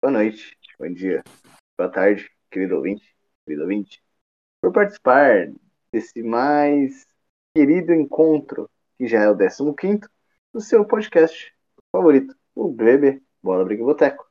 boa 0.00 0.12
noite, 0.12 0.56
bom 0.78 0.92
dia, 0.92 1.22
boa 1.76 1.90
tarde, 1.90 2.30
querido 2.50 2.76
ouvinte, 2.76 3.16
querido 3.44 3.62
ouvinte, 3.62 4.02
por 4.60 4.72
participar 4.72 5.52
desse 5.92 6.22
mais 6.22 7.06
querido 7.54 7.92
encontro, 7.94 8.70
que 8.98 9.06
já 9.06 9.22
é 9.22 9.30
o 9.30 9.36
15 9.74 10.00
do 10.52 10.60
seu 10.60 10.84
podcast 10.84 11.52
favorito, 11.90 12.36
o 12.54 12.68
Weber 12.68 13.22
Bola 13.42 13.64
Briga 13.64 13.84
Boteco. 13.84 14.26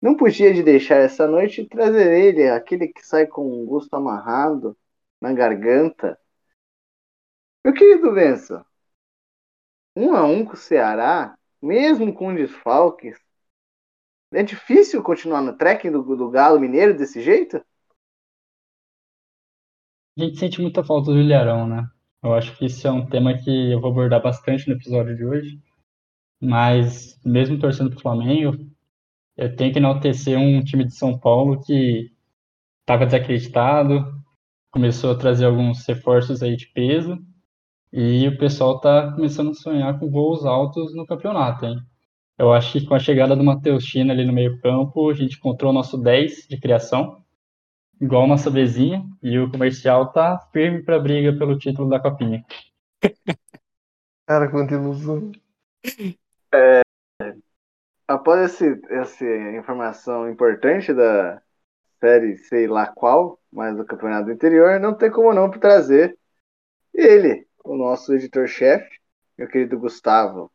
Não 0.00 0.16
podia 0.16 0.54
de 0.54 0.62
deixar 0.62 0.96
essa 0.96 1.26
noite 1.26 1.66
trazer 1.66 2.12
ele, 2.12 2.48
aquele 2.48 2.88
que 2.88 3.04
sai 3.04 3.26
com 3.26 3.62
um 3.62 3.66
gosto 3.66 3.92
amarrado 3.94 4.76
na 5.20 5.32
garganta. 5.32 6.18
Meu 7.64 7.74
querido 7.74 8.14
Vença, 8.14 8.64
um 9.96 10.14
a 10.14 10.24
um 10.24 10.44
com 10.44 10.54
o 10.54 10.56
Ceará, 10.56 11.36
mesmo 11.60 12.14
com 12.14 12.34
desfalques, 12.34 13.18
é 14.32 14.42
difícil 14.42 15.02
continuar 15.02 15.42
no 15.42 15.56
trekking 15.56 15.90
do, 15.90 16.02
do 16.16 16.30
Galo 16.30 16.60
Mineiro 16.60 16.96
desse 16.96 17.20
jeito? 17.22 17.62
A 20.18 20.22
gente 20.22 20.38
sente 20.38 20.60
muita 20.60 20.82
falta 20.82 21.12
do 21.12 21.18
Ilharão, 21.18 21.66
né? 21.66 21.88
Eu 22.22 22.34
acho 22.34 22.56
que 22.56 22.66
isso 22.66 22.86
é 22.86 22.90
um 22.90 23.06
tema 23.06 23.38
que 23.38 23.72
eu 23.72 23.80
vou 23.80 23.90
abordar 23.90 24.20
bastante 24.20 24.68
no 24.68 24.74
episódio 24.74 25.16
de 25.16 25.24
hoje. 25.24 25.62
Mas, 26.40 27.18
mesmo 27.24 27.58
torcendo 27.58 27.90
para 27.90 27.98
o 27.98 28.02
Flamengo, 28.02 28.56
eu 29.36 29.54
tenho 29.54 29.72
que 29.72 29.78
enaltecer 29.78 30.38
um 30.38 30.62
time 30.62 30.84
de 30.84 30.94
São 30.94 31.18
Paulo 31.18 31.62
que 31.64 32.12
estava 32.80 33.06
desacreditado, 33.06 34.04
começou 34.70 35.12
a 35.12 35.18
trazer 35.18 35.46
alguns 35.46 35.86
reforços 35.86 36.42
aí 36.42 36.56
de 36.56 36.66
peso 36.68 37.18
e 37.92 38.26
o 38.28 38.38
pessoal 38.38 38.76
está 38.76 39.12
começando 39.12 39.50
a 39.50 39.54
sonhar 39.54 39.98
com 39.98 40.10
voos 40.10 40.44
altos 40.44 40.94
no 40.94 41.06
campeonato, 41.06 41.64
hein? 41.66 41.78
Eu 42.38 42.52
acho 42.52 42.72
que 42.72 42.86
com 42.86 42.94
a 42.94 43.00
chegada 43.00 43.34
do 43.34 43.42
Matheus 43.42 43.82
China 43.82 44.12
ali 44.12 44.24
no 44.24 44.32
meio-campo, 44.32 45.10
a 45.10 45.14
gente 45.14 45.36
encontrou 45.36 45.72
o 45.72 45.74
nosso 45.74 45.98
10 45.98 46.46
de 46.46 46.60
criação, 46.60 47.24
igual 48.00 48.28
nossa 48.28 48.48
vizinha, 48.48 49.04
e 49.20 49.36
o 49.40 49.50
comercial 49.50 50.12
tá 50.12 50.38
firme 50.52 50.80
para 50.84 51.00
briga 51.00 51.36
pelo 51.36 51.58
título 51.58 51.88
da 51.88 51.98
Copinha. 51.98 52.44
Cara, 54.24 54.48
quanta 54.48 54.74
ilusão. 54.74 55.32
É, 56.54 56.82
após 58.06 58.52
esse, 58.52 58.80
essa 58.88 59.24
informação 59.56 60.30
importante 60.30 60.94
da 60.94 61.42
série 61.98 62.36
sei 62.38 62.68
lá 62.68 62.86
qual, 62.86 63.40
mas 63.50 63.76
do 63.76 63.84
campeonato 63.84 64.26
do 64.26 64.32
interior, 64.32 64.78
não 64.78 64.94
tem 64.94 65.10
como 65.10 65.32
não 65.32 65.50
trazer 65.50 66.16
ele, 66.94 67.48
o 67.64 67.76
nosso 67.76 68.14
editor-chefe, 68.14 69.00
meu 69.36 69.48
querido 69.48 69.78
Gustavo. 69.78 70.52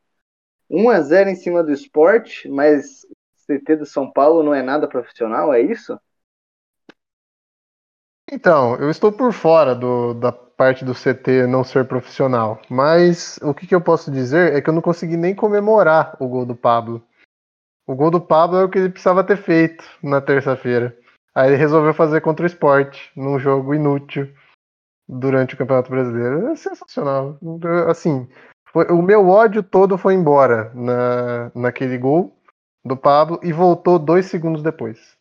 1 0.69 0.89
a 0.89 1.01
0 1.01 1.29
em 1.29 1.35
cima 1.35 1.63
do 1.63 1.71
esporte, 1.71 2.49
mas 2.49 3.05
CT 3.45 3.77
do 3.77 3.85
São 3.85 4.11
Paulo 4.11 4.43
não 4.43 4.53
é 4.53 4.61
nada 4.61 4.87
profissional, 4.87 5.53
é 5.53 5.61
isso? 5.61 5.99
Então, 8.31 8.75
eu 8.77 8.89
estou 8.89 9.11
por 9.11 9.33
fora 9.33 9.75
do, 9.75 10.13
da 10.13 10.31
parte 10.31 10.85
do 10.85 10.93
CT 10.93 11.45
não 11.47 11.63
ser 11.63 11.85
profissional, 11.87 12.61
mas 12.69 13.37
o 13.41 13.53
que, 13.53 13.67
que 13.67 13.75
eu 13.75 13.81
posso 13.81 14.09
dizer 14.09 14.53
é 14.53 14.61
que 14.61 14.69
eu 14.69 14.73
não 14.73 14.81
consegui 14.81 15.17
nem 15.17 15.35
comemorar 15.35 16.15
o 16.19 16.27
gol 16.27 16.45
do 16.45 16.55
Pablo. 16.55 17.05
O 17.85 17.95
gol 17.95 18.09
do 18.09 18.21
Pablo 18.21 18.57
é 18.57 18.63
o 18.63 18.69
que 18.69 18.79
ele 18.79 18.89
precisava 18.89 19.23
ter 19.23 19.37
feito 19.37 19.83
na 20.01 20.21
terça-feira. 20.21 20.97
Aí 21.35 21.49
ele 21.49 21.57
resolveu 21.57 21.93
fazer 21.93 22.21
contra 22.21 22.43
o 22.43 22.47
esporte, 22.47 23.11
num 23.15 23.37
jogo 23.37 23.73
inútil 23.73 24.33
durante 25.07 25.53
o 25.53 25.57
Campeonato 25.57 25.89
Brasileiro. 25.89 26.47
É 26.47 26.55
sensacional. 26.55 27.37
Assim, 27.89 28.27
foi, 28.73 28.87
o 28.87 29.01
meu 29.03 29.29
ódio 29.29 29.61
todo 29.61 29.97
foi 29.99 30.15
embora 30.15 30.73
na, 30.73 31.51
naquele 31.53 31.95
gol 31.97 32.35
do 32.83 32.97
Pablo 32.97 33.39
e 33.43 33.53
voltou 33.53 33.99
dois 33.99 34.25
segundos 34.25 34.63
depois. 34.63 35.15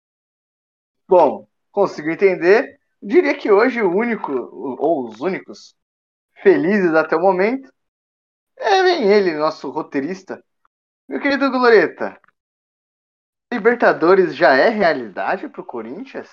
Bom, 1.08 1.48
consigo 1.70 2.11
entender. 2.11 2.80
Diria 3.01 3.39
que 3.39 3.51
hoje 3.51 3.80
o 3.80 3.91
único, 3.91 4.33
ou 4.33 5.08
os 5.08 5.20
únicos, 5.20 5.74
felizes 6.42 6.92
até 6.95 7.17
o 7.17 7.20
momento, 7.20 7.73
é 8.57 8.83
bem 8.83 9.11
ele, 9.11 9.36
nosso 9.36 9.70
roteirista. 9.70 10.45
Meu 11.08 11.20
querido 11.20 11.51
Gloreta, 11.51 12.20
Libertadores 13.52 14.35
já 14.36 14.55
é 14.55 14.68
realidade 14.68 15.48
para 15.48 15.61
o 15.61 15.64
Corinthians? 15.64 16.29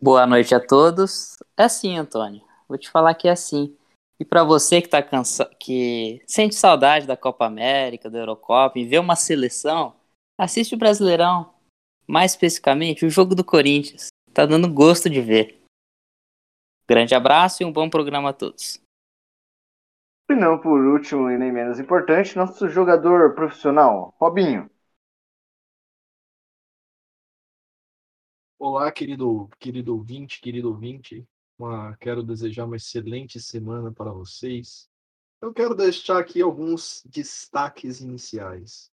Boa 0.00 0.26
noite 0.26 0.54
a 0.54 0.60
todos. 0.60 1.36
É 1.56 1.68
sim, 1.68 1.96
Antônio. 1.96 2.47
Vou 2.68 2.76
te 2.76 2.90
falar 2.90 3.14
que 3.14 3.26
é 3.26 3.30
assim. 3.30 3.74
E 4.20 4.24
para 4.24 4.44
você 4.44 4.82
que 4.82 4.88
tá 4.88 5.02
cansado, 5.02 5.56
que 5.58 6.22
sente 6.26 6.54
saudade 6.54 7.06
da 7.06 7.16
Copa 7.16 7.46
América, 7.46 8.10
da 8.10 8.18
Eurocopa 8.18 8.78
e 8.78 8.84
vê 8.84 8.98
uma 8.98 9.16
seleção, 9.16 9.96
assiste 10.36 10.74
o 10.74 10.78
Brasileirão. 10.78 11.54
Mais 12.06 12.32
especificamente, 12.32 13.06
o 13.06 13.10
jogo 13.10 13.34
do 13.34 13.44
Corinthians. 13.44 14.08
Tá 14.34 14.44
dando 14.44 14.72
gosto 14.72 15.08
de 15.08 15.20
ver. 15.20 15.62
Grande 16.86 17.14
abraço 17.14 17.62
e 17.62 17.66
um 17.66 17.72
bom 17.72 17.88
programa 17.88 18.30
a 18.30 18.32
todos. 18.32 18.80
E 20.30 20.34
não 20.34 20.58
por 20.58 20.80
último 20.80 21.30
e 21.30 21.38
nem 21.38 21.50
menos 21.50 21.78
importante, 21.78 22.36
nosso 22.36 22.68
jogador 22.68 23.34
profissional, 23.34 24.14
Robinho. 24.18 24.70
Olá, 28.58 28.90
querido, 28.90 29.48
querido 29.58 29.94
ouvinte, 29.94 30.40
querido 30.40 30.68
ouvinte. 30.68 31.26
Uma, 31.58 31.96
quero 31.96 32.22
desejar 32.22 32.66
uma 32.66 32.76
excelente 32.76 33.40
semana 33.40 33.92
para 33.92 34.12
vocês. 34.12 34.88
Eu 35.42 35.52
quero 35.52 35.74
deixar 35.74 36.18
aqui 36.18 36.40
alguns 36.40 37.02
destaques 37.04 38.00
iniciais. 38.00 38.92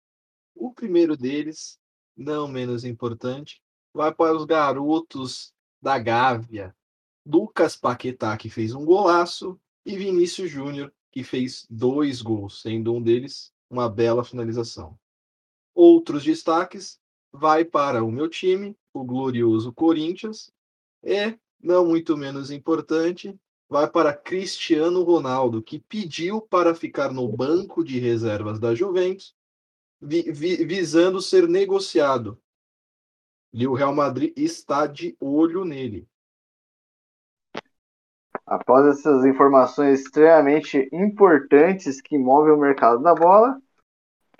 O 0.55 0.73
primeiro 0.73 1.17
deles, 1.17 1.77
não 2.17 2.47
menos 2.47 2.85
importante, 2.85 3.61
vai 3.93 4.15
para 4.15 4.37
os 4.37 4.45
garotos 4.45 5.53
da 5.81 5.99
Gávea. 5.99 6.75
Lucas 7.27 7.75
Paquetá, 7.75 8.37
que 8.37 8.49
fez 8.49 8.75
um 8.75 8.85
golaço, 8.85 9.61
e 9.85 9.97
Vinícius 9.97 10.49
Júnior, 10.49 10.93
que 11.11 11.25
fez 11.25 11.67
dois 11.69 12.23
gols, 12.23 12.63
sendo 12.63 12.95
um 12.95 13.03
deles 13.03 13.53
uma 13.69 13.89
bela 13.89 14.23
finalização. 14.23 14.97
Outros 15.75 16.23
destaques 16.23 17.01
vai 17.33 17.65
para 17.65 18.05
o 18.05 18.13
meu 18.13 18.29
time, 18.29 18.77
o 18.93 19.03
glorioso 19.03 19.73
Corinthians, 19.73 20.53
e, 21.03 21.37
não 21.63 21.87
muito 21.87 22.17
menos 22.17 22.51
importante, 22.51 23.39
vai 23.69 23.89
para 23.89 24.13
Cristiano 24.13 25.03
Ronaldo, 25.03 25.63
que 25.63 25.79
pediu 25.79 26.41
para 26.41 26.75
ficar 26.75 27.11
no 27.13 27.27
banco 27.29 27.83
de 27.83 27.99
reservas 27.99 28.59
da 28.59 28.75
Juventus, 28.75 29.35
vi, 30.01 30.31
vi, 30.31 30.65
visando 30.65 31.21
ser 31.23 31.49
negociado. 31.49 32.39
E 33.53 33.67
o 33.67 33.75
Real 33.75 33.95
Madrid 33.95 34.33
está 34.37 34.87
de 34.87 35.17
olho 35.21 35.65
nele. 35.65 36.07
Após 38.45 38.99
essas 38.99 39.25
informações 39.25 40.01
extremamente 40.01 40.89
importantes 40.93 42.01
que 42.01 42.19
movem 42.19 42.53
o 42.53 42.59
mercado 42.59 43.03
da 43.03 43.15
bola, 43.15 43.59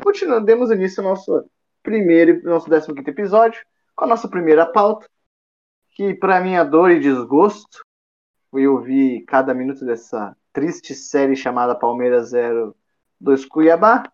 continuamos, 0.03 0.71
início 0.71 1.03
ao 1.03 1.11
nosso 1.11 1.51
primeiro, 1.83 2.43
nosso 2.43 2.69
15 2.69 3.09
episódio, 3.09 3.65
com 3.95 4.05
a 4.05 4.09
nossa 4.09 4.29
primeira 4.29 4.67
pauta, 4.67 5.09
que 5.93 6.15
para 6.15 6.41
minha 6.41 6.65
dor 6.65 6.91
e 6.91 7.01
desgosto, 7.01 7.85
fui 8.51 8.67
ouvir 8.67 9.25
cada 9.25 9.55
minuto 9.55 9.85
dessa 9.85 10.37
triste 10.53 10.95
série 10.95 11.37
chamada 11.37 11.75
Palmeiras 11.75 12.31
0 12.31 12.75
2 13.21 13.45
Cuiabá. 13.47 14.05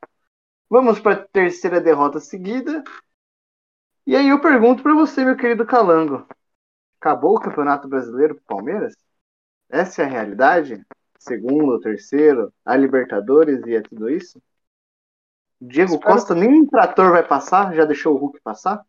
Vamos 0.69 1.00
para 1.00 1.15
a 1.15 1.25
terceira 1.25 1.81
derrota 1.81 2.21
seguida. 2.21 2.83
E 4.06 4.15
aí 4.15 4.28
eu 4.28 4.41
pergunto 4.41 4.83
para 4.83 4.94
você, 4.94 5.25
meu 5.25 5.37
querido 5.37 5.66
Calango. 5.66 6.27
Acabou 7.00 7.37
o 7.37 7.41
Campeonato 7.41 7.89
Brasileiro 7.89 8.34
pro 8.34 8.56
Palmeiras? 8.56 8.95
Essa 9.69 10.03
é 10.03 10.05
a 10.05 10.09
realidade? 10.09 10.84
Segundo, 11.19 11.81
terceiro, 11.81 12.53
a 12.65 12.77
Libertadores 12.77 13.65
e 13.66 13.77
é 13.77 13.83
tudo 13.83 14.10
isso? 14.10 14.42
Diego 15.60 15.95
Espero... 15.95 16.13
Costa 16.13 16.34
nem 16.34 16.63
um 16.63 16.66
trator 16.66 17.13
vai 17.13 17.27
passar? 17.27 17.75
Já 17.75 17.84
deixou 17.84 18.15
o 18.15 18.19
Hulk 18.19 18.41
passar? 18.41 18.84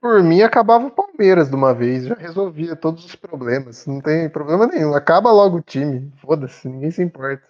Por 0.00 0.22
mim, 0.22 0.42
acabava 0.42 0.86
o 0.86 0.90
Palmeiras 0.90 1.50
de 1.50 1.56
uma 1.56 1.74
vez, 1.74 2.04
já 2.06 2.14
resolvia 2.14 2.76
todos 2.76 3.04
os 3.04 3.16
problemas. 3.16 3.84
Não 3.84 4.00
tem 4.00 4.28
problema 4.30 4.66
nenhum. 4.66 4.94
Acaba 4.94 5.32
logo 5.32 5.56
o 5.56 5.62
time. 5.62 6.12
Foda-se, 6.18 6.68
ninguém 6.68 6.90
se 6.90 7.02
importa. 7.02 7.42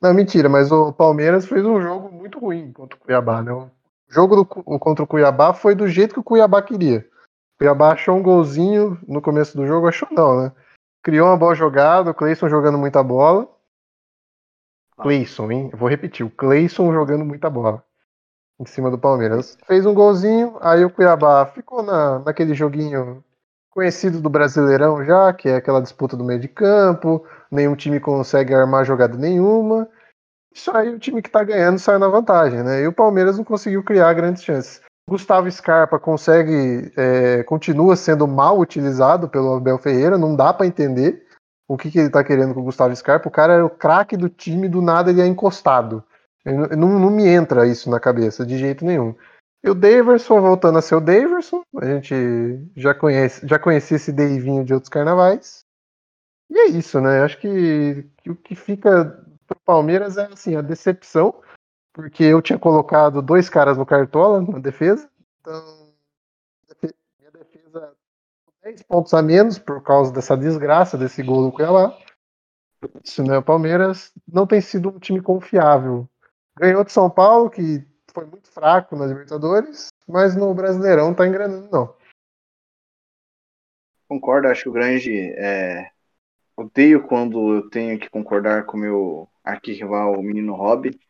Não, 0.00 0.14
mentira, 0.14 0.48
mas 0.48 0.70
o 0.70 0.92
Palmeiras 0.92 1.46
fez 1.46 1.64
um 1.64 1.80
jogo 1.80 2.12
muito 2.12 2.38
ruim 2.38 2.72
contra 2.72 2.96
o 2.96 3.00
Cuiabá, 3.00 3.42
né? 3.42 3.52
O 3.52 3.70
jogo 4.08 4.36
do, 4.36 4.44
contra 4.44 5.02
o 5.02 5.06
Cuiabá 5.06 5.52
foi 5.52 5.74
do 5.74 5.88
jeito 5.88 6.14
que 6.14 6.20
o 6.20 6.24
Cuiabá 6.24 6.62
queria. 6.62 6.98
O 7.54 7.58
Cuiabá 7.58 7.92
achou 7.92 8.16
um 8.16 8.22
golzinho 8.22 9.00
no 9.08 9.20
começo 9.20 9.56
do 9.56 9.66
jogo, 9.66 9.88
achou 9.88 10.08
não, 10.12 10.42
né? 10.42 10.52
Criou 11.02 11.28
uma 11.28 11.36
boa 11.36 11.54
jogada, 11.54 12.10
o 12.10 12.14
Cleison 12.14 12.48
jogando 12.48 12.78
muita 12.78 13.02
bola. 13.02 13.48
Cleison, 14.98 15.50
hein? 15.50 15.70
Eu 15.72 15.78
vou 15.78 15.88
repetir, 15.88 16.24
o 16.24 16.30
Cleison 16.30 16.92
jogando 16.92 17.24
muita 17.24 17.50
bola 17.50 17.84
em 18.60 18.66
cima 18.66 18.90
do 18.90 18.98
Palmeiras. 18.98 19.56
Fez 19.66 19.84
um 19.84 19.94
golzinho, 19.94 20.56
aí 20.60 20.84
o 20.84 20.90
Cuiabá 20.90 21.46
ficou 21.46 21.82
na, 21.82 22.20
naquele 22.20 22.54
joguinho 22.54 23.22
conhecido 23.70 24.20
do 24.20 24.30
Brasileirão 24.30 25.04
já, 25.04 25.32
que 25.32 25.48
é 25.48 25.56
aquela 25.56 25.82
disputa 25.82 26.16
do 26.16 26.24
meio 26.24 26.38
de 26.38 26.46
campo, 26.46 27.26
nenhum 27.50 27.74
time 27.74 27.98
consegue 27.98 28.54
armar 28.54 28.84
jogada 28.84 29.18
nenhuma. 29.18 29.88
Isso 30.54 30.70
aí 30.70 30.94
o 30.94 30.98
time 30.98 31.20
que 31.20 31.28
tá 31.28 31.42
ganhando 31.42 31.80
sai 31.80 31.98
na 31.98 32.06
vantagem, 32.06 32.62
né? 32.62 32.82
E 32.82 32.86
o 32.86 32.92
Palmeiras 32.92 33.36
não 33.36 33.44
conseguiu 33.44 33.82
criar 33.82 34.12
grandes 34.12 34.44
chances. 34.44 34.80
Gustavo 35.10 35.50
Scarpa 35.50 35.98
consegue, 35.98 36.92
é, 36.96 37.42
continua 37.42 37.96
sendo 37.96 38.26
mal 38.26 38.58
utilizado 38.58 39.28
pelo 39.28 39.56
Abel 39.56 39.76
Ferreira, 39.76 40.16
não 40.16 40.34
dá 40.34 40.54
para 40.54 40.66
entender 40.66 41.26
o 41.68 41.76
que, 41.76 41.90
que 41.90 41.98
ele 41.98 42.10
tá 42.10 42.22
querendo 42.22 42.54
com 42.54 42.60
o 42.60 42.64
Gustavo 42.64 42.94
Scarpa. 42.94 43.28
O 43.28 43.32
cara 43.32 43.54
era 43.54 43.66
o 43.66 43.70
craque 43.70 44.16
do 44.16 44.28
time, 44.28 44.68
do 44.68 44.80
nada 44.80 45.10
ele 45.10 45.20
é 45.20 45.26
encostado. 45.26 46.02
Não, 46.44 46.98
não, 46.98 47.10
me 47.10 47.26
entra 47.26 47.66
isso 47.66 47.88
na 47.88 47.98
cabeça 47.98 48.44
de 48.44 48.58
jeito 48.58 48.84
nenhum. 48.84 49.14
E 49.62 49.70
o 49.70 49.74
Daverson 49.74 50.40
voltando 50.40 50.78
a 50.78 50.82
ser 50.82 50.94
o 50.94 51.00
Daverson, 51.00 51.62
a 51.80 51.86
gente 51.86 52.14
já 52.76 52.94
conhece, 52.94 53.46
já 53.46 53.58
conhecia 53.58 53.96
esse 53.96 54.12
Davinho 54.12 54.64
de 54.64 54.74
outros 54.74 54.90
carnavais. 54.90 55.64
E 56.50 56.58
é 56.58 56.66
isso, 56.66 57.00
né? 57.00 57.22
Acho 57.22 57.38
que, 57.38 58.06
que 58.18 58.30
o 58.30 58.36
que 58.36 58.54
fica 58.54 59.24
pro 59.46 59.58
Palmeiras 59.64 60.18
é 60.18 60.26
assim, 60.26 60.54
a 60.54 60.60
decepção 60.60 61.34
porque 61.94 62.24
eu 62.24 62.42
tinha 62.42 62.58
colocado 62.58 63.22
dois 63.22 63.48
caras 63.48 63.78
no 63.78 63.86
Cartola 63.86 64.42
na 64.42 64.58
defesa. 64.58 65.08
Então, 65.40 65.94
minha 67.18 67.30
defesa 67.30 67.96
10 68.64 68.82
pontos 68.82 69.14
a 69.14 69.22
menos 69.22 69.58
por 69.58 69.80
causa 69.82 70.12
dessa 70.12 70.36
desgraça 70.36 70.98
desse 70.98 71.22
gol 71.22 71.44
do 71.44 71.52
Cuiabá. 71.52 71.96
Isso, 73.02 73.22
né? 73.22 73.38
O 73.38 73.42
Palmeiras 73.42 74.12
não 74.26 74.46
tem 74.46 74.60
sido 74.60 74.88
um 74.88 74.98
time 74.98 75.22
confiável. 75.22 76.08
Ganhou 76.56 76.84
de 76.84 76.92
São 76.92 77.10
Paulo, 77.10 77.50
que 77.50 77.84
foi 78.12 78.26
muito 78.26 78.48
fraco 78.48 78.96
na 78.96 79.06
Libertadores, 79.06 79.88
mas 80.08 80.36
no 80.36 80.54
Brasileirão 80.54 81.14
tá 81.14 81.26
engrenando, 81.26 81.68
não. 81.70 81.94
Concordo, 84.08 84.48
acho 84.48 84.64
que 84.64 84.68
o 84.68 84.72
grande. 84.72 85.32
É... 85.36 85.90
Odeio 86.56 87.02
quando 87.08 87.54
eu 87.54 87.68
tenho 87.68 87.98
que 87.98 88.08
concordar 88.08 88.64
com 88.64 88.76
o 88.76 88.80
meu 88.80 89.28
arquirrival, 89.42 90.12
o 90.12 90.22
menino 90.22 90.54
Hobby 90.54 91.00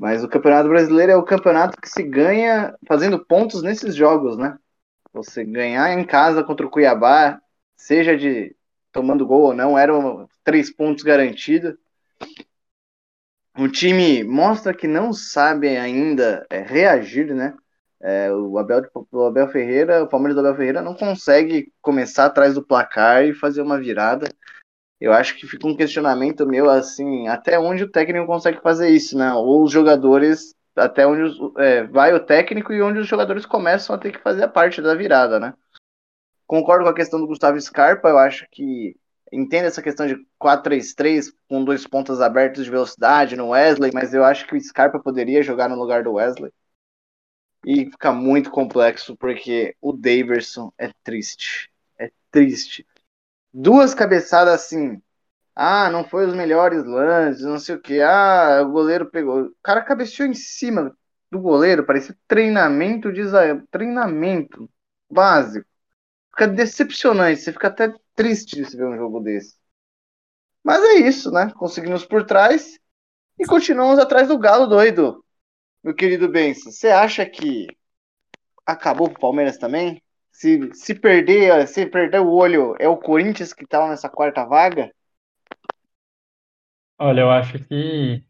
mas 0.00 0.24
o 0.24 0.28
Campeonato 0.28 0.66
Brasileiro 0.66 1.12
é 1.12 1.16
o 1.16 1.22
campeonato 1.22 1.78
que 1.78 1.86
se 1.86 2.02
ganha 2.02 2.74
fazendo 2.88 3.22
pontos 3.22 3.62
nesses 3.62 3.94
jogos, 3.94 4.34
né? 4.34 4.58
Você 5.12 5.44
ganhar 5.44 5.92
em 5.92 6.06
casa 6.06 6.42
contra 6.42 6.64
o 6.64 6.70
Cuiabá, 6.70 7.38
seja 7.76 8.16
de 8.16 8.56
tomando 8.90 9.26
gol 9.26 9.42
ou 9.42 9.54
não, 9.54 9.78
eram 9.78 10.26
três 10.42 10.74
pontos 10.74 11.04
garantidos. 11.04 11.74
O 13.60 13.68
time 13.68 14.24
mostra 14.24 14.72
que 14.72 14.88
não 14.88 15.12
sabe 15.12 15.76
ainda 15.76 16.46
é, 16.48 16.60
reagir, 16.60 17.34
né? 17.34 17.54
É, 18.00 18.32
o, 18.32 18.58
Abel, 18.58 18.82
o 19.12 19.24
Abel 19.24 19.48
Ferreira, 19.48 20.02
o 20.02 20.08
Palmeiras 20.08 20.34
do 20.34 20.40
Abel 20.40 20.56
Ferreira 20.56 20.80
não 20.80 20.94
consegue 20.94 21.70
começar 21.82 22.24
atrás 22.24 22.54
do 22.54 22.64
placar 22.64 23.24
e 23.24 23.34
fazer 23.34 23.60
uma 23.60 23.78
virada 23.78 24.26
eu 25.00 25.12
acho 25.12 25.36
que 25.36 25.46
fica 25.46 25.66
um 25.66 25.74
questionamento 25.74 26.46
meu 26.46 26.68
assim, 26.68 27.26
até 27.26 27.58
onde 27.58 27.84
o 27.84 27.90
técnico 27.90 28.26
consegue 28.26 28.60
fazer 28.60 28.90
isso, 28.90 29.16
né? 29.16 29.32
Ou 29.32 29.64
os 29.64 29.72
jogadores, 29.72 30.54
até 30.76 31.06
onde 31.06 31.22
os, 31.22 31.38
é, 31.56 31.84
vai 31.84 32.12
o 32.12 32.20
técnico 32.20 32.72
e 32.72 32.82
onde 32.82 32.98
os 32.98 33.06
jogadores 33.06 33.46
começam 33.46 33.96
a 33.96 33.98
ter 33.98 34.12
que 34.12 34.18
fazer 34.20 34.44
a 34.44 34.48
parte 34.48 34.82
da 34.82 34.94
virada, 34.94 35.40
né? 35.40 35.54
Concordo 36.46 36.84
com 36.84 36.90
a 36.90 36.94
questão 36.94 37.18
do 37.18 37.26
Gustavo 37.26 37.58
Scarpa, 37.58 38.08
eu 38.08 38.18
acho 38.18 38.46
que 38.50 38.94
entendo 39.32 39.66
essa 39.66 39.82
questão 39.82 40.06
de 40.06 40.16
4-3-3 40.38 41.32
com 41.48 41.64
dois 41.64 41.86
pontas 41.86 42.20
abertos 42.20 42.64
de 42.64 42.70
velocidade 42.70 43.36
no 43.36 43.50
Wesley, 43.50 43.90
mas 43.92 44.14
eu 44.14 44.24
acho 44.24 44.46
que 44.46 44.56
o 44.56 44.60
Scarpa 44.60 44.98
poderia 44.98 45.42
jogar 45.42 45.68
no 45.68 45.76
lugar 45.76 46.02
do 46.02 46.14
Wesley. 46.14 46.52
E 47.64 47.86
fica 47.86 48.12
muito 48.12 48.50
complexo 48.50 49.16
porque 49.16 49.76
o 49.80 49.92
Daverson 49.92 50.72
é 50.78 50.90
triste. 51.04 51.70
É 51.98 52.10
triste 52.30 52.86
duas 53.52 53.94
cabeçadas 53.94 54.54
assim. 54.54 55.00
Ah, 55.54 55.90
não 55.90 56.04
foi 56.04 56.26
os 56.26 56.34
melhores 56.34 56.84
lances, 56.84 57.42
não 57.42 57.58
sei 57.58 57.74
o 57.74 57.80
que. 57.80 58.00
Ah, 58.00 58.62
o 58.62 58.70
goleiro 58.70 59.10
pegou. 59.10 59.42
O 59.46 59.54
cara 59.62 59.82
cabeceou 59.82 60.28
em 60.28 60.34
cima 60.34 60.96
do 61.30 61.40
goleiro, 61.40 61.84
parecia 61.84 62.16
treinamento 62.26 63.12
de 63.12 63.22
treinamento 63.70 64.68
básico. 65.10 65.66
Fica 66.30 66.48
decepcionante, 66.48 67.40
você 67.40 67.52
fica 67.52 67.68
até 67.68 67.92
triste 68.20 68.62
de 68.62 68.76
ver 68.76 68.84
um 68.84 68.96
jogo 68.98 69.18
desse. 69.20 69.56
Mas 70.62 70.84
é 70.84 70.94
isso, 70.96 71.30
né? 71.30 71.50
Conseguimos 71.56 72.04
por 72.04 72.22
trás 72.26 72.78
e 73.38 73.46
continuamos 73.46 73.98
atrás 73.98 74.28
do 74.28 74.38
Galo 74.38 74.66
doido. 74.66 75.24
Meu 75.82 75.94
querido 75.94 76.28
Benção, 76.28 76.70
você 76.70 76.88
acha 76.88 77.24
que 77.24 77.66
acabou 78.66 79.08
pro 79.08 79.20
Palmeiras 79.20 79.56
também? 79.56 80.02
Se, 80.30 80.68
se 80.74 80.94
perder, 80.94 81.66
se 81.66 81.86
perder 81.86 82.20
o 82.20 82.30
olho, 82.30 82.76
é 82.78 82.86
o 82.86 82.98
Corinthians 82.98 83.54
que 83.54 83.66
tá 83.66 83.88
nessa 83.88 84.10
quarta 84.10 84.44
vaga? 84.44 84.92
Olha, 86.98 87.22
eu 87.22 87.30
acho 87.30 87.58
que 87.64 88.22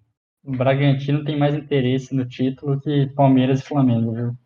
o 0.45 0.53
Bragantino 0.53 1.25
tem 1.25 1.37
mais 1.37 1.57
interesse 1.57 2.15
no 2.15 2.29
título 2.29 2.81
que 2.81 3.09
Palmeiras 3.17 3.59
e 3.59 3.65
Flamengo, 3.65 4.13
viu? 4.13 4.37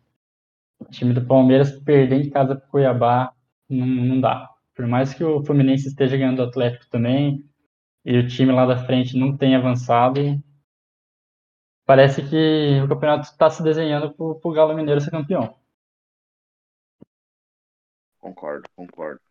O 0.79 0.85
time 0.85 1.13
do 1.13 1.23
Palmeiras 1.23 1.79
perder 1.81 2.25
em 2.25 2.31
casa 2.31 2.55
pro 2.55 2.67
Cuiabá 2.67 3.31
não, 3.69 3.85
não 3.85 4.19
dá. 4.19 4.54
Por 4.75 4.85
mais 4.85 5.13
que 5.13 5.23
o 5.23 5.43
Fluminense 5.43 5.87
esteja 5.87 6.17
ganhando 6.17 6.39
o 6.39 6.45
Atlético 6.45 6.89
também, 6.89 7.49
e 8.03 8.17
o 8.17 8.27
time 8.27 8.51
lá 8.51 8.65
da 8.65 8.85
frente 8.85 9.17
não 9.17 9.35
tenha 9.35 9.57
avançado, 9.57 10.19
parece 11.85 12.21
que 12.29 12.81
o 12.83 12.87
campeonato 12.87 13.29
está 13.29 13.49
se 13.49 13.63
desenhando 13.63 14.13
para 14.13 14.25
o 14.25 14.53
Galo 14.53 14.75
Mineiro 14.75 14.99
ser 14.99 15.11
campeão. 15.11 15.57
Concordo, 18.19 18.69
concordo. 18.75 19.21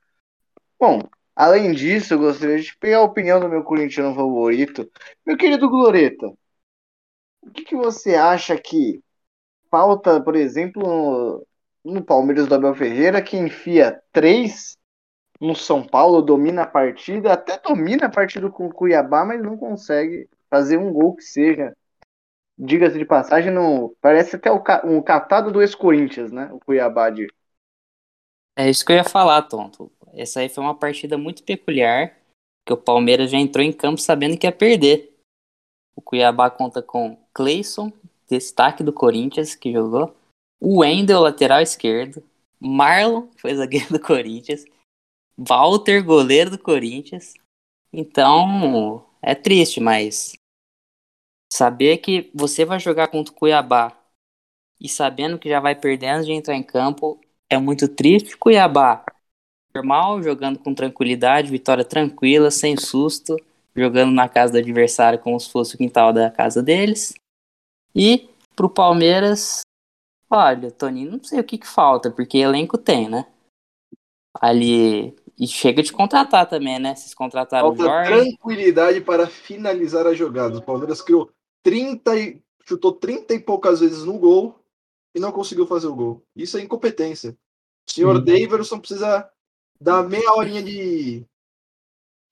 Bom, 0.81 1.01
além 1.37 1.73
disso, 1.73 2.15
eu 2.15 2.19
gostaria 2.19 2.59
de 2.59 2.77
pegar 2.79 2.99
a 2.99 3.03
opinião 3.03 3.39
do 3.39 3.49
meu 3.49 3.63
corintiano 3.63 4.15
favorito. 4.15 4.91
Meu 5.27 5.37
querido 5.37 5.69
Gloreta, 5.69 6.33
o 7.43 7.51
que, 7.51 7.65
que 7.65 7.77
você 7.77 8.15
acha 8.15 8.57
que 8.59 9.03
falta, 9.71 10.23
por 10.23 10.37
exemplo, 10.37 10.83
no, 11.85 11.95
no 11.95 12.05
Palmeiras 12.05 12.47
do 12.47 12.55
Abel 12.55 12.75
Ferreira, 12.75 13.21
que 13.23 13.37
enfia 13.37 14.01
três 14.13 14.79
no 15.45 15.55
São 15.55 15.87
Paulo, 15.87 16.23
domina 16.23 16.63
a 16.63 16.67
partida, 16.67 17.33
até 17.33 17.59
domina 17.59 18.07
a 18.07 18.11
partida 18.11 18.51
com 18.51 18.67
o 18.67 18.73
Cuiabá, 18.73 19.25
mas 19.25 19.43
não 19.43 19.57
consegue 19.57 20.29
fazer 20.49 20.79
um 20.79 20.93
gol 20.93 21.15
que 21.15 21.23
seja. 21.23 21.77
Diga-se 22.57 22.99
de 22.99 23.05
passagem, 23.05 23.53
não, 23.53 23.95
parece 24.01 24.37
até 24.37 24.51
um 24.51 25.03
catado 25.03 25.51
do 25.51 25.61
ex-Corinthians, 25.61 26.31
né? 26.31 26.49
O 26.53 26.61
Cuiabá 26.61 27.11
de 27.11 27.27
é 28.57 28.71
isso 28.71 28.85
que 28.85 28.93
eu 28.93 28.97
ia 28.97 29.05
falar, 29.05 29.43
Tonto. 29.43 29.91
Essa 30.13 30.41
aí 30.41 30.49
foi 30.49 30.63
uma 30.63 30.77
partida 30.77 31.19
muito 31.19 31.43
peculiar, 31.43 32.17
que 32.65 32.73
o 32.73 32.77
Palmeiras 32.77 33.31
já 33.31 33.37
entrou 33.37 33.65
em 33.65 33.73
campo 33.73 34.01
sabendo 34.01 34.39
que 34.39 34.47
ia 34.47 34.53
perder. 34.53 35.13
O 35.97 36.01
Cuiabá 36.01 36.49
conta 36.51 36.81
com 36.81 37.19
Cleison, 37.33 37.93
destaque 38.31 38.85
do 38.85 38.93
Corinthians, 38.93 39.57
que 39.57 39.73
jogou. 39.73 40.15
O 40.61 40.79
Wendel, 40.81 41.21
lateral 41.21 41.61
esquerdo. 41.61 42.23
Marlon, 42.61 43.27
foi 43.37 43.55
zagueiro 43.57 43.89
do 43.91 44.01
Corinthians. 44.01 44.65
Walter, 45.37 46.03
goleiro 46.03 46.51
do 46.51 46.59
Corinthians. 46.59 47.35
Então, 47.93 49.05
é 49.23 49.35
triste, 49.35 49.81
mas 49.81 50.35
saber 51.53 51.99
que 51.99 52.31
você 52.35 52.65
vai 52.65 52.81
jogar 52.81 53.09
contra 53.09 53.33
o 53.33 53.37
Cuiabá 53.37 53.97
e 54.81 54.89
sabendo 54.89 55.39
que 55.39 55.49
já 55.49 55.61
vai 55.61 55.75
perder 55.75 56.09
antes 56.09 56.27
de 56.27 56.33
entrar 56.33 56.55
em 56.57 56.63
campo 56.63 57.21
é 57.49 57.59
muito 57.59 57.87
triste. 57.89 58.37
Cuiabá, 58.37 59.05
normal, 59.75 60.23
jogando 60.23 60.59
com 60.59 60.75
tranquilidade, 60.75 61.51
vitória 61.51 61.85
tranquila, 61.85 62.51
sem 62.51 62.77
susto, 62.77 63.37
jogando 63.75 64.13
na 64.13 64.29
casa 64.29 64.53
do 64.53 64.59
adversário 64.59 65.19
como 65.19 65.39
se 65.39 65.51
fosse 65.51 65.75
o 65.75 65.79
quintal 65.79 66.13
da 66.13 66.31
casa 66.31 66.63
deles. 66.63 67.15
E 67.95 68.29
pro 68.57 68.69
Palmeiras, 68.69 69.63
olha, 70.31 70.71
Toninho, 70.71 71.13
não 71.13 71.25
sei 71.25 71.41
o 71.41 71.45
que, 71.45 71.59
que 71.59 71.67
falta, 71.67 72.11
porque 72.11 72.39
elenco 72.39 72.77
tem, 72.77 73.09
né? 73.09 73.27
Ali. 74.41 75.15
E 75.39 75.47
chega 75.47 75.83
de 75.83 75.93
contratar 75.93 76.49
também, 76.49 76.79
né? 76.79 76.95
Vocês 76.95 77.15
contrataram 77.15 77.69
falta 77.69 77.83
o 77.83 77.87
Jorge. 77.87 78.37
tranquilidade 78.37 79.01
para 79.01 79.27
finalizar 79.27 80.07
a 80.07 80.15
jogada. 80.15 80.59
O 80.59 80.63
Palmeiras 80.63 81.03
criou 81.03 81.31
30 81.63 82.17
e. 82.17 82.41
chutou 82.65 82.93
30 82.93 83.35
e 83.35 83.41
poucas 83.41 83.81
vezes 83.81 84.05
no 84.05 84.19
gol 84.19 84.59
e 85.15 85.21
não 85.21 85.33
conseguiu 85.33 85.67
fazer 85.67 85.89
o 85.89 85.95
gol. 85.95 86.23
Isso 86.37 86.57
é 86.57 86.63
incompetência. 86.63 87.37
O 87.87 87.93
senhor 87.93 88.17
Sim. 88.19 88.25
Daverson 88.25 88.79
precisa 88.79 89.29
dar 89.81 90.03
meia 90.03 90.33
horinha 90.35 90.63
de 90.63 91.25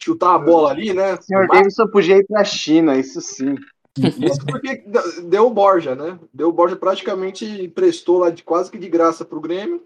chutar 0.03 0.35
a 0.35 0.39
bola 0.39 0.71
ali, 0.71 0.93
né? 0.93 1.15
O 1.15 1.23
senhor 1.23 1.47
Davidson 1.49 1.87
podia 1.89 2.17
ir 2.17 2.27
para 2.27 2.41
a 2.41 2.45
China, 2.45 2.97
isso 2.97 3.21
sim. 3.21 3.57
Isso 3.95 4.47
porque 4.47 4.85
deu 5.25 5.47
o 5.47 5.51
Borja, 5.51 5.95
né? 5.95 6.19
Deu 6.33 6.49
o 6.49 6.53
Borja 6.53 6.75
praticamente 6.75 7.45
emprestou 7.45 8.21
lá 8.21 8.31
de 8.31 8.43
quase 8.43 8.71
que 8.71 8.79
de 8.79 8.89
graça 8.89 9.23
pro 9.23 9.39
Grêmio. 9.39 9.83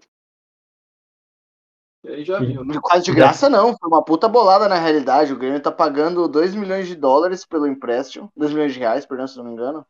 E 2.07 2.13
aí 2.13 2.23
já 2.23 2.39
viu, 2.39 2.63
né? 2.63 2.75
Quase 2.81 3.03
de 3.03 3.13
graça 3.13 3.49
não, 3.49 3.77
foi 3.77 3.89
uma 3.89 4.03
puta 4.03 4.29
bolada 4.29 4.67
na 4.69 4.75
realidade. 4.75 5.33
O 5.33 5.37
Grêmio 5.37 5.61
tá 5.61 5.71
pagando 5.71 6.27
2 6.27 6.55
milhões 6.55 6.87
de 6.87 6.95
dólares 6.95 7.45
pelo 7.45 7.67
empréstimo, 7.67 8.31
2 8.35 8.53
milhões 8.53 8.73
de 8.73 8.79
reais, 8.79 9.05
perdão, 9.05 9.27
se 9.27 9.37
não 9.37 9.43
me 9.43 9.51
engano. 9.51 9.85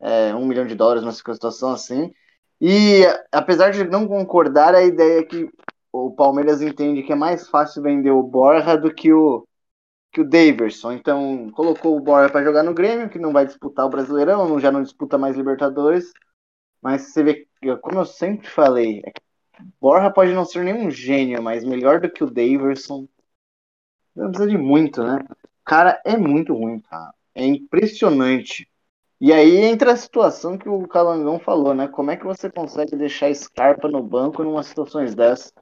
É, 0.00 0.34
1 0.34 0.38
um 0.38 0.46
milhão 0.46 0.66
de 0.66 0.74
dólares 0.74 1.04
nessa 1.04 1.18
situação 1.18 1.70
assim. 1.70 2.12
E 2.60 3.02
apesar 3.30 3.70
de 3.70 3.84
não 3.84 4.08
concordar, 4.08 4.74
a 4.74 4.82
ideia 4.82 5.20
é 5.20 5.22
que 5.22 5.48
o 5.92 6.10
Palmeiras 6.10 6.60
entende 6.60 7.02
que 7.04 7.12
é 7.12 7.16
mais 7.16 7.48
fácil 7.48 7.82
vender 7.82 8.10
o 8.10 8.22
Borja 8.22 8.76
do 8.76 8.92
que 8.92 9.12
o 9.12 9.46
que 10.12 10.20
o 10.20 10.28
Daverson. 10.28 10.92
Então, 10.92 11.50
colocou 11.52 11.96
o 11.96 12.00
Borja 12.00 12.30
para 12.30 12.44
jogar 12.44 12.62
no 12.62 12.74
Grêmio, 12.74 13.08
que 13.08 13.18
não 13.18 13.32
vai 13.32 13.46
disputar 13.46 13.86
o 13.86 13.88
Brasileirão, 13.88 14.60
já 14.60 14.70
não 14.70 14.82
disputa 14.82 15.16
mais 15.16 15.36
Libertadores. 15.36 16.12
Mas 16.82 17.12
você 17.12 17.22
vê, 17.22 17.48
como 17.80 18.00
eu 18.00 18.04
sempre 18.04 18.48
falei, 18.48 19.00
é 19.06 19.12
Borja 19.80 20.10
pode 20.10 20.32
não 20.32 20.44
ser 20.44 20.64
nenhum 20.64 20.90
gênio, 20.90 21.42
mas 21.42 21.64
melhor 21.64 22.00
do 22.00 22.10
que 22.10 22.22
o 22.22 22.30
Daverson. 22.30 23.06
Não 24.14 24.28
precisa 24.28 24.50
de 24.50 24.58
muito, 24.58 25.02
né? 25.02 25.18
O 25.30 25.64
cara 25.64 26.00
é 26.04 26.16
muito 26.16 26.54
ruim, 26.54 26.80
cara. 26.80 27.14
É 27.34 27.44
impressionante. 27.44 28.68
E 29.20 29.32
aí 29.32 29.56
entra 29.56 29.92
a 29.92 29.96
situação 29.96 30.58
que 30.58 30.68
o 30.68 30.86
Calangão 30.88 31.38
falou, 31.38 31.74
né? 31.74 31.86
Como 31.86 32.10
é 32.10 32.16
que 32.16 32.24
você 32.24 32.50
consegue 32.50 32.96
deixar 32.96 33.32
Scarpa 33.34 33.88
no 33.88 34.02
banco 34.02 34.42
numa 34.42 34.62
situações 34.62 35.14
dessa? 35.14 35.52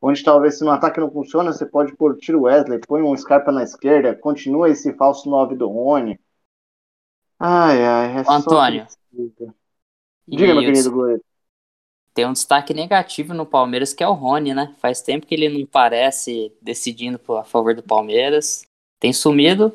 Onde 0.00 0.24
talvez 0.24 0.58
se 0.58 0.64
no 0.64 0.70
ataque 0.70 0.98
não 0.98 1.10
funciona, 1.10 1.52
você 1.52 1.66
pode 1.66 1.94
pôr 1.94 2.16
tiro 2.16 2.42
Wesley, 2.42 2.80
põe 2.80 3.02
um 3.02 3.16
Scarpa 3.16 3.52
na 3.52 3.62
esquerda, 3.62 4.16
continua 4.16 4.70
esse 4.70 4.94
falso 4.94 5.28
9 5.28 5.54
do 5.54 5.68
Rony. 5.68 6.18
Ai, 7.38 7.84
ai, 7.84 8.16
é 8.16 8.24
Antônio. 8.28 8.86
Diga, 10.26 10.54
meu 10.54 10.62
querido 10.62 10.90
goleiro. 10.90 11.22
Tem 12.14 12.26
um 12.26 12.32
destaque 12.32 12.74
negativo 12.74 13.32
no 13.32 13.46
Palmeiras 13.46 13.94
que 13.94 14.04
é 14.04 14.08
o 14.08 14.12
Rony, 14.12 14.52
né? 14.54 14.74
Faz 14.78 15.00
tempo 15.00 15.26
que 15.26 15.34
ele 15.34 15.48
não 15.48 15.66
parece 15.66 16.52
decidindo 16.60 17.18
a 17.36 17.44
favor 17.44 17.74
do 17.74 17.82
Palmeiras. 17.82 18.66
Tem 19.00 19.12
sumido. 19.12 19.74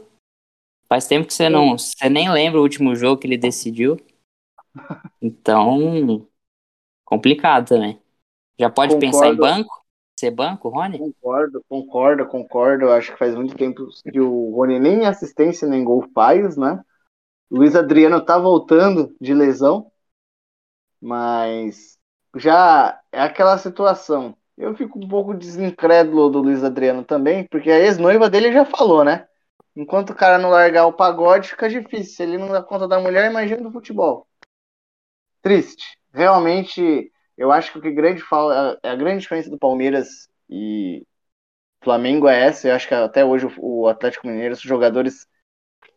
Faz 0.88 1.08
tempo 1.08 1.28
que 1.28 1.34
você 1.34 1.50
não. 1.50 1.78
Você 1.78 2.10
nem 2.10 2.32
lembra 2.32 2.60
o 2.60 2.64
último 2.64 2.96
jogo 2.96 3.20
que 3.20 3.28
ele 3.28 3.38
decidiu. 3.38 3.98
Então. 5.22 6.28
Complicado 7.04 7.70
também. 7.70 8.00
Já 8.60 8.70
pode 8.70 8.94
Concordo. 8.94 9.18
pensar 9.18 9.28
em 9.30 9.36
banco? 9.36 9.88
Ser 10.20 10.32
banco, 10.32 10.70
Rony? 10.70 10.98
Concordo, 10.98 11.64
concordo, 11.70 12.26
concordo. 12.28 12.90
Acho 12.90 13.12
que 13.12 13.20
faz 13.20 13.36
muito 13.36 13.56
tempo 13.56 13.88
que 14.12 14.20
o 14.20 14.56
Rony 14.56 14.80
nem 14.80 15.06
assistência 15.06 15.68
nem 15.68 15.84
gol 15.84 16.08
faz, 16.14 16.58
né? 16.58 16.84
Luiz 17.50 17.76
Adriano 17.76 18.24
tá 18.24 18.38
voltando 18.38 19.16
de 19.22 19.34
lesão, 19.34 19.92
mas 21.00 21.97
já 22.36 23.00
é 23.12 23.22
aquela 23.22 23.58
situação. 23.58 24.36
Eu 24.58 24.76
fico 24.76 24.98
um 24.98 25.08
pouco 25.08 25.34
desincrédulo 25.34 26.30
do 26.30 26.42
Luiz 26.42 26.64
Adriano 26.64 27.04
também, 27.04 27.46
porque 27.48 27.70
a 27.70 27.80
ex-noiva 27.80 28.30
dele 28.30 28.52
já 28.52 28.66
falou, 28.66 29.04
né? 29.04 29.28
Enquanto 29.76 30.10
o 30.10 30.16
cara 30.16 30.40
não 30.40 30.50
largar 30.50 30.88
o 30.88 30.94
pagode, 30.94 31.50
fica 31.50 31.70
difícil. 31.70 32.16
Se 32.16 32.24
ele 32.24 32.38
não 32.38 32.50
dá 32.50 32.64
conta 32.64 32.88
da 32.88 33.00
mulher, 33.00 33.30
imagina 33.30 33.62
do 33.62 33.72
futebol. 33.72 34.28
Triste. 35.42 35.98
Realmente, 36.12 37.12
eu 37.38 37.52
acho 37.52 37.72
que 37.72 37.78
o 37.78 37.82
que 37.82 37.92
grande 37.92 38.22
fala, 38.24 38.80
a 38.82 38.96
grande 38.96 39.22
diferença 39.22 39.52
do 39.52 39.60
Palmeiras 39.60 40.28
e 40.50 41.06
Flamengo 41.84 42.28
é 42.28 42.48
essa. 42.48 42.68
Eu 42.68 42.76
acho 42.76 42.88
que 42.88 42.94
até 42.96 43.24
hoje 43.24 43.48
o 43.60 43.88
Atlético 43.88 44.26
Mineiro, 44.26 44.56
os 44.56 44.62
jogadores 44.62 45.28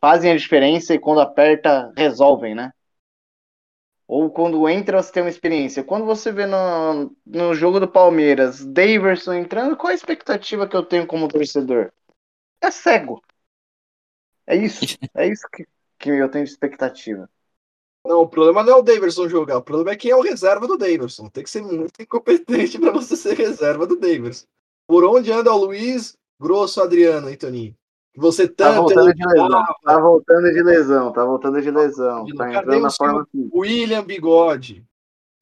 fazem 0.01 0.33
a 0.33 0.37
diferença 0.37 0.95
e 0.95 0.99
quando 0.99 1.23
aperta, 1.23 1.91
resolvem, 1.97 2.55
né? 2.55 2.71
Ou 4.11 4.29
quando 4.29 4.69
entra, 4.69 5.01
você 5.01 5.13
tem 5.13 5.23
uma 5.23 5.31
experiência. 5.31 5.85
Quando 5.85 6.05
você 6.05 6.33
vê 6.33 6.45
no, 6.45 7.15
no 7.25 7.55
jogo 7.55 7.79
do 7.79 7.87
Palmeiras, 7.87 8.67
Daverson 8.67 9.35
entrando, 9.35 9.77
qual 9.77 9.93
a 9.93 9.95
expectativa 9.95 10.67
que 10.67 10.75
eu 10.75 10.85
tenho 10.85 11.07
como 11.07 11.29
torcedor? 11.29 11.93
É 12.61 12.73
cego. 12.73 13.23
É 14.49 14.57
isso. 14.57 14.81
É 15.15 15.29
isso 15.29 15.47
que, 15.53 15.65
que 15.97 16.11
eu 16.11 16.29
tenho 16.29 16.45
de 16.45 16.51
expectativa. 16.51 17.31
Não, 18.05 18.23
o 18.23 18.29
problema 18.29 18.65
não 18.65 18.73
é 18.73 18.77
o 18.79 18.83
Daverson 18.83 19.29
jogar, 19.29 19.59
o 19.59 19.63
problema 19.63 19.93
é 19.93 19.97
quem 19.97 20.11
é 20.11 20.17
o 20.17 20.23
reserva 20.23 20.67
do 20.67 20.77
Daverson. 20.77 21.29
Tem 21.29 21.45
que 21.45 21.51
ser 21.51 21.63
muito 21.63 21.93
incompetente 22.03 22.81
para 22.81 22.91
você 22.91 23.15
ser 23.17 23.37
reserva 23.37 23.87
do 23.87 23.95
Daverson. 23.95 24.45
Por 24.89 25.05
onde 25.05 25.31
anda 25.31 25.53
o 25.53 25.67
Luiz 25.67 26.17
Grosso 26.41 26.83
Adriano, 26.83 27.31
hein, 27.31 27.77
Toninho? 28.15 28.33
Você 28.33 28.49
tá 28.49 28.73
voltando 28.73 29.15
de 29.15 29.25
lesão, 29.25 29.65
tá 29.85 30.01
voltando 30.01 30.53
de 30.53 30.63
lesão, 30.63 31.13
tá 31.13 31.25
voltando 31.25 31.63
de 31.63 31.71
lesão, 31.71 32.27
tá 32.37 32.53
entrando 32.53 32.81
na 32.81 32.91
forma 32.91 33.27
William 33.55 34.05
Bigode. 34.05 34.85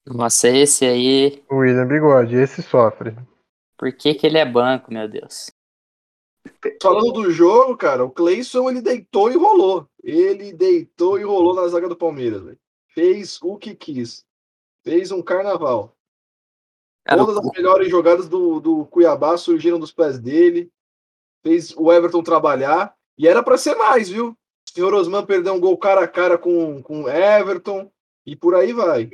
Nossa, 0.06 0.48
esse 0.48 0.84
aí. 0.84 1.42
O 1.50 1.56
William 1.56 1.86
Bigode, 1.86 2.36
esse 2.36 2.62
sofre. 2.62 3.16
Por 3.76 3.92
que, 3.92 4.14
que 4.14 4.26
ele 4.26 4.38
é 4.38 4.44
banco, 4.44 4.92
meu 4.92 5.08
Deus? 5.08 5.50
Falando 6.82 7.12
do 7.12 7.30
jogo, 7.30 7.76
cara, 7.76 8.04
o 8.04 8.10
Cleison 8.10 8.68
ele 8.70 8.80
deitou 8.80 9.30
e 9.30 9.36
rolou. 9.36 9.86
Ele 10.02 10.52
deitou 10.52 11.18
e 11.18 11.24
rolou 11.24 11.54
na 11.54 11.68
zaga 11.68 11.88
do 11.88 11.96
Palmeiras, 11.96 12.42
véio. 12.42 12.58
Fez 12.88 13.38
o 13.42 13.56
que 13.56 13.74
quis. 13.74 14.24
Fez 14.82 15.12
um 15.12 15.22
carnaval. 15.22 15.94
Cara, 17.04 17.24
Todas 17.24 17.36
as 17.44 17.52
melhores 17.52 17.90
jogadas 17.90 18.28
do, 18.28 18.60
do 18.60 18.86
Cuiabá 18.86 19.36
surgiram 19.36 19.78
dos 19.78 19.92
pés 19.92 20.18
dele 20.18 20.70
fez 21.48 21.74
o 21.76 21.90
Everton 21.90 22.22
trabalhar, 22.22 22.94
e 23.16 23.26
era 23.26 23.42
para 23.42 23.56
ser 23.56 23.74
mais, 23.74 24.10
viu? 24.10 24.28
O 24.68 24.72
senhor 24.72 24.92
Osman 24.92 25.24
perdeu 25.24 25.54
um 25.54 25.60
gol 25.60 25.76
cara 25.78 26.04
a 26.04 26.08
cara 26.08 26.36
com 26.36 26.82
o 26.86 27.08
Everton, 27.08 27.90
e 28.26 28.36
por 28.36 28.54
aí 28.54 28.72
vai. 28.74 29.10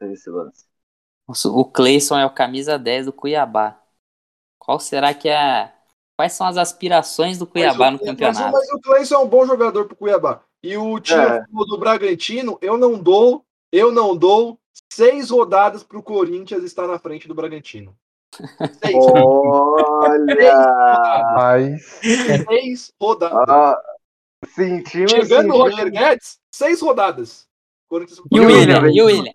Lance. 0.00 0.64
O 1.48 1.64
Cleison 1.64 2.16
é 2.16 2.26
o 2.26 2.34
camisa 2.34 2.78
10 2.78 3.06
do 3.06 3.12
Cuiabá. 3.12 3.80
Qual 4.58 4.78
será 4.78 5.12
que 5.12 5.28
é. 5.28 5.72
Quais 6.16 6.32
são 6.32 6.46
as 6.46 6.56
aspirações 6.56 7.38
do 7.38 7.46
Cuiabá 7.46 7.90
mas, 7.90 8.00
no 8.00 8.06
campeonato? 8.06 8.52
Mas, 8.52 8.52
mas 8.52 8.72
o 8.72 8.80
Cleison 8.80 9.14
é 9.16 9.18
um 9.18 9.28
bom 9.28 9.44
jogador 9.46 9.86
pro 9.86 9.96
Cuiabá. 9.96 10.42
E 10.62 10.76
o 10.76 11.00
time 11.00 11.20
é. 11.20 11.44
do 11.50 11.78
Bragantino, 11.78 12.58
eu 12.60 12.76
não 12.76 12.98
dou, 12.98 13.44
eu 13.72 13.90
não 13.90 14.16
dou 14.16 14.58
seis 14.92 15.30
rodadas 15.30 15.82
pro 15.82 16.02
Corinthians 16.02 16.62
estar 16.62 16.86
na 16.86 16.98
frente 16.98 17.26
do 17.26 17.34
Bragantino. 17.34 17.96
Olha! 18.94 20.54
Mas... 21.36 21.82
Seis 22.02 22.92
rodadas. 23.00 23.48
Ah, 23.48 23.80
sentimos, 24.54 25.10
Chegando 25.12 25.54
o 25.54 25.58
Roger 25.58 25.90
Guedes, 25.90 26.38
seis 26.50 26.80
rodadas. 26.80 27.46
E 28.30 28.40
o 28.40 28.46
William? 28.46 28.90
E 28.90 29.02
o 29.02 29.06
William? 29.06 29.32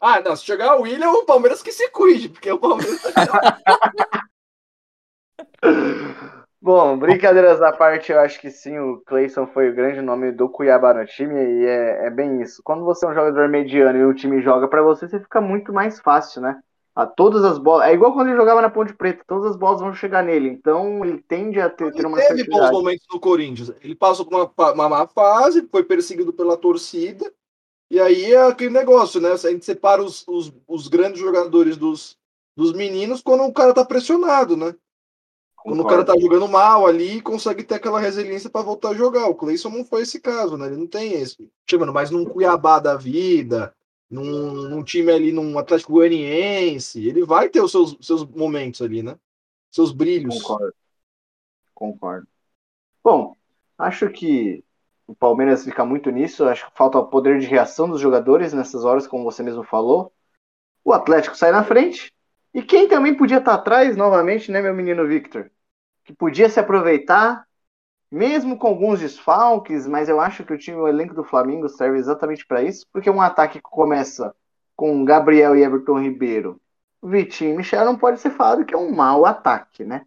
Ah, 0.00 0.20
não. 0.20 0.34
Se 0.34 0.44
chegar 0.44 0.76
o 0.76 0.82
William, 0.82 1.10
o 1.10 1.24
Palmeiras 1.24 1.62
que 1.62 1.70
se 1.70 1.88
cuide, 1.90 2.28
porque 2.28 2.50
o 2.50 2.58
Palmeiras. 2.58 3.00
Bom, 6.60 6.98
brincadeiras 6.98 7.60
à 7.60 7.72
parte, 7.72 8.10
eu 8.10 8.18
acho 8.18 8.40
que 8.40 8.50
sim, 8.50 8.78
o 8.78 9.02
Clayson 9.06 9.46
foi 9.46 9.68
o 9.68 9.74
grande 9.74 10.00
nome 10.00 10.32
do 10.32 10.48
Cuiabá 10.48 10.94
no 10.94 11.04
time 11.04 11.34
e 11.34 11.66
é, 11.66 12.06
é 12.06 12.10
bem 12.10 12.40
isso. 12.40 12.62
Quando 12.64 12.84
você 12.84 13.04
é 13.04 13.08
um 13.10 13.14
jogador 13.14 13.50
mediano 13.50 13.98
e 13.98 14.04
o 14.04 14.14
time 14.14 14.40
joga 14.40 14.66
para 14.66 14.82
você, 14.82 15.06
você 15.06 15.20
fica 15.20 15.42
muito 15.42 15.74
mais 15.74 16.00
fácil, 16.00 16.40
né? 16.40 16.58
A 16.94 17.04
todas 17.04 17.44
as 17.44 17.58
bolas. 17.58 17.88
É 17.88 17.92
igual 17.92 18.12
quando 18.12 18.28
ele 18.28 18.36
jogava 18.36 18.62
na 18.62 18.70
Ponte 18.70 18.94
Preta, 18.94 19.24
todas 19.26 19.50
as 19.50 19.56
bolas 19.56 19.80
vão 19.80 19.94
chegar 19.94 20.22
nele. 20.22 20.48
Então 20.48 21.04
ele 21.04 21.18
tende 21.26 21.60
a 21.60 21.68
ter, 21.68 21.92
ter 21.92 22.06
uma 22.06 22.18
ele 22.18 22.28
teve 22.28 22.50
bons 22.50 22.70
momentos 22.70 23.06
no 23.12 23.18
Corinthians. 23.18 23.72
Ele 23.82 23.94
passou 23.94 24.24
por 24.24 24.34
uma, 24.36 24.72
uma 24.72 24.88
má 24.88 25.06
fase, 25.06 25.66
foi 25.70 25.82
perseguido 25.82 26.32
pela 26.32 26.56
torcida. 26.56 27.32
E 27.90 28.00
aí 28.00 28.32
é 28.32 28.46
aquele 28.46 28.70
negócio, 28.70 29.20
né? 29.20 29.32
A 29.32 29.36
gente 29.36 29.64
separa 29.64 30.02
os, 30.02 30.24
os, 30.26 30.52
os 30.66 30.88
grandes 30.88 31.20
jogadores 31.20 31.76
dos, 31.76 32.16
dos 32.56 32.72
meninos 32.72 33.20
quando 33.20 33.42
o 33.44 33.52
cara 33.52 33.74
tá 33.74 33.84
pressionado, 33.84 34.56
né? 34.56 34.74
Quando 35.56 35.78
Concordo. 35.78 36.02
o 36.02 36.04
cara 36.04 36.04
tá 36.04 36.20
jogando 36.20 36.46
mal 36.46 36.86
ali, 36.86 37.22
consegue 37.22 37.62
ter 37.62 37.76
aquela 37.76 37.98
resiliência 37.98 38.50
para 38.50 38.64
voltar 38.64 38.90
a 38.90 38.94
jogar. 38.94 39.26
O 39.28 39.34
Cleison 39.34 39.70
não 39.70 39.84
foi 39.84 40.02
esse 40.02 40.20
caso, 40.20 40.56
né? 40.56 40.66
Ele 40.66 40.76
não 40.76 40.86
tem 40.86 41.14
esse. 41.14 41.50
Tipo, 41.66 41.90
mas 41.92 42.10
num 42.10 42.24
Cuiabá 42.24 42.78
da 42.78 42.96
vida, 42.96 43.74
num, 44.14 44.52
num, 44.68 44.84
time 44.84 45.10
ali, 45.12 45.32
num 45.32 45.58
Atlético 45.58 45.92
Goianiense, 45.92 47.06
ele 47.06 47.24
vai 47.24 47.48
ter 47.48 47.60
os 47.60 47.70
seus, 47.70 47.96
seus 48.00 48.24
momentos 48.24 48.80
ali, 48.80 49.02
né? 49.02 49.18
Seus 49.70 49.92
brilhos. 49.92 50.40
Concordo. 50.40 50.74
Concordo. 51.74 52.28
Bom, 53.02 53.36
acho 53.76 54.08
que 54.10 54.64
o 55.06 55.14
Palmeiras 55.14 55.64
fica 55.64 55.84
muito 55.84 56.10
nisso. 56.10 56.44
Acho 56.44 56.70
que 56.70 56.76
falta 56.76 56.98
o 56.98 57.06
poder 57.06 57.38
de 57.40 57.46
reação 57.46 57.88
dos 57.88 58.00
jogadores 58.00 58.52
nessas 58.52 58.84
horas, 58.84 59.06
como 59.06 59.24
você 59.24 59.42
mesmo 59.42 59.64
falou. 59.64 60.12
O 60.84 60.92
Atlético 60.92 61.36
sai 61.36 61.50
na 61.50 61.64
frente. 61.64 62.12
E 62.52 62.62
quem 62.62 62.88
também 62.88 63.16
podia 63.16 63.38
estar 63.38 63.54
atrás, 63.54 63.96
novamente, 63.96 64.50
né, 64.50 64.62
meu 64.62 64.72
menino 64.72 65.06
Victor? 65.06 65.50
Que 66.04 66.12
podia 66.12 66.48
se 66.48 66.60
aproveitar 66.60 67.43
mesmo 68.14 68.56
com 68.56 68.68
alguns 68.68 69.00
desfalques, 69.00 69.88
mas 69.88 70.08
eu 70.08 70.20
acho 70.20 70.44
que 70.44 70.52
o 70.52 70.58
time, 70.58 70.76
o 70.76 70.86
elenco 70.86 71.14
do 71.14 71.24
Flamengo 71.24 71.68
serve 71.68 71.98
exatamente 71.98 72.46
para 72.46 72.62
isso, 72.62 72.86
porque 72.92 73.10
um 73.10 73.20
ataque 73.20 73.58
que 73.58 73.62
começa 73.62 74.32
com 74.76 75.04
Gabriel 75.04 75.56
e 75.56 75.64
Everton 75.64 76.00
Ribeiro, 76.00 76.60
Vitinho 77.02 77.54
e 77.54 77.56
Michel 77.56 77.84
não 77.84 77.98
pode 77.98 78.20
ser 78.20 78.30
falado 78.30 78.64
que 78.64 78.72
é 78.72 78.78
um 78.78 78.94
mau 78.94 79.26
ataque, 79.26 79.84
né? 79.84 80.06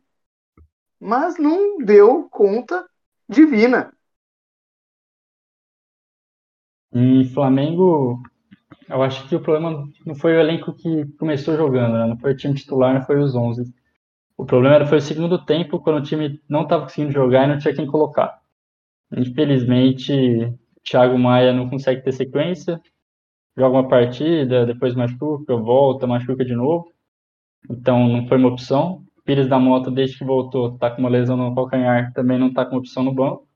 Mas 0.97 1.37
não 1.37 1.79
deu 1.79 2.29
conta 2.29 2.87
divina. 3.27 3.93
E 6.93 7.25
Flamengo, 7.33 8.23
eu 8.89 9.03
acho 9.03 9.27
que 9.27 9.35
o 9.35 9.41
problema 9.41 9.85
não 10.05 10.15
foi 10.15 10.33
o 10.33 10.39
elenco 10.39 10.73
que 10.73 11.05
começou 11.17 11.57
jogando, 11.57 11.97
né? 11.97 12.07
não 12.07 12.17
foi 12.17 12.31
o 12.31 12.37
time 12.37 12.55
titular, 12.55 12.93
não 12.93 13.05
foi 13.05 13.19
os 13.19 13.35
11. 13.35 13.65
O 14.37 14.45
problema 14.45 14.75
era, 14.75 14.85
foi 14.85 14.99
o 14.99 15.01
segundo 15.01 15.43
tempo, 15.43 15.79
quando 15.79 15.97
o 15.97 16.03
time 16.03 16.39
não 16.47 16.63
estava 16.63 16.83
conseguindo 16.83 17.11
jogar 17.11 17.45
e 17.45 17.47
não 17.47 17.57
tinha 17.57 17.73
quem 17.75 17.87
colocar. 17.87 18.39
Infelizmente, 19.11 20.53
Thiago 20.83 21.17
Maia 21.17 21.53
não 21.53 21.69
consegue 21.69 22.01
ter 22.03 22.11
sequência, 22.11 22.79
joga 23.57 23.77
uma 23.77 23.87
partida, 23.87 24.65
depois 24.65 24.95
machuca, 24.95 25.55
volta, 25.55 26.05
machuca 26.05 26.45
de 26.45 26.55
novo. 26.55 26.91
Então 27.69 28.07
não 28.07 28.27
foi 28.27 28.37
uma 28.37 28.49
opção. 28.49 29.03
Pires 29.25 29.47
da 29.47 29.59
Mota, 29.59 29.91
desde 29.91 30.17
que 30.17 30.23
voltou, 30.23 30.77
tá 30.77 30.91
com 30.91 31.01
uma 31.01 31.09
lesão 31.09 31.35
no 31.35 31.53
calcanhar, 31.53 32.13
também 32.13 32.39
não 32.39 32.53
tá 32.53 32.65
com 32.65 32.77
opção 32.77 33.03
no 33.03 33.13
banco. 33.13 33.47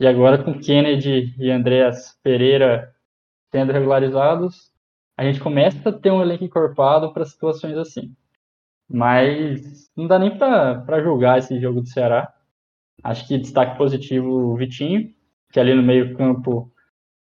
E 0.00 0.06
agora 0.06 0.42
com 0.42 0.58
Kennedy 0.58 1.34
e 1.38 1.50
Andreas 1.50 2.16
Pereira 2.22 2.94
sendo 3.50 3.72
regularizados, 3.72 4.72
a 5.16 5.24
gente 5.24 5.40
começa 5.40 5.88
a 5.88 5.92
ter 5.92 6.10
um 6.10 6.22
elenco 6.22 6.44
encorpado 6.44 7.12
para 7.12 7.24
situações 7.24 7.76
assim. 7.76 8.14
Mas 8.88 9.90
não 9.96 10.06
dá 10.06 10.18
nem 10.18 10.36
para 10.36 11.02
julgar 11.02 11.38
esse 11.38 11.60
jogo 11.60 11.82
do 11.82 11.88
Ceará. 11.88 12.32
Acho 13.02 13.26
que 13.28 13.38
destaque 13.38 13.76
positivo 13.76 14.28
o 14.28 14.56
Vitinho, 14.56 15.12
que 15.52 15.60
ali 15.60 15.74
no 15.74 15.82
meio-campo 15.82 16.72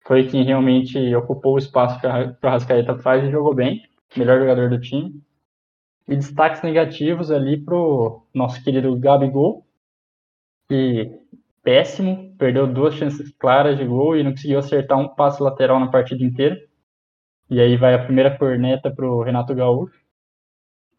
foi 0.07 0.26
quem 0.26 0.43
realmente 0.43 1.14
ocupou 1.14 1.55
o 1.55 1.59
espaço 1.59 2.00
que 2.00 2.07
o 2.07 2.37
Rascaeta 2.43 2.99
faz 2.99 3.25
e 3.25 3.31
jogou 3.31 3.55
bem, 3.55 3.83
melhor 4.17 4.40
jogador 4.40 4.71
do 4.71 4.81
time. 4.81 5.23
E 6.09 6.17
destaques 6.17 6.62
negativos 6.62 7.31
ali 7.31 7.57
pro 7.57 8.26
nosso 8.35 8.62
querido 8.64 8.99
Gabigol, 8.99 9.64
que 10.69 11.12
péssimo, 11.62 12.35
perdeu 12.37 12.67
duas 12.67 12.95
chances 12.95 13.31
claras 13.38 13.76
de 13.79 13.85
gol 13.85 14.17
e 14.17 14.25
não 14.25 14.33
conseguiu 14.33 14.59
acertar 14.59 14.99
um 14.99 15.09
passe 15.09 15.43
lateral 15.43 15.79
na 15.79 15.88
partida 15.88 16.25
inteira. 16.25 16.59
E 17.49 17.61
aí 17.61 17.76
vai 17.76 17.95
a 17.95 18.05
primeira 18.05 18.37
corneta 18.37 18.90
pro 18.90 19.23
Renato 19.23 19.55
Gaúcho. 19.55 20.00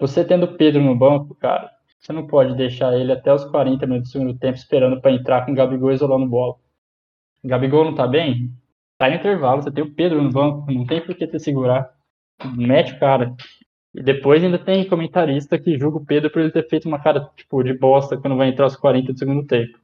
Você 0.01 0.25
tendo 0.25 0.57
Pedro 0.57 0.81
no 0.81 0.95
banco, 0.95 1.35
cara, 1.35 1.69
você 1.99 2.11
não 2.11 2.25
pode 2.25 2.55
deixar 2.55 2.97
ele 2.97 3.11
até 3.11 3.31
os 3.31 3.45
40 3.45 3.85
minutos 3.85 4.09
do 4.09 4.13
segundo 4.13 4.35
tempo 4.35 4.57
esperando 4.57 4.99
para 4.99 5.11
entrar 5.11 5.45
com 5.45 5.51
o 5.51 5.55
Gabigol 5.55 5.91
isolando 5.91 6.25
bola. 6.25 6.55
O 7.43 7.47
Gabigol 7.47 7.85
não 7.85 7.93
tá 7.93 8.07
bem? 8.07 8.51
Tá 8.97 9.07
no 9.07 9.17
intervalo, 9.17 9.61
você 9.61 9.69
tem 9.69 9.83
o 9.83 9.93
Pedro 9.93 10.19
no 10.19 10.31
banco, 10.31 10.71
não 10.71 10.87
tem 10.87 11.05
por 11.05 11.13
que 11.13 11.27
te 11.27 11.39
segurar. 11.39 11.87
Mete 12.57 12.93
o 12.93 12.99
cara. 12.99 13.35
E 13.93 14.01
depois 14.01 14.43
ainda 14.43 14.57
tem 14.57 14.89
comentarista 14.89 15.59
que 15.59 15.77
julga 15.77 15.97
o 15.97 16.05
Pedro 16.05 16.31
por 16.31 16.41
ele 16.41 16.51
ter 16.51 16.67
feito 16.67 16.87
uma 16.87 16.97
cara 16.97 17.29
tipo 17.37 17.61
de 17.61 17.77
bosta 17.77 18.17
quando 18.17 18.37
vai 18.37 18.47
entrar 18.47 18.65
os 18.65 18.75
40 18.75 19.13
do 19.13 19.19
segundo 19.19 19.45
tempo. 19.45 19.77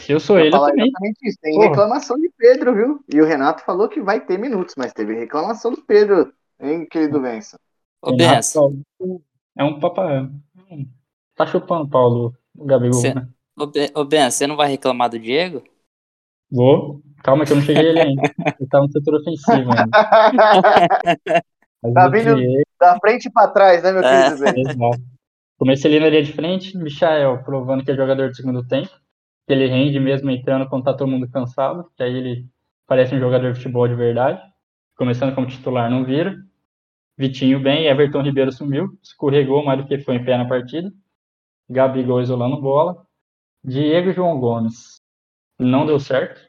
Se 0.00 0.10
eu 0.10 0.18
sou 0.18 0.36
ele, 0.36 0.56
eu 0.56 0.66
também. 0.66 0.90
Isso. 1.22 1.38
Tem 1.40 1.54
Porra. 1.54 1.68
reclamação 1.68 2.16
de 2.16 2.28
Pedro, 2.36 2.74
viu? 2.74 3.04
E 3.08 3.20
o 3.20 3.24
Renato 3.24 3.64
falou 3.64 3.88
que 3.88 4.00
vai 4.00 4.18
ter 4.18 4.36
minutos, 4.36 4.74
mas 4.76 4.92
teve 4.92 5.14
reclamação 5.14 5.70
do 5.70 5.80
Pedro, 5.80 6.32
hein, 6.58 6.88
querido 6.90 7.20
Benção? 7.20 7.60
Ô, 8.02 8.16
Benção. 8.16 8.82
É 9.56 9.62
um 9.62 9.78
papai. 9.78 10.28
Tá 11.36 11.46
chupando 11.46 11.88
Paulo, 11.88 12.34
o 12.56 12.64
Gabigol, 12.64 13.00
cê, 13.00 13.14
né? 13.14 13.28
Ô, 13.56 14.04
Ben, 14.04 14.30
você 14.30 14.46
não 14.46 14.56
vai 14.56 14.68
reclamar 14.68 15.08
do 15.08 15.18
Diego? 15.18 15.62
Vou. 16.50 17.00
Calma 17.22 17.46
que 17.46 17.52
eu 17.52 17.56
não 17.56 17.62
cheguei 17.62 17.88
ele 17.88 18.00
ainda. 18.00 18.22
Ele 18.58 18.68
tá 18.68 18.80
no 18.80 18.90
setor 18.90 19.14
ofensivo 19.14 19.70
ainda. 19.70 19.88
tá 21.94 22.08
vindo 22.08 22.36
Diego... 22.36 22.62
da 22.78 22.98
frente 22.98 23.30
para 23.30 23.48
trás, 23.48 23.82
né, 23.82 23.92
meu 23.92 24.02
é. 24.02 24.30
querido 24.30 24.58
Exato. 24.58 25.02
Comecei 25.58 25.90
ali 25.90 26.00
na 26.00 26.10
linha 26.10 26.24
de 26.24 26.32
frente, 26.32 26.76
Michael 26.76 27.44
provando 27.44 27.84
que 27.84 27.92
é 27.92 27.94
jogador 27.94 28.30
de 28.30 28.36
segundo 28.36 28.66
tempo, 28.66 28.90
que 29.46 29.52
ele 29.52 29.68
rende 29.68 30.00
mesmo 30.00 30.28
entrando 30.28 30.68
quando 30.68 30.82
tá 30.82 30.92
todo 30.92 31.08
mundo 31.08 31.30
cansado, 31.30 31.88
que 31.96 32.02
aí 32.02 32.16
ele 32.16 32.46
parece 32.86 33.14
um 33.14 33.20
jogador 33.20 33.52
de 33.52 33.58
futebol 33.58 33.86
de 33.86 33.94
verdade. 33.94 34.42
Começando 34.96 35.34
como 35.34 35.46
titular, 35.46 35.88
não 35.88 36.04
vira. 36.04 36.36
Vitinho 37.22 37.60
bem, 37.60 37.86
Everton 37.86 38.20
Ribeiro 38.20 38.50
sumiu, 38.50 38.98
escorregou 39.00 39.64
mais 39.64 39.80
do 39.80 39.86
que 39.86 39.96
foi 39.96 40.16
em 40.16 40.24
pé 40.24 40.36
na 40.36 40.44
partida. 40.44 40.92
Gabigol 41.70 42.20
isolando 42.20 42.60
bola. 42.60 43.06
Diego 43.62 44.10
e 44.10 44.12
João 44.12 44.40
Gomes. 44.40 45.00
Não 45.56 45.86
deu 45.86 46.00
certo. 46.00 46.40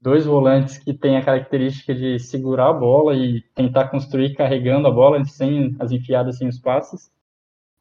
Dois 0.00 0.24
volantes 0.24 0.78
que 0.78 0.94
têm 0.94 1.18
a 1.18 1.22
característica 1.22 1.94
de 1.94 2.18
segurar 2.18 2.70
a 2.70 2.72
bola 2.72 3.14
e 3.14 3.42
tentar 3.54 3.88
construir 3.88 4.34
carregando 4.34 4.88
a 4.88 4.90
bola 4.90 5.22
sem 5.26 5.76
as 5.78 5.92
enfiadas, 5.92 6.38
sem 6.38 6.48
os 6.48 6.58
passes. 6.58 7.12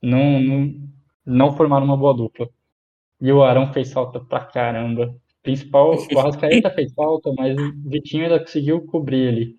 Não, 0.01 0.41
não, 0.41 0.89
não 1.25 1.53
formaram 1.55 1.85
uma 1.85 1.95
boa 1.95 2.13
dupla. 2.13 2.49
E 3.21 3.31
o 3.31 3.41
Arão 3.41 3.71
fez 3.71 3.93
falta 3.93 4.19
pra 4.19 4.43
caramba. 4.43 5.15
Principal, 5.41 5.95
o 5.95 6.19
Arrascaeta 6.19 6.69
fez 6.71 6.93
falta, 6.93 7.31
mas 7.37 7.57
o 7.57 7.89
Vitinho 7.89 8.23
ainda 8.23 8.41
conseguiu 8.41 8.85
cobrir 8.85 9.21
ele. 9.21 9.55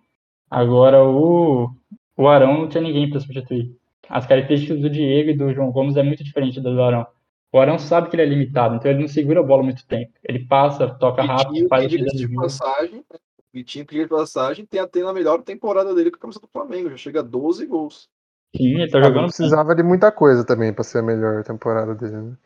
Agora 0.51 1.03
o, 1.03 1.75
o 2.17 2.29
Arão 2.29 2.61
não 2.61 2.69
tinha 2.69 2.83
ninguém 2.83 3.09
para 3.09 3.21
substituir 3.21 3.75
as 4.09 4.27
características 4.27 4.81
do 4.81 4.91
Diego 4.91 5.31
e 5.31 5.37
do 5.37 5.53
João 5.55 5.71
Gomes 5.71 5.97
é 5.97 6.03
muito 6.03 6.23
diferente 6.23 6.61
das 6.61 6.75
do 6.75 6.83
Arão. 6.83 7.07
O 7.51 7.59
Arão 7.59 7.79
sabe 7.79 8.09
que 8.09 8.17
ele 8.17 8.23
é 8.23 8.27
limitado, 8.27 8.77
então 8.77 8.91
ele 8.91 9.01
não 9.01 9.09
segura 9.09 9.41
a 9.41 9.43
bola 9.43 9.63
muito 9.63 9.87
tempo. 9.87 10.13
Ele 10.23 10.41
passa, 10.41 10.89
toca 10.89 11.23
Vitinho, 11.23 11.39
rápido, 11.39 11.69
faz 11.69 11.85
a 11.85 11.89
de 11.89 12.35
passagem. 12.35 12.97
Né? 12.97 13.19
Vitinho, 13.53 13.87
que 13.87 14.03
de 14.03 14.09
passagem, 14.09 14.65
tem 14.65 14.81
até 14.81 15.03
na 15.03 15.13
melhor 15.13 15.43
temporada 15.43 15.95
dele 15.95 16.11
com 16.11 16.17
a 16.17 16.21
camisa 16.21 16.41
do 16.41 16.49
Flamengo. 16.49 16.91
Já 16.91 16.97
chega 16.97 17.21
a 17.21 17.23
12 17.23 17.67
gols. 17.67 18.09
Sim, 18.57 18.81
ele 18.81 18.91
tá 18.91 18.99
jogando 18.99 19.15
bem. 19.15 19.27
precisava 19.27 19.75
de 19.75 19.83
muita 19.83 20.11
coisa 20.11 20.45
também 20.45 20.73
para 20.73 20.85
ser 20.85 20.99
a 20.99 21.03
melhor 21.03 21.43
temporada 21.43 21.95
dele. 21.95 22.17
Né? 22.17 22.37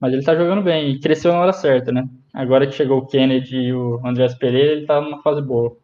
Mas 0.00 0.12
ele 0.12 0.24
tá 0.24 0.34
jogando 0.34 0.62
bem 0.62 0.90
e 0.90 1.00
cresceu 1.00 1.32
na 1.32 1.40
hora 1.40 1.52
certa, 1.52 1.92
né? 1.92 2.08
Agora 2.34 2.66
que 2.66 2.72
chegou 2.72 2.98
o 2.98 3.06
Kennedy 3.06 3.56
e 3.56 3.72
o 3.72 4.04
Andrés 4.04 4.34
Pereira, 4.34 4.72
ele 4.72 4.86
tá 4.86 5.00
numa 5.00 5.22
fase 5.22 5.40
boa. 5.40 5.76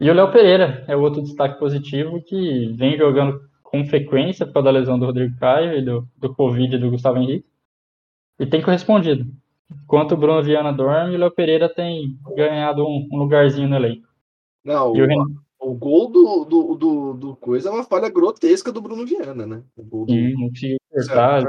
E 0.00 0.08
o 0.08 0.14
Léo 0.14 0.30
Pereira 0.30 0.84
é 0.86 0.96
outro 0.96 1.22
destaque 1.22 1.58
positivo 1.58 2.22
que 2.22 2.72
vem 2.76 2.96
jogando 2.96 3.40
com 3.62 3.84
frequência 3.84 4.46
por 4.46 4.54
causa 4.54 4.66
da 4.66 4.78
lesão 4.78 4.98
do 4.98 5.06
Rodrigo 5.06 5.36
Caio 5.38 5.76
e 5.76 5.82
do, 5.84 6.08
do 6.16 6.34
Covid 6.34 6.78
do 6.78 6.90
Gustavo 6.90 7.18
Henrique. 7.18 7.46
E 8.38 8.46
tem 8.46 8.62
correspondido. 8.62 9.26
Enquanto 9.84 10.12
o 10.12 10.16
Bruno 10.16 10.42
Viana 10.42 10.72
dorme, 10.72 11.16
o 11.16 11.18
Léo 11.18 11.30
Pereira 11.30 11.68
tem 11.68 12.16
ganhado 12.36 12.82
um, 12.84 13.08
um 13.12 13.18
lugarzinho 13.18 13.68
no 13.68 13.76
elenco. 13.76 14.06
Não, 14.64 14.92
o, 14.92 14.96
o, 14.96 15.70
o, 15.70 15.74
gol 15.74 16.10
do, 16.10 16.44
do, 16.44 16.74
do, 16.74 17.14
do, 17.14 17.36
Coisa 17.36 17.68
é 17.68 17.72
uma 17.72 17.84
falha 17.84 18.08
grotesca 18.08 18.70
do 18.70 18.80
Bruno 18.80 19.04
Viana, 19.04 19.46
né? 19.46 19.62
O 19.76 19.82
gol 19.82 20.06
do... 20.06 20.12
Sim, 20.12 20.32
não 20.34 20.48
conseguiu 20.48 20.78
cortar. 20.90 21.42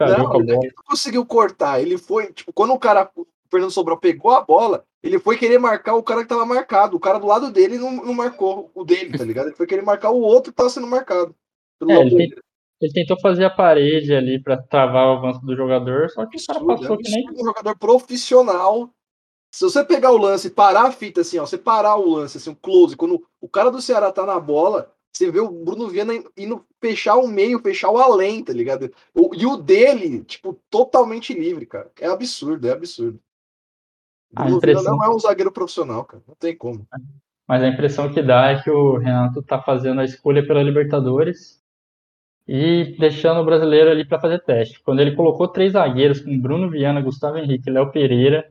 Não, 0.00 0.40
ele 0.40 0.52
não 0.54 0.84
conseguiu 0.86 1.26
cortar. 1.26 1.80
Ele 1.80 1.98
foi, 1.98 2.32
tipo, 2.32 2.52
quando 2.52 2.72
o 2.72 2.78
cara, 2.78 3.10
Fernando 3.50 3.70
Sobral 3.70 3.98
pegou 3.98 4.30
a 4.30 4.40
bola, 4.40 4.84
ele 5.02 5.18
foi 5.18 5.36
querer 5.36 5.58
marcar 5.58 5.94
o 5.94 6.02
cara 6.02 6.22
que 6.22 6.28
tava 6.28 6.46
marcado. 6.46 6.96
O 6.96 7.00
cara 7.00 7.18
do 7.18 7.26
lado 7.26 7.50
dele 7.50 7.78
não, 7.78 7.92
não 7.92 8.14
marcou 8.14 8.70
o 8.74 8.84
dele, 8.84 9.16
tá 9.16 9.24
ligado? 9.24 9.48
Ele 9.48 9.56
foi 9.56 9.66
querer 9.66 9.82
marcar 9.82 10.10
o 10.10 10.20
outro 10.20 10.52
que 10.52 10.56
tava 10.56 10.70
sendo 10.70 10.86
marcado. 10.86 11.34
É, 11.88 11.94
ele, 11.94 12.10
tentou, 12.10 12.42
ele, 12.80 12.92
tentou 12.92 13.20
fazer 13.20 13.44
a 13.44 13.50
parede 13.50 14.14
ali 14.14 14.40
para 14.40 14.56
travar 14.62 15.08
o 15.08 15.18
avanço 15.18 15.40
do 15.44 15.56
jogador, 15.56 16.10
só 16.10 16.26
que 16.26 16.36
o 16.36 16.46
cara 16.46 16.64
passou 16.64 16.98
que 16.98 17.10
nem. 17.10 17.30
Um 17.30 17.44
jogador 17.44 17.76
profissional. 17.78 18.90
Se 19.52 19.64
você 19.64 19.84
pegar 19.84 20.12
o 20.12 20.18
lance 20.18 20.46
e 20.46 20.50
parar 20.50 20.86
a 20.86 20.92
fita 20.92 21.22
assim, 21.22 21.38
ó, 21.38 21.46
você 21.46 21.58
parar 21.58 21.96
o 21.96 22.08
lance, 22.08 22.36
assim, 22.36 22.50
o 22.50 22.56
close, 22.56 22.96
quando 22.96 23.26
o 23.40 23.48
cara 23.48 23.70
do 23.70 23.82
Ceará 23.82 24.12
tá 24.12 24.24
na 24.24 24.38
bola, 24.38 24.92
você 25.12 25.30
vê 25.30 25.40
o 25.40 25.50
Bruno 25.50 25.88
Viana 25.88 26.12
indo 26.36 26.64
fechar 26.80 27.16
o 27.16 27.26
meio, 27.26 27.58
fechar 27.58 27.90
o 27.90 27.98
além, 27.98 28.44
tá 28.44 28.52
ligado? 28.52 28.92
O, 29.12 29.34
e 29.34 29.44
o 29.44 29.56
dele, 29.56 30.22
tipo, 30.22 30.56
totalmente 30.70 31.34
livre, 31.34 31.66
cara. 31.66 31.90
É 31.98 32.06
absurdo, 32.06 32.68
é 32.68 32.70
absurdo. 32.70 33.20
O 34.38 34.48
impressão... 34.48 34.96
Não 34.96 35.04
é 35.04 35.08
um 35.08 35.18
zagueiro 35.18 35.50
profissional, 35.50 36.04
cara. 36.04 36.22
Não 36.26 36.34
tem 36.34 36.56
como. 36.56 36.86
Mas 37.46 37.62
a 37.62 37.68
impressão 37.68 38.12
que 38.12 38.22
dá 38.22 38.50
é 38.50 38.62
que 38.62 38.70
o 38.70 38.96
Renato 38.96 39.42
tá 39.42 39.60
fazendo 39.60 40.00
a 40.00 40.04
escolha 40.04 40.46
pela 40.46 40.62
Libertadores 40.62 41.60
e 42.46 42.96
deixando 42.98 43.40
o 43.40 43.44
brasileiro 43.44 43.90
ali 43.90 44.04
para 44.04 44.20
fazer 44.20 44.42
teste. 44.44 44.80
Quando 44.82 45.00
ele 45.00 45.16
colocou 45.16 45.48
três 45.48 45.72
zagueiros 45.72 46.20
com 46.20 46.38
Bruno 46.40 46.70
Viana, 46.70 47.00
Gustavo 47.00 47.38
Henrique 47.38 47.68
e 47.68 47.72
Léo 47.72 47.90
Pereira, 47.90 48.48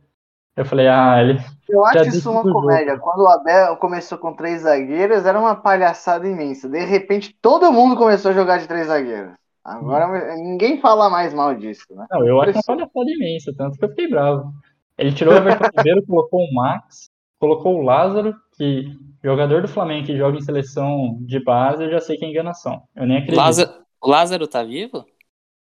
eu 0.55 0.65
falei, 0.65 0.89
ah, 0.89 1.21
ele. 1.21 1.39
Eu 1.69 1.85
acho 1.85 2.09
isso 2.09 2.29
uma 2.29 2.43
comédia. 2.43 2.95
Jogo. 2.95 3.03
Quando 3.03 3.21
o 3.21 3.29
Abel 3.29 3.77
começou 3.77 4.17
com 4.17 4.33
três 4.33 4.63
zagueiros, 4.63 5.25
era 5.25 5.39
uma 5.39 5.55
palhaçada 5.55 6.27
imensa. 6.27 6.67
De 6.67 6.83
repente, 6.83 7.33
todo 7.41 7.71
mundo 7.71 7.95
começou 7.95 8.31
a 8.31 8.33
jogar 8.33 8.57
de 8.57 8.67
três 8.67 8.87
zagueiros. 8.87 9.31
Agora 9.63 10.07
hum. 10.07 10.43
ninguém 10.43 10.81
fala 10.81 11.09
mais 11.09 11.33
mal 11.33 11.55
disso, 11.55 11.85
né? 11.91 12.05
Não, 12.11 12.27
eu 12.27 12.41
acho 12.41 12.51
uma 12.51 12.63
palhaçada 12.63 13.09
imensa, 13.09 13.53
tanto 13.57 13.77
que 13.77 13.85
eu 13.85 13.89
fiquei 13.89 14.09
bravo. 14.09 14.51
Ele 14.99 15.13
tirou 15.13 15.33
o 15.33 15.37
Everton 15.37 15.63
Ribeiro, 15.77 16.05
colocou 16.05 16.41
o 16.41 16.53
Max, 16.53 17.09
colocou 17.39 17.77
o 17.77 17.81
Lázaro, 17.81 18.35
que 18.57 18.85
jogador 19.23 19.61
do 19.61 19.67
Flamengo 19.67 20.05
que 20.05 20.17
joga 20.17 20.37
em 20.37 20.41
seleção 20.41 21.17
de 21.21 21.41
base, 21.41 21.83
eu 21.83 21.89
já 21.89 22.01
sei 22.01 22.17
que 22.17 22.25
é 22.25 22.29
enganação. 22.29 22.83
Eu 22.93 23.07
nem 23.07 23.17
acredito. 23.17 23.37
Lázaro, 23.37 23.71
o 24.01 24.09
Lázaro 24.09 24.47
tá 24.47 24.61
vivo? 24.61 25.05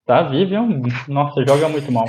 Tá 0.05 0.23
vivo, 0.23 0.53
é 0.53 0.61
um... 0.61 0.81
nossa, 1.07 1.45
joga 1.45 1.69
muito 1.69 1.89
mal. 1.89 2.05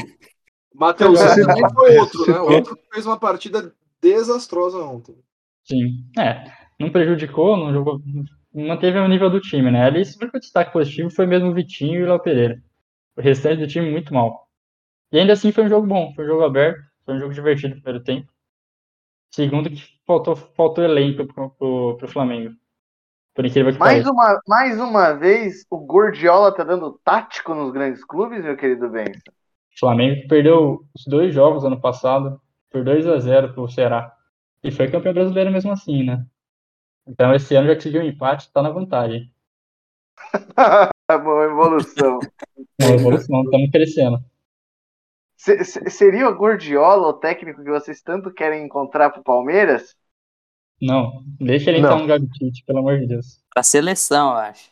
Matheus 0.74 1.20
também 1.20 1.70
foi 1.72 1.98
outro, 1.98 2.32
né? 2.32 2.40
Outro 2.40 2.76
que 2.76 2.82
fez 2.92 3.06
uma 3.06 3.18
partida 3.18 3.72
desastrosa 4.02 4.78
ontem. 4.78 5.14
Sim, 5.64 6.04
é. 6.18 6.44
Não 6.80 6.90
prejudicou, 6.90 7.56
não 7.56 7.72
jogou, 7.72 8.00
manteve 8.52 8.98
o 8.98 9.06
nível 9.06 9.30
do 9.30 9.40
time, 9.40 9.70
né? 9.70 9.84
Ali, 9.84 10.02
o 10.02 10.22
único 10.22 10.40
destaque 10.40 10.72
positivo 10.72 11.10
foi 11.10 11.26
mesmo 11.26 11.50
o 11.50 11.54
Vitinho 11.54 12.00
e 12.00 12.02
o 12.02 12.08
Léo 12.08 12.18
Pereira. 12.18 12.60
O 13.16 13.20
restante 13.20 13.60
do 13.60 13.68
time 13.68 13.88
muito 13.88 14.12
mal. 14.12 14.48
E 15.12 15.18
ainda 15.20 15.32
assim 15.32 15.52
foi 15.52 15.64
um 15.64 15.68
jogo 15.68 15.86
bom, 15.86 16.12
foi 16.12 16.24
um 16.24 16.28
jogo 16.28 16.42
aberto, 16.42 16.80
foi 17.04 17.14
um 17.14 17.20
jogo 17.20 17.34
divertido 17.34 17.74
no 17.74 17.82
primeiro 17.82 18.04
tempo. 18.04 18.32
Segundo 19.30 19.68
que 19.68 19.82
faltou, 20.06 20.36
faltou 20.36 20.84
elenco 20.84 21.26
pro, 21.26 21.50
pro, 21.50 21.96
pro 21.96 22.08
Flamengo. 22.08 22.54
Por 23.34 23.44
incrível 23.44 23.72
que 23.72 23.78
mais 23.78 24.06
uma 24.06 24.40
Mais 24.46 24.78
uma 24.78 25.12
vez, 25.12 25.66
o 25.68 25.78
Gordiola 25.78 26.54
tá 26.54 26.62
dando 26.62 27.00
tático 27.04 27.52
nos 27.52 27.72
grandes 27.72 28.04
clubes, 28.04 28.44
meu 28.44 28.56
querido. 28.56 28.86
O 28.86 29.78
Flamengo 29.78 30.28
perdeu 30.28 30.86
os 30.94 31.04
dois 31.04 31.34
jogos 31.34 31.64
ano 31.64 31.80
passado 31.80 32.40
por 32.70 32.84
2 32.84 33.06
a 33.08 33.18
0 33.18 33.52
pro 33.52 33.68
Ceará. 33.68 34.16
E 34.62 34.70
foi 34.70 34.90
campeão 34.90 35.12
brasileiro 35.12 35.50
mesmo 35.50 35.72
assim, 35.72 36.04
né? 36.04 36.24
Então 37.06 37.34
esse 37.34 37.54
ano 37.54 37.66
já 37.66 37.74
conseguiu 37.74 38.02
um 38.02 38.06
empate, 38.06 38.52
tá 38.52 38.62
na 38.62 38.70
vantagem. 38.70 39.30
Bom, 41.10 41.42
evolução. 41.42 42.18
Uma 42.80 42.94
evolução, 42.94 43.42
estamos 43.42 43.70
crescendo. 43.70 44.24
Se- 45.44 45.62
se- 45.62 45.90
seria 45.90 46.26
o 46.26 46.34
Gordiola 46.34 47.08
o 47.08 47.12
técnico 47.12 47.62
que 47.62 47.68
vocês 47.70 48.00
tanto 48.00 48.32
querem 48.32 48.64
encontrar 48.64 49.10
pro 49.10 49.22
Palmeiras? 49.22 49.94
Não, 50.80 51.22
deixa 51.38 51.68
ele 51.70 51.80
entrar 51.80 51.96
no 51.96 52.00
lugar 52.02 52.18
do 52.18 52.26
Tite, 52.28 52.64
pelo 52.64 52.78
amor 52.78 52.98
de 52.98 53.06
Deus. 53.06 53.42
Pra 53.52 53.62
seleção, 53.62 54.30
eu 54.30 54.36
acho. 54.38 54.70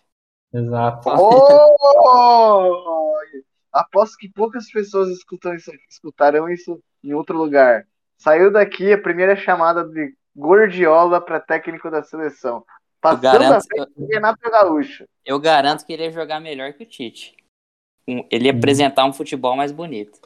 Exato. 0.55 1.11
Oh! 1.11 3.13
Aposto 3.71 4.17
que 4.17 4.31
poucas 4.31 4.71
pessoas 4.71 5.11
escutam 5.11 5.55
isso, 5.55 5.71
escutarão 5.91 6.49
isso 6.49 6.83
em 7.05 7.13
outro 7.13 7.37
lugar. 7.37 7.87
Saiu 8.17 8.51
daqui 8.51 8.95
a 8.95 8.99
primeira 9.01 9.37
chamada 9.37 9.85
de 9.85 10.15
Gordiola 10.35 11.21
para 11.21 11.39
técnico 11.39 11.91
da 11.91 12.03
seleção. 12.03 12.65
Passando 12.99 13.21
garanto- 13.21 13.57
a 13.57 13.61
frente 13.61 13.93
Renato 14.15 14.51
Gaúcho. 14.51 15.05
Eu 15.23 15.39
garanto 15.39 15.85
que 15.85 15.93
ele 15.93 16.05
ia 16.05 16.11
jogar 16.11 16.41
melhor 16.41 16.73
que 16.73 16.85
o 16.85 16.89
Tite. 16.89 17.37
Ele 18.07 18.47
ia 18.47 18.53
apresentar 18.53 19.05
um 19.05 19.13
futebol 19.13 19.55
mais 19.55 19.71
bonito. 19.71 20.19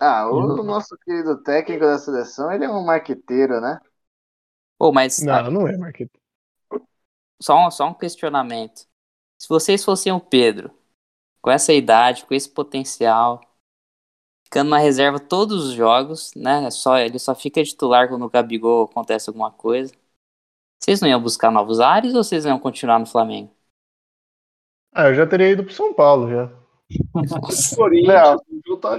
Ah, 0.00 0.28
o 0.30 0.62
nosso 0.62 0.96
querido 0.98 1.40
técnico 1.42 1.84
da 1.84 1.98
seleção, 1.98 2.50
ele 2.52 2.64
é 2.64 2.70
um 2.70 2.84
marqueteiro, 2.84 3.60
né? 3.60 3.78
Pô, 4.76 4.92
mas 4.92 5.24
Não, 5.26 5.50
não 5.50 5.68
é 5.68 5.76
Marquito. 5.76 6.18
só, 7.40 7.66
um, 7.66 7.70
só 7.70 7.88
um 7.88 7.94
questionamento. 7.94 8.86
Se 9.38 9.48
vocês 9.48 9.84
fossem 9.84 10.12
o 10.12 10.20
Pedro, 10.20 10.72
com 11.42 11.50
essa 11.50 11.72
idade, 11.72 12.26
com 12.26 12.34
esse 12.34 12.50
potencial, 12.50 13.40
ficando 14.44 14.70
na 14.70 14.78
reserva 14.78 15.20
todos 15.20 15.64
os 15.66 15.72
jogos, 15.74 16.32
né? 16.34 16.70
Só, 16.70 16.98
ele 16.98 17.18
só 17.18 17.34
fica 17.34 17.62
titular 17.64 18.08
quando 18.08 18.24
o 18.24 18.30
Gabigol 18.30 18.84
acontece 18.84 19.28
alguma 19.30 19.50
coisa. 19.52 19.92
Vocês 20.80 21.00
não 21.02 21.08
iam 21.08 21.22
buscar 21.22 21.50
novos 21.52 21.80
ares 21.80 22.14
ou 22.14 22.24
vocês 22.24 22.44
iam 22.46 22.58
continuar 22.60 22.98
no 23.00 23.06
Flamengo? 23.06 23.52
Ah, 24.92 25.06
eu 25.08 25.14
já 25.14 25.26
teria 25.26 25.48
ido 25.50 25.64
pro 25.64 25.72
São 25.72 25.94
Paulo 25.94 26.28
já. 26.30 26.50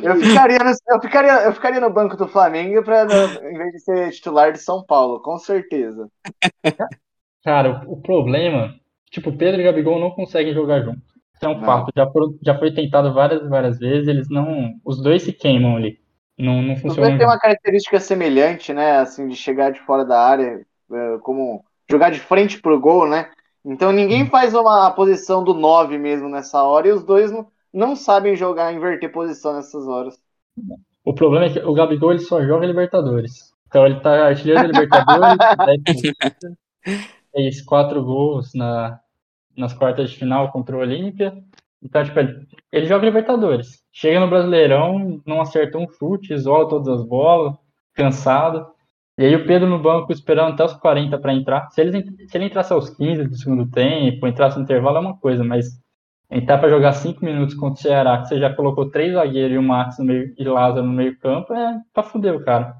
Eu 0.03 0.15
ficaria, 0.15 0.59
no, 0.59 0.69
eu, 0.69 1.01
ficaria, 1.01 1.43
eu 1.43 1.53
ficaria 1.53 1.79
no 1.79 1.89
banco 1.89 2.15
do 2.15 2.27
Flamengo 2.27 2.83
pra, 2.83 3.03
em 3.03 3.57
vez 3.57 3.71
de 3.73 3.79
ser 3.79 4.11
titular 4.11 4.51
de 4.51 4.59
São 4.59 4.83
Paulo, 4.83 5.19
com 5.21 5.37
certeza. 5.37 6.09
Cara, 7.43 7.83
o, 7.87 7.93
o 7.93 8.01
problema, 8.01 8.75
tipo, 9.09 9.35
Pedro 9.35 9.61
e 9.61 9.63
Gabigol 9.63 9.99
não 9.99 10.11
conseguem 10.11 10.53
jogar 10.53 10.81
juntos. 10.81 11.03
Isso 11.35 11.45
é 11.45 11.49
um 11.49 11.59
Não. 11.59 11.65
fato. 11.65 11.91
Já, 11.95 12.05
já 12.41 12.59
foi 12.59 12.73
tentado 12.73 13.13
várias 13.13 13.41
e 13.41 13.47
várias 13.47 13.79
vezes, 13.79 14.07
eles 14.07 14.29
não. 14.29 14.73
Os 14.83 15.01
dois 15.01 15.23
se 15.23 15.31
queimam 15.33 15.77
ali. 15.77 15.99
Não, 16.37 16.61
não 16.61 16.73
Os 16.75 16.81
funcionam 16.81 17.09
dois 17.09 17.17
têm 17.17 17.19
juntos. 17.19 17.33
uma 17.33 17.39
característica 17.39 17.99
semelhante, 17.99 18.73
né? 18.73 18.97
Assim, 18.97 19.27
de 19.27 19.35
chegar 19.35 19.71
de 19.71 19.79
fora 19.81 20.05
da 20.05 20.19
área, 20.21 20.65
é, 20.91 21.17
como 21.21 21.63
jogar 21.89 22.11
de 22.11 22.19
frente 22.19 22.61
pro 22.61 22.79
gol, 22.79 23.07
né? 23.07 23.31
Então 23.63 23.91
ninguém 23.91 24.25
faz 24.29 24.53
uma 24.53 24.91
posição 24.91 25.43
do 25.43 25.53
9 25.53 25.97
mesmo 25.97 26.29
nessa 26.29 26.63
hora 26.63 26.87
e 26.87 26.91
os 26.91 27.03
dois 27.03 27.31
não, 27.31 27.47
não 27.73 27.95
sabem 27.95 28.35
jogar, 28.35 28.73
inverter 28.73 29.11
posição 29.11 29.53
nessas 29.53 29.87
horas. 29.87 30.17
O 31.03 31.13
problema 31.13 31.45
é 31.45 31.49
que 31.49 31.59
o 31.59 31.73
Gabigol 31.73 32.11
ele 32.11 32.19
só 32.19 32.43
joga 32.43 32.65
Libertadores. 32.65 33.53
Então 33.67 33.85
ele 33.85 33.99
tá 33.99 34.27
artilheiro 34.27 34.61
da 34.61 34.67
Libertadores, 34.67 35.37
décimo 35.85 36.57
fez 37.31 37.61
quatro 37.61 38.03
gols 38.03 38.53
na, 38.53 38.99
nas 39.55 39.73
quartas 39.73 40.11
de 40.11 40.17
final 40.17 40.51
contra 40.51 40.75
o 40.75 40.79
Olímpia. 40.79 41.33
Então, 41.81 42.03
tipo, 42.03 42.19
ele, 42.19 42.47
ele 42.71 42.85
joga 42.85 43.05
Libertadores. 43.05 43.83
Chega 43.91 44.19
no 44.19 44.29
Brasileirão, 44.29 45.21
não 45.25 45.41
acerta 45.41 45.77
um 45.77 45.87
chute, 45.89 46.33
isola 46.33 46.67
todas 46.67 46.87
as 46.87 47.05
bolas, 47.05 47.55
cansado. 47.93 48.67
E 49.17 49.25
aí 49.25 49.35
o 49.35 49.45
Pedro 49.45 49.67
no 49.67 49.79
banco 49.79 50.11
esperando 50.11 50.53
até 50.53 50.63
os 50.63 50.73
40 50.73 51.17
para 51.17 51.33
entrar. 51.33 51.69
Se 51.71 51.81
ele, 51.81 52.03
se 52.27 52.37
ele 52.37 52.45
entrasse 52.45 52.73
aos 52.73 52.89
15 52.89 53.25
do 53.25 53.35
segundo 53.35 53.69
tempo, 53.69 54.27
entrasse 54.27 54.57
no 54.57 54.63
intervalo 54.63 54.97
é 54.97 55.01
uma 55.01 55.17
coisa, 55.17 55.43
mas 55.43 55.79
entrar 56.31 56.57
para 56.59 56.69
jogar 56.69 56.93
5 56.93 57.23
minutos 57.23 57.55
contra 57.55 57.79
o 57.79 57.81
Ceará, 57.81 58.19
que 58.21 58.27
você 58.27 58.39
já 58.39 58.53
colocou 58.53 58.89
três 58.89 59.13
zagueiros 59.13 59.55
e 59.55 59.57
o 59.57 59.63
Max 59.63 59.97
no 59.99 60.05
meio, 60.05 60.33
e 60.37 60.43
Lázaro 60.43 60.85
no 60.85 60.93
meio 60.93 61.17
campo, 61.19 61.53
é 61.53 61.79
pra 61.93 62.03
fuder 62.03 62.35
o 62.35 62.43
cara. 62.43 62.75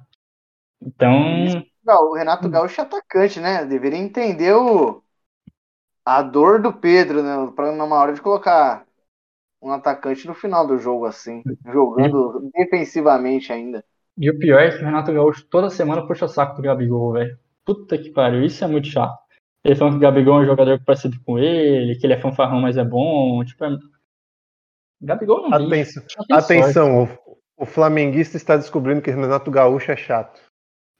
Então, 0.82 1.46
Não, 1.84 2.12
o 2.12 2.16
Renato 2.16 2.50
Gaúcho 2.50 2.82
é 2.82 2.84
atacante, 2.84 3.40
né? 3.40 3.66
Deveria 3.66 3.98
entender 4.00 4.54
o, 4.54 5.02
a 6.06 6.22
dor 6.22 6.62
do 6.62 6.74
Pedro, 6.74 7.24
né? 7.24 7.52
Pra 7.56 7.72
numa 7.72 7.96
hora 7.98 8.14
de 8.14 8.22
colocar 8.22 8.86
um 9.62 9.72
atacante 9.72 10.28
no 10.28 10.34
final 10.34 10.66
do 10.68 10.78
jogo, 10.78 11.06
assim, 11.06 11.44
jogando 11.66 12.50
defensivamente 12.54 13.52
ainda. 13.52 13.84
E 14.18 14.30
o 14.30 14.38
pior 14.38 14.60
é 14.62 14.70
que 14.70 14.82
o 14.84 14.86
Renato 14.86 15.14
Gaúcho 15.14 15.46
toda 15.50 15.70
semana 15.70 16.06
puxa 16.06 16.26
o 16.26 16.30
saco 16.30 16.56
do 16.56 16.62
Gabigol, 16.62 17.14
velho. 17.14 17.38
Puta 17.66 17.98
que 17.98 18.10
pariu, 18.12 18.44
isso 18.44 18.64
é 18.64 18.68
muito 18.68 18.88
chato. 18.88 19.18
Ele 19.64 19.76
falando 19.76 19.94
que 19.94 19.98
o 19.98 20.02
Gabigol 20.02 20.40
é 20.40 20.44
um 20.44 20.46
jogador 20.46 20.82
parecido 20.84 21.18
com 21.26 21.38
ele, 21.38 21.96
que 21.96 22.06
ele 22.06 22.14
é 22.14 22.22
fanfarrão, 22.22 22.62
mas 22.62 22.78
é 22.78 22.84
bom. 22.84 23.44
Tipo, 23.44 23.66
é... 23.66 23.78
Gabigol 25.02 25.50
não 25.50 25.54
Atenção, 25.54 26.04
atenção 26.32 27.04
o, 27.04 27.64
o 27.64 27.66
flamenguista 27.66 28.38
está 28.38 28.56
descobrindo 28.56 29.02
que 29.02 29.12
Renato 29.12 29.52
Gaúcho 29.52 29.92
é 29.92 29.98
chato. 29.98 30.42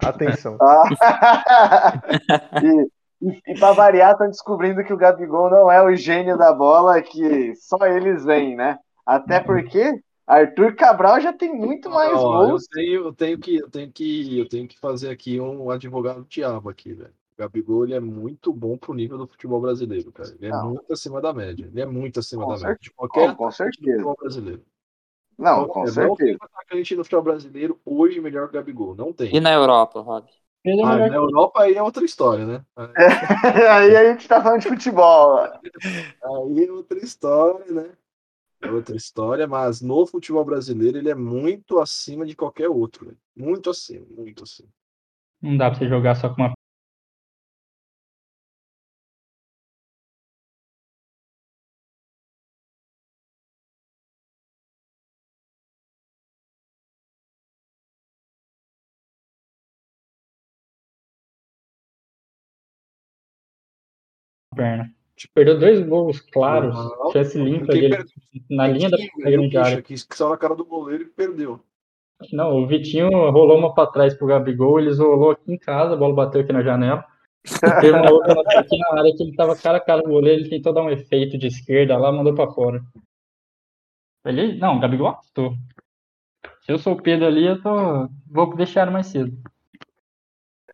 Atenção. 0.04 0.58
Ah. 0.62 2.02
e, 2.64 3.30
e, 3.30 3.42
e 3.48 3.60
pra 3.60 3.74
variar, 3.74 4.12
estão 4.12 4.28
descobrindo 4.28 4.84
que 4.84 4.94
o 4.94 4.98
Gabigol 4.98 5.50
não 5.50 5.72
é 5.72 5.82
o 5.82 5.94
gênio 5.96 6.38
da 6.38 6.54
bola, 6.54 7.02
que 7.02 7.54
só 7.56 7.86
eles 7.86 8.24
veem, 8.24 8.56
né? 8.56 8.78
Até 9.06 9.40
porque 9.40 10.02
Arthur 10.26 10.76
Cabral 10.76 11.20
já 11.20 11.34
tem 11.34 11.54
muito 11.54 11.90
mais 11.90 12.12
eu 12.12 12.20
gols. 12.20 12.68
tenho, 12.72 13.06
eu 13.06 13.14
tenho 13.14 13.40
que, 13.40 13.58
eu 13.58 13.70
tenho 13.70 13.92
que, 13.92 14.40
eu 14.40 14.48
tenho 14.48 14.68
que 14.68 14.80
fazer 14.80 15.10
aqui 15.10 15.40
um 15.40 15.70
advogado 15.72 16.26
diabo 16.30 16.70
aqui, 16.70 16.94
velho. 16.94 17.19
O 17.40 17.44
Gabigol 17.44 17.86
ele 17.86 17.94
é 17.94 18.00
muito 18.02 18.52
bom 18.52 18.78
pro 18.78 18.94
nível 18.94 19.18
do 19.18 19.26
futebol 19.28 19.62
brasileiro, 19.62 20.12
cara. 20.12 20.30
Ele 20.36 20.48
é 20.48 20.50
Não. 20.50 20.72
muito 20.72 20.92
acima 20.92 21.22
da 21.22 21.34
média. 21.34 21.66
Ele 21.68 21.82
é 21.82 21.86
muito 21.86 22.20
acima 22.20 22.44
Com 22.44 22.52
da 22.52 22.58
cer- 22.58 22.68
média. 22.68 22.80
De 22.82 22.92
qualquer 22.92 23.36
Com, 23.36 23.48
do 23.48 23.52
certeza. 23.52 23.92
futebol 23.92 24.16
brasileiro. 24.20 24.66
Não, 25.38 25.68
com 25.70 25.86
Não 25.86 25.94
tem 25.94 25.94
certeza. 25.94 26.38
atacante 26.42 26.96
no 26.98 27.04
futebol 27.06 27.24
brasileiro 27.24 27.80
hoje 27.86 28.20
melhor 28.20 28.50
que 28.50 28.58
o 28.58 28.60
Gabigol. 28.60 28.94
Não 28.96 29.14
tem. 29.14 29.34
E 29.34 29.40
na 29.40 29.54
Europa, 29.54 30.02
Rob? 30.02 30.28
É 30.66 30.72
Ah, 30.84 30.98
na 30.98 31.16
Europa 31.16 31.62
aí 31.64 31.76
é 31.76 31.82
outra 31.82 32.04
história, 32.04 32.46
né? 32.46 32.66
Aí 33.72 33.96
a 33.96 34.12
gente 34.12 34.28
tá 34.28 34.42
falando 34.44 34.62
de 34.62 34.68
futebol. 34.68 35.40
Aí 35.40 36.66
é 36.66 36.72
outra 36.72 37.00
história, 37.00 37.66
né? 37.72 37.98
É 38.62 38.70
outra 38.72 38.96
história, 38.96 39.48
mas 39.48 39.82
no 39.82 40.06
futebol 40.06 40.44
brasileiro 40.46 40.98
ele 40.98 41.10
é 41.10 41.16
muito 41.16 41.80
acima 41.80 42.26
de 42.26 42.36
qualquer 42.36 42.70
outro, 42.70 43.06
velho. 43.06 43.18
Muito 43.36 43.70
acima, 43.70 44.06
muito 44.10 44.44
acima. 44.44 44.70
Não 45.42 45.58
dá 45.58 45.70
pra 45.70 45.80
você 45.80 45.88
jogar 45.88 46.16
só 46.16 46.30
com 46.34 46.42
uma. 46.42 46.54
Perna. 64.62 64.94
Tipo, 65.16 65.34
perdeu 65.34 65.60
dois 65.60 65.86
gols 65.86 66.20
claros, 66.22 66.76
limpa 67.36 67.74
Quem 67.74 67.82
dele 67.82 67.96
perdeu? 67.98 68.06
na 68.50 68.68
linha 68.68 68.90
da 68.90 68.98
Vitinho, 68.98 69.24
da 69.24 69.32
grande 69.32 69.82
que, 69.84 69.94
que 69.96 70.16
saiu 70.16 70.30
na 70.30 70.38
cara 70.38 70.56
do 70.56 70.66
goleiro 70.66 71.04
e 71.04 71.08
perdeu. 71.08 71.60
Não, 72.32 72.56
o 72.58 72.68
Vitinho 72.68 73.10
rolou 73.10 73.58
uma 73.58 73.74
pra 73.74 73.88
trás 73.88 74.14
pro 74.14 74.28
Gabigol, 74.28 74.80
ele 74.80 74.90
isolou 74.90 75.32
aqui 75.32 75.52
em 75.54 75.58
casa, 75.58 75.94
a 75.94 75.98
bola 75.98 76.14
bateu 76.14 76.42
aqui 76.42 76.54
na 76.54 76.62
janela. 76.64 77.06
Teve 77.82 77.98
uma 77.98 78.12
outra 78.12 78.36
na- 78.36 78.60
aqui 78.60 78.78
na 78.78 79.00
área 79.00 79.16
que 79.16 79.24
ele 79.24 79.36
tava 79.36 79.56
cara 79.56 79.78
a 79.78 79.82
cara 79.82 80.02
com 80.04 80.10
o 80.10 80.14
goleiro, 80.14 80.42
ele 80.42 80.50
tentou 80.50 80.74
dar 80.74 80.84
um 80.84 80.90
efeito 80.90 81.38
de 81.38 81.48
esquerda 81.48 81.98
lá, 81.98 82.12
mandou 82.12 82.34
pra 82.36 82.48
fora. 82.52 82.82
Ele, 84.26 84.58
não, 84.58 84.78
o 84.78 84.80
Gabigol 84.80 85.08
assustou. 85.10 85.54
Se 86.62 86.72
eu 86.72 86.78
sou 86.78 86.94
o 86.94 87.02
Pedro 87.02 87.26
ali, 87.26 87.46
eu 87.46 87.62
tô. 87.62 88.10
Vou 88.30 88.56
deixar 88.56 88.84
ele 88.84 88.92
mais 88.92 89.08
cedo. 89.08 89.38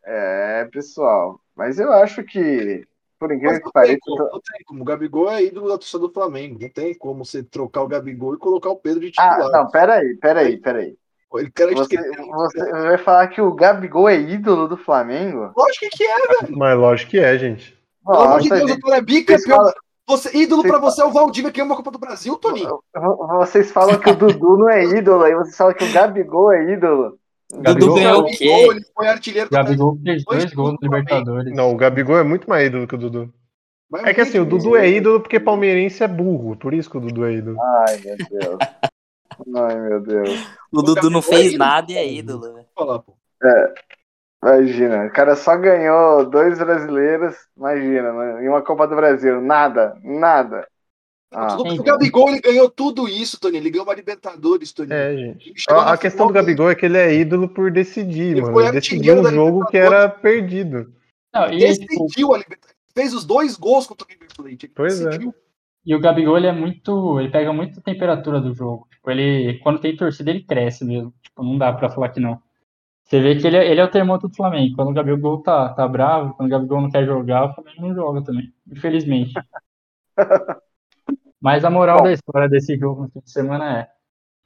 É, 0.04 0.66
pessoal. 0.66 1.40
Mas 1.56 1.80
eu 1.80 1.92
acho 1.92 2.24
que, 2.24 2.88
por 3.20 3.32
incrível 3.32 3.58
que 3.58 3.66
não 3.66 3.72
tem, 3.72 3.82
pareça, 3.82 4.00
como, 4.04 4.24
não 4.24 4.42
tem 4.42 4.66
como. 4.66 4.82
O 4.82 4.86
Gabigol 4.86 5.30
é 5.30 5.44
ídolo 5.44 5.68
da 5.70 5.78
torcida 5.78 6.00
do 6.00 6.12
Flamengo. 6.12 6.60
Não 6.62 6.70
tem 6.70 6.94
como 6.98 7.26
você 7.26 7.44
trocar 7.44 7.82
o 7.82 7.88
Gabigol 7.88 8.36
e 8.36 8.38
colocar 8.38 8.70
o 8.70 8.78
Pedro 8.78 9.00
de 9.00 9.14
Ah, 9.18 9.30
titular. 9.30 9.64
não, 9.64 9.72
peraí, 9.72 10.16
peraí, 10.18 10.58
peraí. 10.58 10.98
Ele 11.34 11.52
quer 11.52 11.74
Você, 11.74 11.98
você 11.98 12.60
vai 12.60 12.98
falar 12.98 13.28
que 13.28 13.42
o 13.42 13.54
Gabigol 13.54 14.08
é 14.08 14.18
ídolo 14.18 14.68
do 14.68 14.78
Flamengo? 14.78 15.52
Lógico 15.56 15.88
que 15.92 16.04
é, 16.04 16.16
Mas 16.50 16.78
lógico 16.78 17.12
que 17.12 17.20
é, 17.20 17.38
gente. 17.38 17.78
Pelo 18.06 18.20
amor 18.20 18.40
de 18.40 18.50
Deus, 18.50 18.72
gente, 18.72 18.86
o 18.86 18.94
é 18.94 19.02
bicampeão. 19.02 19.74
Você, 20.08 20.38
ídolo 20.38 20.62
vocês 20.62 20.72
pra 20.72 20.80
você 20.80 21.02
é 21.02 21.06
o 21.06 21.12
Valdívia 21.12 21.52
que 21.52 21.58
ganhou 21.58 21.70
uma 21.72 21.76
Copa 21.76 21.90
do 21.90 21.98
Brasil, 21.98 22.38
Toninho. 22.38 22.80
vocês 23.40 23.72
falam 23.72 24.00
que 24.00 24.10
o 24.12 24.16
Dudu 24.16 24.58
não 24.58 24.70
é 24.70 24.84
ídolo, 24.84 25.24
aí 25.24 25.34
vocês 25.34 25.58
falam 25.58 25.74
que 25.74 25.84
o 25.84 25.92
Gabigol 25.92 26.54
é 26.54 26.74
ídolo. 26.74 27.18
Gabigol- 27.62 27.96
ganhou 27.96 28.22
o 28.22 28.26
quê? 28.26 28.46
Ele 28.46 28.86
foi 28.94 29.08
artilheiro 29.08 29.50
do 29.50 29.54
Gabigol 29.56 30.00
fez 30.04 30.24
Dois 30.24 30.42
dois 30.42 30.54
gols 30.54 30.72
no. 30.74 30.80
Libertadores. 30.82 31.54
Não, 31.56 31.72
o 31.72 31.78
Gabigol 31.78 32.18
é 32.18 32.24
muito 32.24 32.50
mais 32.50 32.68
ídolo 32.68 32.88
que 32.88 32.96
o 32.96 32.98
Dudu. 32.98 33.34
Mas 33.90 34.04
É 34.04 34.14
que 34.14 34.22
assim, 34.22 34.40
o 34.40 34.46
Dudu 34.46 34.76
é 34.76 34.90
ídolo 34.90 35.20
porque 35.22 35.40
palmeirense 35.40 36.04
é 36.04 36.08
burro, 36.08 36.56
por 36.56 36.74
isso 36.74 36.90
que 36.90 36.98
o 36.98 37.02
Dudu 37.02 37.26
é 37.26 37.34
ídolo. 37.34 37.58
Ai, 37.62 37.98
meu 38.04 38.18
Deus. 38.18 38.58
Ai, 39.56 39.80
meu 39.80 40.02
Deus. 40.02 40.48
O 40.72 40.82
Dudu 40.82 41.10
não 41.10 41.22
Gabigol 41.22 41.40
é 41.40 41.42
fez 41.44 41.58
nada 41.58 41.92
e 41.92 41.98
é 41.98 42.08
ídolo. 42.12 42.54
né? 42.54 42.66
pô. 42.76 43.16
Imagina, 44.44 45.06
o 45.08 45.12
cara 45.12 45.36
só 45.36 45.58
ganhou 45.58 46.30
dois 46.30 46.58
brasileiros, 46.60 47.36
imagina, 47.58 48.14
né? 48.14 48.44
em 48.44 48.48
uma 48.50 48.62
Copa 48.62 48.88
do 48.88 48.96
Brasil. 48.96 49.42
Nada, 49.42 49.98
nada. 50.04 50.68
Ah, 51.32 51.58
O 51.58 51.84
Gabigol 51.84 52.30
ele 52.30 52.40
ganhou 52.40 52.70
tudo 52.70 53.08
isso, 53.10 53.40
Tony. 53.40 53.58
Ele 53.58 53.70
ganhou 53.70 53.86
uma 53.86 53.94
Libertadores, 53.96 54.72
Tony. 54.72 54.94
É, 54.94 55.16
gente. 55.18 55.50
Ele 55.50 55.56
A, 55.70 55.94
a 55.94 55.98
questão 55.98 56.28
do 56.28 56.30
final 56.32 56.44
Gabigol 56.46 56.70
é 56.70 56.76
que 56.76 56.86
ele 56.86 56.98
é 56.98 57.14
ídolo 57.14 57.50
por 57.50 57.72
decidir, 57.72 58.32
Ele 58.38 58.42
mano. 58.42 58.62
Ele 58.62 58.72
decidiu 58.72 59.20
um 59.20 59.26
jogo 59.30 59.66
que 59.66 59.78
era 59.78 60.08
perdido. 60.08 60.94
Não, 61.34 61.52
e, 61.52 61.74
tipo, 61.74 62.04
Decidiu 62.06 62.34
a 62.34 62.38
Libertadores. 62.38 62.76
Fez 62.94 63.14
os 63.14 63.26
dois 63.26 63.58
gols 63.58 63.86
contra 63.86 64.08
o 64.08 64.10
River 64.10 64.30
Plate. 64.36 64.66
Ele 64.66 64.74
Pois 64.74 65.02
é. 65.02 65.06
decidiu. 65.10 65.34
e 65.86 65.94
o 65.96 66.00
Gabigol 66.00 66.38
ele 66.38 66.48
é 66.48 66.54
muito. 66.54 67.20
Ele 67.20 67.30
pega 67.30 67.52
muito 67.52 67.80
a 67.80 67.84
temperatura 67.84 68.40
do 68.40 68.54
jogo. 68.54 68.88
Tipo, 68.92 69.12
ele, 69.12 69.60
quando 69.60 69.80
tem 69.82 69.96
torcida, 69.98 70.30
ele 70.32 70.44
cresce 70.44 70.86
mesmo. 70.86 71.14
Tipo, 71.22 71.44
não 71.44 71.58
dá 71.58 71.74
pra 71.74 71.90
falar 71.90 72.10
que 72.10 72.20
não. 72.22 72.40
Você 73.04 73.20
vê 73.20 73.36
que 73.36 73.46
ele, 73.46 73.58
é- 73.58 73.70
ele 73.70 73.82
é 73.82 73.84
o 73.84 73.92
termômetro 73.92 74.30
do 74.30 74.36
Flamengo. 74.36 74.76
Quando 74.76 74.90
o 74.90 74.94
Gabigol 74.94 75.42
tá, 75.44 75.70
tá 75.74 75.86
bravo, 75.88 76.34
quando 76.36 76.48
o 76.48 76.52
Gabigol 76.52 76.82
não 76.82 76.90
quer 76.90 77.06
jogar, 77.06 77.50
o 77.52 77.54
Flamengo 77.54 77.82
não 77.82 77.94
joga 77.94 78.24
também. 78.24 78.54
Infelizmente. 78.72 79.34
Mas 81.46 81.64
a 81.64 81.70
moral 81.70 82.00
Bom. 82.00 82.06
da 82.06 82.12
história 82.12 82.50
desse 82.50 82.76
jogo 82.76 83.04
no 83.04 83.10
fim 83.10 83.20
de 83.20 83.30
semana 83.30 83.82
é: 83.82 83.88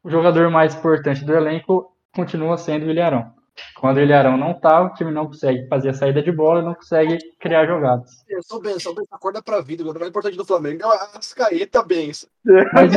o 0.04 0.10
jogador 0.10 0.50
mais 0.52 0.76
importante 0.76 1.24
do 1.24 1.34
elenco 1.34 1.96
continua 2.14 2.58
sendo 2.58 2.88
o 2.88 2.92
Ilharão. 2.92 3.32
Quando 3.80 3.98
o 3.98 4.02
Ilharão 4.02 4.36
não 4.36 4.54
tá, 4.54 4.82
o 4.82 4.94
time 4.94 5.10
não 5.10 5.28
consegue 5.28 5.66
fazer 5.70 5.92
a 5.92 5.94
saída 5.94 6.22
de 6.22 6.30
bola 6.30 6.60
e 6.60 6.66
não 6.66 6.74
consegue 6.74 7.18
criar 7.40 7.66
jogadas. 7.66 8.26
Benção, 8.28 8.60
benção, 8.60 8.94
benção. 8.94 9.16
Acorda 9.16 9.42
pra 9.42 9.62
vida. 9.62 9.82
O 9.82 9.86
jogador 9.86 10.00
mais 10.02 10.10
importante 10.10 10.36
do 10.36 10.44
Flamengo 10.44 10.84
é 10.84 10.88
o 10.88 10.92
Ascaeta, 11.18 11.84
benção. 11.84 12.30
Mas 12.74 12.92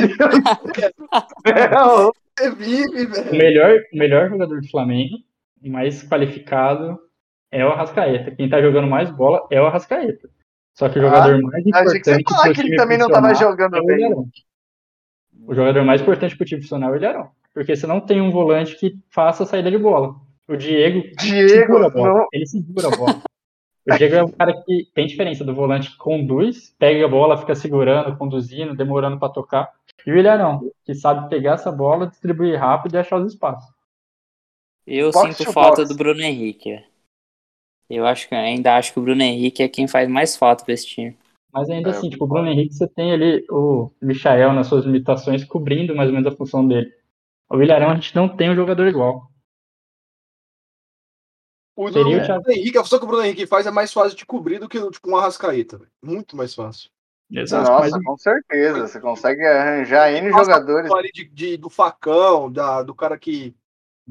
Você 2.37 2.51
vive, 2.59 3.07
velho. 3.07 3.31
melhor, 3.31 3.79
o 3.93 3.97
melhor 3.97 4.29
jogador 4.29 4.61
do 4.61 4.69
Flamengo, 4.69 5.15
o 5.65 5.71
mais 5.71 6.03
qualificado, 6.03 6.99
é 7.53 7.65
o 7.65 7.69
Arrascaeta. 7.69 8.33
Quem 8.33 8.51
tá 8.51 8.61
jogando 8.61 8.89
mais 8.89 9.11
bola 9.11 9.47
é 9.49 9.61
o 9.61 9.67
Arrascaeta. 9.67 10.29
Só 10.75 10.89
que 10.89 10.99
o 10.99 11.03
jogador 11.03 11.41
mais 11.43 11.67
achei 11.67 12.01
que 12.01 12.05
você 12.05 12.21
importante 12.21 12.55
que 12.55 12.61
ele 12.61 12.69
time 12.69 12.77
também 12.77 12.99
não 12.99 13.09
tava 13.09 13.29
funcionar 13.29 13.51
jogando 13.51 13.77
é 13.77 13.81
o 13.81 13.85
bem. 13.85 14.15
O 15.45 15.55
jogador 15.55 15.85
mais 15.85 16.01
importante 16.01 16.37
pro 16.37 16.47
time 16.47 16.63
funcionar 16.63 16.89
é 16.89 16.91
o 16.91 16.97
Ilharão. 16.97 17.31
Porque 17.53 17.77
você 17.77 17.87
não 17.87 18.01
tem 18.01 18.21
um 18.21 18.31
volante 18.31 18.77
que 18.77 18.99
faça 19.11 19.43
a 19.43 19.47
saída 19.47 19.71
de 19.71 19.79
bola. 19.79 20.15
O 20.49 20.57
Diego 20.57 21.03
Diego, 21.19 21.49
segura 21.49 21.87
a 21.87 21.91
bola. 21.91 22.15
não. 22.15 22.27
Ele 22.33 22.47
segura 22.47 22.89
a 22.89 22.97
bola. 22.97 23.23
O 23.87 23.97
Diego 23.97 24.15
é 24.15 24.23
um 24.23 24.31
cara 24.31 24.63
que 24.63 24.89
tem 24.95 25.07
diferença 25.07 25.45
do 25.45 25.55
volante 25.55 25.91
que 25.91 25.97
conduz, 25.97 26.75
pega 26.79 27.05
a 27.05 27.09
bola, 27.09 27.37
fica 27.37 27.55
segurando, 27.55 28.17
conduzindo, 28.17 28.77
demorando 28.77 29.19
pra 29.19 29.29
tocar. 29.29 29.71
E 30.07 30.11
o 30.11 30.17
Ilharão, 30.17 30.71
que 30.85 30.95
sabe 30.95 31.29
pegar 31.29 31.55
essa 31.55 31.71
bola, 31.71 32.07
distribuir 32.07 32.59
rápido 32.59 32.95
e 32.95 32.99
achar 32.99 33.19
os 33.19 33.33
espaços. 33.33 33.69
Eu 34.87 35.11
Box 35.11 35.37
sinto 35.37 35.47
to 35.47 35.53
falta 35.53 35.83
box. 35.83 35.89
do 35.89 35.97
Bruno 35.97 36.21
Henrique. 36.21 36.83
Eu 37.89 38.07
acho 38.07 38.29
que 38.29 38.35
ainda 38.35 38.77
acho 38.77 38.93
que 38.93 38.99
o 38.99 39.03
Bruno 39.03 39.23
Henrique 39.23 39.63
é 39.63 39.69
quem 39.69 39.87
faz 39.87 40.09
mais 40.09 40.37
falta 40.37 40.65
pra 40.65 40.75
esse 40.75 40.87
time. 40.87 41.17
Mas 41.53 41.69
ainda 41.69 41.91
É, 41.91 41.93
assim, 41.93 42.09
tipo, 42.09 42.25
o 42.25 42.29
Bruno 42.29 42.49
Henrique, 42.49 42.75
você 42.75 42.89
tem 42.89 43.13
ali 43.13 43.45
o 43.51 43.91
Michael 44.01 44.53
nas 44.55 44.67
suas 44.67 44.85
limitações, 44.85 45.45
cobrindo 45.45 45.95
mais 45.95 46.09
ou 46.09 46.15
menos 46.15 46.33
a 46.33 46.37
função 46.37 46.67
dele. 46.67 46.91
O 47.51 47.61
Ilharão, 47.63 47.91
a 47.91 47.95
gente 47.95 48.17
não 48.17 48.35
tem 48.35 48.51
um 48.51 48.57
jogador 48.57 48.87
igual. 48.87 49.31
O 51.77 51.91
Seria 51.91 52.19
o 52.19 52.25
Thiago. 52.25 52.51
Henrique, 52.51 52.79
a 52.79 52.83
função 52.83 52.99
que 52.99 53.05
o 53.05 53.09
Bruno 53.09 53.25
Henrique 53.25 53.47
faz 53.47 53.67
é 53.67 53.71
mais 53.71 53.93
fácil 53.93 54.17
de 54.17 54.27
cobrir 54.27 54.59
do 54.59 54.69
que 54.69 54.79
tipo, 54.91 55.11
um 55.11 55.17
Arrascaeta. 55.17 55.79
velho. 55.79 55.91
Muito 56.03 56.37
mais 56.37 56.55
fácil. 56.55 56.91
Exato, 57.31 57.71
Nossa, 57.71 57.91
mas 57.91 58.05
com 58.05 58.17
certeza. 58.19 58.89
Você 58.89 59.01
consegue 59.01 59.43
arranjar 59.47 60.13
N 60.13 60.31
jogadores. 60.31 60.93
de, 61.15 61.29
de- 61.31 61.57
do 61.57 61.71
facão, 61.71 62.53
da, 62.53 62.83
do 62.83 62.95
cara 62.95 63.19
que 63.19 63.55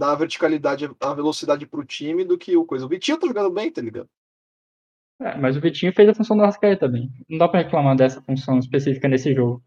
dá 0.02 0.14
a 0.14 0.16
verticalidade, 0.16 0.90
a 1.00 1.14
velocidade 1.14 1.68
pro 1.68 1.86
time 1.86 2.26
do 2.26 2.36
que 2.36 2.58
o 2.58 2.66
coisa. 2.66 2.88
O 2.88 2.90
Vitinho 2.90 3.20
tá 3.20 3.28
jogando 3.28 3.52
bem, 3.52 3.72
tá 3.72 3.84
ligado? 3.84 4.10
É, 5.20 5.38
mas 5.38 5.56
o 5.56 5.62
Vitinho 5.62 5.94
fez 5.94 6.10
a 6.10 6.16
função 6.16 6.36
do 6.36 6.42
Arrascaeta 6.42 6.88
também. 6.88 7.12
Não 7.30 7.38
dá 7.38 7.48
pra 7.48 7.62
reclamar 7.62 7.96
dessa 7.96 8.20
função 8.24 8.58
específica 8.58 9.08
nesse 9.08 9.36
jogo. 9.36 9.64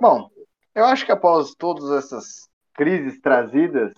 Bom, 0.00 0.30
eu 0.72 0.84
acho 0.84 1.04
que 1.04 1.10
após 1.10 1.52
todas 1.56 1.90
essas 1.90 2.48
crises 2.74 3.20
trazidas 3.20 3.92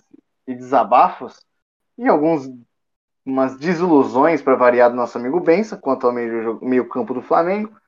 e 0.47 0.55
desabafos, 0.55 1.39
e 1.95 2.07
alguns 2.07 2.49
umas 3.23 3.59
desilusões 3.59 4.41
para 4.41 4.55
variar 4.55 4.89
do 4.89 4.95
nosso 4.95 5.19
amigo 5.19 5.39
Bença 5.39 5.77
quanto 5.77 6.07
ao 6.07 6.13
meio, 6.13 6.59
meio 6.63 6.89
campo 6.89 7.13
do 7.13 7.21
Flamengo, 7.21 7.79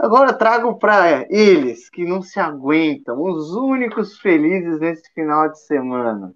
agora 0.00 0.32
trago 0.32 0.78
para 0.78 1.26
eles 1.30 1.90
que 1.90 2.04
não 2.04 2.22
se 2.22 2.40
aguentam, 2.40 3.20
os 3.20 3.52
únicos 3.52 4.18
felizes 4.18 4.80
nesse 4.80 5.12
final 5.12 5.50
de 5.50 5.60
semana. 5.60 6.34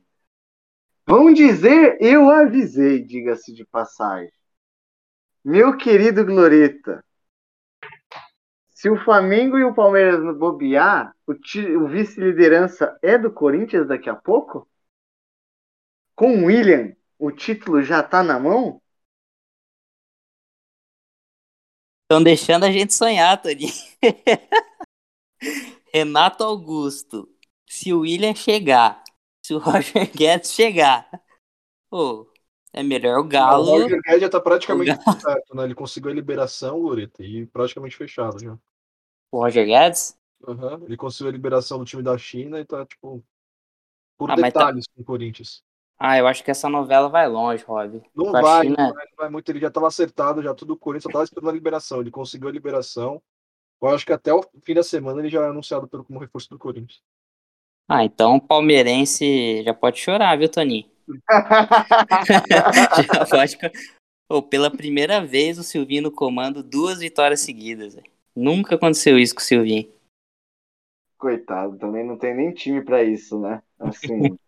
Vão 1.07 1.33
dizer, 1.33 1.97
eu 2.01 2.31
avisei, 2.31 3.03
diga-se 3.03 3.55
de 3.55 3.65
passagem. 3.65 4.33
Meu 5.43 5.77
querido 5.77 6.25
Gloreta, 6.25 7.05
se 8.71 8.91
o 8.91 9.03
Flamengo 9.03 9.59
e 9.59 9.65
o 9.65 9.75
Palmeiras 9.75 10.23
não 10.23 10.35
bobear, 10.35 11.15
o, 11.27 11.33
o 11.33 11.89
vice-liderança 11.89 12.99
é 13.03 13.17
do 13.17 13.33
Corinthians 13.33 13.89
daqui 13.89 14.11
a 14.11 14.15
pouco? 14.15 14.69
Com 16.15 16.43
o 16.43 16.47
William, 16.47 16.95
o 17.19 17.31
título 17.31 17.83
já 17.83 18.03
tá 18.03 18.23
na 18.23 18.39
mão? 18.39 18.81
Estão 22.05 22.23
deixando 22.23 22.65
a 22.65 22.71
gente 22.71 22.93
sonhar, 22.93 23.41
Tony. 23.41 23.67
Renato 25.93 26.45
Augusto. 26.45 27.29
Se 27.67 27.93
o 27.93 28.01
William 28.01 28.35
chegar, 28.35 29.03
se 29.43 29.55
o 29.55 29.59
Roger 29.59 30.11
Guedes 30.15 30.53
chegar, 30.53 31.09
pô, 31.91 32.31
é 32.73 32.83
melhor 32.83 33.19
o 33.19 33.23
O 33.23 33.29
Galo. 33.29 33.65
Roger 33.65 34.01
Guedes 34.03 34.21
já 34.21 34.29
tá 34.29 34.41
praticamente 34.41 34.93
O 35.09 35.13
certo, 35.21 35.57
né? 35.57 35.65
Ele 35.65 35.75
conseguiu 35.75 36.11
a 36.11 36.15
liberação, 36.15 36.79
Loreta, 36.79 37.23
e 37.25 37.47
praticamente 37.47 37.97
fechado 37.97 38.39
já. 38.39 38.59
O 39.33 39.39
Roger 39.41 39.67
Guedes? 39.67 40.17
Aham, 40.47 40.83
Ele 40.85 40.97
conseguiu 40.97 41.29
a 41.31 41.33
liberação 41.33 41.79
do 41.79 41.85
time 41.87 42.03
da 42.03 42.19
China 42.19 42.61
e 42.61 42.65
tá, 42.67 42.85
tipo, 42.85 43.25
por 44.19 44.31
Ah, 44.31 44.37
tá- 44.37 44.43
detalhes 44.43 44.85
com 44.95 45.01
o 45.01 45.05
Corinthians. 45.05 45.65
Ah, 45.99 46.19
eu 46.19 46.27
acho 46.27 46.43
que 46.43 46.51
essa 46.51 46.69
novela 46.69 47.09
vai 47.09 47.29
longe, 47.29 47.65
Rob. 47.65 48.03
Não 48.15 48.33
vai, 48.33 48.65
China- 48.67 48.77
não 48.89 48.95
vai, 48.95 49.05
não 49.07 49.17
vai 49.17 49.31
muito. 49.31 49.49
Ele 49.49 49.61
já 49.61 49.69
estava 49.69 49.87
acertado, 49.87 50.43
já 50.43 50.55
tudo 50.55 50.75
o 50.75 50.77
Corinthians 50.77 51.05
só 51.05 51.11
tava 51.11 51.25
esperando 51.25 51.51
a 51.51 51.53
liberação. 51.53 52.01
Ele 52.01 52.11
conseguiu 52.11 52.49
a 52.49 52.53
liberação. 52.53 53.23
Eu 53.81 53.89
acho 53.89 54.05
que 54.05 54.13
até 54.13 54.33
o 54.33 54.43
fim 54.63 54.75
da 54.75 54.83
semana 54.83 55.21
ele 55.21 55.29
já 55.29 55.43
é 55.45 55.49
anunciado 55.49 55.87
pelo, 55.87 56.05
como 56.05 56.19
reforço 56.19 56.49
do 56.51 56.59
Corinthians. 56.59 57.03
Ah, 57.89 58.05
então 58.05 58.37
o 58.37 58.41
palmeirense 58.41 59.63
já 59.63 59.75
pode 59.75 59.99
chorar, 59.99 60.37
viu, 60.39 60.49
Toninho? 60.49 60.89
já 63.09 63.27
pode. 63.27 63.59
Pô, 64.27 64.43
pela 64.43 64.71
primeira 64.71 65.25
vez 65.25 65.59
o 65.59 65.63
Silvinho 65.63 66.05
no 66.05 66.11
comando, 66.11 66.63
duas 66.63 66.99
vitórias 66.99 67.41
seguidas. 67.41 67.95
velho. 67.95 68.11
Nunca 68.35 68.75
aconteceu 68.75 69.19
isso 69.19 69.35
com 69.35 69.41
o 69.41 69.45
Silvinho. 69.45 69.93
Coitado, 71.19 71.79
também 71.79 72.05
não 72.07 72.19
tem 72.19 72.35
nem 72.35 72.53
time 72.53 72.83
pra 72.83 73.03
isso, 73.03 73.39
né? 73.39 73.63
Assim. 73.79 74.37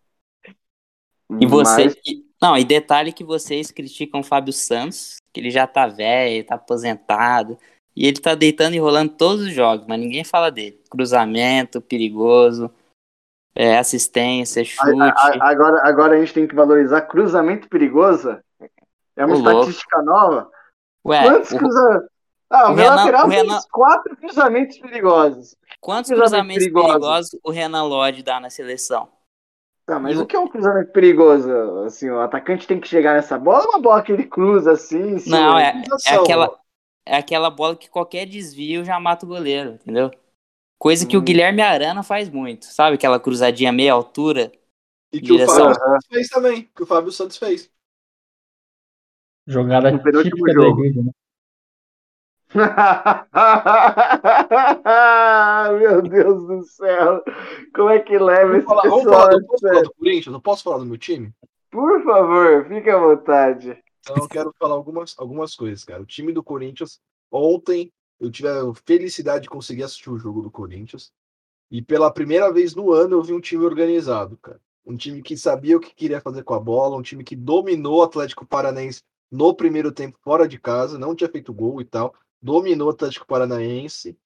E 1.40 1.46
você. 1.46 1.84
Mas- 1.86 1.96
não, 2.40 2.56
e 2.56 2.64
detalhe 2.64 3.12
que 3.12 3.24
vocês 3.24 3.70
criticam 3.70 4.20
o 4.20 4.24
Fábio 4.24 4.52
Santos, 4.52 5.16
que 5.32 5.40
ele 5.40 5.50
já 5.50 5.66
tá 5.66 5.86
velho, 5.86 6.44
tá 6.44 6.54
aposentado. 6.56 7.58
E 7.94 8.06
ele 8.06 8.20
tá 8.20 8.34
deitando 8.34 8.74
e 8.74 8.78
rolando 8.78 9.12
todos 9.14 9.42
os 9.46 9.52
jogos, 9.54 9.86
mas 9.88 9.98
ninguém 9.98 10.22
fala 10.22 10.50
dele. 10.50 10.78
Cruzamento, 10.90 11.80
perigoso, 11.80 12.70
é, 13.54 13.78
assistência, 13.78 14.62
chute. 14.62 15.00
Agora, 15.40 15.80
agora 15.82 16.14
a 16.16 16.20
gente 16.20 16.34
tem 16.34 16.46
que 16.46 16.54
valorizar 16.54 17.00
cruzamento 17.02 17.68
perigoso. 17.70 18.38
É 19.16 19.24
uma 19.24 19.34
louco. 19.36 19.60
estatística 19.60 20.02
nova. 20.02 20.50
Ué, 21.06 21.22
Quantos 21.22 21.50
o- 21.52 21.58
cruzamentos? 21.58 22.08
Ah, 22.50 22.68
o, 22.68 22.72
o 22.72 22.74
meu 22.76 22.84
Renan- 22.84 22.96
lateral 22.96 23.26
o 23.26 23.30
fez 23.30 23.42
Renan- 23.42 23.60
quatro 23.72 24.16
cruzamentos 24.16 24.78
perigosos. 24.78 25.56
quantos 25.80 26.10
cruzamento 26.10 26.20
cruzamentos 26.20 26.64
perigoso. 26.64 26.86
perigosos 26.88 27.30
o 27.42 27.50
Renan 27.50 27.84
Lodge 27.84 28.22
dá 28.22 28.38
na 28.38 28.50
seleção? 28.50 29.08
Tá, 29.86 30.00
mas 30.00 30.14
E 30.14 30.18
o- 30.18 30.22
o 30.22 30.26
que 30.26 30.34
é 30.34 30.38
um 30.38 30.48
cruzamento 30.48 30.90
perigoso? 30.92 31.48
Assim, 31.84 32.10
o 32.10 32.20
atacante 32.20 32.66
tem 32.66 32.80
que 32.80 32.88
chegar 32.88 33.14
nessa 33.14 33.38
bola 33.38 33.64
ou 33.64 33.70
uma 33.70 33.80
bola 33.80 34.02
que 34.02 34.10
ele 34.12 34.26
cruza 34.26 34.72
assim? 34.72 35.18
se- 35.18 35.28
Não, 35.30 35.58
é, 35.58 35.82
é 36.06 36.10
aquela, 36.12 36.58
é 37.04 37.16
aquela 37.16 37.50
bola 37.50 37.76
que 37.76 37.88
qualquer 37.90 38.26
desvio 38.26 38.84
já 38.84 38.98
mata 39.00 39.24
o 39.24 39.28
goleiro, 39.28 39.72
entendeu? 39.74 40.10
Coisa 40.78 41.06
que 41.06 41.16
o 41.16 41.20
Hum. 41.20 41.24
Guilherme 41.24 41.62
Arana 41.62 42.02
faz 42.02 42.28
muito. 42.30 42.66
Sabe 42.66 42.96
aquela 42.96 43.20
cruzadinha 43.20 43.72
meia 43.72 43.92
altura? 43.94 44.52
E 45.12 45.20
que 45.20 45.32
o 45.32 45.36
Direção. 45.36 45.66
Fábio 45.66 45.74
Santos 45.74 46.06
fez 46.08 46.28
também. 46.28 46.70
Que 46.74 46.82
o 46.82 46.86
Fábio 46.86 47.10
Santos 47.12 47.36
fez. 47.38 47.70
Jogada 49.46 49.90
No 49.90 49.98
penúltimo 50.02 50.46
jogo. 50.48 50.82
Egídio, 50.82 51.02
né? 51.04 51.12
Meu 55.78 56.02
Deus 56.02 56.46
do 56.46 56.62
céu. 56.64 57.22
Como 57.74 57.90
é 57.90 58.00
que 58.00 58.18
leva 58.18 58.46
Vamos 58.46 58.58
esse 58.58 58.66
falar, 58.66 58.82
vamos 58.82 59.04
pessoal? 59.04 59.04
falar 59.04 59.30
do, 59.30 59.36
a 59.36 59.46
posso 59.46 59.68
falar 59.68 59.82
do 59.82 59.94
Corinthians? 59.94 60.34
Eu 60.34 60.40
posso 60.40 60.62
falar 60.62 60.78
do 60.78 60.86
meu 60.86 60.98
time? 60.98 61.32
Por 61.70 62.02
favor, 62.04 62.66
fique 62.68 62.88
à 62.88 62.98
vontade. 62.98 63.78
Então 64.00 64.16
eu 64.16 64.28
quero 64.28 64.54
falar 64.58 64.74
algumas, 64.74 65.14
algumas 65.18 65.54
coisas, 65.54 65.84
cara. 65.84 66.02
O 66.02 66.06
time 66.06 66.32
do 66.32 66.42
Corinthians, 66.42 67.00
ontem 67.30 67.92
eu 68.20 68.30
tive 68.30 68.48
a 68.48 68.62
felicidade 68.86 69.44
de 69.44 69.50
conseguir 69.50 69.82
assistir 69.82 70.10
o 70.10 70.18
jogo 70.18 70.42
do 70.42 70.50
Corinthians. 70.50 71.10
E 71.70 71.82
pela 71.82 72.12
primeira 72.12 72.52
vez 72.52 72.74
no 72.74 72.92
ano 72.92 73.16
eu 73.16 73.22
vi 73.22 73.32
um 73.32 73.40
time 73.40 73.64
organizado, 73.64 74.36
cara. 74.38 74.60
Um 74.86 74.96
time 74.96 75.20
que 75.20 75.36
sabia 75.36 75.76
o 75.76 75.80
que 75.80 75.94
queria 75.94 76.20
fazer 76.20 76.44
com 76.44 76.54
a 76.54 76.60
bola, 76.60 76.96
um 76.96 77.02
time 77.02 77.24
que 77.24 77.34
dominou 77.34 77.98
o 77.98 78.02
Atlético 78.02 78.46
Paranaense 78.46 79.02
no 79.30 79.52
primeiro 79.52 79.90
tempo 79.90 80.16
fora 80.22 80.46
de 80.46 80.60
casa, 80.60 80.96
não 80.96 81.14
tinha 81.14 81.28
feito 81.28 81.52
gol 81.52 81.80
e 81.80 81.84
tal. 81.84 82.14
Dominou 82.46 82.86
o 82.86 82.90
Atlético 82.92 83.26
Paranaense 83.26 84.16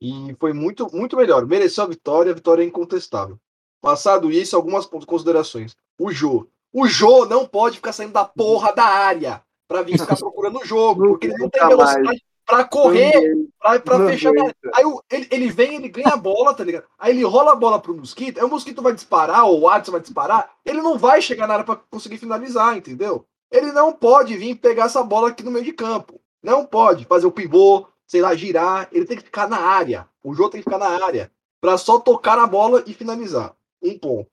e 0.00 0.34
foi 0.40 0.54
muito, 0.54 0.88
muito 0.94 1.16
melhor. 1.16 1.46
Mereceu 1.46 1.84
a 1.84 1.88
vitória, 1.88 2.32
a 2.32 2.34
vitória 2.34 2.62
é 2.62 2.66
incontestável. 2.66 3.38
Passado 3.82 4.32
isso, 4.32 4.56
algumas 4.56 4.86
considerações. 4.86 5.76
O 5.98 6.10
Jô. 6.10 6.48
O 6.72 6.86
Jô 6.86 7.26
não 7.26 7.46
pode 7.46 7.76
ficar 7.76 7.92
saindo 7.92 8.12
da 8.12 8.24
porra 8.24 8.72
da 8.72 8.84
área 8.84 9.42
para 9.68 9.82
vir 9.82 9.98
ficar 9.98 10.16
procurando 10.16 10.58
o 10.60 10.64
jogo, 10.64 11.08
porque 11.08 11.26
ele 11.26 11.36
não 11.36 11.50
tem 11.50 11.66
velocidade 11.66 12.22
para 12.46 12.64
correr, 12.64 13.12
para 13.60 14.06
fechar. 14.06 14.32
Aí 14.74 14.84
ele, 15.10 15.28
ele 15.30 15.50
vem, 15.50 15.74
ele 15.74 15.88
ganha 15.90 16.14
a 16.14 16.16
bola, 16.16 16.54
tá 16.54 16.64
ligado? 16.64 16.86
Aí 16.98 17.14
ele 17.14 17.24
rola 17.24 17.52
a 17.52 17.56
bola 17.56 17.78
pro 17.78 17.94
Mosquito, 17.94 18.38
aí 18.38 18.44
o 18.44 18.48
Mosquito 18.48 18.80
vai 18.80 18.94
disparar, 18.94 19.44
ou 19.44 19.60
o 19.60 19.68
Adson 19.68 19.92
vai 19.92 20.00
disparar, 20.00 20.50
ele 20.64 20.80
não 20.80 20.96
vai 20.96 21.20
chegar 21.20 21.46
na 21.46 21.54
área 21.54 21.66
para 21.66 21.76
conseguir 21.76 22.16
finalizar, 22.16 22.76
entendeu? 22.76 23.26
Ele 23.50 23.72
não 23.72 23.92
pode 23.92 24.36
vir 24.36 24.54
pegar 24.54 24.86
essa 24.86 25.02
bola 25.02 25.28
aqui 25.28 25.42
no 25.42 25.50
meio 25.50 25.64
de 25.64 25.72
campo. 25.72 26.18
Não 26.42 26.64
pode 26.64 27.04
fazer 27.04 27.26
o 27.26 27.32
pivô, 27.32 27.86
sei 28.06 28.20
lá, 28.20 28.34
girar. 28.34 28.88
Ele 28.92 29.04
tem 29.04 29.16
que 29.16 29.24
ficar 29.24 29.48
na 29.48 29.58
área. 29.58 30.08
O 30.22 30.34
jogo 30.34 30.50
tem 30.50 30.60
que 30.60 30.70
ficar 30.70 30.78
na 30.78 31.04
área 31.04 31.32
para 31.60 31.76
só 31.76 31.98
tocar 31.98 32.36
na 32.36 32.46
bola 32.46 32.84
e 32.86 32.94
finalizar. 32.94 33.54
Um 33.82 33.98
ponto. 33.98 34.30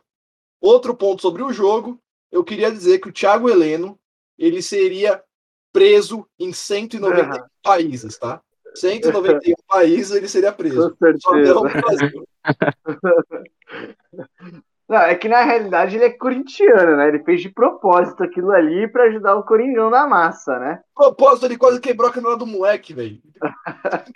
Outro 0.62 0.96
ponto 0.96 1.22
sobre 1.22 1.44
o 1.44 1.54
jogo, 1.54 2.00
eu 2.32 2.44
queria 2.44 2.72
dizer 2.72 3.00
que 3.00 3.10
o 3.10 3.13
Thiago 3.13 3.50
Heleno 3.50 4.00
ele 4.38 4.62
seria 4.62 5.24
preso 5.72 6.28
em 6.39 6.54
190 6.54 7.22
uhum. 7.22 7.48
países, 7.62 8.18
tá? 8.18 8.41
191 8.74 9.54
países 9.68 10.15
ele 10.15 10.28
seria 10.28 10.52
preso. 10.52 10.89
Com 10.91 10.98
certeza. 10.98 11.54
Não, 11.54 11.63
é 14.89 15.15
que 15.15 15.28
na 15.28 15.43
realidade 15.43 15.95
ele 15.95 16.06
é 16.06 16.10
corintiano, 16.12 16.98
né? 16.98 17.08
Ele 17.08 17.24
fez 17.24 17.41
de 17.41 17.50
propósito 17.50 18.24
aquilo 18.24 18.52
ali 18.52 18.88
para 18.88 19.06
ajudar 19.06 19.36
o 19.36 19.43
Coringão 19.43 19.89
na 19.89 20.08
massa, 20.08 20.60
né? 20.60 20.80
Propósito, 20.93 21.48
ele 21.48 21.58
quase 21.58 21.82
quebrou 21.82 22.10
a 22.10 22.13
canela 22.13 22.38
do 22.38 22.45
moleque, 22.45 22.93
velho. 22.93 23.19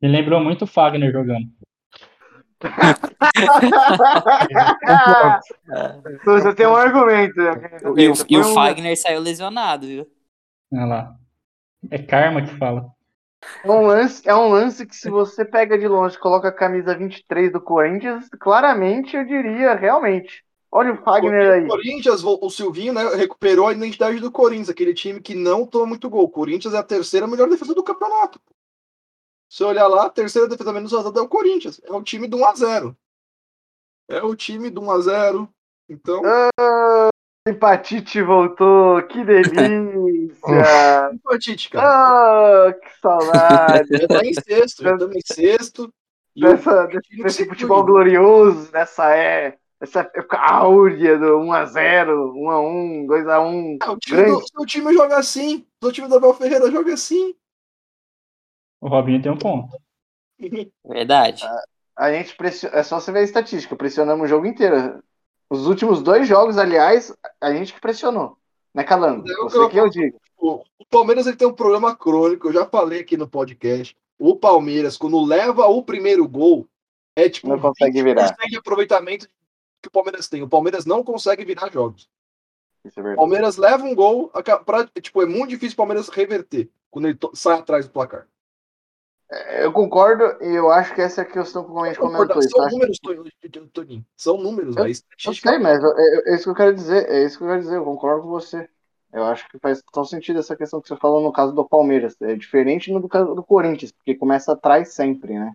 Me 0.00 0.08
lembrou 0.08 0.40
muito 0.40 0.62
o 0.62 0.66
Fagner 0.66 1.10
jogando. 1.10 1.46
Você 6.24 6.54
tem 6.54 6.66
um 6.66 6.76
argumento. 6.76 7.36
Né? 7.36 7.78
E 7.96 8.08
o, 8.08 8.14
e 8.28 8.38
o 8.38 8.54
Fagner 8.54 8.96
saiu 8.96 9.20
lesionado, 9.20 9.86
viu? 9.86 10.06
Olha 10.72 10.84
lá. 10.84 11.14
É 11.90 11.98
karma 11.98 12.42
que 12.42 12.56
fala. 12.56 12.86
É 13.64 13.70
um, 13.70 13.86
lance, 13.86 14.28
é 14.28 14.34
um 14.34 14.48
lance 14.48 14.86
que 14.86 14.94
se 14.94 15.10
você 15.10 15.44
pega 15.44 15.78
de 15.78 15.86
longe 15.88 16.18
coloca 16.18 16.48
a 16.48 16.52
camisa 16.52 16.96
23 16.96 17.52
do 17.52 17.60
Corinthians, 17.60 18.28
claramente 18.40 19.16
eu 19.16 19.24
diria, 19.24 19.74
realmente. 19.74 20.44
Olha 20.70 20.92
o 20.92 21.02
Fagner 21.02 21.52
aí. 21.52 21.64
O 21.64 21.68
Corinthians, 21.68 22.22
o 22.24 22.50
Silvinho, 22.50 22.92
né, 22.92 23.02
recuperou 23.14 23.68
a 23.68 23.72
identidade 23.72 24.20
do 24.20 24.30
Corinthians, 24.30 24.68
aquele 24.68 24.92
time 24.92 25.20
que 25.20 25.34
não 25.34 25.66
toma 25.66 25.86
muito 25.86 26.10
gol. 26.10 26.24
O 26.24 26.30
Corinthians 26.30 26.74
é 26.74 26.78
a 26.78 26.82
terceira 26.82 27.26
melhor 27.26 27.48
defesa 27.48 27.74
do 27.74 27.82
campeonato. 27.82 28.40
Se 29.48 29.62
olhar 29.64 29.86
lá, 29.86 30.06
a 30.06 30.10
terceira 30.10 30.48
defesa 30.48 30.72
menos 30.72 30.90
vazada 30.90 31.18
é 31.18 31.22
o 31.22 31.28
Corinthians. 31.28 31.80
É 31.84 31.92
o 31.92 32.02
time 32.02 32.26
do 32.26 32.36
1x0. 32.38 32.96
É 34.08 34.22
o 34.22 34.34
time 34.34 34.70
do 34.70 34.80
1x0. 34.80 35.48
Então. 35.88 36.22
Ah, 37.46 37.50
Empatite 37.50 38.20
voltou, 38.22 39.02
que 39.04 39.24
delícia! 39.24 39.54
Empatite, 41.14 41.70
cara. 41.70 42.68
Oh, 42.68 42.72
que 42.72 42.88
saudade! 43.00 43.88
Já 43.90 44.08
tá 44.08 44.24
em 44.24 44.34
sexto, 44.34 44.82
já 44.82 44.92
estamos 44.92 45.16
em 45.16 45.20
sexto. 45.24 45.94
Dessa, 46.36 46.86
desse, 46.86 47.22
desse 47.22 47.46
futebol 47.46 47.84
glorioso, 47.84 48.70
nessa 48.72 49.16
é, 49.16 49.56
essa 49.80 50.00
época 50.00 50.36
áurea 50.38 51.16
do 51.18 51.38
1x0, 51.38 52.32
1x1, 52.34 53.06
2x1. 53.06 53.78
Ah, 53.80 53.92
o, 53.92 53.98
time 53.98 54.24
do, 54.24 54.44
o 54.58 54.66
time 54.66 54.92
joga 54.92 55.16
assim, 55.16 55.66
o 55.82 55.92
time 55.92 56.08
do 56.08 56.16
Abel 56.16 56.34
Ferreira 56.34 56.70
joga 56.70 56.92
assim. 56.92 57.34
O 58.80 58.88
Robinho 58.88 59.22
tem 59.22 59.32
um 59.32 59.38
ponto. 59.38 59.74
Verdade. 60.84 61.42
A, 61.44 62.06
a 62.06 62.12
gente 62.12 62.36
pressiona, 62.36 62.76
é 62.76 62.82
só 62.82 63.00
você 63.00 63.10
ver 63.10 63.20
a 63.20 63.22
estatística, 63.22 63.74
pressionamos 63.74 64.26
o 64.26 64.28
jogo 64.28 64.46
inteiro. 64.46 65.02
Os 65.48 65.66
últimos 65.66 66.02
dois 66.02 66.26
jogos, 66.26 66.58
aliás, 66.58 67.14
a 67.40 67.52
gente 67.52 67.72
que 67.72 67.80
pressionou. 67.80 68.36
Né, 68.74 68.84
Calango? 68.84 69.24
Eu, 69.28 69.44
Você 69.44 69.58
eu, 69.58 69.68
que 69.68 69.76
eu 69.78 69.88
digo. 69.88 70.20
O, 70.36 70.62
o 70.78 70.84
Palmeiras 70.90 71.26
ele 71.26 71.36
tem 71.36 71.48
um 71.48 71.54
problema 71.54 71.96
crônico, 71.96 72.48
eu 72.48 72.52
já 72.52 72.66
falei 72.66 73.00
aqui 73.00 73.16
no 73.16 73.28
podcast. 73.28 73.96
O 74.18 74.36
Palmeiras, 74.36 74.96
quando 74.96 75.24
leva 75.24 75.66
o 75.66 75.82
primeiro 75.82 76.28
gol, 76.28 76.66
é 77.14 77.28
tipo 77.28 77.48
não 77.48 77.58
consegue 77.58 78.02
virar. 78.02 78.34
de 78.48 78.56
aproveitamento 78.56 79.28
que 79.82 79.88
o 79.88 79.90
Palmeiras 79.90 80.28
tem. 80.28 80.42
O 80.42 80.48
Palmeiras 80.48 80.84
não 80.84 81.02
consegue 81.02 81.44
virar 81.44 81.72
jogos. 81.72 82.08
Isso 82.84 83.00
é 83.00 83.02
verdade. 83.02 83.14
O 83.14 83.20
Palmeiras 83.20 83.56
leva 83.56 83.84
um 83.84 83.94
gol, 83.94 84.30
pra, 84.64 84.86
tipo, 85.00 85.22
é 85.22 85.26
muito 85.26 85.50
difícil 85.50 85.74
o 85.74 85.78
Palmeiras 85.78 86.08
reverter 86.08 86.70
quando 86.90 87.08
ele 87.08 87.18
sai 87.34 87.58
atrás 87.58 87.86
do 87.86 87.92
placar. 87.92 88.26
É, 89.30 89.64
eu 89.64 89.72
concordo 89.72 90.24
e 90.42 90.54
eu 90.54 90.70
acho 90.70 90.94
que 90.94 91.00
essa 91.00 91.22
é 91.22 91.24
a 91.24 91.26
questão 91.26 91.64
que 91.64 91.78
a 91.78 91.86
gente 91.86 91.98
comentou. 91.98 92.42
São 92.42 92.62
tá? 92.62 92.70
números, 92.70 92.98
Toninho. 93.48 94.04
São 94.16 94.38
números, 94.38 94.76
eu, 94.76 94.86
eu 94.86 95.34
sei, 95.34 95.58
mas 95.58 95.82
é, 95.82 96.30
é, 96.30 96.34
isso 96.34 96.44
que 96.44 96.50
eu 96.50 96.54
quero 96.54 96.74
dizer. 96.74 97.08
É 97.08 97.24
isso 97.24 97.38
que 97.38 97.44
eu 97.44 97.48
quero 97.48 97.60
dizer. 97.60 97.76
Eu 97.76 97.84
concordo 97.84 98.22
com 98.22 98.28
você. 98.28 98.68
Eu 99.12 99.24
acho 99.24 99.48
que 99.48 99.58
faz 99.58 99.82
tão 99.92 100.04
sentido 100.04 100.38
essa 100.38 100.56
questão 100.56 100.80
que 100.80 100.88
você 100.88 100.96
falou 100.96 101.22
no 101.22 101.32
caso 101.32 101.52
do 101.54 101.66
Palmeiras. 101.66 102.16
É 102.20 102.34
diferente 102.34 102.92
no 102.92 103.08
caso 103.08 103.34
do 103.34 103.42
Corinthians, 103.42 103.92
porque 103.92 104.14
começa 104.14 104.52
atrás 104.52 104.92
sempre, 104.92 105.38
né? 105.38 105.52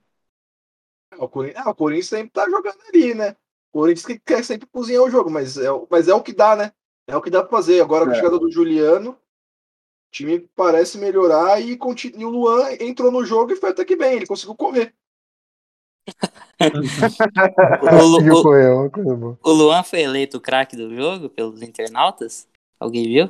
É, 1.11 1.15
o, 1.17 1.27
Corinthians, 1.27 1.65
é, 1.65 1.69
o 1.69 1.75
Corinthians 1.75 2.07
sempre 2.07 2.31
tá 2.31 2.49
jogando 2.49 2.79
ali, 2.87 3.13
né? 3.13 3.35
O 3.71 3.79
Corinthians 3.79 4.05
que 4.05 4.19
quer 4.19 4.43
sempre 4.43 4.67
cozinhar 4.67 5.03
o 5.03 5.09
jogo, 5.09 5.29
mas 5.29 5.57
é, 5.57 5.67
mas 5.89 6.07
é 6.07 6.13
o 6.13 6.23
que 6.23 6.33
dá, 6.33 6.55
né? 6.55 6.71
É 7.07 7.15
o 7.15 7.21
que 7.21 7.29
dá 7.29 7.41
pra 7.41 7.57
fazer. 7.57 7.81
Agora 7.81 8.05
com 8.05 8.11
a 8.11 8.15
chegada 8.15 8.39
do 8.39 8.51
Juliano, 8.51 9.11
o 9.11 9.17
time 10.11 10.39
parece 10.55 10.97
melhorar 10.97 11.61
e, 11.61 11.77
e 12.15 12.25
o 12.25 12.29
Luan 12.29 12.71
entrou 12.79 13.11
no 13.11 13.25
jogo 13.25 13.51
e 13.51 13.55
foi 13.55 13.69
até 13.69 13.85
que 13.85 13.95
bem, 13.95 14.15
ele 14.15 14.27
conseguiu 14.27 14.55
correr. 14.55 14.93
O, 17.91 18.05
Lu, 18.05 19.37
o, 19.43 19.51
Luan 19.51 19.83
foi 19.83 20.01
eleito 20.01 20.37
o 20.37 20.41
craque 20.41 20.75
do 20.75 20.95
jogo 20.95 21.29
pelos 21.29 21.61
internautas? 21.61 22.47
Alguém 22.79 23.05
viu? 23.05 23.29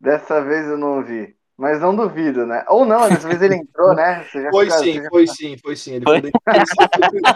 Dessa 0.00 0.42
vez 0.42 0.66
eu 0.66 0.78
não 0.78 1.04
vi. 1.04 1.36
Mas 1.56 1.80
não 1.80 1.94
duvido, 1.94 2.46
né? 2.46 2.64
Ou 2.68 2.86
não, 2.86 3.06
dessa 3.06 3.28
vez 3.28 3.42
ele 3.42 3.56
entrou, 3.56 3.94
né? 3.94 4.24
foi 4.50 4.64
fica, 4.64 4.78
sim, 4.78 5.08
foi 5.10 5.26
sim, 5.26 5.58
foi 5.58 5.76
sim. 5.76 5.94
Ele 5.96 6.04
foi? 6.04 6.18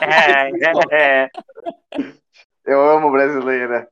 é, 0.01 0.51
é, 0.51 1.27
é. 1.27 1.31
Eu 2.64 2.81
amo 2.88 3.11
brasileira. 3.11 3.87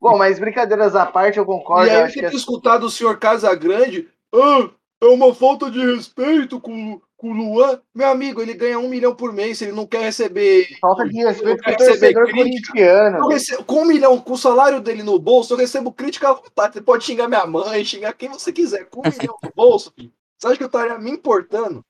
Bom, 0.00 0.16
mas 0.16 0.38
brincadeiras 0.38 0.94
à 0.94 1.04
parte, 1.04 1.38
eu 1.38 1.44
concordo. 1.44 1.88
E 1.88 1.90
aí 1.90 2.02
eu 2.02 2.12
tenho 2.12 2.30
que, 2.30 2.36
escutar 2.36 2.78
do 2.78 2.88
senhor 2.88 3.18
Casagrande, 3.18 4.08
ah, 4.32 4.70
é 5.00 5.06
uma 5.06 5.34
falta 5.34 5.70
de 5.70 5.84
respeito 5.84 6.60
com, 6.60 7.00
com 7.24 7.30
o 7.30 7.32
Luan. 7.32 7.80
Meu 7.94 8.10
amigo, 8.10 8.42
ele 8.42 8.52
ganha 8.52 8.78
um 8.78 8.86
milhão 8.86 9.14
por 9.14 9.32
mês, 9.32 9.62
ele 9.62 9.72
não 9.72 9.86
quer 9.86 10.02
receber. 10.02 10.76
Falta 10.78 11.08
de 11.08 11.16
respeito 11.16 11.64
com 11.64 11.70
o 11.70 11.76
torcedor 11.76 12.30
corintiano. 12.30 13.28
Recebo, 13.28 13.64
com 13.64 13.80
um 13.80 13.86
milhão, 13.86 14.20
com 14.20 14.34
o 14.34 14.38
salário 14.38 14.78
dele 14.78 15.02
no 15.02 15.18
bolso, 15.18 15.54
eu 15.54 15.58
recebo 15.58 15.90
crítica 15.90 16.28
à 16.28 16.34
vontade. 16.34 16.74
Você 16.74 16.82
pode 16.82 17.02
xingar 17.02 17.26
minha 17.26 17.46
mãe, 17.46 17.82
xingar 17.82 18.12
quem 18.12 18.28
você 18.28 18.52
quiser. 18.52 18.84
Com 18.90 19.00
um 19.00 19.10
milhão 19.10 19.38
no 19.42 19.50
bolso, 19.56 19.90
filho. 19.96 20.12
Você 20.36 20.48
acha 20.48 20.56
que 20.58 20.64
eu 20.64 20.66
estaria 20.66 20.98
me 20.98 21.10
importando? 21.10 21.82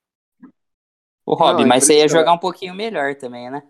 Ô, 1.27 1.35
Rob, 1.35 1.63
não, 1.63 1.69
mas 1.69 1.83
você 1.83 1.99
ia 1.99 2.07
jogar 2.07 2.33
um 2.33 2.39
pouquinho 2.39 2.75
melhor 2.75 3.17
também, 3.17 3.51
né? 3.51 3.65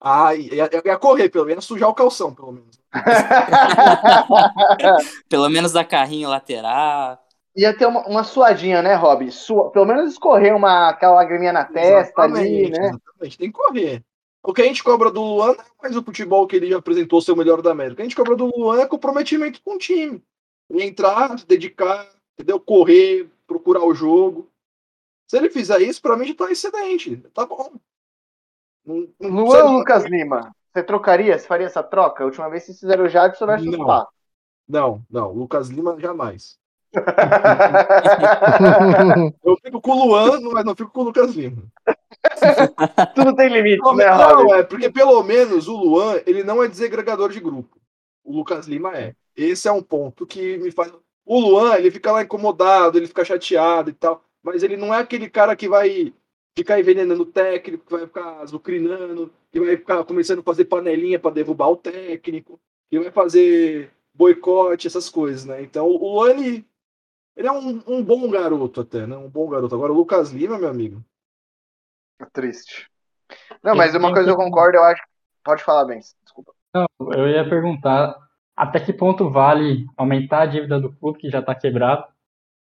Ah, 0.00 0.34
ia, 0.34 0.68
ia 0.84 0.98
correr, 0.98 1.28
pelo 1.28 1.46
menos, 1.46 1.64
sujar 1.64 1.88
o 1.88 1.94
calção, 1.94 2.34
pelo 2.34 2.50
menos. 2.50 2.80
pelo 5.28 5.48
menos 5.48 5.70
da 5.70 5.84
carrinho 5.84 6.28
lateral. 6.28 7.23
Ia 7.56 7.76
ter 7.76 7.86
uma, 7.86 8.06
uma 8.06 8.24
suadinha, 8.24 8.82
né, 8.82 8.94
Rob? 8.94 9.30
Sua, 9.30 9.70
pelo 9.70 9.86
menos 9.86 10.12
escorrer 10.12 10.54
uma, 10.54 10.88
aquela 10.88 11.14
lagriminha 11.14 11.52
na 11.52 11.64
testa 11.64 12.22
ali, 12.22 12.68
né? 12.68 12.88
Exatamente, 12.88 13.38
tem 13.38 13.52
que 13.52 13.58
correr. 13.58 14.04
O 14.42 14.52
que 14.52 14.60
a 14.60 14.64
gente 14.64 14.82
cobra 14.82 15.10
do 15.10 15.22
Luan 15.22 15.54
não 15.54 15.64
é 15.64 15.66
mais 15.82 15.96
o 15.96 16.02
futebol 16.02 16.46
que 16.46 16.56
ele 16.56 16.68
já 16.68 16.78
apresentou 16.78 17.22
ser 17.22 17.32
o 17.32 17.36
melhor 17.36 17.62
da 17.62 17.70
América. 17.70 17.94
O 17.94 17.96
que 17.96 18.02
a 18.02 18.04
gente 18.04 18.16
cobra 18.16 18.36
do 18.36 18.52
Luan 18.54 18.80
é 18.80 18.86
comprometimento 18.86 19.62
com 19.62 19.76
o 19.76 19.78
time. 19.78 20.22
Entrar, 20.70 21.38
se 21.38 21.46
dedicar, 21.46 22.06
entendeu? 22.34 22.60
Correr, 22.60 23.30
procurar 23.46 23.84
o 23.84 23.94
jogo. 23.94 24.50
Se 25.26 25.38
ele 25.38 25.48
fizer 25.48 25.80
isso, 25.80 26.02
para 26.02 26.16
mim 26.16 26.26
já 26.26 26.34
tá 26.34 26.50
excelente. 26.50 27.16
Tá 27.32 27.46
bom. 27.46 27.72
Não, 28.84 29.08
não 29.18 29.30
Luan 29.30 29.64
ou 29.64 29.78
Lucas 29.78 30.04
Lima? 30.04 30.54
Você 30.72 30.82
trocaria? 30.82 31.38
Você 31.38 31.46
faria 31.46 31.66
essa 31.66 31.82
troca? 31.82 32.22
A 32.22 32.26
última 32.26 32.50
vez 32.50 32.64
vocês 32.64 32.80
fizeram 32.80 33.04
o 33.04 33.08
Jadson 33.08 33.46
versus 33.46 33.70
não. 33.70 33.86
Pato. 33.86 34.12
Não, 34.68 35.02
não. 35.08 35.32
Lucas 35.32 35.68
Lima 35.68 35.98
jamais. 35.98 36.58
eu 39.44 39.56
fico 39.56 39.80
com 39.80 39.92
o 39.92 40.06
Luan, 40.06 40.40
mas 40.52 40.64
não 40.64 40.76
fico 40.76 40.90
com 40.90 41.00
o 41.00 41.04
Lucas 41.04 41.34
Lima. 41.34 41.62
Tudo 43.14 43.34
tem 43.34 43.48
limite, 43.48 43.82
não, 43.82 43.94
né, 43.94 44.06
Não, 44.06 44.54
é 44.54 44.62
porque 44.62 44.90
pelo 44.90 45.22
menos 45.22 45.68
o 45.68 45.76
Luan, 45.76 46.20
ele 46.26 46.44
não 46.44 46.62
é 46.62 46.68
desagregador 46.68 47.30
de 47.30 47.40
grupo. 47.40 47.78
O 48.22 48.36
Lucas 48.36 48.66
Lima 48.66 48.96
é. 48.96 49.14
Esse 49.36 49.68
é 49.68 49.72
um 49.72 49.82
ponto 49.82 50.26
que 50.26 50.58
me 50.58 50.70
faz. 50.70 50.92
O 51.26 51.40
Luan, 51.40 51.76
ele 51.76 51.90
fica 51.90 52.12
lá 52.12 52.22
incomodado, 52.22 52.98
ele 52.98 53.06
fica 53.06 53.24
chateado 53.24 53.90
e 53.90 53.94
tal, 53.94 54.22
mas 54.42 54.62
ele 54.62 54.76
não 54.76 54.94
é 54.94 54.98
aquele 54.98 55.28
cara 55.28 55.56
que 55.56 55.68
vai 55.68 56.12
ficar 56.56 56.78
envenenando 56.78 57.22
o 57.22 57.26
técnico, 57.26 57.84
que 57.84 57.92
vai 57.92 58.06
ficar 58.06 58.40
azucrinando, 58.40 59.32
que 59.50 59.58
vai 59.58 59.76
ficar 59.76 60.04
começando 60.04 60.40
a 60.40 60.42
fazer 60.42 60.66
panelinha 60.66 61.18
para 61.18 61.34
derrubar 61.34 61.68
o 61.68 61.76
técnico, 61.76 62.60
que 62.90 62.98
vai 62.98 63.10
fazer 63.10 63.90
boicote, 64.14 64.86
essas 64.86 65.08
coisas, 65.08 65.44
né? 65.44 65.62
Então 65.62 65.86
o 65.86 65.96
Luan, 65.96 66.30
ele, 66.30 66.64
Ele 67.36 67.48
é 67.48 67.52
um, 67.52 67.82
um 67.86 68.04
bom 68.04 68.30
garoto 68.30 68.80
até, 68.80 69.06
né? 69.06 69.16
Um 69.16 69.28
bom 69.28 69.48
garoto. 69.48 69.74
Agora 69.74 69.92
o 69.92 69.96
Lucas 69.96 70.30
Lima, 70.30 70.58
meu 70.58 70.68
amigo. 70.68 71.04
É 72.20 72.26
triste. 72.26 72.88
Não, 73.62 73.74
mas 73.74 73.94
uma 73.94 74.12
coisa 74.12 74.30
eu 74.30 74.36
concordo, 74.36 74.76
eu 74.78 74.84
acho. 74.84 75.02
Pode 75.42 75.62
falar, 75.62 75.84
bem. 75.84 76.00
Desculpa. 76.22 76.52
Não, 76.72 76.86
eu 77.12 77.28
ia 77.28 77.48
perguntar 77.48 78.16
até 78.56 78.78
que 78.78 78.92
ponto 78.92 79.30
vale 79.30 79.86
aumentar 79.96 80.42
a 80.42 80.46
dívida 80.46 80.80
do 80.80 80.92
clube, 80.92 81.18
que 81.18 81.30
já 81.30 81.40
está 81.40 81.54
quebrado, 81.54 82.06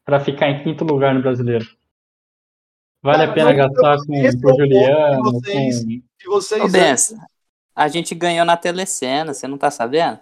para 0.05 0.19
ficar 0.19 0.49
em 0.49 0.63
quinto 0.63 0.85
lugar 0.85 1.13
no 1.13 1.21
brasileiro? 1.21 1.65
Vale 3.03 3.23
a 3.23 3.33
pena 3.33 3.51
gastar 3.51 3.97
com, 3.97 4.13
o 4.13 4.31
que 4.31 4.57
Juliano, 4.57 5.23
vocês- 5.23 5.83
com... 5.83 6.29
Vocês. 6.29 7.11
Ô, 7.11 7.17
a 7.75 7.87
gente 7.87 8.13
ganhou 8.13 8.45
na 8.45 8.55
telecena, 8.55 9.33
você 9.33 9.47
não 9.47 9.57
tá 9.57 9.71
sabendo? 9.71 10.19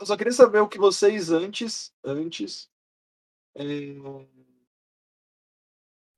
Eu 0.00 0.06
só 0.06 0.16
queria 0.16 0.32
saber 0.32 0.60
o 0.60 0.68
que 0.68 0.78
vocês 0.78 1.30
antes. 1.30 1.92
Antes. 2.04 2.68
É... 3.56 3.64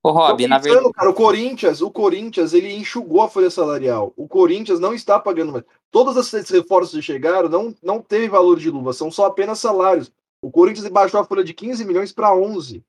Ô, 0.03 0.11
Rob, 0.11 0.47
na 0.47 0.59
verdade. 0.59 0.93
cara, 0.93 1.11
o 1.11 1.15
Corinthians, 1.15 1.83
o 1.83 1.91
Corinthians, 1.91 2.55
ele 2.55 2.73
enxugou 2.73 3.23
a 3.23 3.29
folha 3.29 3.51
salarial. 3.51 4.13
O 4.17 4.29
Corinthians 4.29 4.79
não 4.79 4.95
está 4.95 5.19
pagando 5.19 5.53
mais. 5.53 5.65
Todos 5.91 6.17
esses 6.17 6.49
reforços 6.49 6.95
que 6.95 7.03
chegaram 7.03 7.49
não, 7.49 7.75
não 7.83 8.01
teve 8.01 8.29
valor 8.29 8.59
de 8.59 8.71
luva, 8.71 8.93
são 8.93 9.11
só 9.11 9.27
apenas 9.27 9.59
salários. 9.59 10.13
O 10.41 10.51
Corinthians 10.51 10.89
baixou 10.89 11.21
a 11.21 11.25
folha 11.25 11.43
de 11.43 11.53
15 11.53 11.85
milhões 11.85 12.13
para 12.13 12.35
11, 12.35 12.85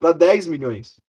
para 0.00 0.12
10 0.12 0.46
milhões. 0.46 1.00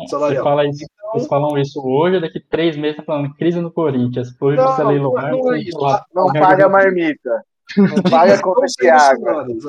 Você 0.00 0.08
Salarial. 0.08 0.44
fala 0.44 0.66
isso, 0.66 0.84
Vocês 1.12 1.26
falam 1.28 1.58
isso 1.58 1.80
hoje, 1.84 2.20
daqui 2.20 2.40
três 2.40 2.76
meses 2.76 2.96
tá 2.98 3.02
falando 3.02 3.34
crise 3.34 3.60
no 3.60 3.70
Corinthians. 3.70 4.28
Hoje 4.40 4.56
Não, 4.56 4.78
não, 4.78 4.88
leiloar. 4.88 5.30
não 5.32 5.52
é 5.54 5.58
isso. 5.60 5.78
lá, 5.78 6.04
Não 6.14 6.26
paga 6.32 6.64
de- 6.64 6.70
marmita. 6.70 7.44
Não 7.76 8.02
paga 8.10 8.40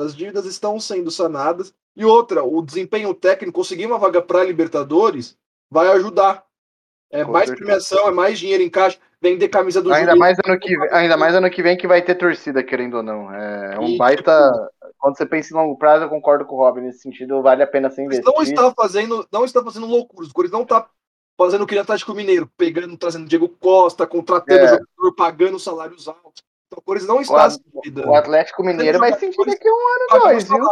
As 0.04 0.14
dívidas 0.14 0.44
estão 0.46 0.78
sendo 0.80 1.10
sanadas. 1.10 1.72
E 1.96 2.04
outra, 2.04 2.42
o 2.42 2.62
desempenho 2.62 3.12
técnico, 3.14 3.58
conseguir 3.60 3.86
uma 3.86 3.98
vaga 3.98 4.22
para 4.22 4.42
Libertadores, 4.44 5.36
vai 5.70 5.88
ajudar. 5.88 6.42
É 7.10 7.24
Com 7.24 7.32
mais 7.32 7.46
certeza. 7.48 7.64
premiação, 7.66 8.08
é 8.08 8.10
mais 8.10 8.38
dinheiro 8.38 8.62
em 8.62 8.70
caixa, 8.70 8.96
vender 9.20 9.48
camisa 9.48 9.82
do 9.82 9.92
Ainda 9.92 10.16
mais, 10.16 10.38
ano 10.46 10.58
que, 10.58 10.74
vem- 10.78 10.88
ainda 10.90 11.16
mais 11.18 11.34
ano 11.34 11.50
que 11.50 11.62
vem 11.62 11.76
que 11.76 11.86
vai 11.86 12.00
ter 12.00 12.14
torcida, 12.14 12.62
querendo 12.64 12.96
ou 12.96 13.02
não. 13.02 13.30
É 13.34 13.78
um 13.78 13.88
E, 13.88 13.98
baita. 13.98 14.50
Quando 15.02 15.16
você 15.16 15.26
pensa 15.26 15.52
em 15.52 15.56
longo 15.56 15.76
prazo, 15.76 16.04
eu 16.04 16.08
concordo 16.08 16.44
com 16.44 16.54
o 16.54 16.58
Robin 16.58 16.82
nesse 16.82 17.00
sentido, 17.00 17.42
vale 17.42 17.60
a 17.60 17.66
pena 17.66 17.90
ser 17.90 18.04
investir. 18.04 18.24
não 18.24 18.40
está 18.40 18.72
fazendo, 18.72 19.26
não 19.32 19.44
está 19.44 19.60
fazendo 19.60 19.86
loucuras. 19.86 20.30
O 20.30 20.32
Corinthians 20.32 20.58
não 20.58 20.62
está 20.62 20.88
fazendo 21.36 21.62
o 21.62 21.66
que 21.66 21.74
o 21.74 21.80
Atlético 21.80 22.14
Mineiro, 22.14 22.48
pegando, 22.56 22.96
trazendo 22.96 23.26
Diego 23.26 23.48
Costa, 23.48 24.06
contratando 24.06 24.60
É. 24.60 24.68
jogador, 24.68 25.14
pagando 25.16 25.58
salários 25.58 26.06
altos. 26.06 26.44
Então 26.68 26.78
o 26.78 26.82
Corinthians 26.82 27.08
não 27.08 27.20
está 27.20 27.50
se 27.50 27.60
endividando. 27.66 28.10
O 28.10 28.14
Atlético 28.14 28.62
Mineiro 28.62 29.00
vai 29.00 29.12
sentir 29.18 29.44
daqui 29.44 29.66
a 29.66 29.72
um 29.72 30.14
ano, 30.14 30.22
dois, 30.22 30.48
viu? 30.48 30.64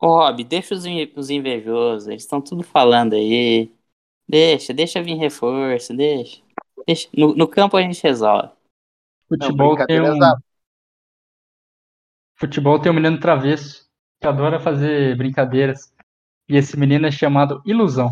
Ô, 0.00 0.18
Rob, 0.18 0.44
deixa 0.44 0.76
os, 0.76 0.84
os 1.16 1.28
invejosos, 1.28 2.06
eles 2.06 2.22
estão 2.22 2.40
tudo 2.40 2.62
falando 2.62 3.14
aí. 3.14 3.72
Deixa, 4.28 4.72
deixa 4.72 5.02
vir 5.02 5.16
reforço, 5.16 5.92
deixa. 5.92 6.40
deixa. 6.86 7.08
No, 7.12 7.34
no 7.34 7.48
campo 7.48 7.76
a 7.76 7.82
gente 7.82 8.00
resolve. 8.00 8.50
Futebol 9.28 9.76
tem 9.76 9.98
brincadeira, 10.00 10.14
um. 10.14 10.45
Futebol 12.38 12.78
tem 12.78 12.90
um 12.92 12.94
menino 12.94 13.18
travesso 13.18 13.86
que 14.20 14.26
adora 14.28 14.60
fazer 14.60 15.16
brincadeiras. 15.16 15.92
E 16.48 16.56
esse 16.56 16.78
menino 16.78 17.06
é 17.06 17.10
chamado 17.10 17.60
Ilusão. 17.66 18.10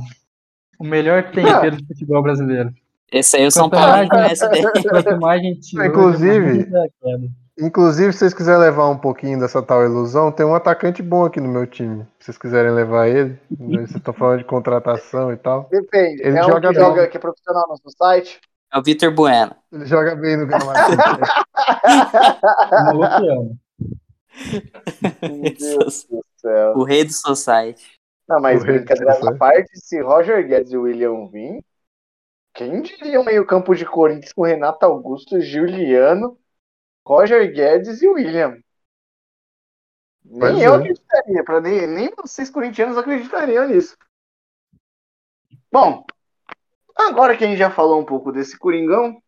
O 0.78 0.84
melhor 0.84 1.30
tempero 1.30 1.76
do 1.76 1.86
futebol 1.86 2.22
brasileiro. 2.22 2.70
Esse 3.12 3.36
aí 3.36 3.46
o 3.46 3.50
São 3.50 3.70
Paulo 3.70 3.92
mais- 3.92 4.08
conhece 4.08 4.48
bem. 4.48 4.62
Inclusive- 5.86 6.68
é. 6.74 7.44
Inclusive, 7.56 8.12
se 8.12 8.18
vocês 8.18 8.34
quiserem 8.34 8.60
levar 8.60 8.88
um 8.88 8.98
pouquinho 8.98 9.38
dessa 9.38 9.62
tal 9.62 9.84
ilusão, 9.84 10.32
tem 10.32 10.44
um 10.44 10.56
atacante 10.56 11.00
bom 11.00 11.24
aqui 11.24 11.40
no 11.40 11.48
meu 11.48 11.64
time. 11.68 12.02
Se 12.18 12.24
vocês 12.26 12.38
quiserem 12.38 12.72
levar 12.72 13.06
ele, 13.06 13.38
vocês 13.48 13.94
estão 13.94 14.12
falando 14.12 14.38
de 14.38 14.44
contratação 14.44 15.32
e 15.32 15.36
tal. 15.36 15.68
Depende. 15.70 16.20
Ele 16.24 16.36
é 16.36 16.42
um 16.42 16.48
joga 16.48 16.60
que 16.68 16.74
bem. 16.74 16.84
joga 16.84 17.06
que 17.06 17.16
é 17.16 17.20
profissional 17.20 17.62
no 17.62 17.68
nosso 17.68 17.90
site. 17.96 18.40
É 18.72 18.78
o 18.78 18.82
Vitor 18.82 19.14
Bueno. 19.14 19.54
Ele 19.70 19.86
joga 19.86 20.16
bem 20.16 20.36
no 20.36 20.46
gramado. 20.48 20.96
Maluco. 22.72 23.56
Meu 25.22 25.54
Deus 25.54 26.04
do 26.04 26.24
céu. 26.36 26.74
O 26.76 26.84
rei 26.84 27.04
do 27.04 27.12
Society. 27.12 27.98
Não, 28.28 28.40
mas 28.40 28.62
O 28.62 28.64
brincadeira 28.64 29.12
à 29.12 29.36
parte, 29.36 29.70
se 29.78 30.00
Roger 30.00 30.46
Guedes 30.46 30.72
e 30.72 30.76
William 30.76 31.28
vir, 31.28 31.62
quem 32.54 32.82
diria 32.82 33.20
um 33.20 33.24
meio 33.24 33.46
campo 33.46 33.74
de 33.74 33.84
Corinthians 33.84 34.32
com 34.32 34.42
Renato 34.42 34.84
Augusto, 34.86 35.40
Juliano, 35.40 36.38
Roger 37.06 37.52
Guedes 37.52 38.00
e 38.00 38.08
William? 38.08 38.58
Pois 40.38 40.54
Nem 40.54 40.62
eu 40.62 40.74
é. 40.74 40.76
acreditaria, 40.76 41.44
pra 41.44 41.60
nem, 41.60 41.86
nem 41.86 42.10
vocês 42.16 42.48
corintianos 42.48 42.96
acreditariam 42.96 43.68
nisso. 43.68 43.96
Bom, 45.70 46.04
agora 46.96 47.36
que 47.36 47.44
a 47.44 47.46
gente 47.46 47.58
já 47.58 47.70
falou 47.70 48.00
um 48.00 48.04
pouco 48.04 48.32
desse 48.32 48.58
Coringão 48.58 49.20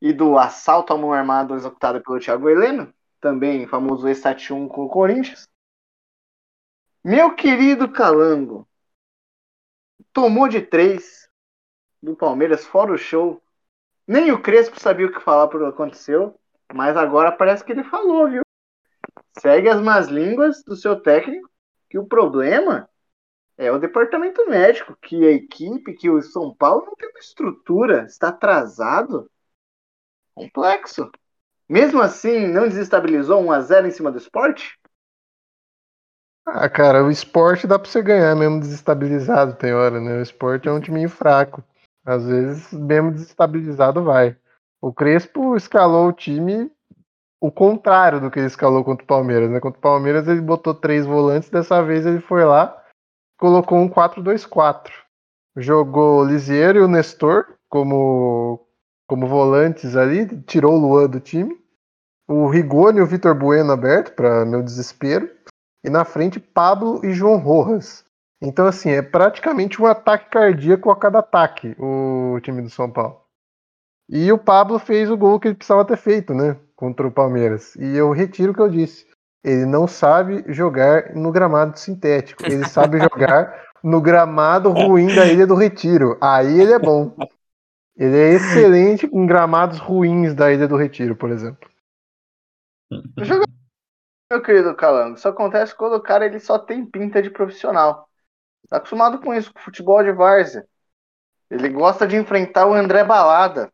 e 0.00 0.12
do 0.12 0.38
assalto 0.38 0.92
à 0.92 0.98
mão 0.98 1.12
armada 1.12 1.54
executado 1.54 2.02
pelo 2.02 2.18
Thiago 2.18 2.48
Heleno, 2.48 2.92
também 3.20 3.66
famoso 3.66 4.08
ex-71 4.08 4.68
com 4.68 4.84
o 4.84 4.88
Corinthians, 4.88 5.48
meu 7.04 7.34
querido 7.34 7.90
Calango, 7.90 8.68
tomou 10.12 10.48
de 10.48 10.60
três 10.60 11.28
do 12.02 12.16
Palmeiras, 12.16 12.66
fora 12.66 12.92
o 12.92 12.98
show. 12.98 13.42
Nem 14.06 14.32
o 14.32 14.42
Crespo 14.42 14.80
sabia 14.80 15.06
o 15.06 15.12
que 15.12 15.20
falar 15.20 15.48
por 15.48 15.60
que 15.60 15.66
aconteceu, 15.66 16.38
mas 16.74 16.96
agora 16.96 17.32
parece 17.32 17.64
que 17.64 17.72
ele 17.72 17.84
falou, 17.84 18.28
viu? 18.28 18.42
Segue 19.38 19.68
as 19.68 19.80
más 19.80 20.08
línguas 20.08 20.62
do 20.64 20.76
seu 20.76 21.00
técnico, 21.00 21.48
que 21.88 21.98
o 21.98 22.06
problema 22.06 22.88
é 23.56 23.70
o 23.70 23.78
departamento 23.78 24.48
médico, 24.48 24.96
que 25.00 25.26
a 25.26 25.30
equipe, 25.30 25.94
que 25.94 26.10
o 26.10 26.22
São 26.22 26.54
Paulo 26.54 26.86
não 26.86 26.94
tem 26.96 27.08
uma 27.08 27.20
estrutura, 27.20 28.04
está 28.04 28.28
atrasado. 28.28 29.30
Complexo. 30.34 31.10
Mesmo 31.70 32.02
assim, 32.02 32.48
não 32.48 32.68
desestabilizou 32.68 33.40
1 33.40 33.52
a 33.52 33.60
0 33.60 33.86
em 33.86 33.92
cima 33.92 34.10
do 34.10 34.18
esporte? 34.18 34.76
Ah, 36.44 36.68
cara, 36.68 37.04
o 37.04 37.10
esporte 37.12 37.64
dá 37.64 37.78
pra 37.78 37.88
você 37.88 38.02
ganhar 38.02 38.34
mesmo 38.34 38.58
desestabilizado, 38.58 39.54
tem 39.54 39.72
hora, 39.72 40.00
né? 40.00 40.18
O 40.18 40.22
esporte 40.22 40.68
é 40.68 40.72
um 40.72 40.80
timinho 40.80 41.08
fraco. 41.08 41.62
Às 42.04 42.26
vezes, 42.26 42.72
mesmo 42.72 43.12
desestabilizado, 43.12 44.02
vai. 44.02 44.36
O 44.82 44.92
Crespo 44.92 45.54
escalou 45.54 46.08
o 46.08 46.12
time 46.12 46.68
o 47.40 47.52
contrário 47.52 48.20
do 48.20 48.32
que 48.32 48.40
ele 48.40 48.48
escalou 48.48 48.82
contra 48.82 49.04
o 49.04 49.06
Palmeiras, 49.06 49.48
né? 49.48 49.60
Contra 49.60 49.78
o 49.78 49.82
Palmeiras 49.82 50.26
ele 50.26 50.40
botou 50.40 50.74
três 50.74 51.06
volantes, 51.06 51.50
dessa 51.50 51.82
vez 51.82 52.04
ele 52.04 52.20
foi 52.20 52.44
lá, 52.44 52.84
colocou 53.38 53.78
um 53.78 53.88
4-2-4. 53.88 54.92
Jogou 55.56 56.20
o 56.20 56.24
Lisieiro 56.24 56.80
e 56.80 56.82
o 56.82 56.88
Nestor 56.88 57.46
como, 57.68 58.66
como 59.06 59.28
volantes 59.28 59.96
ali, 59.96 60.26
tirou 60.42 60.74
o 60.74 60.78
Luan 60.80 61.08
do 61.08 61.20
time. 61.20 61.59
O 62.30 62.46
Rigoni 62.46 62.98
e 63.00 63.02
o 63.02 63.06
Vitor 63.06 63.34
Bueno 63.34 63.72
aberto, 63.72 64.12
para 64.14 64.44
meu 64.44 64.62
desespero. 64.62 65.28
E 65.84 65.90
na 65.90 66.04
frente, 66.04 66.38
Pablo 66.38 67.04
e 67.04 67.12
João 67.12 67.38
Rojas. 67.38 68.04
Então, 68.40 68.66
assim, 68.66 68.88
é 68.90 69.02
praticamente 69.02 69.82
um 69.82 69.86
ataque 69.86 70.30
cardíaco 70.30 70.92
a 70.92 70.96
cada 70.96 71.18
ataque, 71.18 71.74
o 71.76 72.38
time 72.40 72.62
do 72.62 72.70
São 72.70 72.88
Paulo. 72.88 73.20
E 74.08 74.30
o 74.30 74.38
Pablo 74.38 74.78
fez 74.78 75.10
o 75.10 75.16
gol 75.16 75.40
que 75.40 75.48
ele 75.48 75.56
precisava 75.56 75.84
ter 75.84 75.96
feito, 75.96 76.32
né? 76.32 76.56
Contra 76.76 77.04
o 77.04 77.10
Palmeiras. 77.10 77.74
E 77.74 77.96
eu 77.96 78.12
retiro 78.12 78.52
o 78.52 78.54
que 78.54 78.62
eu 78.62 78.68
disse. 78.68 79.06
Ele 79.42 79.66
não 79.66 79.88
sabe 79.88 80.44
jogar 80.46 81.16
no 81.16 81.32
gramado 81.32 81.76
sintético. 81.80 82.44
Ele 82.46 82.64
sabe 82.68 83.00
jogar 83.10 83.60
no 83.82 84.00
gramado 84.00 84.70
ruim 84.70 85.12
da 85.12 85.26
Ilha 85.26 85.48
do 85.48 85.56
Retiro. 85.56 86.16
Aí 86.20 86.60
ele 86.60 86.74
é 86.74 86.78
bom. 86.78 87.12
Ele 87.96 88.16
é 88.16 88.34
excelente 88.34 89.10
em 89.12 89.26
gramados 89.26 89.80
ruins 89.80 90.32
da 90.32 90.52
Ilha 90.52 90.68
do 90.68 90.76
Retiro, 90.76 91.16
por 91.16 91.30
exemplo. 91.30 91.69
Meu 94.30 94.42
querido 94.42 94.74
Calango, 94.76 95.16
isso 95.16 95.28
acontece 95.28 95.74
quando 95.74 95.94
o 95.94 96.02
cara 96.02 96.24
ele 96.24 96.38
só 96.38 96.58
tem 96.58 96.86
pinta 96.86 97.20
de 97.20 97.30
profissional. 97.30 98.08
Tá 98.68 98.76
acostumado 98.76 99.20
com 99.20 99.34
isso, 99.34 99.52
com 99.52 99.60
futebol 99.60 100.02
de 100.02 100.12
várzea. 100.12 100.64
Ele 101.50 101.68
gosta 101.68 102.06
de 102.06 102.16
enfrentar 102.16 102.66
o 102.66 102.74
André 102.74 103.02
Balada. 103.02 103.72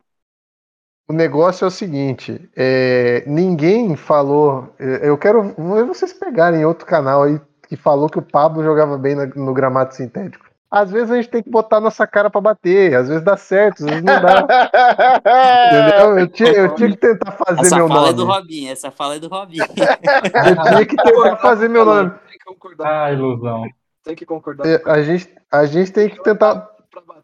O 1.08 1.12
negócio 1.12 1.64
é 1.64 1.68
o 1.68 1.70
seguinte: 1.70 2.50
é, 2.56 3.22
ninguém 3.26 3.96
falou. 3.96 4.74
é, 4.78 5.08
Eu 5.08 5.18
quero 5.18 5.54
vou 5.54 5.86
vocês 5.86 6.12
pegarem 6.12 6.64
outro 6.64 6.86
canal 6.86 7.24
aí 7.24 7.38
que 7.68 7.76
falou 7.76 8.08
que 8.08 8.18
o 8.18 8.22
Pablo 8.22 8.64
jogava 8.64 8.96
bem 8.96 9.14
no 9.14 9.52
gramado 9.52 9.94
sintético. 9.94 10.45
Às 10.80 10.90
vezes 10.90 11.10
a 11.10 11.16
gente 11.16 11.28
tem 11.30 11.42
que 11.42 11.48
botar 11.50 11.80
nossa 11.80 12.06
cara 12.06 12.28
pra 12.28 12.40
bater, 12.40 12.94
às 12.94 13.08
vezes 13.08 13.22
dá 13.24 13.36
certo, 13.36 13.80
às 13.82 13.86
vezes 13.90 14.02
não 14.04 14.20
dá. 14.20 14.46
Entendeu? 15.66 16.18
Eu 16.18 16.28
tinha, 16.28 16.52
eu 16.52 16.74
tinha 16.74 16.90
que 16.90 16.96
tentar 16.96 17.32
fazer 17.32 17.60
Essa 17.62 17.76
meu 17.76 17.88
fala 17.88 18.00
nome. 18.00 18.12
é 18.12 18.12
do 18.14 18.24
Robinho, 18.24 18.72
essa 18.72 18.90
fala 18.90 19.16
é 19.16 19.18
do 19.18 19.28
Robinho. 19.28 19.64
Eu 19.66 20.64
tinha 20.74 20.86
que 20.86 20.96
tentar 20.96 21.36
fazer 21.38 21.68
meu 21.68 21.84
nome. 21.84 22.10
Tem 22.28 22.38
que 22.38 22.44
concordar. 22.44 23.04
Ah, 23.06 23.12
ilusão. 23.12 23.64
Tem 24.04 24.14
que 24.14 24.26
concordar. 24.26 24.66
É, 24.68 24.82
A 24.84 25.02
gente, 25.02 25.34
a 25.50 25.66
gente 25.66 25.92
tem 25.92 26.08
que 26.08 26.22
tentar 26.22 26.70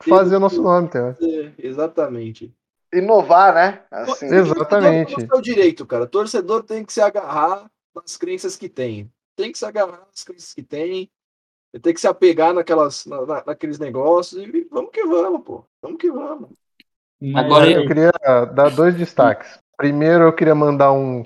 fazer 0.09 0.31
o 0.37 0.39
no- 0.39 0.41
nosso 0.41 0.63
nome, 0.63 0.89
tá? 0.89 1.15
É, 1.21 1.53
Exatamente. 1.59 2.53
Inovar, 2.93 3.55
né? 3.55 3.81
Assim, 3.91 4.27
Exatamente. 4.27 5.15
Torcedor 5.15 5.37
é 5.37 5.39
o 5.39 5.43
direito, 5.43 5.87
cara. 5.87 6.07
Torcedor 6.07 6.63
tem 6.63 6.85
que 6.85 6.93
se 6.93 7.01
agarrar 7.01 7.67
nas 7.95 8.17
crenças 8.17 8.57
que 8.57 8.69
tem. 8.69 9.11
Tem 9.37 9.51
que 9.53 9.59
se 9.59 9.65
agarrar 9.65 10.01
nas 10.11 10.23
crenças 10.25 10.53
que 10.53 10.63
tem, 10.63 11.11
tem 11.81 11.95
que 11.95 12.01
se 12.01 12.07
apegar 12.07 12.53
naquelas, 12.53 13.07
na, 13.07 13.25
na, 13.25 13.43
naqueles 13.47 13.79
negócios 13.79 14.43
e 14.43 14.69
vamos 14.71 14.91
que 14.93 15.05
vamos, 15.05 15.43
pô. 15.43 15.65
Vamos 15.81 15.99
que 15.99 16.11
vamos. 16.11 16.51
Agora 17.35 17.71
eu 17.71 17.87
queria 17.87 18.13
dar 18.53 18.71
dois 18.71 18.95
destaques. 18.95 19.59
Primeiro, 19.77 20.25
eu 20.25 20.33
queria 20.33 20.55
mandar 20.55 20.93
um 20.93 21.25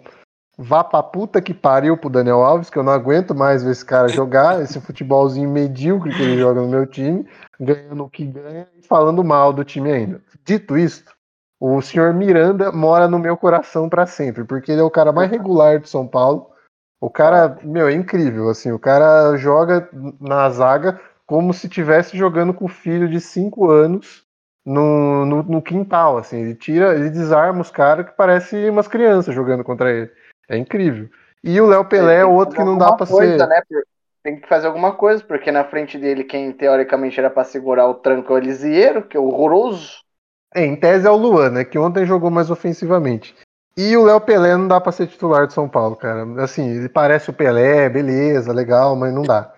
vá 0.59 0.82
pra 0.82 1.03
puta 1.03 1.42
que 1.42 1.53
pariu 1.53 1.97
pro 1.97 2.09
Daniel 2.09 2.42
Alves, 2.42 2.70
que 2.70 2.78
eu 2.78 2.82
não 2.82 2.92
aguento 2.92 3.34
mais 3.34 3.62
ver 3.62 3.72
esse 3.72 3.84
cara 3.84 4.09
jogar, 4.09 4.62
esse 4.62 4.80
futebolzinho 4.80 5.51
medíocre 5.51 6.14
que 6.14 6.22
ele 6.22 6.38
joga 6.38 6.61
no 6.61 6.68
meu 6.68 6.86
time, 6.86 7.26
ganhando 7.61 8.05
o 8.05 8.11
que 8.11 8.24
ganha 8.24 8.66
e 8.78 8.82
falando 8.86 9.22
mal 9.22 9.53
do 9.53 9.64
time 9.64 9.92
ainda. 9.92 10.22
Dito 10.44 10.78
isto, 10.78 11.12
o 11.61 11.80
senhor 11.82 12.14
Miranda 12.14 12.72
mora 12.72 13.09
no 13.09 13.18
meu 13.18 13.36
coração 13.36 13.88
para 13.88 14.07
sempre, 14.07 14.44
porque 14.44 14.72
ele 14.72 14.80
é 14.80 14.84
o 14.84 14.90
cara 14.90 15.12
mais 15.12 15.30
regular 15.30 15.80
do 15.80 15.88
São 15.88 16.07
Paulo. 16.07 16.51
O 17.01 17.11
cara, 17.11 17.59
meu, 17.62 17.88
é 17.88 17.92
incrível, 17.92 18.49
assim, 18.49 18.72
o 18.72 18.78
cara 18.78 19.36
joga 19.36 19.88
na 20.20 20.49
zaga 20.51 21.01
como 21.26 21.53
se 21.53 21.66
estivesse 21.66 22.16
jogando 22.16 22.55
com 22.55 22.64
o 22.64 22.68
filho 22.68 23.09
de 23.09 23.20
5 23.20 23.70
anos 23.70 24.24
no, 24.64 25.26
no, 25.26 25.42
no, 25.42 25.62
quintal, 25.62 26.18
assim, 26.18 26.40
ele 26.40 26.55
tira, 26.55 26.94
ele 26.94 27.11
desarma 27.11 27.61
os 27.61 27.70
caras 27.70 28.07
que 28.07 28.16
parecem 28.16 28.68
umas 28.68 28.88
crianças 28.88 29.34
jogando 29.34 29.62
contra 29.62 29.92
ele. 29.92 30.11
É 30.49 30.57
incrível. 30.57 31.09
E 31.42 31.61
o 31.61 31.66
Léo 31.66 31.84
Pelé 31.84 32.16
é 32.16 32.24
outro 32.24 32.57
que 32.57 32.64
não 32.64 32.76
dá 32.76 32.92
para 32.92 33.07
ser. 33.07 33.38
Né? 33.38 33.62
Tem 34.22 34.40
que 34.40 34.49
fazer 34.49 34.66
alguma 34.66 34.92
coisa, 34.92 35.22
porque 35.22 35.53
na 35.53 35.62
frente 35.62 35.97
dele, 35.97 36.24
quem 36.24 36.53
teoricamente 36.53 37.20
era 37.20 37.30
para 37.30 37.44
segurar 37.44 37.86
o 37.86 37.94
tranco 37.94 38.32
é 38.32 38.34
o 38.34 38.38
Elisieiro, 38.38 39.03
que 39.03 39.16
é 39.16 39.20
horroroso. 39.20 40.01
É, 40.53 40.64
em 40.64 40.74
tese 40.74 41.07
é 41.07 41.11
o 41.11 41.16
Luan, 41.16 41.51
né? 41.51 41.64
Que 41.64 41.78
ontem 41.78 42.05
jogou 42.05 42.30
mais 42.30 42.51
ofensivamente. 42.51 43.36
E 43.76 43.94
o 43.96 44.04
Léo 44.04 44.20
Pelé 44.20 44.56
não 44.56 44.66
dá 44.66 44.80
para 44.80 44.90
ser 44.90 45.06
titular 45.06 45.46
de 45.46 45.52
São 45.52 45.68
Paulo, 45.68 45.96
cara. 45.96 46.24
Assim, 46.42 46.66
ele 46.66 46.88
parece 46.88 47.28
o 47.28 47.32
Pelé, 47.32 47.88
beleza, 47.90 48.52
legal, 48.52 48.96
mas 48.96 49.12
não 49.12 49.22
dá. 49.22 49.52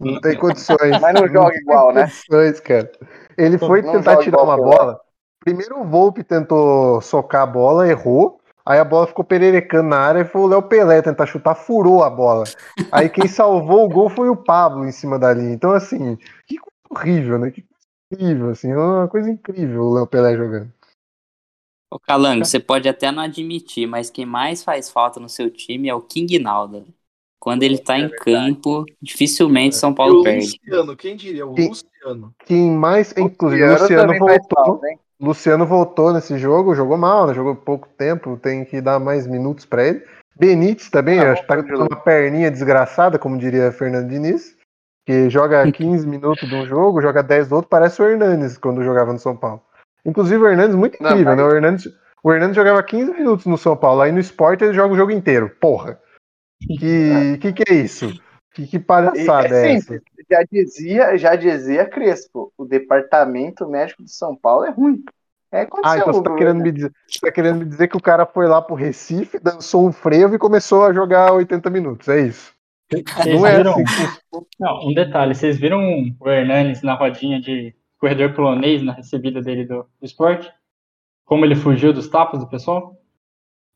Não 0.00 0.20
tem 0.20 0.36
condições. 0.36 1.00
mas 1.00 1.14
não 1.14 1.28
joga 1.28 1.50
não 1.50 1.54
igual, 1.54 1.92
né? 1.92 2.02
Condições, 2.02 2.58
cara. 2.58 2.90
Ele 3.38 3.58
foi 3.58 3.82
não 3.82 3.92
tentar 3.92 4.16
tirar 4.16 4.42
uma 4.42 4.56
bola. 4.56 5.00
Primeiro 5.38 5.80
o 5.80 5.84
Volpe 5.84 6.24
tentou 6.24 7.00
socar 7.00 7.42
a 7.42 7.46
bola, 7.46 7.88
errou. 7.88 8.40
Aí 8.66 8.78
a 8.78 8.84
bola 8.84 9.06
ficou 9.06 9.24
pererecando 9.24 9.88
na 9.88 9.98
área 9.98 10.20
e 10.20 10.24
foi 10.24 10.42
o 10.42 10.46
Léo 10.46 10.62
Pelé 10.62 11.00
tentar 11.00 11.26
chutar, 11.26 11.54
furou 11.54 12.02
a 12.02 12.10
bola. 12.10 12.44
Aí 12.92 13.08
quem 13.08 13.26
salvou 13.28 13.84
o 13.84 13.88
gol 13.88 14.08
foi 14.08 14.28
o 14.28 14.36
Pablo 14.36 14.84
em 14.84 14.92
cima 14.92 15.18
da 15.18 15.32
linha. 15.32 15.54
Então, 15.54 15.72
assim, 15.72 16.16
que 16.46 16.56
coisa 16.58 16.74
horrível, 16.90 17.38
né? 17.38 17.50
Que 17.50 17.62
coisa 17.62 17.86
incrível, 18.12 18.50
assim, 18.50 18.70
é 18.72 18.76
uma 18.76 19.08
coisa 19.08 19.30
incrível 19.30 19.82
o 19.82 19.94
Léo 19.94 20.06
Pelé 20.06 20.36
jogando. 20.36 20.72
Ô 21.90 21.98
Calango, 21.98 22.44
você 22.44 22.60
pode 22.60 22.88
até 22.88 23.10
não 23.10 23.22
admitir, 23.22 23.86
mas 23.86 24.10
quem 24.10 24.24
mais 24.24 24.62
faz 24.62 24.88
falta 24.88 25.18
no 25.18 25.28
seu 25.28 25.50
time 25.50 25.88
é 25.88 25.94
o 25.94 26.00
King 26.00 26.38
Nalda. 26.38 26.84
Quando 27.40 27.62
ele 27.62 27.78
tá 27.78 27.96
é 27.96 28.02
em 28.02 28.08
campo, 28.10 28.84
dificilmente 29.02 29.74
São 29.74 29.92
Paulo 29.92 30.18
e 30.18 30.20
o 30.20 30.22
perde. 30.22 30.60
Luciano, 30.62 30.96
quem 30.96 31.16
diria? 31.16 31.46
O 31.46 31.54
quem, 31.54 31.68
Luciano. 31.68 32.34
Quem 32.44 32.70
mais, 32.70 33.12
inclusive, 33.16 33.64
o 33.64 33.72
Luciano 33.72 34.18
voltou. 34.18 34.64
Falta, 34.64 34.86
Luciano 35.18 35.66
voltou 35.66 36.12
nesse 36.12 36.38
jogo, 36.38 36.74
jogou 36.74 36.96
mal, 36.96 37.26
né? 37.26 37.34
Jogou 37.34 37.56
pouco 37.56 37.88
tempo, 37.96 38.36
tem 38.36 38.64
que 38.64 38.80
dar 38.80 39.00
mais 39.00 39.26
minutos 39.26 39.66
para 39.66 39.86
ele. 39.86 40.04
Benítez 40.36 40.88
também, 40.88 41.18
ah, 41.18 41.32
acho 41.32 41.42
que 41.42 41.48
tá 41.48 41.62
com 41.62 41.74
uma 41.74 41.96
perninha 41.96 42.50
desgraçada, 42.50 43.18
como 43.18 43.36
diria 43.36 43.72
Fernando 43.72 44.08
Diniz, 44.08 44.56
que 45.04 45.28
joga 45.28 45.64
15 45.72 46.06
minutos 46.06 46.48
de 46.48 46.54
um 46.54 46.64
jogo, 46.64 47.02
joga 47.02 47.22
10 47.22 47.48
do 47.48 47.56
outro, 47.56 47.68
parece 47.68 48.00
o 48.00 48.04
Hernandes 48.06 48.56
quando 48.56 48.82
jogava 48.82 49.12
no 49.12 49.18
São 49.18 49.36
Paulo. 49.36 49.60
Inclusive 50.04 50.42
o 50.42 50.48
Hernandes, 50.48 50.76
muito 50.76 50.94
incrível, 50.94 51.24
Não, 51.24 51.36
né? 51.36 51.44
O 51.44 51.54
Hernandes, 51.54 51.88
o 52.22 52.32
Hernandes 52.32 52.56
jogava 52.56 52.82
15 52.82 53.12
minutos 53.12 53.46
no 53.46 53.58
São 53.58 53.76
Paulo, 53.76 54.02
aí 54.02 54.12
no 54.12 54.20
esporte 54.20 54.64
ele 54.64 54.74
joga 54.74 54.94
o 54.94 54.96
jogo 54.96 55.12
inteiro. 55.12 55.50
Porra! 55.60 55.98
Que 56.78 57.38
que, 57.40 57.52
que 57.52 57.64
é 57.70 57.74
isso? 57.74 58.12
Que, 58.52 58.66
que 58.66 58.78
palhaçada 58.78 59.54
é, 59.54 59.72
é 59.72 59.74
essa? 59.74 60.02
Já 60.30 60.42
dizia, 60.50 61.16
já 61.16 61.36
dizia 61.36 61.86
Crespo, 61.86 62.52
o 62.56 62.64
departamento 62.64 63.68
médico 63.68 64.02
de 64.02 64.12
São 64.12 64.36
Paulo 64.36 64.64
é 64.64 64.70
ruim. 64.70 65.02
É, 65.52 65.66
ah, 65.84 65.98
então 65.98 66.12
você 66.12 66.22
tá, 66.22 66.34
querendo 66.36 66.62
me 66.62 66.70
dizer, 66.70 66.92
você 67.08 67.18
tá 67.20 67.32
querendo 67.32 67.58
me 67.58 67.64
dizer 67.64 67.88
que 67.88 67.96
o 67.96 68.02
cara 68.02 68.24
foi 68.24 68.46
lá 68.46 68.62
pro 68.62 68.76
Recife, 68.76 69.40
dançou 69.40 69.84
um 69.84 69.90
frevo 69.90 70.36
e 70.36 70.38
começou 70.38 70.84
a 70.84 70.92
jogar 70.92 71.32
80 71.32 71.68
minutos, 71.70 72.08
é 72.08 72.20
isso? 72.20 72.52
Vocês 72.88 73.34
não 73.34 73.46
é 73.46 73.56
viram... 73.56 73.72
assim. 73.72 73.84
Não, 74.60 74.88
um 74.88 74.94
detalhe, 74.94 75.34
vocês 75.34 75.58
viram 75.58 75.80
o 76.20 76.28
Hernanes 76.28 76.82
na 76.82 76.94
rodinha 76.94 77.40
de 77.40 77.74
corredor 78.00 78.34
polonês 78.34 78.82
na 78.82 78.92
recebida 78.92 79.40
dele 79.42 79.66
do, 79.66 79.82
do 79.82 80.04
esporte? 80.04 80.50
Como 81.24 81.44
ele 81.44 81.54
fugiu 81.54 81.92
dos 81.92 82.08
tapas 82.08 82.40
do 82.40 82.48
pessoal? 82.48 82.96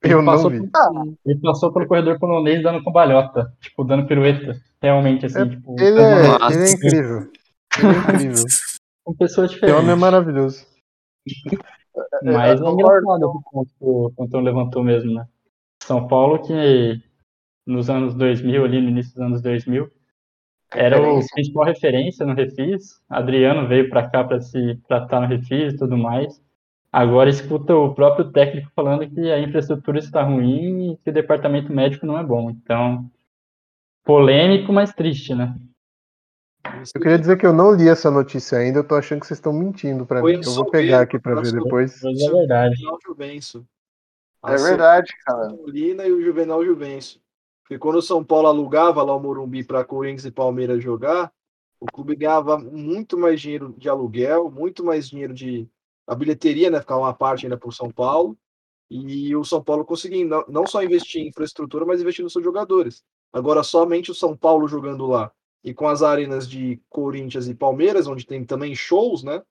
Eu 0.03 0.23
não 0.23 0.49
vi. 0.49 0.69
Por, 0.69 1.17
ele 1.25 1.41
passou 1.41 1.73
pelo 1.73 1.87
corredor 1.87 2.19
polonês 2.19 2.63
dando 2.63 2.83
cambalhota, 2.83 3.53
tipo, 3.61 3.85
dando 3.85 4.07
pirueta. 4.07 4.61
Realmente, 4.83 5.27
assim, 5.27 5.41
é, 5.41 5.49
tipo. 5.49 5.77
Ele 5.79 6.01
é, 6.01 6.53
ele 6.53 6.65
é 6.65 6.73
incrível. 6.73 7.19
Ele 7.79 7.87
é 7.87 7.99
incrível. 7.99 8.45
Com 9.05 9.15
pessoas 9.15 9.51
diferentes. 9.51 9.79
O 9.79 9.83
homem 9.83 9.93
é 9.93 9.99
maravilhoso. 9.99 10.67
Mas 12.23 12.61
é 12.61 12.65
engraçado 12.65 13.25
o 13.25 13.43
ponto 13.43 13.69
que 13.69 13.85
o 13.85 14.13
Antônio 14.19 14.47
levantou 14.47 14.83
mesmo, 14.83 15.15
né? 15.15 15.27
São 15.83 16.09
Paulo 16.09 16.41
que 16.41 17.01
nos 17.67 17.89
anos 17.89 18.15
2000, 18.15 18.65
ali 18.65 18.81
no 18.81 18.89
início 18.89 19.13
dos 19.15 19.23
anos 19.23 19.43
2000, 19.43 19.91
era 20.75 21.01
o 21.01 21.21
principal 21.33 21.65
referência 21.65 22.27
no 22.27 22.35
Refis. 22.35 23.01
Adriano 23.09 23.67
veio 23.69 23.89
para 23.89 24.09
cá 24.09 24.25
para 24.25 24.41
se 24.41 24.79
tratar 24.87 25.21
no 25.21 25.27
Refis 25.27 25.75
e 25.75 25.77
tudo 25.77 25.97
mais. 25.97 26.43
Agora 26.93 27.29
escuta 27.29 27.75
o 27.75 27.93
próprio 27.95 28.31
técnico 28.31 28.71
falando 28.75 29.09
que 29.09 29.31
a 29.31 29.41
infraestrutura 29.41 29.99
está 29.99 30.23
ruim 30.23 30.93
e 30.93 30.97
que 30.99 31.11
o 31.11 31.13
departamento 31.13 31.73
médico 31.73 32.07
não 32.07 32.17
é 32.17 32.23
bom. 32.23 32.51
Então, 32.51 33.11
polêmico, 34.05 34.73
mas 34.73 34.93
triste, 34.93 35.35
né? 35.35 35.57
Eu 36.95 37.01
queria 37.01 37.19
dizer 37.19 37.37
que 37.37 37.47
eu 37.47 37.53
não 37.53 37.75
li 37.75 37.89
essa 37.89 38.11
notícia 38.11 38.59
ainda, 38.59 38.79
eu 38.79 38.87
tô 38.87 38.95
achando 38.95 39.21
que 39.21 39.27
vocês 39.27 39.39
estão 39.39 39.53
mentindo 39.53 40.07
para 40.07 40.23
mim. 40.23 40.41
Eu 40.43 40.53
vou 40.53 40.71
pegar 40.71 41.01
aqui 41.01 41.19
para 41.19 41.41
ver 41.41 41.53
depois. 41.53 42.01
Mas 42.03 42.21
é 42.21 42.31
verdade. 42.31 42.77
É 44.47 44.57
verdade, 44.57 45.13
cara. 45.25 45.49
Molina 45.49 46.07
e 46.07 46.13
o 46.13 46.23
Juvenal 46.23 46.65
Juvencio. 46.65 47.21
Porque 47.65 47.79
quando 47.79 47.97
o 47.97 48.03
São 48.03 48.23
Paulo 48.23 48.47
alugava 48.47 49.03
lá 49.03 49.17
o 49.17 49.21
Morumbi 49.21 49.65
para 49.65 49.85
Corinthians 49.85 50.27
e 50.27 50.31
Palmeiras 50.31 50.83
jogar, 50.83 51.33
o 51.81 51.87
clube 51.87 52.15
ganhava 52.15 52.59
muito 52.59 53.19
mais 53.19 53.41
dinheiro 53.41 53.75
de 53.77 53.89
aluguel, 53.89 54.51
muito 54.51 54.85
mais 54.85 55.09
dinheiro 55.09 55.35
de 55.35 55.69
a 56.07 56.15
bilheteria, 56.15 56.71
né, 56.71 56.81
ficava 56.81 57.01
uma 57.01 57.15
parte 57.15 57.47
ainda 57.47 57.57
para 57.57 57.69
o 57.69 57.73
São 57.73 57.91
Paulo, 57.91 58.37
e 58.91 59.35
o 59.35 59.43
São 59.43 59.65
Paulo 59.65 59.85
conseguindo 59.85 60.45
não, 60.47 60.67
só 60.67 60.83
investir 60.83 61.23
em 61.23 61.29
infraestrutura, 61.29 61.87
mas 61.87 62.01
investir 62.01 62.23
nos 62.23 62.33
seus 62.33 62.45
jogadores. 62.45 63.03
Agora, 63.33 63.63
somente 63.63 64.11
o 64.11 64.15
São 64.15 64.37
Paulo 64.37 64.69
jogando 64.69 65.07
lá, 65.07 65.33
e 65.65 65.73
com 65.73 65.89
as 65.89 66.03
arenas 66.03 66.49
de 66.49 66.81
Corinthians 66.91 67.49
e 67.49 67.55
Palmeiras, 67.55 68.07
onde 68.07 68.27
tem 68.27 68.45
também 68.45 68.75
shows, 68.75 69.23
né? 69.23 69.43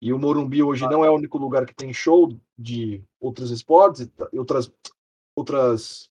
E 0.00 0.14
o 0.14 0.18
Morumbi 0.18 0.62
hoje 0.62 0.88
não 0.88 1.04
é 1.04 1.10
o 1.10 1.14
único 1.14 1.36
lugar 1.36 1.66
que 1.66 1.74
tem 1.74 1.92
show 1.92 2.34
de 2.58 3.04
outros 3.20 3.50
esportes 3.50 4.10
e 4.32 4.38
outras 4.38 4.72
outras, 5.36 6.10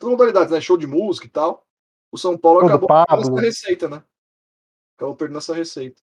outras 0.00 0.10
modalidades, 0.10 0.52
né? 0.52 0.60
Show 0.60 0.76
de 0.76 0.86
música 0.86 1.26
e 1.26 1.30
tal. 1.30 1.66
O 2.12 2.18
São 2.18 2.36
Paulo 2.36 2.66
acabou 2.66 2.88
perdendo 2.88 3.20
essa 3.20 3.40
receita, 3.40 3.88
né? 3.88 4.02
Acabou 4.96 5.14
perdendo 5.14 5.38
essa 5.38 5.54
receita. 5.54 6.02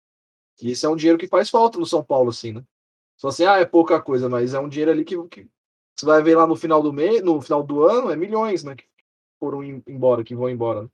E 0.61 0.71
esse 0.71 0.85
é 0.85 0.89
um 0.89 0.95
dinheiro 0.95 1.17
que 1.17 1.27
faz 1.27 1.49
falta 1.49 1.79
no 1.79 1.85
São 1.85 2.03
Paulo, 2.03 2.29
assim, 2.29 2.53
né? 2.53 2.63
Só 3.17 3.29
assim, 3.29 3.45
ah, 3.45 3.57
é 3.57 3.65
pouca 3.65 4.01
coisa, 4.01 4.29
mas 4.29 4.53
é 4.53 4.59
um 4.59 4.69
dinheiro 4.69 4.91
ali 4.91 5.03
que, 5.03 5.15
que 5.27 5.47
você 5.95 6.05
vai 6.05 6.21
ver 6.21 6.35
lá 6.35 6.45
no 6.45 6.55
final 6.55 6.83
do 6.83 6.91
mês, 6.91 7.21
no 7.21 7.41
final 7.41 7.63
do 7.63 7.83
ano, 7.83 8.11
é 8.11 8.15
milhões, 8.15 8.63
né? 8.63 8.75
Que 8.75 8.85
foram 9.39 9.63
embora, 9.63 10.23
que 10.23 10.35
vão 10.35 10.49
embora. 10.49 10.83
Né? 10.83 10.89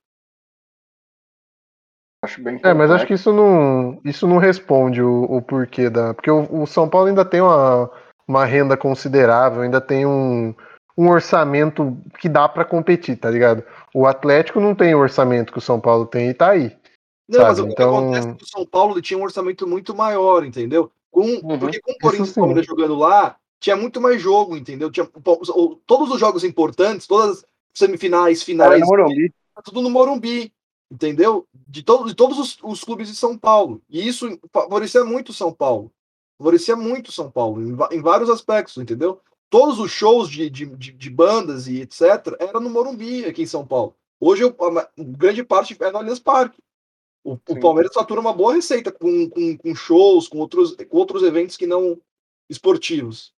Acho 2.23 2.43
bem 2.43 2.59
é, 2.63 2.73
mas 2.73 2.91
acho 2.91 3.07
que 3.07 3.15
isso 3.15 3.33
não, 3.33 3.99
isso 4.05 4.27
não 4.27 4.37
responde 4.37 5.01
o, 5.01 5.23
o 5.23 5.41
porquê 5.41 5.89
da. 5.89 6.13
Porque 6.13 6.29
o, 6.29 6.61
o, 6.61 6.67
São 6.67 6.87
Paulo 6.87 7.07
ainda 7.07 7.25
tem 7.25 7.41
uma, 7.41 7.89
uma 8.27 8.45
renda 8.45 8.77
considerável, 8.77 9.61
ainda 9.61 9.81
tem 9.81 10.05
um, 10.05 10.53
um 11.01 11.09
orçamento 11.09 11.97
que 12.19 12.29
dá 12.29 12.47
para 12.47 12.63
competir, 12.63 13.17
tá 13.17 13.31
ligado? 13.31 13.63
O 13.91 14.05
Atlético 14.05 14.59
não 14.59 14.75
tem 14.75 14.93
o 14.93 14.99
orçamento 14.99 15.51
que 15.51 15.57
o 15.57 15.61
São 15.61 15.79
Paulo 15.79 16.05
tem 16.05 16.29
e 16.29 16.33
tá 16.33 16.51
aí. 16.51 16.77
Não, 17.27 17.39
sabe? 17.39 17.49
mas 17.49 17.59
o 17.59 17.67
então... 17.67 17.75
que 17.75 17.83
acontece 17.83 18.27
é 18.27 18.33
que 18.35 18.43
o 18.43 18.47
São 18.47 18.65
Paulo 18.67 19.01
tinha 19.01 19.17
um 19.17 19.23
orçamento 19.23 19.65
muito 19.65 19.95
maior, 19.95 20.45
entendeu? 20.45 20.91
Com, 21.09 21.21
uhum, 21.21 21.57
porque 21.57 21.81
com 21.81 21.91
o 21.91 21.97
Corinthians 21.97 22.33
Palmeiras 22.33 22.67
jogando 22.67 22.95
lá, 22.95 23.35
tinha 23.59 23.75
muito 23.75 23.99
mais 23.99 24.21
jogo, 24.21 24.55
entendeu? 24.55 24.91
Tinha, 24.91 25.09
todos 25.87 26.11
os 26.11 26.19
jogos 26.19 26.43
importantes, 26.43 27.07
todas 27.07 27.37
as 27.37 27.45
semifinais, 27.73 28.43
finais. 28.43 28.83
Tá 29.55 29.61
tudo 29.63 29.81
no 29.81 29.89
Morumbi, 29.89 30.53
entendeu? 30.91 31.47
De, 31.67 31.81
to, 31.81 32.05
de 32.05 32.13
todos 32.13 32.37
os, 32.37 32.57
os, 32.61 32.83
clubes 32.83 33.07
de 33.07 33.15
São 33.15 33.35
Paulo. 33.35 33.81
E 33.89 34.07
isso 34.07 34.39
favorecia 34.53 35.03
muito 35.03 35.33
São 35.33 35.51
Paulo. 35.51 35.91
Favorecia 36.37 36.75
muito 36.75 37.11
São 37.11 37.31
Paulo, 37.31 37.61
em, 37.61 37.97
em 37.97 38.01
vários 38.01 38.29
aspectos, 38.29 38.77
entendeu? 38.77 39.19
Todos 39.51 39.79
os 39.79 39.91
shows 39.91 40.29
de, 40.29 40.49
de, 40.49 40.65
de, 40.65 41.09
bandas 41.09 41.67
e 41.67 41.81
etc. 41.81 42.37
era 42.39 42.57
no 42.57 42.69
Morumbi, 42.69 43.25
aqui 43.25 43.41
em 43.41 43.45
São 43.45 43.67
Paulo. 43.67 43.93
Hoje, 44.17 44.45
a 44.45 44.89
grande 44.97 45.43
parte 45.43 45.75
é 45.77 45.91
no 45.91 45.97
Allianz 45.97 46.19
Parque. 46.19 46.57
O, 47.21 47.33
o 47.33 47.59
Palmeiras 47.59 47.93
fatura 47.93 48.21
uma 48.21 48.31
boa 48.31 48.53
receita 48.53 48.93
com, 48.93 49.29
com, 49.29 49.57
com, 49.57 49.75
shows, 49.75 50.29
com 50.29 50.37
outros, 50.37 50.73
com 50.89 50.97
outros 50.97 51.21
eventos 51.21 51.57
que 51.57 51.67
não 51.67 51.99
esportivos. 52.49 53.33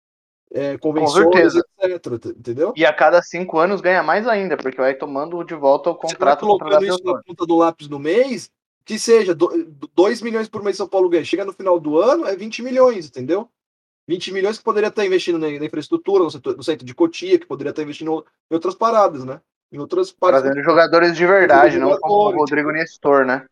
é, 0.53 0.77
convenções, 0.77 1.55
etc. 1.55 2.27
Entendeu? 2.27 2.75
E 2.77 2.85
a 2.85 2.93
cada 2.93 3.23
cinco 3.23 3.59
anos 3.59 3.81
ganha 3.81 4.03
mais 4.03 4.29
ainda, 4.29 4.55
porque 4.59 4.77
vai 4.77 4.95
tomando 4.95 5.43
de 5.43 5.55
volta 5.55 5.89
o 5.89 5.95
Você 5.95 6.01
tá 6.01 6.09
contrato 6.09 6.41
colocando 6.41 6.85
isso 6.85 7.03
na 7.03 7.23
ponta 7.23 7.47
do 7.47 7.57
lápis 7.57 7.89
no 7.89 7.99
mês, 7.99 8.51
que 8.85 8.99
seja 8.99 9.35
2 9.35 10.21
milhões 10.21 10.47
por 10.47 10.63
mês 10.63 10.77
São 10.77 10.87
Paulo 10.87 11.09
ganha. 11.09 11.25
Chega 11.25 11.47
no 11.47 11.55
final 11.55 11.81
do 11.81 11.99
ano, 11.99 12.27
é 12.27 12.37
20 12.37 12.63
milhões, 12.63 13.07
entendeu? 13.07 13.49
20 14.07 14.33
milhões 14.33 14.59
que 14.59 14.65
poderia 14.65 14.89
estar 14.89 15.05
investindo 15.05 15.39
na, 15.39 15.49
infraestrutura, 15.49 16.25
no, 16.25 16.31
setor- 16.31 16.57
no 16.57 16.63
centro 16.63 16.85
de 16.85 16.95
Cotia, 16.95 17.39
que 17.39 17.47
poderia 17.47 17.71
estar 17.71 17.83
investindo 17.83 18.25
em 18.51 18.55
outras 18.55 18.75
paradas, 18.75 19.25
né? 19.25 19.41
Em 19.71 19.79
outras 19.79 20.13
partes. 20.13 20.43
Trazendo 20.43 20.63
jogadores 20.63 21.17
de 21.17 21.27
verdade, 21.27 21.79
não 21.79 21.97
como 21.99 22.29
o. 22.29 22.37
Rodrigo 22.37 22.71
Nestor, 22.71 23.25
né? 23.25 23.47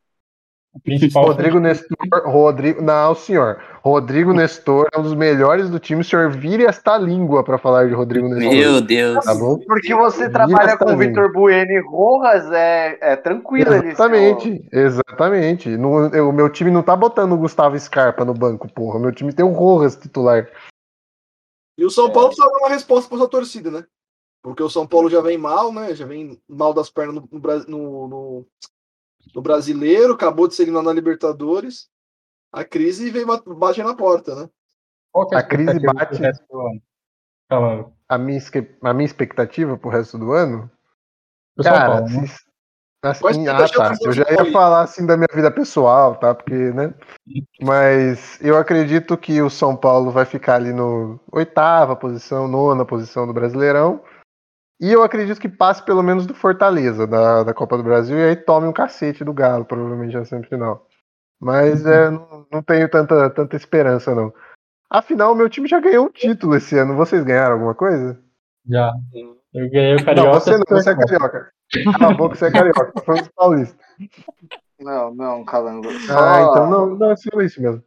O 0.73 0.79
principal 0.79 1.25
Rodrigo 1.27 1.59
Nestor, 1.59 1.97
Rodrigo, 2.27 2.81
não, 2.81 3.13
senhor. 3.15 3.61
Rodrigo 3.83 4.33
Nestor 4.33 4.87
é 4.95 5.01
um 5.01 5.03
dos 5.03 5.15
melhores 5.15 5.69
do 5.69 5.81
time. 5.81 6.01
O 6.03 6.05
senhor 6.05 6.31
vire 6.31 6.65
esta 6.65 6.97
língua 6.97 7.43
para 7.43 7.59
falar 7.59 7.89
de 7.89 7.95
Rodrigo 7.95 8.29
Nestor. 8.29 8.55
Meu 8.55 8.81
Deus. 8.81 9.25
Tá 9.25 9.35
bom? 9.35 9.59
Porque 9.67 9.93
você 9.93 10.29
Vira 10.29 10.33
trabalha 10.33 10.79
com 10.79 10.93
o. 10.93 10.97
Vitor 10.97 11.33
Bueno 11.33 11.73
e 11.73 11.81
Rojas, 11.81 12.53
é, 12.53 12.99
é 13.01 13.17
tranquilo 13.17 13.73
ali. 13.73 13.89
Exatamente, 13.89 14.69
exatamente. 14.73 15.69
No- 15.77 16.07
eu- 16.15 16.31
meu 16.33 16.49
time 16.49 16.71
não 16.71 16.85
tá 16.85 16.95
botando 16.95 17.33
o 17.33 17.39
Gustavo 17.39 17.77
Scarpa 17.79 18.25
no 18.25 18.33
banco, 18.33 18.73
porra. 18.73 19.01
Meu 19.01 19.11
time 19.13 19.33
tem 19.33 19.45
o 19.45 19.53
Rojas 19.53 19.97
titular. 19.97 20.49
E 21.77 21.85
o 21.85 21.91
São 21.91 22.13
Paulo 22.13 22.29
precisa 22.29 22.47
dar 22.49 22.59
uma 22.59 22.69
resposta 22.69 23.09
para 23.09 23.19
sua 23.19 23.29
torcida, 23.29 23.71
né? 23.73 23.85
Porque 24.43 24.63
o 24.63 24.71
São 24.71 24.87
Paulo 24.87 25.11
já 25.11 25.21
vem 25.21 25.37
mal, 25.37 25.73
né? 25.73 25.95
Já 25.95 26.07
vem 26.07 26.41
mal 26.49 26.73
das 26.73 26.89
pernas 26.91 27.17
no, 27.17 27.29
no, 27.67 28.09
no- 28.09 28.47
no- 29.35 29.43
brasileiro, 29.43 30.15
acabou 30.15 30.49
de 30.49 30.55
ser 30.55 30.63
eliminado 30.63 30.87
na 30.87 30.93
Libertadores. 30.93 31.89
A 32.53 32.65
crise 32.65 33.11
veio 33.11 33.27
bat- 33.27 33.45
bate 33.47 33.83
na 33.83 33.95
porta, 33.95 34.35
né? 34.35 34.49
É 35.33 35.37
a 35.37 35.43
crise 35.43 35.71
expectativa 35.77 35.95
bate- 35.95 36.17
pro 36.17 36.25
resto 36.25 36.47
do 36.49 36.61
ano? 36.61 36.83
Fala, 37.49 37.93
A 38.09 38.19
minha, 38.19 38.41
a 38.83 38.95
minha 38.95 39.07
expectativa 39.07 39.77
pro 39.77 39.91
resto 39.91 40.19
do 40.19 40.33
ano 40.33 40.71
pro 41.55 41.65
Cara, 41.65 41.87
Paulo, 41.87 42.09
né? 42.09 42.25
assim, 43.03 43.25
assim- 43.29 43.49
ah, 43.49 43.69
tá. 43.69 43.95
Eu 44.03 44.13
já 44.13 44.25
ia 44.31 44.53
falar 44.53 44.83
assim 44.83 45.07
da 45.07 45.17
minha 45.17 45.29
vida 45.33 45.51
pessoal, 45.51 46.17
tá? 46.17 46.35
Porque, 46.35 46.55
né? 46.55 46.95
Mas 47.61 48.39
eu 48.41 48.57
acredito 48.57 49.17
que 49.17 49.41
o 49.43 49.51
São 49.51 49.77
Paulo 49.77 50.11
vai 50.11 50.25
ficar 50.25 50.57
ali 50.57 50.73
no 50.73 51.19
oitava 51.33 51.97
posição, 51.97 52.47
nona 52.49 52.85
posição 52.85 53.27
do 53.27 53.33
Brasileirão. 53.33 54.03
E 54.81 54.91
eu 54.91 55.03
acredito 55.03 55.39
que 55.41 55.49
passe 55.49 55.83
pelo 55.85 56.03
menos 56.03 56.27
do 56.27 56.35
Fortaleza 56.35 57.07
da, 57.07 57.43
da 57.43 57.53
Copa 57.53 57.77
do 57.77 57.83
Brasil 57.83 58.19
e 58.19 58.23
aí 58.23 58.37
tome 58.37 58.67
um 58.67 58.73
cacete 58.73 59.23
do 59.23 59.33
Galo, 59.33 59.65
provavelmente 59.65 60.17
na 60.17 60.25
semifinal. 60.25 60.87
Mas 61.39 61.85
é, 61.85 62.11
não, 62.11 62.47
não 62.51 62.63
tenho 62.63 62.89
tanta, 62.89 63.29
tanta 63.31 63.57
esperança, 63.57 64.15
não. 64.15 64.33
Afinal, 64.89 65.33
o 65.33 65.35
meu 65.37 65.49
time 65.49 65.69
já 65.69 65.79
ganhou 65.81 66.07
um 66.07 66.11
título 66.11 66.57
esse 66.57 66.77
ano. 66.79 66.97
Vocês 66.97 67.23
ganharam 67.23 67.55
alguma 67.55 67.75
coisa? 67.75 68.19
Já. 68.67 68.93
Eu 69.53 69.71
ganhei 69.71 69.97
o 69.97 70.05
Carioca. 70.05 70.29
não, 70.29 70.41
você 70.41 70.51
não, 70.57 70.65
você 70.69 70.91
é 70.91 70.97
carioca. 70.97 71.51
Cala 71.99 72.13
a 72.13 72.17
boca, 72.17 72.35
você 72.35 72.47
é 72.47 72.51
carioca. 72.51 72.93
Falando 73.05 73.23
de 73.23 73.33
paulista. 73.33 73.79
Não, 74.81 75.15
não, 75.15 75.45
Calango. 75.45 75.91
Só, 76.01 76.19
Ah, 76.19 76.43
então 76.43 76.71
não, 76.71 76.87
não 76.97 77.11
é 77.11 77.17
só 77.17 77.41
isso 77.41 77.61
mesmo. 77.61 77.83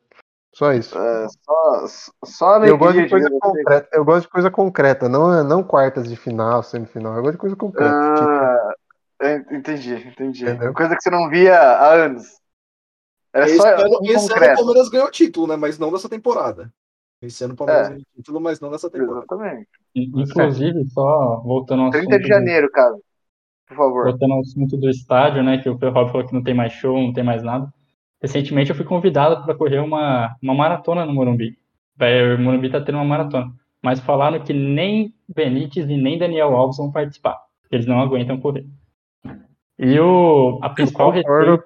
Só 0.53 0.71
isso. 0.73 0.97
é, 0.97 1.27
só, 1.27 1.85
só 2.25 2.55
a 2.61 2.67
Eu 2.67 2.77
gosto 2.77 3.01
de 3.01 3.09
coisa 3.09 3.27
você. 3.29 3.39
concreta. 3.39 3.89
Eu 3.91 4.05
gosto 4.05 4.21
de 4.23 4.29
coisa 4.29 4.51
concreta, 4.51 5.09
não, 5.09 5.43
não 5.43 5.63
quartas 5.63 6.07
de 6.07 6.15
final, 6.15 6.61
semifinal. 6.61 7.15
Eu 7.15 7.21
gosto 7.23 7.33
de 7.33 7.39
coisa 7.39 7.55
concreta. 7.55 7.89
Tipo, 8.15 8.29
Ah, 8.29 8.73
é, 9.23 9.35
entendi, 9.55 9.93
entendi. 9.95 10.43
Entendeu? 10.43 10.73
Coisa 10.73 10.95
que 10.95 11.01
você 11.01 11.09
não 11.09 11.29
via 11.29 11.59
há 11.59 11.93
anos. 11.93 12.23
Era 13.33 13.45
Esse, 13.45 13.57
só 13.57 13.67
ano, 13.67 13.99
um 13.99 14.05
esse 14.05 14.13
ano 14.15 14.25
o 14.25 14.29
concreto. 14.29 14.55
Palmeiras 14.57 14.89
ganhou 14.89 15.07
o 15.07 15.11
título, 15.11 15.47
né? 15.47 15.55
Mas 15.55 15.79
não 15.79 15.91
dessa 15.91 16.07
temporada. 16.07 16.71
Esse 17.19 17.43
ano 17.43 17.53
o 17.53 17.57
Palmeiras 17.57 17.87
É. 17.87 17.89
ganhou 17.89 18.01
o 18.03 18.17
título, 18.17 18.39
mas 18.41 18.59
não 18.59 18.69
nessa 18.69 18.89
temporada. 18.91 19.19
Exatamente. 19.25 19.69
Inclusive, 19.95 20.85
só 20.91 21.37
voltando 21.43 21.81
ao 21.83 21.89
30 21.89 22.07
assunto 22.09 22.17
de 22.21 22.23
do- 22.23 22.27
janeiro, 22.27 22.69
cara. 22.71 22.95
Por 23.67 23.77
favor. 23.77 24.03
Voltando 24.03 24.33
ao 24.33 24.41
assunto 24.41 24.77
do 24.77 24.87
estádio, 24.89 25.41
né? 25.41 25.57
Que 25.57 25.69
o 25.69 25.79
Ferrob 25.79 26.11
falou 26.11 26.27
que 26.27 26.33
não 26.33 26.43
tem 26.43 26.53
mais 26.53 26.73
show, 26.73 26.95
não 26.95 27.11
tem 27.11 27.23
mais 27.23 27.41
nada. 27.41 27.73
Recentemente 28.23 28.69
eu 28.69 28.75
fui 28.75 28.85
convidado 28.85 29.43
para 29.43 29.53
correr 29.53 29.79
uma, 29.79 30.33
uma 30.41 30.53
maratona 30.53 31.05
no 31.05 31.13
Morumbi. 31.13 31.57
O 31.99 32.41
Morumbi 32.41 32.69
tá 32.69 32.79
tendo 32.79 32.95
uma 32.95 33.03
maratona. 33.03 33.51
Mas 33.83 33.99
falaram 33.99 34.41
que 34.41 34.53
nem 34.53 35.13
Benítez 35.27 35.89
e 35.89 35.97
nem 35.97 36.17
Daniel 36.17 36.55
Alves 36.55 36.77
vão 36.77 36.89
participar. 36.89 37.37
Eles 37.69 37.85
não 37.85 37.99
aguentam 37.99 38.39
correr. 38.39 38.65
E 39.77 39.99
o, 39.99 40.57
a 40.61 40.69
principal 40.69 41.11
receita 41.11 41.61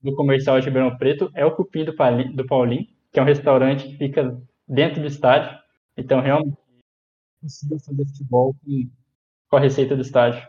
do 0.00 0.14
comercial 0.14 0.60
de 0.60 0.66
Ribeirão 0.66 0.96
Preto 0.96 1.28
é 1.34 1.44
o 1.44 1.50
cupim 1.50 1.84
do 1.84 1.96
Paulinho, 1.96 2.32
do 2.32 2.46
Paulinho, 2.46 2.86
que 3.12 3.18
é 3.18 3.22
um 3.22 3.26
restaurante 3.26 3.88
que 3.88 3.96
fica 3.96 4.40
dentro 4.68 5.00
do 5.00 5.08
estádio. 5.08 5.50
Então, 5.96 6.20
realmente, 6.20 6.56
precisa 7.40 7.76
fazer 7.84 8.06
futebol 8.06 8.54
com, 8.64 8.88
com 9.50 9.56
a 9.56 9.60
receita 9.60 9.96
do 9.96 10.02
estádio. 10.02 10.46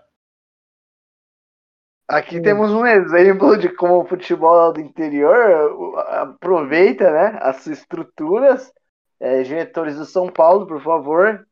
Aqui 2.08 2.40
temos 2.40 2.72
um 2.72 2.86
exemplo 2.86 3.58
de 3.58 3.68
como 3.68 4.00
o 4.00 4.06
futebol 4.06 4.72
do 4.72 4.80
interior 4.80 5.98
aproveita 6.10 7.12
né, 7.12 7.38
as 7.42 7.68
estruturas. 7.68 8.72
É, 9.20 9.42
diretores 9.42 9.98
do 9.98 10.06
São 10.06 10.30
Paulo, 10.30 10.68
por 10.68 10.82
favor, 10.82 11.46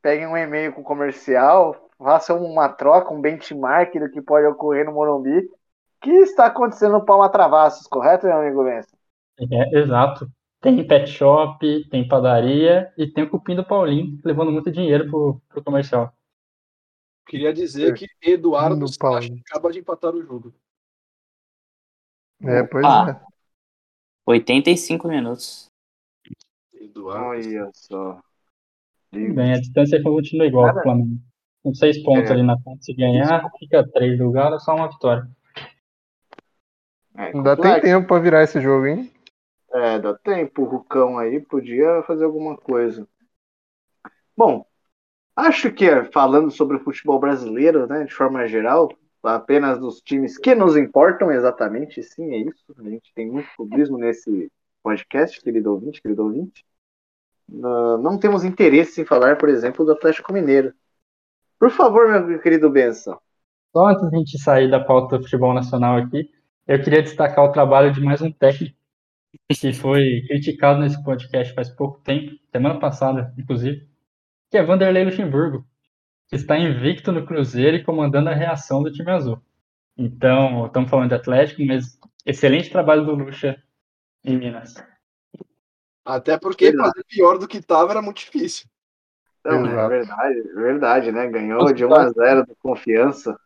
peguem 0.00 0.28
um 0.28 0.36
e-mail 0.36 0.72
com 0.72 0.82
o 0.82 0.84
comercial, 0.84 1.76
façam 1.98 2.42
uma 2.42 2.68
troca, 2.68 3.12
um 3.12 3.20
benchmark 3.20 3.92
do 3.98 4.08
que 4.08 4.22
pode 4.22 4.46
ocorrer 4.46 4.86
no 4.86 4.92
Morumbi, 4.92 5.42
que 6.00 6.10
está 6.10 6.46
acontecendo 6.46 6.92
no 6.92 7.04
Palma 7.04 7.28
Travassos, 7.28 7.86
correto, 7.88 8.26
meu 8.26 8.36
amigo 8.36 8.64
Benção? 8.64 8.96
É, 9.40 9.78
exato. 9.78 10.28
Tem 10.60 10.86
pet 10.86 11.08
shop, 11.08 11.88
tem 11.90 12.06
padaria 12.06 12.92
e 12.96 13.06
tem 13.06 13.24
o 13.24 13.30
cupim 13.30 13.54
do 13.54 13.64
Paulinho, 13.64 14.18
levando 14.24 14.50
muito 14.50 14.70
dinheiro 14.70 15.08
pro, 15.10 15.40
pro 15.48 15.62
comercial. 15.62 16.12
Queria 17.28 17.52
dizer 17.52 17.92
que 17.94 18.06
Eduardo 18.22 18.86
acaba 18.86 19.70
de 19.70 19.78
empatar 19.80 20.14
o 20.14 20.22
jogo. 20.22 20.52
É, 22.42 22.62
pois 22.62 22.84
Ah. 22.84 23.20
é. 23.22 23.28
85 24.26 25.08
minutos. 25.08 25.66
Eduardo. 26.72 27.26
Olha 27.26 27.70
só. 27.74 28.20
Bem, 29.12 29.52
a 29.54 29.60
distância 29.60 30.02
continua 30.02 30.46
igual 30.46 30.72
pro 30.72 30.82
Flamengo. 30.82 31.20
Com 31.62 31.74
seis 31.74 32.02
pontos 32.02 32.30
É. 32.30 32.32
ali 32.34 32.42
na 32.42 32.60
conta, 32.62 32.82
se 32.82 32.94
ganhar, 32.94 33.50
fica 33.58 33.86
três 33.90 34.18
do 34.18 34.30
Galo, 34.30 34.56
é 34.56 34.58
só 34.58 34.74
uma 34.74 34.88
vitória. 34.88 35.28
É, 37.16 37.24
Ainda 37.34 37.56
tem 37.56 37.80
tempo 37.80 38.06
pra 38.06 38.20
virar 38.20 38.42
esse 38.44 38.60
jogo, 38.60 38.86
hein? 38.86 39.12
É, 39.72 39.98
dá 39.98 40.16
tempo. 40.16 40.62
O 40.62 40.66
Rucão 40.66 41.18
aí 41.18 41.40
podia 41.40 42.02
fazer 42.04 42.24
alguma 42.24 42.56
coisa. 42.56 43.06
Bom, 44.36 44.64
acho 45.38 45.70
que 45.72 45.84
é, 45.84 46.04
falando 46.04 46.50
sobre 46.50 46.76
o 46.76 46.80
futebol 46.80 47.18
brasileiro, 47.18 47.86
né, 47.86 48.04
de 48.04 48.12
forma 48.12 48.46
geral, 48.48 48.92
apenas 49.22 49.78
dos 49.78 50.00
times 50.00 50.36
que 50.36 50.54
nos 50.54 50.76
importam 50.76 51.30
exatamente, 51.30 52.02
sim, 52.02 52.32
é 52.32 52.38
isso. 52.38 52.74
A 52.78 52.82
gente 52.82 53.12
tem 53.14 53.30
muito 53.30 53.48
clubismo 53.56 53.98
nesse 53.98 54.50
podcast, 54.82 55.40
querido 55.40 55.72
ouvinte, 55.72 56.02
querido 56.02 56.24
ouvinte. 56.24 56.64
Ah, 57.62 57.98
não 57.98 58.18
temos 58.18 58.44
interesse 58.44 59.00
em 59.00 59.04
falar, 59.04 59.38
por 59.38 59.48
exemplo, 59.48 59.84
do 59.84 59.92
Atlético 59.92 60.32
Mineiro. 60.32 60.72
Por 61.58 61.70
favor, 61.70 62.08
meu 62.08 62.40
querido 62.40 62.70
Benção. 62.70 63.18
Só 63.72 63.86
antes 63.86 64.08
de 64.08 64.14
a 64.14 64.18
gente 64.18 64.38
sair 64.38 64.70
da 64.70 64.80
pauta 64.80 65.18
do 65.18 65.24
futebol 65.24 65.52
nacional 65.52 65.98
aqui, 65.98 66.30
eu 66.66 66.82
queria 66.82 67.02
destacar 67.02 67.44
o 67.44 67.52
trabalho 67.52 67.92
de 67.92 68.00
mais 68.00 68.20
um 68.20 68.30
técnico 68.30 68.76
que 69.48 69.72
foi 69.72 70.22
criticado 70.26 70.80
nesse 70.80 71.02
podcast 71.02 71.54
faz 71.54 71.68
pouco 71.68 72.00
tempo, 72.00 72.38
semana 72.50 72.78
passada, 72.78 73.32
inclusive, 73.38 73.87
que 74.50 74.56
é 74.56 74.62
Vanderlei 74.62 75.04
Luxemburgo, 75.04 75.64
que 76.28 76.36
está 76.36 76.58
invicto 76.58 77.12
no 77.12 77.26
Cruzeiro 77.26 77.76
e 77.76 77.84
comandando 77.84 78.28
a 78.28 78.34
reação 78.34 78.82
do 78.82 78.92
time 78.92 79.10
azul. 79.10 79.40
Então, 79.96 80.66
estamos 80.66 80.90
falando 80.90 81.08
de 81.08 81.14
Atlético, 81.14 81.62
mas 81.64 81.98
excelente 82.24 82.70
trabalho 82.70 83.04
do 83.04 83.14
Luxa 83.14 83.60
em 84.24 84.36
Minas. 84.36 84.74
Até 86.04 86.38
porque 86.38 86.74
fazer 86.74 87.04
pior 87.04 87.38
do 87.38 87.48
que 87.48 87.60
tava 87.60 87.90
era 87.90 88.02
muito 88.02 88.18
difícil. 88.18 88.66
Não, 89.44 89.66
é 89.66 89.88
verdade, 89.88 90.42
verdade, 90.54 91.12
né? 91.12 91.26
Ganhou 91.28 91.72
de 91.72 91.84
1 91.84 91.94
a 91.94 92.10
0 92.10 92.46
do 92.46 92.56
confiança. 92.56 93.38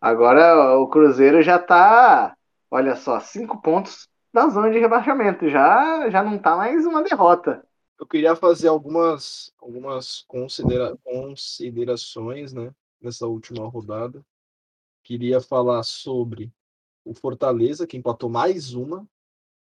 Agora 0.00 0.76
o 0.78 0.88
Cruzeiro 0.88 1.42
já 1.42 1.58
tá, 1.58 2.36
olha 2.70 2.96
só, 2.96 3.20
cinco 3.20 3.60
pontos 3.60 4.08
da 4.32 4.48
zona 4.48 4.70
de 4.70 4.78
rebaixamento. 4.78 5.48
Já, 5.48 6.08
já 6.10 6.22
não 6.22 6.38
tá 6.38 6.56
mais 6.56 6.86
uma 6.86 7.02
derrota. 7.02 7.62
Eu 7.98 8.06
queria 8.06 8.36
fazer 8.36 8.68
algumas, 8.68 9.52
algumas 9.58 10.22
considera 10.28 10.96
considerações 10.98 12.52
né, 12.52 12.74
nessa 13.00 13.26
última 13.26 13.66
rodada. 13.68 14.24
Queria 15.02 15.40
falar 15.40 15.82
sobre 15.82 16.52
o 17.04 17.14
Fortaleza, 17.14 17.86
que 17.86 17.96
empatou 17.96 18.28
mais 18.28 18.74
uma. 18.74 19.08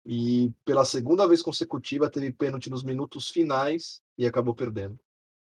E 0.05 0.53
pela 0.64 0.85
segunda 0.85 1.29
vez 1.29 1.43
consecutiva 1.43 2.11
teve 2.11 2.33
pênalti 2.33 2.71
nos 2.71 2.83
minutos 2.83 3.31
finais 3.31 4.03
e 4.16 4.27
acabou 4.27 4.55
perdendo. 4.55 4.99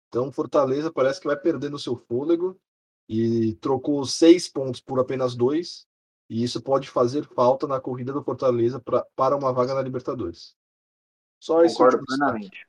Então, 0.09 0.31
Fortaleza 0.31 0.91
parece 0.91 1.21
que 1.21 1.27
vai 1.27 1.37
perdendo 1.37 1.79
seu 1.79 1.95
fôlego 1.95 2.59
e 3.07 3.53
trocou 3.55 4.03
seis 4.05 4.49
pontos 4.49 4.81
por 4.81 4.99
apenas 4.99 5.35
dois. 5.35 5.87
E 6.27 6.43
isso 6.43 6.61
pode 6.61 6.89
fazer 6.89 7.23
falta 7.35 7.67
na 7.67 7.79
corrida 7.79 8.11
do 8.11 8.23
Fortaleza 8.23 8.79
pra, 8.79 9.05
para 9.15 9.35
uma 9.35 9.53
vaga 9.53 9.75
na 9.75 9.81
Libertadores. 9.81 10.55
Só 11.45 11.63
esse 11.63 11.77
Concordo 11.77 12.03
plenamente. 12.03 12.65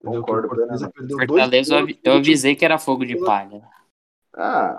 Entendeu? 0.00 0.20
Concordo 0.22 0.48
plenamente. 0.48 1.14
Fortaleza, 1.26 1.78
eu 1.78 1.88
eu 2.02 2.12
avisei 2.14 2.56
que 2.56 2.64
era 2.64 2.78
fogo 2.78 3.04
de 3.04 3.22
palha. 3.22 3.62
Ah, 4.32 4.78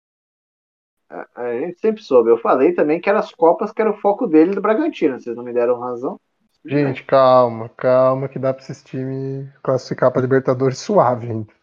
a, 1.07 1.27
a 1.35 1.59
gente 1.59 1.79
sempre 1.79 2.01
soube. 2.01 2.31
Eu 2.31 2.39
falei 2.39 2.73
também 2.73 2.99
que 2.99 3.07
eram 3.07 3.19
as 3.19 3.31
Copas 3.31 3.71
que 3.71 3.79
era 3.79 3.91
o 3.91 3.97
foco 3.97 4.25
dele 4.25 4.55
do 4.55 4.61
Bragantino. 4.61 5.19
Vocês 5.19 5.35
não 5.35 5.43
me 5.43 5.53
deram 5.53 5.79
razão. 5.79 6.19
Gente, 6.65 7.03
calma, 7.03 7.69
calma, 7.69 8.27
que 8.27 8.39
dá 8.39 8.51
pra 8.51 8.63
esses 8.63 8.83
times 8.83 9.47
classificar 9.61 10.11
pra 10.11 10.23
Libertadores 10.23 10.79
suave, 10.79 11.27
gente. 11.27 11.53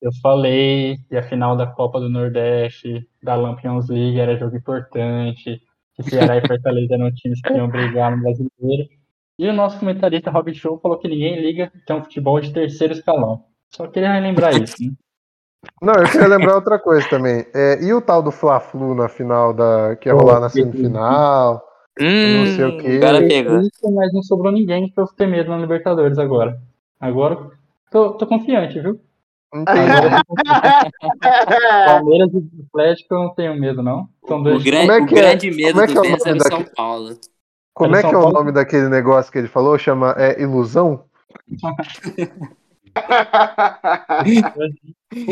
Eu 0.00 0.12
falei 0.22 0.98
que 1.08 1.16
a 1.16 1.24
final 1.24 1.56
da 1.56 1.66
Copa 1.66 1.98
do 1.98 2.08
Nordeste, 2.08 3.04
da 3.20 3.34
Lampions 3.34 3.88
League, 3.88 4.20
era 4.20 4.36
jogo 4.36 4.56
importante, 4.56 5.60
que 5.96 6.02
Ceará 6.04 6.36
e 6.36 6.40
Fortaleza 6.46 6.94
eram 6.94 7.12
times 7.12 7.40
que 7.40 7.52
iam 7.52 7.66
brigar 7.66 8.16
no 8.16 8.22
brasileiro. 8.22 8.95
E 9.38 9.46
o 9.48 9.52
nosso 9.52 9.78
comentarista 9.78 10.30
Rob 10.30 10.52
Show 10.54 10.78
falou 10.78 10.98
que 10.98 11.08
ninguém 11.08 11.40
liga 11.40 11.70
que 11.86 11.92
é 11.92 11.94
um 11.94 12.02
futebol 12.02 12.40
de 12.40 12.52
terceiro 12.52 12.94
escalão. 12.94 13.44
Só 13.70 13.86
queria 13.86 14.12
relembrar 14.12 14.52
isso. 14.62 14.74
Né? 14.82 14.92
Não, 15.82 15.94
eu 15.94 16.04
queria 16.10 16.26
lembrar 16.28 16.54
outra 16.54 16.78
coisa 16.78 17.06
também. 17.08 17.44
É, 17.54 17.82
e 17.82 17.92
o 17.92 18.00
tal 18.00 18.22
do 18.22 18.30
Fla-Flu 18.30 18.94
na 18.94 19.08
final 19.08 19.52
da. 19.52 19.96
que 19.96 20.08
ia 20.08 20.14
rolar 20.14 20.40
na 20.40 20.48
semifinal? 20.48 21.62
Hum, 22.00 22.46
sei 22.54 22.64
o 22.64 22.78
quê. 22.78 22.98
o. 22.98 23.60
Isso, 23.60 23.92
mas 23.94 24.12
não 24.12 24.22
sobrou 24.22 24.52
ninguém 24.52 24.90
pra 24.92 25.04
eu 25.04 25.08
ter 25.08 25.26
medo 25.26 25.50
na 25.50 25.58
Libertadores 25.58 26.18
agora. 26.18 26.58
Agora 27.00 27.50
tô, 27.90 28.12
tô 28.12 28.26
confiante, 28.26 28.80
viu? 28.80 29.00
Confiante. 29.50 30.22
Palmeiras 31.86 32.30
e 32.32 32.42
Atlético 32.68 33.14
eu 33.14 33.18
não 33.18 33.34
tenho 33.34 33.58
medo, 33.58 33.82
não. 33.82 34.08
São 34.26 34.40
O, 34.40 34.42
dois 34.44 34.62
gran- 34.62 34.80
Como 34.80 34.92
é 34.92 34.98
o 35.00 35.06
que 35.06 35.14
é- 35.14 35.18
grande 35.20 35.50
medo 35.50 35.72
como 35.72 35.82
é 35.82 35.86
do 35.86 35.92
que 35.92 35.98
é 35.98 36.00
o 36.00 36.04
era 36.04 36.16
nome 36.16 36.38
o 36.38 36.42
São 36.42 36.58
daqui- 36.58 36.74
Paulo. 36.76 37.08
Como 37.76 37.94
é 37.94 38.00
que 38.00 38.06
é 38.08 38.16
o 38.16 38.30
nome 38.30 38.52
daquele 38.52 38.88
negócio 38.88 39.30
que 39.30 39.36
ele 39.36 39.48
falou? 39.48 39.78
Chama 39.78 40.14
é, 40.16 40.40
ilusão? 40.40 41.04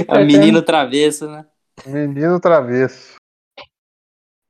A 0.07 0.19
menino 0.19 0.61
travesso, 0.61 1.27
né? 1.27 1.47
Menino 1.87 2.39
travesso. 2.39 3.15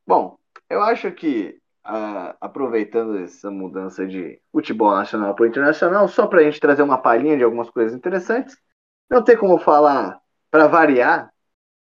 Bom, 0.05 0.37
eu 0.69 0.83
acho 0.83 1.13
que 1.13 1.57
ah, 1.85 2.35
aproveitando 2.41 3.19
essa 3.19 3.49
mudança 3.49 4.05
de 4.05 4.41
futebol 4.51 4.91
nacional 4.91 5.33
para 5.33 5.45
o 5.45 5.47
internacional, 5.47 6.09
só 6.09 6.27
para 6.27 6.41
a 6.41 6.43
gente 6.43 6.59
trazer 6.59 6.83
uma 6.83 6.99
palhinha 6.99 7.37
de 7.37 7.45
algumas 7.45 7.71
coisas 7.71 7.95
interessantes, 7.97 8.59
não 9.09 9.23
tem 9.23 9.37
como 9.37 9.57
falar 9.57 10.19
para 10.51 10.67
variar. 10.67 11.33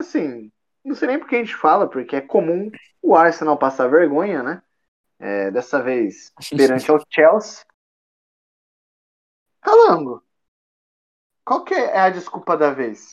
Assim, 0.01 0.51
não 0.85 0.97
sei 0.97 1.07
nem 1.07 1.21
porque 1.21 1.37
a 1.37 1.39
gente 1.39 1.55
fala, 1.55 1.89
porque 1.89 2.17
é 2.17 2.21
comum 2.21 2.73
o 3.01 3.15
Arsenal 3.15 3.57
passar 3.57 3.87
vergonha, 3.87 4.43
né? 4.43 4.61
É, 5.25 5.53
dessa 5.53 5.81
vez 5.81 6.33
perante 6.51 6.91
ao 6.91 7.01
Chelsea. 7.09 7.65
Calango, 9.61 10.21
qual 11.45 11.65
que 11.65 11.75
é 11.75 12.01
a 12.01 12.11
desculpa 12.11 12.57
da 12.57 12.73
vez? 12.73 13.13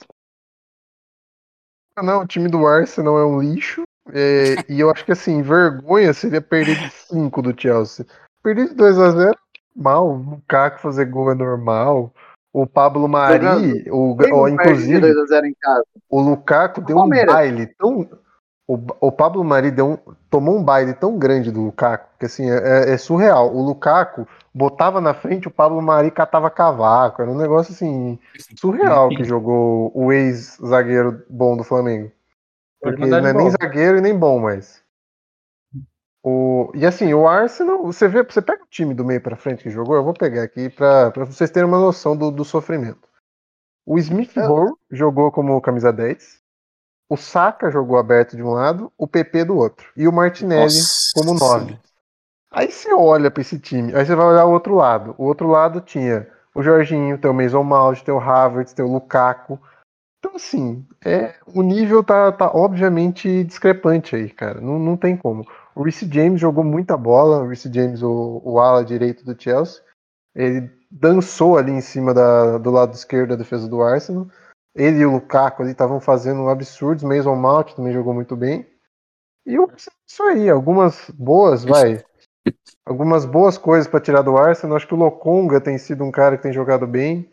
Não, 2.01 2.22
o 2.22 2.28
time 2.28 2.49
do 2.49 2.66
Arsenal 2.66 3.20
é 3.20 3.26
um 3.26 3.39
lixo. 3.39 3.84
é, 4.12 4.55
e 4.68 4.80
eu 4.80 4.89
acho 4.89 5.05
que 5.05 5.12
assim, 5.12 5.43
vergonha 5.43 6.12
seria 6.12 6.41
perder 6.41 6.80
de 6.80 6.89
5 6.89 7.41
do 7.43 7.62
Chelsea. 7.62 8.07
Perder 8.41 8.70
de 8.70 8.74
2 8.74 8.97
a 8.97 9.12
0 9.12 9.38
mal. 9.76 10.10
O 10.10 10.18
Lukaku 10.18 10.80
fazer 10.80 11.05
gol 11.05 11.32
é 11.32 11.36
normal. 11.36 12.12
O 12.51 12.66
Pablo 12.66 13.07
Mari, 13.07 13.86
o, 13.91 14.16
de 14.16 14.53
inclusive, 14.53 14.99
2 14.99 15.18
a 15.18 15.26
0 15.26 15.45
em 15.45 15.53
casa? 15.62 15.86
o 16.10 16.22
Lukaku 16.22 16.82
deu 16.82 16.97
um 16.97 17.07
baile 17.07 17.68
tão. 17.78 18.10
O, 18.70 18.80
o 19.02 19.12
Pablo 19.12 19.44
Mari 19.44 19.72
deu 19.72 20.00
tomou 20.30 20.56
um 20.56 20.64
baile 20.64 20.94
tão 20.94 21.18
grande 21.18 21.52
do 21.52 21.60
Lukaku, 21.60 22.08
que 22.20 22.28
assim, 22.28 22.52
é, 22.52 22.92
é 22.92 22.98
surreal. 23.00 23.52
O 23.52 23.64
Lukaku 23.64 24.28
botava 24.54 25.02
na 25.02 25.12
frente, 25.12 25.48
o 25.48 25.52
Pablo 25.52 25.82
Mari 25.82 26.12
catava 26.12 26.52
cavaco. 26.52 27.20
Era 27.20 27.32
um 27.32 27.38
negócio 27.38 27.74
assim, 27.74 28.20
surreal 28.56 29.10
que 29.10 29.24
jogou 29.24 29.92
o 29.96 30.14
ex-zagueiro 30.14 31.26
bom 31.28 31.58
do 31.58 31.64
Flamengo. 31.64 32.12
Porque 32.80 33.08
não 33.08 33.18
é 33.18 33.34
nem 33.34 33.50
zagueiro 33.50 33.98
e 33.98 34.02
nem 34.02 34.16
bom, 34.16 34.40
mas. 34.40 34.84
O... 36.22 36.72
E 36.76 36.86
assim, 36.86 37.12
o 37.12 37.28
Arsenal, 37.28 37.84
você 37.84 38.08
vê, 38.08 38.22
você 38.22 38.40
pega 38.40 38.62
o 38.62 38.70
time 38.70 38.94
do 38.94 39.04
meio 39.04 39.20
pra 39.20 39.36
frente 39.36 39.64
que 39.64 39.72
jogou, 39.72 39.96
eu 39.96 40.04
vou 40.04 40.14
pegar 40.14 40.44
aqui 40.44 40.70
pra 40.70 41.10
pra 41.10 41.26
vocês 41.26 41.50
terem 41.50 41.68
uma 41.68 41.80
noção 41.80 42.16
do, 42.16 42.30
do 42.30 42.46
sofrimento. 42.46 43.10
O 43.84 43.98
Smith 43.98 44.38
Rowe 44.38 44.76
jogou 44.92 45.32
como 45.32 45.60
camisa 45.60 45.92
10. 45.92 46.40
O 47.10 47.18
Saka 47.18 47.72
jogou 47.72 47.97
aberto 47.97 48.36
de 48.36 48.43
um 48.43 48.51
lado, 48.51 48.93
o 48.95 49.07
PP 49.07 49.45
do 49.45 49.57
outro. 49.57 49.89
E 49.97 50.07
o 50.07 50.14
Martinelli 50.14 50.66
Nossa. 50.66 51.12
como 51.16 51.34
9. 51.34 51.78
Aí 52.51 52.72
você 52.72 52.93
olha 52.93 53.32
pra 53.32 53.41
esse 53.41 53.60
time, 53.60 53.93
aí 53.95 54.05
você 54.05 54.16
vai 54.16 54.28
olhar 54.28 54.45
o 54.45 54.51
outro 54.51 54.76
lado. 54.76 55.16
O 55.18 55.26
outro 55.26 55.47
lado 55.47 55.82
tinha 55.82 56.28
o 56.53 56.64
Jorginho, 56.64 57.18
tem 57.18 57.30
o 57.30 57.34
Mason 57.34 57.64
Mount, 57.64 58.01
tem 58.01 58.14
o 58.14 58.20
Havertz, 58.20 58.74
tem 58.74 58.86
o 58.86 58.91
Lukaku. 58.91 59.60
Então, 60.20 60.36
assim, 60.36 60.86
é, 61.03 61.36
o 61.47 61.62
nível 61.62 62.03
tá, 62.03 62.32
tá 62.32 62.51
obviamente 62.53 63.43
discrepante 63.43 64.16
aí, 64.16 64.30
cara. 64.30 64.60
Não, 64.60 64.78
não 64.78 64.97
tem 64.97 65.16
como. 65.16 65.47
O 65.74 65.84
Reece 65.84 66.10
James 66.12 66.41
jogou 66.41 66.64
muita 66.64 66.97
bola, 66.97 67.39
o 67.39 67.47
Reece 67.47 67.72
James, 67.74 68.03
o, 68.03 68.41
o 68.43 68.60
ala 68.60 68.84
direito 68.84 69.24
do 69.24 69.41
Chelsea. 69.41 69.82
Ele 70.36 70.70
dançou 70.91 71.57
ali 71.57 71.72
em 71.72 71.82
cima 71.82 72.14
da, 72.14 72.57
do 72.57 72.70
lado 72.70 72.93
esquerdo 72.93 73.30
da 73.30 73.36
defesa 73.38 73.68
do 73.68 73.82
Arsenal. 73.82 74.28
Ele 74.80 75.00
e 75.00 75.06
o 75.06 75.12
Lukaku 75.12 75.62
ali 75.62 75.72
estavam 75.72 76.00
fazendo 76.00 76.48
absurdos. 76.50 77.04
Mason 77.04 77.36
Mount 77.36 77.74
também 77.74 77.92
jogou 77.94 78.14
muito 78.14 78.36
bem. 78.36 78.66
E 79.46 79.56
é 79.56 79.60
isso 80.08 80.24
aí, 80.24 80.50
algumas 80.50 81.10
boas, 81.18 81.64
vai. 81.64 82.04
Algumas 82.86 83.26
boas 83.26 83.58
coisas 83.58 83.88
para 83.88 84.00
tirar 84.00 84.22
do 84.22 84.38
Arsenal. 84.38 84.78
Acho 84.78 84.88
que 84.88 84.94
o 84.94 84.98
Lokonga 84.98 85.62
tem 85.62 85.78
sido 85.78 86.04
um 86.04 86.10
cara 86.12 86.38
que 86.38 86.44
tem 86.44 86.54
jogado 86.54 86.88
bem 86.88 87.30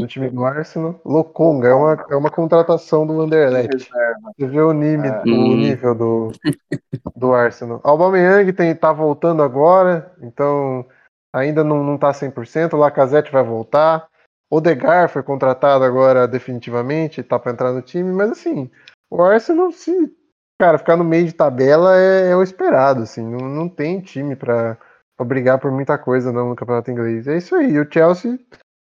no 0.00 0.06
time 0.06 0.28
do 0.30 0.44
Arsenal. 0.44 1.00
Lokonga 1.04 1.68
é 1.68 1.74
uma, 1.74 2.06
é 2.10 2.16
uma 2.16 2.30
contratação 2.30 3.06
do 3.06 3.20
Anderlecht. 3.20 3.88
Você 4.36 4.46
vê 4.46 4.60
o, 4.60 4.72
nível, 4.72 5.12
Ah. 5.12 5.22
o 5.24 5.28
Hum. 5.30 5.56
nível 5.56 5.94
do, 5.94 6.32
do 7.14 7.32
Arsenal. 7.34 7.80
Aubameyang 7.84 8.52
tem, 8.52 8.74
tá 8.74 8.92
voltando 8.92 9.42
agora, 9.42 10.12
então 10.22 10.84
ainda 11.32 11.62
não, 11.62 11.84
não 11.84 11.96
tá 11.98 12.12
100%. 12.12 12.72
O 12.72 12.76
Lacazette 12.78 13.30
vai 13.30 13.44
voltar. 13.44 14.08
Odegar 14.50 15.08
foi 15.08 15.22
contratado 15.22 15.84
agora 15.84 16.28
definitivamente, 16.28 17.22
tá 17.22 17.38
para 17.38 17.52
entrar 17.52 17.72
no 17.72 17.82
time, 17.82 18.12
mas 18.12 18.30
assim, 18.30 18.70
o 19.10 19.22
Arsenal 19.22 19.72
se 19.72 20.14
cara, 20.58 20.78
ficar 20.78 20.96
no 20.96 21.04
meio 21.04 21.26
de 21.26 21.32
tabela 21.32 21.96
é, 21.96 22.30
é 22.30 22.36
o 22.36 22.42
esperado, 22.42 23.02
assim, 23.02 23.22
não, 23.22 23.48
não 23.48 23.68
tem 23.68 24.00
time 24.00 24.34
para 24.34 24.78
brigar 25.20 25.58
por 25.58 25.70
muita 25.70 25.98
coisa 25.98 26.32
não 26.32 26.50
no 26.50 26.56
campeonato 26.56 26.90
inglês. 26.90 27.26
É 27.26 27.36
isso 27.36 27.54
aí, 27.54 27.78
o 27.78 27.90
Chelsea 27.90 28.38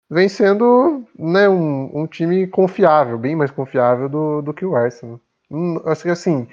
vem 0.10 0.28
sendo 0.28 1.06
né, 1.18 1.48
um, 1.48 2.02
um 2.02 2.08
time 2.08 2.48
confiável, 2.48 3.18
bem 3.18 3.36
mais 3.36 3.52
confiável 3.52 4.10
do, 4.10 4.42
do 4.42 4.54
que 4.54 4.66
o 4.66 4.76
Arsenal. 4.76 5.20
Hum, 5.50 5.82
acho 5.86 6.04
que 6.04 6.10
assim, 6.10 6.48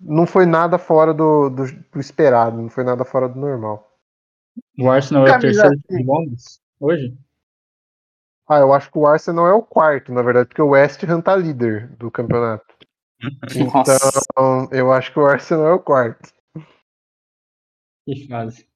não 0.00 0.26
foi 0.26 0.46
nada 0.46 0.78
fora 0.78 1.14
do, 1.14 1.48
do, 1.50 1.64
do 1.92 2.00
esperado, 2.00 2.60
não 2.60 2.68
foi 2.68 2.84
nada 2.84 3.04
fora 3.04 3.28
do 3.28 3.38
normal. 3.38 3.86
O 4.78 4.90
Arsenal 4.90 5.26
é 5.26 5.36
o 5.36 5.40
terceiro 5.40 5.78
time 5.86 6.02
de 6.02 6.06
Londres 6.06 6.60
hoje? 6.80 7.16
Ah, 8.52 8.58
eu 8.58 8.72
acho 8.72 8.90
que 8.90 8.98
o 8.98 9.06
Arsenal 9.06 9.46
é 9.46 9.52
o 9.52 9.62
quarto, 9.62 10.10
na 10.10 10.22
verdade, 10.22 10.48
porque 10.48 10.60
o 10.60 10.70
West 10.70 11.00
Ham 11.04 11.22
tá 11.22 11.36
líder 11.36 11.86
do 11.96 12.10
campeonato. 12.10 12.66
Nossa. 13.72 13.96
Então, 14.32 14.68
eu 14.72 14.92
acho 14.92 15.12
que 15.12 15.20
o 15.20 15.24
Arsenal 15.24 15.68
é 15.68 15.72
o 15.72 15.78
quarto. 15.78 16.34
Que 18.04 18.26
fase. 18.26 18.68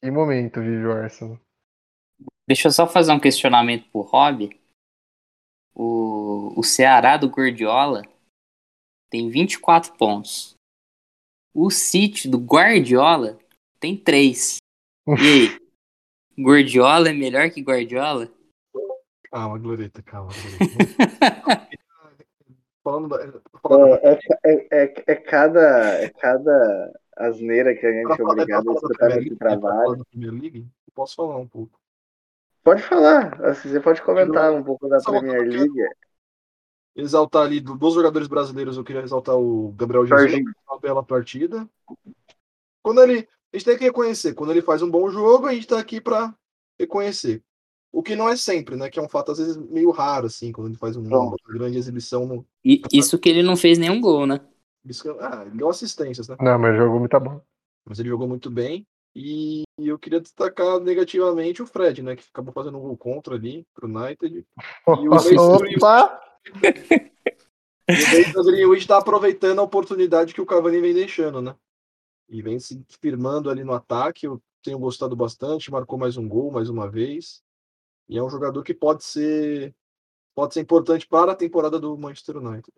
Que 0.00 0.08
momento 0.08 0.60
vive 0.60 0.86
o 0.86 0.92
Arsenal? 0.92 1.40
Deixa 2.46 2.68
eu 2.68 2.72
só 2.72 2.86
fazer 2.86 3.10
um 3.10 3.18
questionamento 3.18 3.90
pro 3.90 4.02
Rob. 4.02 4.56
O, 5.74 6.60
o 6.60 6.62
Ceará 6.62 7.16
do 7.16 7.28
Gordiola 7.28 8.02
tem 9.10 9.28
24 9.28 9.96
pontos. 9.96 10.54
O 11.52 11.70
City 11.70 12.28
do 12.28 12.38
Guardiola 12.38 13.36
tem 13.80 13.96
3. 13.96 14.58
E 15.08 15.12
aí? 15.12 15.60
Guardiola 16.42 17.08
é 17.08 17.12
melhor 17.12 17.50
que 17.50 17.60
Guardiola? 17.62 18.28
Calma, 19.30 19.58
Gloreta, 19.58 20.02
calma. 20.02 20.30
Gloreta. 20.32 21.68
falando 22.82 23.42
falando 23.62 23.94
É, 24.02 24.18
é, 24.44 24.68
é, 24.84 24.94
é 25.06 25.14
cada, 25.16 26.02
é 26.02 26.08
cada 26.08 26.92
asneira 27.16 27.74
que 27.74 27.86
a 27.86 27.92
gente 27.92 28.04
é 28.04 28.06
Pra 28.08 28.16
falar- 28.16 28.32
obrigado 28.32 28.70
a 28.70 28.74
escutar 28.74 29.08
nesse 29.08 29.36
falar 29.36 29.58
trabalho. 29.58 30.06
League, 30.14 30.58
eu 30.60 30.92
posso 30.94 31.14
falar 31.16 31.36
um 31.36 31.46
pouco. 31.46 31.78
Pode 32.62 32.82
falar, 32.82 33.40
assim, 33.46 33.70
você 33.70 33.80
pode 33.80 34.02
comentar 34.02 34.52
um 34.52 34.62
pouco 34.62 34.88
da 34.88 35.00
Só 35.00 35.10
Premier 35.18 35.42
League. 35.46 35.88
Exaltar 36.96 37.44
ali 37.46 37.60
do- 37.60 37.76
dos 37.76 37.94
jogadores 37.94 38.28
brasileiros, 38.28 38.76
eu 38.76 38.84
queria 38.84 39.02
exaltar 39.02 39.36
o 39.36 39.72
Gabriel 39.72 40.04
Jesus, 40.04 40.42
uma 40.68 40.78
bela 40.78 41.02
partida. 41.02 41.66
Quando 42.82 43.02
ele. 43.02 43.28
A 43.52 43.56
gente 43.56 43.64
tem 43.66 43.76
que 43.78 43.84
reconhecer, 43.84 44.34
quando 44.34 44.50
ele 44.50 44.62
faz 44.62 44.80
um 44.82 44.90
bom 44.90 45.10
jogo, 45.10 45.46
a 45.46 45.54
gente 45.54 45.66
tá 45.66 45.78
aqui 45.78 46.00
pra 46.00 46.34
reconhecer. 46.78 47.42
O 47.92 48.02
que 48.02 48.14
não 48.14 48.28
é 48.28 48.36
sempre, 48.36 48.76
né? 48.76 48.88
Que 48.88 49.00
é 49.00 49.02
um 49.02 49.08
fato, 49.08 49.32
às 49.32 49.38
vezes, 49.38 49.56
meio 49.56 49.90
raro, 49.90 50.26
assim, 50.26 50.52
quando 50.52 50.68
ele 50.68 50.76
faz 50.76 50.96
um- 50.96 51.02
uma 51.28 51.36
grande 51.48 51.76
exibição 51.76 52.24
no. 52.24 52.46
E 52.64 52.80
isso 52.92 53.18
que 53.18 53.28
ele 53.28 53.42
não 53.42 53.56
fez 53.56 53.76
nenhum 53.78 54.00
gol, 54.00 54.26
né? 54.26 54.40
isso 54.86 55.02
que- 55.02 55.20
Ah, 55.22 55.42
ele 55.46 55.56
deu 55.58 55.68
assistências, 55.68 56.28
né? 56.28 56.36
Não, 56.40 56.58
mas 56.58 56.76
jogou 56.76 57.00
muito 57.00 57.18
bom. 57.20 57.40
Mas 57.84 57.98
ele 57.98 58.08
jogou 58.08 58.28
muito 58.28 58.48
bem. 58.50 58.86
E 59.14 59.64
eu 59.76 59.98
queria 59.98 60.20
destacar 60.20 60.78
negativamente 60.78 61.60
o 61.60 61.66
Fred, 61.66 62.00
né? 62.02 62.14
Que 62.14 62.22
acabou 62.32 62.52
fazendo 62.54 62.78
um 62.78 62.82
gol 62.82 62.96
contra 62.96 63.34
ali 63.34 63.66
pro 63.74 63.88
United. 63.88 64.46
E 65.04 65.08
o 65.08 65.12
Opa! 65.76 66.20
E 67.88 68.38
o 68.38 68.44
Greenwood 68.44 68.80
está 68.80 68.98
aproveitando 68.98 69.58
a 69.58 69.62
oportunidade 69.64 70.32
que 70.32 70.40
o 70.40 70.46
Cavani 70.46 70.80
vem 70.80 70.94
deixando, 70.94 71.42
né? 71.42 71.56
E 72.30 72.40
vem 72.40 72.58
se 72.58 72.82
firmando 73.00 73.50
ali 73.50 73.64
no 73.64 73.74
ataque. 73.74 74.26
Eu 74.26 74.40
tenho 74.62 74.78
gostado 74.78 75.16
bastante, 75.16 75.70
marcou 75.70 75.98
mais 75.98 76.16
um 76.16 76.28
gol 76.28 76.50
mais 76.50 76.70
uma 76.70 76.88
vez. 76.88 77.42
E 78.08 78.16
é 78.16 78.22
um 78.22 78.30
jogador 78.30 78.62
que 78.62 78.72
pode 78.72 79.04
ser 79.04 79.74
pode 80.34 80.54
ser 80.54 80.60
importante 80.60 81.06
para 81.06 81.32
a 81.32 81.36
temporada 81.36 81.78
do 81.78 81.98
Manchester 81.98 82.36
United. 82.38 82.72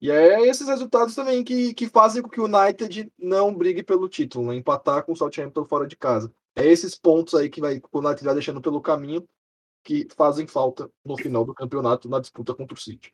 E 0.00 0.10
é 0.10 0.42
esses 0.46 0.68
resultados 0.68 1.14
também 1.14 1.42
que, 1.42 1.72
que 1.72 1.88
fazem 1.88 2.22
com 2.22 2.28
que 2.28 2.40
o 2.40 2.44
United 2.44 3.10
não 3.18 3.54
brigue 3.54 3.82
pelo 3.82 4.08
título, 4.08 4.46
né? 4.46 4.54
empatar 4.54 5.02
com 5.02 5.12
o 5.12 5.16
Southampton 5.16 5.64
fora 5.64 5.86
de 5.86 5.96
casa. 5.96 6.32
É 6.54 6.66
esses 6.66 6.94
pontos 6.94 7.34
aí 7.34 7.48
que 7.48 7.60
vai, 7.60 7.80
o 7.90 7.98
United 7.98 8.24
vai 8.24 8.34
deixando 8.34 8.60
pelo 8.60 8.80
caminho 8.80 9.26
que 9.82 10.06
fazem 10.14 10.46
falta 10.46 10.90
no 11.04 11.16
final 11.16 11.44
do 11.44 11.54
campeonato 11.54 12.08
na 12.08 12.20
disputa 12.20 12.54
contra 12.54 12.74
o 12.74 12.80
City. 12.80 13.12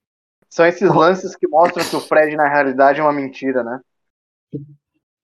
São 0.49 0.67
esses 0.67 0.89
lances 0.95 1.37
que 1.37 1.47
mostram 1.47 1.89
que 1.89 1.97
o 1.97 2.01
Fred, 2.01 2.37
na 2.37 2.49
realidade, 2.49 3.01
é 3.01 3.03
uma 3.03 3.13
mentira, 3.13 3.63
né? 3.63 3.81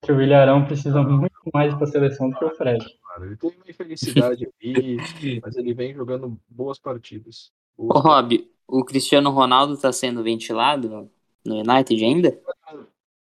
Que 0.03 0.13
o 0.13 0.23
Ilharão 0.23 0.65
precisa 0.65 1.03
muito 1.03 1.35
mais 1.53 1.75
para 1.75 1.85
a 1.85 1.91
seleção 1.91 2.31
do 2.31 2.39
que 2.39 2.45
o 2.45 2.55
Fred. 2.55 2.85
Ele 3.21 3.37
tem 3.37 3.51
uma 3.51 3.69
infelicidade 3.69 4.47
aqui, 4.47 4.97
mas 5.43 5.57
ele 5.57 5.75
vem 5.75 5.95
jogando 5.95 6.39
boas 6.49 6.79
partidas. 6.79 7.51
Ô, 7.77 7.99
Rob, 7.99 8.49
o 8.67 8.85
Cristiano 8.85 9.31
Ronaldo 9.31 9.75
está 9.75 9.93
sendo 9.93 10.23
ventilado 10.23 11.11
no 11.45 11.57
United 11.57 12.05
ainda? 12.05 12.41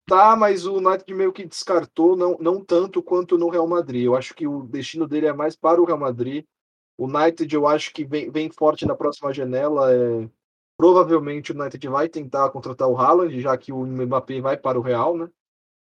Tá, 0.07 0.37
mas 0.37 0.67
o 0.67 0.77
United 0.77 1.15
meio 1.15 1.33
que 1.33 1.47
descartou, 1.47 2.17
não, 2.17 2.37
não 2.41 2.65
tanto 2.65 3.03
quanto 3.03 3.39
no 3.39 3.49
Real 3.49 3.67
Madrid. 3.67 4.05
Eu 4.05 4.17
acho 4.17 4.35
que 4.35 4.47
o 4.47 4.63
destino 4.63 5.07
dele 5.07 5.27
é 5.27 5.33
mais 5.33 5.57
para 5.57 5.81
o 5.81 5.85
Real 5.85 5.99
Madrid. 5.99 6.45
O 6.99 7.07
United, 7.07 7.55
eu 7.55 7.67
acho 7.67 7.93
que 7.93 8.05
vem, 8.05 8.31
vem 8.31 8.51
forte 8.51 8.87
na 8.87 8.95
próxima 8.95 9.33
janela. 9.33 9.93
É... 9.93 10.29
Provavelmente 10.77 11.53
o 11.53 11.61
United 11.61 11.89
vai 11.89 12.09
tentar 12.09 12.51
contratar 12.51 12.89
o 12.89 12.97
Haaland, 12.97 13.41
já 13.41 13.57
que 13.57 13.73
o 13.73 13.87
Mbappé 13.87 14.41
vai 14.41 14.57
para 14.57 14.79
o 14.79 14.83
Real, 14.83 15.17
né? 15.17 15.31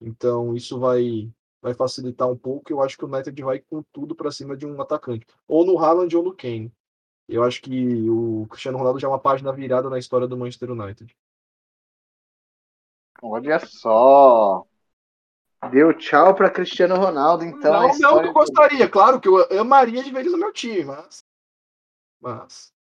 Então 0.02 0.56
isso 0.56 0.80
vai, 0.80 1.32
vai 1.62 1.74
facilitar 1.74 2.30
um 2.30 2.38
pouco. 2.38 2.72
Eu 2.72 2.82
acho 2.82 2.98
que 2.98 3.06
o 3.06 3.08
United 3.08 3.42
vai 3.44 3.60
com 3.60 3.84
tudo 3.92 4.16
para 4.16 4.32
cima 4.32 4.56
de 4.56 4.66
um 4.66 4.80
atacante, 4.82 5.26
ou 5.48 5.66
no 5.66 5.78
Haaland 5.80 6.16
ou 6.16 6.24
no 6.24 6.36
Kane. 6.36 6.72
Eu 7.28 7.44
acho 7.44 7.62
que 7.62 8.10
o 8.10 8.46
Cristiano 8.50 8.78
Ronaldo 8.78 9.00
já 9.00 9.08
é 9.08 9.10
uma 9.10 9.20
página 9.20 9.52
virada 9.52 9.90
na 9.90 9.98
história 9.98 10.28
do 10.28 10.38
Manchester 10.38 10.72
United. 10.72 11.16
Olha 13.22 13.60
só. 13.60 14.66
Deu 15.72 15.94
tchau 15.94 16.36
para 16.36 16.52
Cristiano 16.52 16.96
Ronaldo, 16.96 17.44
então. 17.44 17.74
Não, 17.74 17.98
não 17.98 18.22
que 18.22 18.28
eu 18.28 18.34
gostaria. 18.34 18.88
Claro 18.88 19.20
que 19.20 19.28
eu 19.28 19.60
amaria 19.60 20.04
de 20.04 20.12
ver 20.12 20.20
ele 20.20 20.30
no 20.30 20.38
meu 20.38 20.54
time, 20.54 20.86
mas. 20.86 21.26
Mas. 22.22 22.74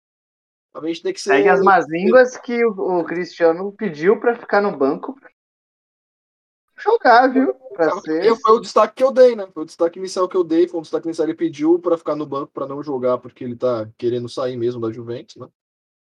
A 0.74 0.84
gente 0.86 1.02
tem 1.02 1.12
que 1.12 1.20
ser. 1.20 1.30
Segue 1.30 1.48
as 1.48 1.60
más 1.60 1.86
línguas 1.88 2.36
que 2.36 2.64
o, 2.64 3.00
o 3.00 3.04
Cristiano 3.04 3.70
pediu 3.72 4.18
para 4.18 4.34
ficar 4.34 4.60
no 4.60 4.76
banco 4.76 5.14
jogar, 6.82 7.28
viu? 7.28 7.54
Pra 7.74 8.00
ser... 8.00 8.36
Foi 8.36 8.56
o 8.56 8.60
destaque 8.60 8.94
que 8.96 9.04
eu 9.04 9.12
dei, 9.12 9.34
né? 9.36 9.46
Foi 9.52 9.62
o 9.62 9.66
destaque 9.66 9.98
inicial 9.98 10.28
que 10.28 10.36
eu 10.36 10.44
dei. 10.44 10.68
Foi 10.68 10.80
um 10.80 10.82
destaque 10.82 11.06
inicial 11.06 11.26
que 11.26 11.32
ele 11.32 11.38
pediu 11.38 11.78
para 11.78 11.96
ficar 11.96 12.16
no 12.16 12.26
banco 12.26 12.52
para 12.52 12.66
não 12.66 12.82
jogar, 12.82 13.18
porque 13.18 13.44
ele 13.44 13.56
tá 13.56 13.88
querendo 13.96 14.28
sair 14.28 14.56
mesmo 14.56 14.80
da 14.80 14.92
Juventus, 14.92 15.36
né? 15.36 15.48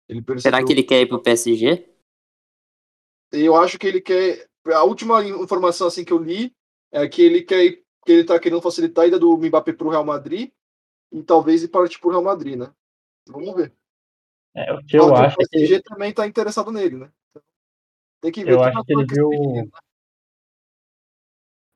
Ele 0.10 0.22
percebeu... 0.22 0.42
Será 0.42 0.64
que 0.64 0.74
ele 0.74 0.84
quer 0.84 1.02
ir 1.02 1.08
pro 1.08 1.22
PSG? 1.22 1.90
Eu 3.32 3.56
acho 3.56 3.80
que 3.80 3.88
ele 3.88 4.02
quer. 4.02 4.48
A 4.68 4.84
última 4.84 5.24
informação 5.26 5.88
assim 5.88 6.06
que 6.06 6.14
eu 6.14 6.20
li 6.20 6.54
é 6.92 7.08
que 7.08 7.22
ele 7.22 7.42
quer 7.42 7.84
que 8.06 8.12
ele 8.12 8.24
tá 8.24 8.40
querendo 8.40 8.62
facilitar 8.62 9.06
a 9.06 9.08
ida 9.08 9.18
do 9.18 9.36
Mbappé 9.38 9.74
pro 9.74 9.90
Real 9.90 10.04
Madrid 10.04 10.52
e 11.12 11.24
talvez 11.24 11.64
ir 11.64 11.70
partir 11.70 12.00
pro 12.00 12.10
Real 12.10 12.24
Madrid, 12.24 12.58
né? 12.58 12.72
Vamos 13.28 13.56
ver. 13.56 13.74
É, 14.56 14.72
o 14.74 14.86
que 14.86 14.98
eu 14.98 15.08
o 15.08 15.16
acho 15.16 15.36
o 15.36 15.50
PSG 15.50 15.82
que... 15.82 15.84
também 15.84 16.14
tá 16.14 16.28
interessado 16.28 16.72
nele, 16.72 16.98
né? 16.98 17.12
Então, 17.30 17.44
tem 18.22 18.32
que 18.32 18.44
ver. 18.44 18.54
Eu 18.54 18.64
acho 18.64 18.84
que 18.84 18.94
ele 18.94 19.06
viu. 19.10 19.30
Né? 19.30 19.68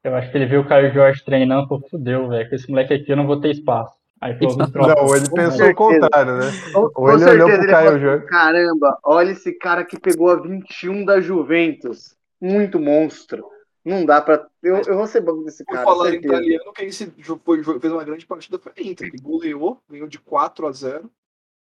Eu 0.07 0.15
acho 0.15 0.31
que 0.31 0.37
ele 0.37 0.45
viu 0.45 0.61
o 0.61 0.65
Caio 0.65 0.93
Jorge 0.93 1.21
treinando 1.21 1.65
e 1.65 1.67
falou, 1.67 1.89
fudeu, 1.89 2.29
velho, 2.29 2.47
com 2.47 2.55
esse 2.55 2.69
moleque 2.69 2.93
aqui 2.93 3.11
eu 3.11 3.17
não 3.17 3.27
vou 3.27 3.41
ter 3.41 3.51
espaço. 3.51 3.93
Aí 4.21 4.37
falou, 4.37 4.57
não, 4.57 5.15
ele 5.15 5.29
pensou 5.29 5.69
o 5.69 5.75
contrário, 5.75 6.37
né? 6.37 6.45
Ou 6.73 7.11
ele 7.11 7.25
olhou 7.25 7.49
pro 7.49 7.67
Caio 7.67 7.99
Jorge. 7.99 8.25
Caramba, 8.25 8.97
olha 9.03 9.31
esse 9.31 9.51
cara 9.51 9.83
que 9.83 9.99
pegou 9.99 10.29
a 10.29 10.35
21 10.35 11.03
da 11.03 11.19
Juventus. 11.19 12.15
Muito 12.39 12.79
monstro. 12.79 13.45
Não 13.83 14.05
dá 14.05 14.21
pra. 14.21 14.47
Eu, 14.63 14.81
eu 14.87 14.95
vou 14.95 15.07
ser 15.07 15.19
banco 15.19 15.43
desse 15.43 15.65
cara. 15.65 15.83
Por 15.83 15.97
falar 15.97 16.13
em 16.13 16.19
italiano, 16.19 16.71
quem 16.73 16.89
se 16.89 17.11
foi, 17.43 17.61
fez 17.63 17.93
uma 17.93 18.03
grande 18.05 18.25
partida 18.25 18.57
foi 18.57 18.71
a 18.77 18.81
Inter, 18.81 19.11
que 19.11 19.21
goleou, 19.21 19.81
ganhou 19.89 20.07
de 20.07 20.19
4 20.19 20.67
a 20.67 20.71
0 20.71 21.11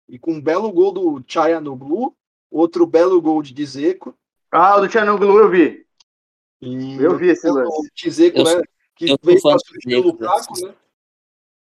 E 0.08 0.16
com 0.16 0.34
um 0.34 0.40
belo 0.40 0.70
gol 0.70 0.92
do 0.92 1.24
no 1.60 1.76
Blue, 1.76 2.14
outro 2.50 2.86
belo 2.86 3.20
gol 3.20 3.42
de 3.42 3.52
Dzeko. 3.52 4.14
Ah, 4.50 4.76
o 4.76 4.86
do 4.86 5.18
Blue 5.18 5.38
eu 5.38 5.50
vi. 5.50 5.87
E 6.60 7.02
eu 7.02 7.16
vi 7.16 7.28
esse 7.28 7.48
lance. 7.48 7.70
O 7.70 8.08
Dzeko, 8.08 8.42
né? 8.42 8.62
Que 8.94 9.06
veio 9.22 9.40
para 9.40 9.58
substituir 9.58 9.96
o 9.96 10.02
Lukaku, 10.02 10.66
né? 10.66 10.74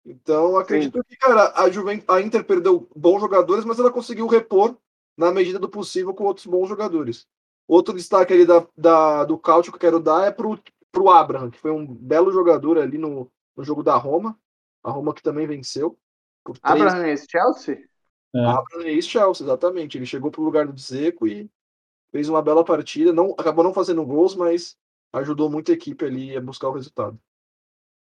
Então, 0.04 0.56
acredito 0.56 0.98
Sim. 0.98 1.04
que, 1.08 1.16
cara, 1.16 1.52
a, 1.56 1.68
Juventus, 1.68 2.08
a 2.08 2.20
Inter 2.20 2.44
perdeu 2.44 2.88
bons 2.94 3.20
jogadores, 3.20 3.64
mas 3.64 3.80
ela 3.80 3.90
conseguiu 3.90 4.28
repor 4.28 4.76
na 5.16 5.32
medida 5.32 5.58
do 5.58 5.68
possível 5.68 6.14
com 6.14 6.24
outros 6.24 6.46
bons 6.46 6.68
jogadores. 6.68 7.26
Outro 7.66 7.92
destaque 7.92 8.32
ali 8.32 8.46
da, 8.46 8.64
da, 8.76 9.24
do 9.24 9.36
Cáutio 9.36 9.72
que 9.72 9.76
eu 9.76 9.80
quero 9.80 9.98
dar 9.98 10.28
é 10.28 10.30
pro, 10.30 10.60
pro 10.92 11.10
Abraham, 11.10 11.50
que 11.50 11.58
foi 11.58 11.72
um 11.72 11.84
belo 11.84 12.30
jogador 12.30 12.78
ali 12.78 12.96
no, 12.96 13.28
no 13.56 13.64
jogo 13.64 13.82
da 13.82 13.96
Roma. 13.96 14.38
A 14.84 14.92
Roma 14.92 15.12
que 15.12 15.22
também 15.22 15.48
venceu. 15.48 15.98
Por 16.44 16.56
três... 16.56 16.80
Abraham 16.80 17.06
é 17.06 17.16
Chelsea? 17.16 17.82
É. 18.32 18.44
Abraham 18.44 18.86
é 18.86 19.00
Chelsea, 19.00 19.44
exatamente. 19.44 19.98
Ele 19.98 20.06
chegou 20.06 20.30
pro 20.30 20.44
lugar 20.44 20.68
do 20.68 20.72
Dzeko 20.72 21.26
e 21.26 21.50
fez 22.16 22.30
uma 22.30 22.40
bela 22.40 22.64
partida. 22.64 23.12
Não, 23.12 23.34
acabou 23.38 23.62
não 23.62 23.74
fazendo 23.74 24.04
gols, 24.04 24.34
mas 24.34 24.74
ajudou 25.12 25.50
muito 25.50 25.70
a 25.70 25.74
equipe 25.74 26.02
ali 26.02 26.34
a 26.34 26.40
buscar 26.40 26.68
o 26.68 26.72
resultado. 26.72 27.18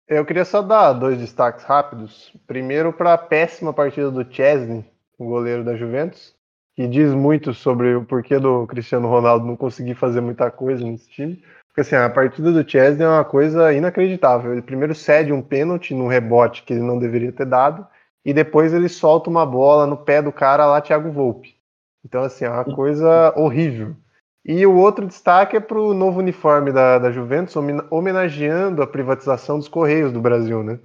Eu 0.06 0.26
queria 0.26 0.44
só 0.44 0.60
dar 0.60 0.92
dois 0.92 1.18
destaques 1.18 1.64
rápidos. 1.64 2.30
Primeiro, 2.46 2.92
para 2.92 3.14
a 3.14 3.18
péssima 3.18 3.72
partida 3.72 4.10
do 4.10 4.30
Chesney, 4.30 4.84
o 5.18 5.24
goleiro 5.24 5.64
da 5.64 5.74
Juventus, 5.74 6.34
que 6.76 6.86
diz 6.86 7.14
muito 7.14 7.54
sobre 7.54 7.94
o 7.94 8.04
porquê 8.04 8.38
do 8.38 8.66
Cristiano 8.66 9.08
Ronaldo 9.08 9.46
não 9.46 9.56
conseguir 9.56 9.94
fazer 9.94 10.20
muita 10.20 10.50
coisa 10.50 10.84
nesse 10.84 11.08
time. 11.08 11.42
Porque 11.68 11.80
assim, 11.80 11.94
a 11.94 12.10
partida 12.10 12.52
do 12.52 12.68
Chesney 12.68 13.06
é 13.06 13.08
uma 13.08 13.24
coisa 13.24 13.72
inacreditável. 13.72 14.52
Ele 14.52 14.60
primeiro 14.60 14.94
cede 14.94 15.32
um 15.32 15.40
pênalti 15.40 15.94
no 15.94 16.06
rebote 16.06 16.64
que 16.64 16.74
ele 16.74 16.82
não 16.82 16.98
deveria 16.98 17.32
ter 17.32 17.46
dado, 17.46 17.86
e 18.22 18.34
depois 18.34 18.74
ele 18.74 18.90
solta 18.90 19.30
uma 19.30 19.46
bola 19.46 19.86
no 19.86 19.96
pé 19.96 20.20
do 20.20 20.30
cara 20.30 20.66
lá, 20.66 20.82
Thiago 20.82 21.10
Volpe. 21.10 21.56
Então, 22.04 22.22
assim, 22.22 22.44
é 22.44 22.50
uma 22.50 22.64
coisa 22.64 23.32
horrível. 23.36 23.96
E 24.44 24.66
o 24.66 24.76
outro 24.76 25.06
destaque 25.06 25.56
é 25.56 25.60
para 25.60 25.80
o 25.80 25.94
novo 25.94 26.18
uniforme 26.18 26.72
da, 26.72 26.98
da 26.98 27.12
Juventus, 27.12 27.54
homenageando 27.90 28.82
a 28.82 28.86
privatização 28.86 29.56
dos 29.56 29.68
Correios 29.68 30.12
do 30.12 30.20
Brasil, 30.20 30.64
né? 30.64 30.80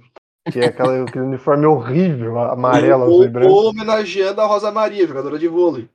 Que 0.52 0.60
é 0.60 0.66
aquela, 0.66 1.02
aquele 1.02 1.24
uniforme 1.24 1.66
horrível, 1.66 2.38
amarelo, 2.38 3.04
azul 3.04 3.24
e 3.24 3.28
branco. 3.28 3.52
Ou 3.52 3.70
homenageando 3.70 4.40
a 4.40 4.46
Rosa 4.46 4.70
Maria, 4.70 5.06
jogadora 5.06 5.38
de 5.38 5.48
vôlei. 5.48 5.90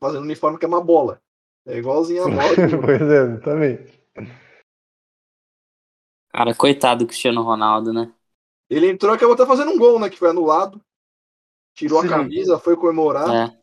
Fazendo 0.00 0.22
um 0.22 0.24
uniforme 0.24 0.58
que 0.58 0.64
é 0.64 0.68
uma 0.68 0.82
bola. 0.82 1.20
É 1.66 1.76
igualzinho 1.76 2.24
a 2.24 2.28
bola. 2.28 2.54
pois 2.82 3.02
é, 3.02 3.36
também. 3.38 3.78
Cara, 6.32 6.54
coitado 6.54 7.04
do 7.04 7.08
Cristiano 7.08 7.42
Ronaldo, 7.42 7.92
né? 7.92 8.12
Ele 8.70 8.90
entrou 8.90 9.12
e 9.12 9.16
acabou 9.16 9.34
até 9.34 9.44
fazendo 9.44 9.70
um 9.70 9.78
gol, 9.78 9.98
né? 9.98 10.08
Que 10.08 10.18
foi 10.18 10.30
anulado. 10.30 10.80
Tirou 11.74 12.00
Sim. 12.00 12.06
a 12.06 12.10
camisa, 12.10 12.58
foi 12.58 12.74
comemorar 12.74 13.50
é. 13.50 13.58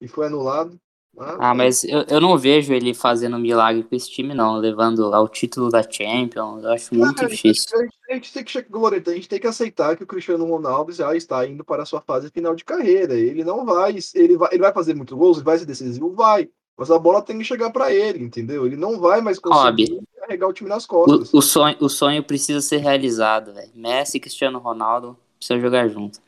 e 0.00 0.08
foi 0.08 0.26
anulado. 0.26 0.80
Ah, 1.20 1.54
mas 1.54 1.84
eu, 1.84 2.04
eu 2.08 2.20
não 2.20 2.38
vejo 2.38 2.72
ele 2.72 2.94
fazendo 2.94 3.38
milagre 3.38 3.82
com 3.82 3.94
esse 3.94 4.10
time, 4.10 4.34
não, 4.34 4.56
levando 4.56 5.12
ao 5.12 5.28
título 5.28 5.68
da 5.68 5.82
Champions. 5.82 6.62
Eu 6.62 6.72
acho 6.72 6.94
muito 6.94 7.26
difícil. 7.26 7.76
A 7.76 7.82
gente, 7.82 7.94
a 8.10 8.14
gente 8.14 8.32
tem 8.32 8.44
que, 8.44 8.58
a 8.58 9.14
gente 9.14 9.28
tem 9.28 9.40
que 9.40 9.46
aceitar 9.46 9.96
que 9.96 10.04
o 10.04 10.06
Cristiano 10.06 10.44
Ronaldo 10.44 10.92
já 10.92 11.14
está 11.16 11.46
indo 11.46 11.64
para 11.64 11.82
a 11.82 11.86
sua 11.86 12.00
fase 12.00 12.30
final 12.30 12.54
de 12.54 12.64
carreira. 12.64 13.14
Ele 13.14 13.42
não 13.42 13.64
vai, 13.64 13.96
ele 14.14 14.36
vai, 14.36 14.48
ele 14.52 14.62
vai 14.62 14.72
fazer 14.72 14.94
muito 14.94 15.16
gols, 15.16 15.38
ele 15.38 15.44
vai 15.44 15.58
ser 15.58 15.66
decisivo, 15.66 16.14
vai. 16.14 16.48
Mas 16.76 16.90
a 16.92 16.98
bola 16.98 17.20
tem 17.20 17.36
que 17.36 17.44
chegar 17.44 17.70
para 17.70 17.92
ele, 17.92 18.22
entendeu? 18.22 18.64
Ele 18.64 18.76
não 18.76 19.00
vai 19.00 19.20
mais 19.20 19.40
conseguir 19.40 19.90
Rob, 19.90 20.06
carregar 20.20 20.46
o 20.46 20.52
time 20.52 20.70
nas 20.70 20.86
costas. 20.86 21.32
O, 21.32 21.38
o, 21.38 21.42
sonho, 21.42 21.76
o 21.80 21.88
sonho 21.88 22.22
precisa 22.22 22.60
ser 22.60 22.76
realizado, 22.76 23.52
velho. 23.52 23.70
Messi 23.74 24.18
e 24.18 24.20
Cristiano 24.20 24.60
Ronaldo 24.60 25.18
precisam 25.36 25.60
jogar 25.60 25.88
junto. 25.88 26.20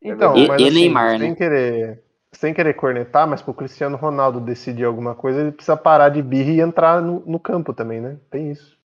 Então, 0.00 0.36
e, 0.36 0.46
mas, 0.46 0.60
e 0.60 0.64
assim, 0.64 0.74
Neymar, 0.74 1.18
né? 1.18 1.26
Sem 1.26 1.34
querer 1.34 2.11
sem 2.32 2.54
querer 2.54 2.74
cornetar, 2.74 3.28
mas 3.28 3.42
pro 3.42 3.54
Cristiano 3.54 3.96
Ronaldo 3.96 4.40
decidir 4.40 4.84
alguma 4.84 5.14
coisa, 5.14 5.40
ele 5.40 5.52
precisa 5.52 5.76
parar 5.76 6.08
de 6.08 6.22
birra 6.22 6.50
e 6.50 6.60
entrar 6.60 7.00
no, 7.00 7.22
no 7.26 7.38
campo 7.38 7.72
também, 7.72 8.00
né? 8.00 8.16
Tem 8.30 8.50
isso. 8.50 8.76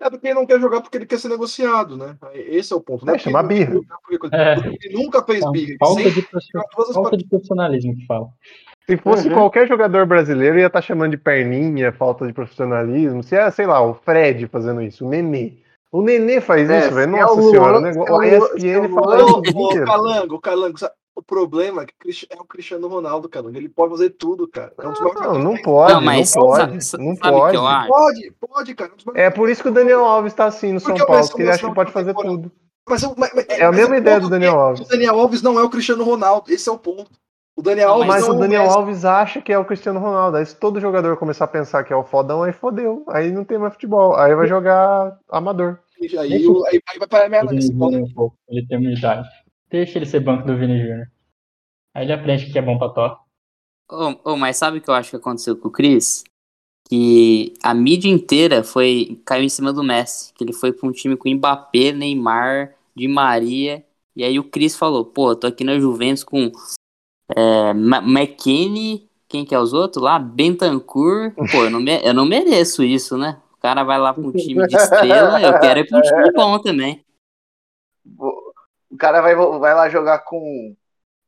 É 0.00 0.10
porque 0.10 0.26
ele 0.26 0.34
não 0.34 0.46
quer 0.46 0.60
jogar 0.60 0.82
porque 0.82 0.98
ele 0.98 1.06
quer 1.06 1.18
ser 1.18 1.28
negociado, 1.28 1.96
né? 1.96 2.16
Esse 2.34 2.72
é 2.72 2.76
o 2.76 2.80
ponto. 2.80 3.06
Não 3.06 3.14
é, 3.14 3.18
chama 3.18 3.42
birra. 3.42 3.80
Porque, 4.06 4.36
é. 4.36 4.54
ele 4.82 5.02
nunca 5.02 5.22
fez 5.22 5.42
birra. 5.50 5.76
Falta, 5.78 6.10
de, 6.10 6.28
falta 6.92 7.16
de 7.16 7.24
profissionalismo 7.26 7.94
que 7.96 8.06
fala. 8.06 8.28
Se 8.86 8.98
fosse 8.98 9.28
uhum. 9.28 9.34
qualquer 9.34 9.66
jogador 9.66 10.04
brasileiro, 10.04 10.58
ia 10.58 10.66
estar 10.66 10.80
tá 10.80 10.86
chamando 10.86 11.12
de 11.12 11.16
perninha, 11.16 11.90
falta 11.90 12.26
de 12.26 12.34
profissionalismo. 12.34 13.22
Se 13.22 13.34
é, 13.34 13.50
sei 13.50 13.66
lá, 13.66 13.80
o 13.80 13.94
Fred 13.94 14.46
fazendo 14.48 14.82
isso, 14.82 15.06
o 15.06 15.08
Nenê. 15.08 15.54
O 15.90 16.02
Nenê 16.02 16.40
faz 16.40 16.68
É, 16.68 16.80
isso, 16.80 16.94
velho. 16.94 17.12
se 17.12 17.18
é 17.18 17.22
Nossa 17.22 17.40
o 17.40 17.50
senhora. 17.50 17.78
O 17.78 17.80
se 17.80 17.84
negócio, 17.84 18.22
é 18.24 18.38
o 18.38 18.58
se 18.58 18.68
é 18.68 18.78
o 18.78 18.84
ESPN 18.84 18.94
fala 18.94 19.22
isso 19.22 19.56
o. 19.56 19.84
Calango, 19.86 20.40
Calango, 20.40 20.78
sabe? 20.78 20.94
O 21.16 21.22
problema 21.22 21.82
é 21.82 21.86
que 21.86 22.26
é 22.30 22.40
o 22.40 22.44
Cristiano 22.44 22.88
Ronaldo, 22.88 23.28
Calango. 23.28 23.56
Ele 23.56 23.68
pode 23.68 23.92
fazer 23.92 24.10
tudo, 24.10 24.48
cara. 24.48 24.72
É 24.78 24.88
um 24.88 24.92
Não, 24.92 25.38
não 25.38 25.56
pode, 25.62 25.94
Não, 25.94 26.00
mas 26.00 26.34
não 26.34 26.42
pode. 26.42 26.84
sa- 26.84 26.98
não 26.98 27.16
sabe 27.16 27.36
o 27.36 27.46
que 27.50 27.56
pode. 27.56 27.88
Pode, 27.88 28.32
pode, 28.40 28.74
cara. 28.74 28.92
É 29.14 29.22
É 29.24 29.30
por 29.30 29.48
isso 29.48 29.62
que 29.62 29.68
o 29.68 29.72
Daniel 29.72 30.04
Alves 30.04 30.34
tá 30.34 30.46
assim 30.46 30.72
no 30.72 30.80
São 30.80 30.88
Porque 30.90 31.02
o 31.02 31.06
Paulo, 31.06 31.26
porque 31.28 31.42
ele 31.42 31.50
acha 31.50 31.58
que 31.60 31.66
não 31.66 31.74
pode 31.74 31.92
fazer 31.92 32.14
tudo. 32.14 32.50
Mas, 32.88 33.02
eu- 33.02 33.14
mas- 33.16 33.32
mas- 33.34 33.46
É 33.48 33.62
a 33.64 33.68
mas 33.68 33.76
mesma 33.80 33.94
o 33.94 33.98
ideia 33.98 34.16
ponto 34.16 34.26
do 34.26 34.30
Daniel 34.30 34.52
é 34.52 34.54
que 34.56 34.60
Alves. 34.60 34.80
O 34.80 34.88
Daniel 34.88 35.20
Alves 35.20 35.42
não 35.42 35.58
é 35.58 35.62
o 35.62 35.70
Cristiano 35.70 36.04
Ronaldo. 36.04 36.52
Esse 36.52 36.68
é 36.68 36.72
o 36.72 36.78
ponto. 36.78 37.10
O 37.56 37.62
Daniel 37.62 37.88
Não, 37.88 37.94
Alves 37.94 38.08
Mas 38.08 38.22
não 38.26 38.34
o 38.34 38.36
é 38.36 38.40
Daniel. 38.40 38.70
Alves 38.70 39.04
acha 39.04 39.40
que 39.40 39.52
é 39.52 39.58
o 39.58 39.64
Cristiano 39.64 40.00
Ronaldo. 40.00 40.36
Aí 40.36 40.44
se 40.44 40.56
todo 40.56 40.80
jogador 40.80 41.16
começar 41.16 41.44
a 41.44 41.48
pensar 41.48 41.84
que 41.84 41.92
é 41.92 41.96
o 41.96 42.02
fodão, 42.04 42.42
aí 42.42 42.52
fodeu. 42.52 43.04
Aí 43.08 43.30
não 43.30 43.44
tem 43.44 43.56
mais 43.56 43.72
futebol. 43.72 44.16
Aí 44.16 44.34
vai 44.34 44.46
jogar 44.48 45.16
amador. 45.30 45.78
Aí, 46.02 46.18
aí, 46.18 46.32
aí 46.34 46.98
vai 46.98 47.08
ponto. 47.78 47.96
um 47.96 48.12
pouco, 48.12 48.36
ele 48.48 48.66
tem 48.66 48.76
uma 48.78 48.90
idade. 48.92 49.28
Deixa 49.74 49.98
ele 49.98 50.06
ser 50.06 50.20
banco 50.20 50.46
do 50.46 50.56
Vini 50.56 50.78
Júnior. 50.78 51.10
Aí 51.92 52.04
ele 52.04 52.12
aprende 52.12 52.48
que 52.52 52.56
é 52.56 52.62
bom 52.62 52.78
pra 52.78 52.90
top. 52.90 53.20
Ô, 53.90 54.30
ô, 54.30 54.36
mas 54.36 54.56
sabe 54.56 54.78
o 54.78 54.80
que 54.80 54.88
eu 54.88 54.94
acho 54.94 55.10
que 55.10 55.16
aconteceu 55.16 55.56
com 55.56 55.66
o 55.66 55.70
Cris? 55.72 56.22
Que 56.88 57.54
a 57.60 57.74
mídia 57.74 58.08
inteira 58.08 58.62
foi 58.62 59.20
caiu 59.24 59.42
em 59.42 59.48
cima 59.48 59.72
do 59.72 59.82
Messi. 59.82 60.32
Que 60.34 60.44
ele 60.44 60.52
foi 60.52 60.72
pra 60.72 60.88
um 60.88 60.92
time 60.92 61.16
com 61.16 61.28
Mbappé, 61.28 61.90
Neymar, 61.90 62.76
Di 62.94 63.08
Maria. 63.08 63.84
E 64.14 64.22
aí 64.22 64.38
o 64.38 64.44
Cris 64.44 64.76
falou, 64.76 65.04
pô, 65.04 65.34
tô 65.34 65.48
aqui 65.48 65.64
na 65.64 65.76
Juventus 65.76 66.22
com 66.22 66.52
é, 67.36 67.70
McKinney, 67.72 69.08
quem 69.28 69.44
que 69.44 69.56
é 69.56 69.58
os 69.58 69.72
outros 69.72 70.04
lá? 70.04 70.20
Bentancur. 70.20 71.32
Pô, 71.34 71.64
eu 71.64 71.70
não, 71.70 71.80
me- 71.80 72.00
eu 72.04 72.14
não 72.14 72.24
mereço 72.24 72.84
isso, 72.84 73.18
né? 73.18 73.42
O 73.54 73.56
cara 73.56 73.82
vai 73.82 73.98
lá 73.98 74.14
pra 74.14 74.22
um 74.22 74.30
time 74.30 74.64
de 74.68 74.76
estrela, 74.76 75.42
eu 75.42 75.58
quero 75.58 75.80
ir 75.80 75.88
pra 75.88 75.98
um 75.98 76.02
time 76.02 76.32
bom 76.32 76.58
também. 76.60 77.04
O 78.94 78.96
cara 78.96 79.20
vai, 79.20 79.34
vai 79.34 79.74
lá 79.74 79.88
jogar 79.88 80.20
com 80.20 80.74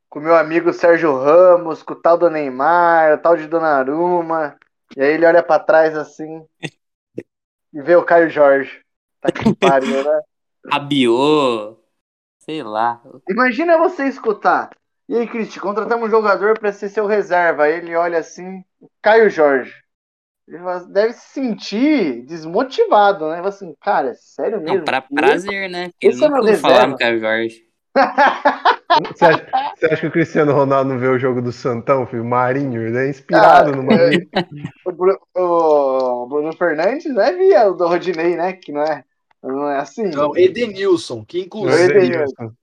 com 0.09 0.19
o 0.19 0.21
meu 0.21 0.37
amigo 0.37 0.71
Sérgio 0.71 1.21
Ramos, 1.21 1.83
com 1.83 1.93
o 1.93 2.01
tal 2.01 2.17
do 2.17 2.29
Neymar, 2.29 3.15
o 3.15 3.17
tal 3.21 3.35
de 3.35 3.45
Donnarumma. 3.45 4.57
E 4.95 5.01
aí 5.01 5.13
ele 5.13 5.25
olha 5.25 5.43
pra 5.43 5.59
trás 5.59 5.97
assim 5.97 6.45
e 7.73 7.81
vê 7.81 7.93
o 7.97 8.05
Caio 8.05 8.29
Jorge. 8.29 8.81
Tá 9.19 9.31
que 9.33 9.53
pariu, 9.53 10.01
né? 10.01 10.21
Rabiot, 10.71 11.77
sei 12.39 12.63
lá. 12.63 13.01
Imagina 13.29 13.77
você 13.77 14.07
escutar. 14.07 14.69
E 15.09 15.15
aí, 15.15 15.27
Cristi, 15.27 15.59
contratamos 15.59 16.07
um 16.07 16.11
jogador 16.11 16.57
pra 16.57 16.71
ser 16.71 16.87
seu 16.87 17.05
reserva. 17.05 17.63
Aí 17.63 17.73
ele 17.73 17.95
olha 17.95 18.19
assim, 18.19 18.63
Caio 19.01 19.29
Jorge. 19.29 19.73
Ele 20.47 20.57
fala- 20.59 20.85
deve 20.85 21.13
se 21.13 21.27
sentir 21.33 22.21
desmotivado, 22.25 23.27
né? 23.29 23.37
Fala 23.37 23.49
assim, 23.49 23.75
cara, 23.81 24.09
é 24.11 24.13
sério 24.13 24.61
mesmo? 24.61 24.77
Não, 24.77 24.85
pra 24.85 25.01
prazer, 25.01 25.69
né? 25.69 25.89
Porque 25.89 26.07
esse 26.07 26.23
é 26.23 26.27
nunca 26.27 26.41
meu 26.41 26.49
ouvi 26.51 26.61
falar 26.61 26.87
no 26.87 26.97
Caio 26.97 27.19
Jorge. 27.19 27.61
Você 29.13 29.25
acha, 29.25 29.47
você 29.75 29.85
acha 29.85 29.97
que 30.01 30.07
o 30.07 30.11
Cristiano 30.11 30.53
Ronaldo 30.53 30.91
não 30.93 30.99
vê 30.99 31.07
o 31.07 31.19
jogo 31.19 31.41
do 31.41 31.51
Santão, 31.51 32.07
filho? 32.07 32.23
Marinho, 32.25 32.81
ele 32.81 32.97
é 32.97 33.09
inspirado 33.09 33.71
Ah, 33.71 33.75
no 33.75 33.83
Marinho. 33.83 34.27
O, 34.85 34.91
Bru- 34.91 35.19
o 35.35 36.25
Bruno 36.27 36.53
Fernandes 36.55 37.05
é 37.05 37.33
via 37.33 37.69
o 37.69 37.73
do 37.75 37.85
Rodinei, 37.87 38.35
né? 38.35 38.53
Que 38.53 38.71
não 38.71 38.81
é, 38.81 39.03
não 39.43 39.69
é 39.69 39.77
assim. 39.79 40.03
Não, 40.09 40.35
Edenilson, 40.35 41.23
que 41.25 41.39
Não 41.39 41.45
inclusive 41.45 41.83
é 41.83 41.87
fez 41.99 42.09
uma 42.09 42.53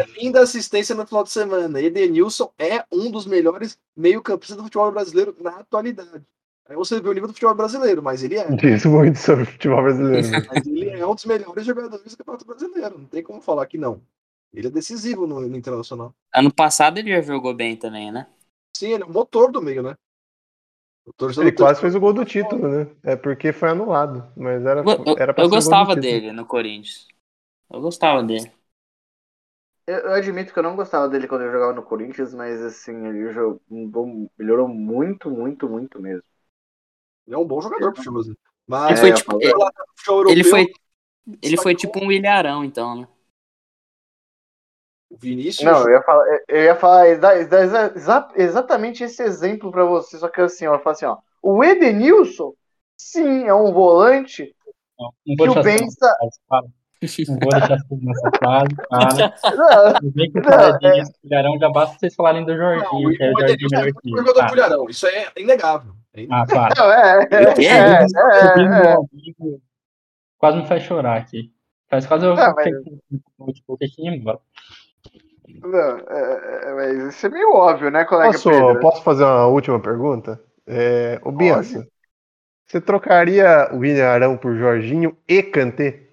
Edenilson. 0.00 0.12
linda 0.18 0.40
assistência 0.40 0.94
no 0.94 1.06
final 1.06 1.24
de 1.24 1.30
semana. 1.30 1.80
Edenilson 1.80 2.50
é 2.58 2.84
um 2.92 3.10
dos 3.10 3.26
melhores 3.26 3.76
meio-campistas 3.96 4.56
do 4.56 4.62
futebol 4.62 4.92
brasileiro 4.92 5.34
na 5.40 5.50
atualidade. 5.58 6.22
Aí 6.68 6.76
você 6.76 7.00
vê 7.00 7.08
o 7.08 7.12
nível 7.12 7.28
do 7.28 7.34
futebol 7.34 7.54
brasileiro, 7.54 8.02
mas 8.02 8.22
ele 8.22 8.38
é. 8.38 8.50
Diz 8.50 8.84
muito 8.86 9.18
sobre 9.18 9.42
o 9.42 9.46
futebol 9.46 9.82
brasileiro. 9.82 10.26
Mas 10.48 10.66
ele 10.66 10.90
é 10.90 11.06
um 11.06 11.14
dos 11.14 11.24
melhores 11.26 11.64
jogadores 11.64 12.10
do 12.10 12.16
Campeonato 12.16 12.46
Brasileiro. 12.46 12.98
Não 12.98 13.06
tem 13.06 13.22
como 13.22 13.40
falar 13.42 13.66
que 13.66 13.76
não. 13.76 14.00
Ele 14.52 14.68
é 14.68 14.70
decisivo 14.70 15.26
no, 15.26 15.40
no 15.40 15.56
Internacional. 15.56 16.14
Ano 16.34 16.52
passado 16.52 16.98
ele 16.98 17.10
já 17.10 17.20
jogou 17.20 17.52
bem 17.54 17.76
também, 17.76 18.10
né? 18.10 18.26
Sim, 18.76 18.92
ele 18.92 19.02
é 19.02 19.06
o 19.06 19.10
motor 19.10 19.52
do 19.52 19.60
meio, 19.60 19.82
né? 19.82 19.94
Ele 21.38 21.52
quase 21.52 21.80
fez 21.80 21.94
o 21.94 22.00
gol 22.00 22.14
do 22.14 22.24
título, 22.24 22.66
né? 22.66 22.86
É 23.02 23.14
porque 23.14 23.52
foi 23.52 23.70
anulado. 23.70 24.26
Mas 24.36 24.64
era, 24.64 24.80
Eu, 24.80 25.18
era 25.18 25.34
pra 25.34 25.44
eu 25.44 25.48
ser 25.48 25.58
o 25.58 25.62
gol 25.62 25.74
do 25.74 25.84
gostava 25.84 25.96
dele 25.96 26.32
no 26.32 26.46
Corinthians. 26.46 27.06
Eu 27.70 27.80
gostava 27.80 28.22
dele. 28.22 28.50
Eu, 29.86 29.96
eu 29.98 30.12
admito 30.14 30.52
que 30.52 30.58
eu 30.58 30.62
não 30.62 30.76
gostava 30.76 31.08
dele 31.08 31.28
quando 31.28 31.42
eu 31.42 31.52
jogava 31.52 31.74
no 31.74 31.82
Corinthians, 31.82 32.32
mas 32.32 32.60
assim, 32.62 33.06
ele 33.06 33.32
jogou, 33.32 34.30
melhorou 34.38 34.68
muito, 34.68 35.30
muito, 35.30 35.68
muito 35.68 36.00
mesmo. 36.00 36.22
Ele 37.26 37.36
é 37.36 37.38
um 37.38 37.46
bom 37.46 37.60
jogador 37.60 37.92
pro 37.92 38.12
brasileiro. 38.12 38.38
Ele 38.38 38.38
Mas 38.66 39.00
foi 39.00 39.10
eu 39.10 39.14
tipo, 39.14 39.32
ele, 39.40 39.52
futebol 39.52 39.70
ele 40.30 40.44
europeu, 40.44 40.50
foi, 40.50 40.72
ele 41.42 41.56
foi 41.56 41.74
que 41.74 41.80
tipo 41.80 42.04
um 42.04 42.12
ilharão, 42.12 42.64
então, 42.64 43.00
né? 43.00 43.08
o 45.10 45.16
Vinícius. 45.16 45.64
Não, 45.64 45.82
eu 45.82 45.90
ia 45.90 46.02
falar, 46.02 46.24
eu 46.48 46.62
ia 46.64 46.76
falar 46.76 47.08
exa- 47.08 47.36
exa- 47.36 47.92
exa- 47.94 48.28
exatamente 48.34 49.04
esse 49.04 49.22
exemplo 49.22 49.70
pra 49.70 49.84
você, 49.84 50.18
só 50.18 50.28
que 50.28 50.40
assim, 50.40 50.66
ó, 50.66 50.74
eu 50.74 50.80
falo 50.80 50.96
assim, 50.96 51.06
ó, 51.06 51.18
o 51.42 51.62
Edenilson, 51.62 52.52
sim, 52.96 53.44
é 53.44 53.54
um 53.54 53.72
volante 53.72 54.54
Não, 54.98 55.12
que 55.24 55.46
não 55.46 55.54
vou 55.54 55.62
o. 55.62 55.88
Não 57.28 57.38
vou 57.38 57.50
deixar 57.50 57.74
assim 57.74 58.00
nessa 58.02 58.30
frase, 58.38 58.74
para. 58.88 59.56
Não, 59.56 59.92
Não 60.02 60.10
vem 60.12 60.32
com 60.32 60.38
Não, 60.40 60.44
paradinha 60.48 61.02
esse 61.02 61.12
filharão, 61.20 61.58
já 61.58 61.68
basta 61.70 61.98
vocês 61.98 62.14
falarem 62.14 62.44
do 62.44 62.56
Não, 62.56 62.74
Jorginho, 62.78 63.08
o 63.08 63.16
que 63.16 63.22
é 63.22 63.30
o 63.30 63.40
Jorginho 63.40 63.68
é 63.72 64.22
melhor 64.22 64.34
que 64.34 64.40
Ah, 64.40 64.52
Ilharão. 64.52 64.88
Isso 64.88 65.06
é 65.06 65.28
inegável. 65.36 65.92
É 66.14 66.26
ah, 66.30 66.44
para. 66.46 66.74
não, 66.76 66.92
é, 66.92 67.28
é, 67.30 67.44
é, 67.64 67.66
é, 67.66 68.92
é. 68.92 68.96
Quase 70.38 70.58
me 70.58 70.66
faz 70.66 70.82
chorar 70.82 71.16
aqui. 71.18 71.52
Faz 71.88 72.06
quase 72.06 72.26
eu 72.26 72.34
Não, 72.34 72.54
mas- 72.54 72.64
ter 72.64 72.82
que 72.82 73.52
tipo, 73.52 73.76
ter 73.76 73.88
que 73.88 74.02
ir 74.02 74.14
embora. 74.14 74.38
Não, 75.62 75.98
é, 75.98 76.60
é, 76.64 76.74
mas 76.74 77.14
isso 77.14 77.26
é 77.26 77.28
meio 77.28 77.54
óbvio, 77.54 77.90
né, 77.90 78.04
colega 78.04 78.32
Posso, 78.32 78.50
Pedro? 78.50 78.80
posso 78.80 79.02
fazer 79.02 79.24
uma 79.24 79.46
última 79.46 79.80
pergunta? 79.80 80.40
É, 80.66 81.20
o 81.22 81.30
Bianca, 81.30 81.86
você 82.66 82.80
trocaria 82.80 83.68
o 83.72 83.78
William 83.78 84.08
Arão 84.08 84.36
por 84.36 84.56
Jorginho 84.56 85.16
e 85.28 85.42
Kanté? 85.42 86.03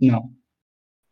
Não. 0.00 0.30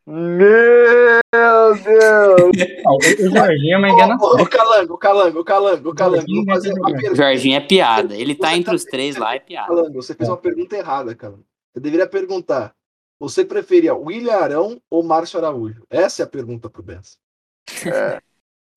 Meu 0.07 1.75
Deus! 1.83 2.53
Não, 2.85 2.93
o, 2.93 2.99
o 2.99 3.31
Jorginho 3.37 3.75
é 3.75 3.79
uma 3.79 3.89
enganação. 3.89 4.29
ô, 4.33 4.47
Calango, 4.47 4.99
Calango, 4.99 5.43
Calango, 5.45 5.95
Calango. 5.95 6.17
Jorginho 6.21 6.45
Vou 6.45 6.55
fazer 6.55 6.69
vai 6.69 6.75
ter 6.75 6.81
uma 6.81 6.89
jogar. 6.91 7.01
pergunta. 7.01 7.23
Jorginho 7.23 7.57
é 7.57 7.61
piada. 7.61 8.15
Ele 8.17 8.35
tá 8.35 8.53
entre 8.55 8.71
tá- 8.71 8.75
os 8.75 8.85
três 8.85 9.17
lá, 9.17 9.35
é 9.35 9.41
piada. 9.41 9.69
Calango, 9.69 9.95
você 9.95 10.15
fez 10.15 10.29
uma 10.29 10.37
pergunta 10.37 10.77
errada, 10.77 11.15
cara. 11.15 11.35
Você 11.73 11.81
deveria 11.81 12.07
perguntar: 12.07 12.75
você 13.19 13.45
preferia 13.47 13.95
William 13.95 14.35
Arão 14.35 14.79
ou 14.91 15.03
Márcio 15.03 15.39
Araújo? 15.39 15.87
Essa 15.89 16.23
é 16.23 16.25
a 16.25 16.29
pergunta 16.29 16.69
pro 16.69 16.83
Benz. 16.83 17.19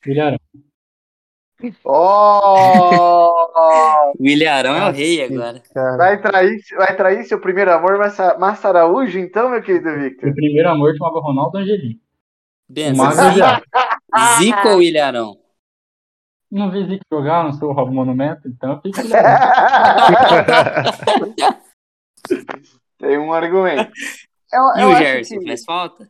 Ilharão. 0.05 0.39
Oh! 1.83 3.33
O 4.19 4.25
Ilharão 4.25 4.75
é 4.75 4.89
o 4.89 4.91
rei 4.91 5.23
agora. 5.23 5.61
Cara, 5.73 5.97
Vai 5.97 6.21
trair, 6.21 6.59
vai 6.75 6.95
trair 6.95 7.23
seu 7.25 7.39
primeiro 7.39 7.71
amor, 7.73 7.97
Massa, 7.97 8.37
Massa 8.37 8.69
Araújo, 8.69 9.17
então, 9.19 9.49
meu 9.49 9.61
querido 9.61 9.93
Victor? 9.95 10.29
O 10.29 10.33
primeiro 10.35 10.69
amor 10.69 10.95
chamava 10.95 11.19
Ronaldo 11.19 11.57
Angelim. 11.57 11.99
O 12.69 12.73
Benção. 12.73 13.05
Magno 13.05 13.31
já. 13.37 13.61
Zico 14.39 14.67
ou 14.69 14.81
Ilharão? 14.81 15.37
Não 16.49 16.71
vi 16.71 16.85
Zico 16.87 17.03
jogar, 17.11 17.43
não 17.43 17.53
sou 17.53 17.69
o 17.69 17.73
Robo 17.73 17.91
Monumento, 17.93 18.47
então 18.47 18.73
eu 18.73 18.81
fico. 18.81 18.97
Tem 22.97 23.17
um 23.19 23.31
argumento. 23.33 23.91
Eu, 24.51 24.63
E 24.77 24.81
eu 24.81 24.87
o 24.87 24.91
acho 24.91 25.03
Gerson, 25.03 25.39
que- 25.39 25.45
faz 25.45 25.63
falta? 25.65 26.09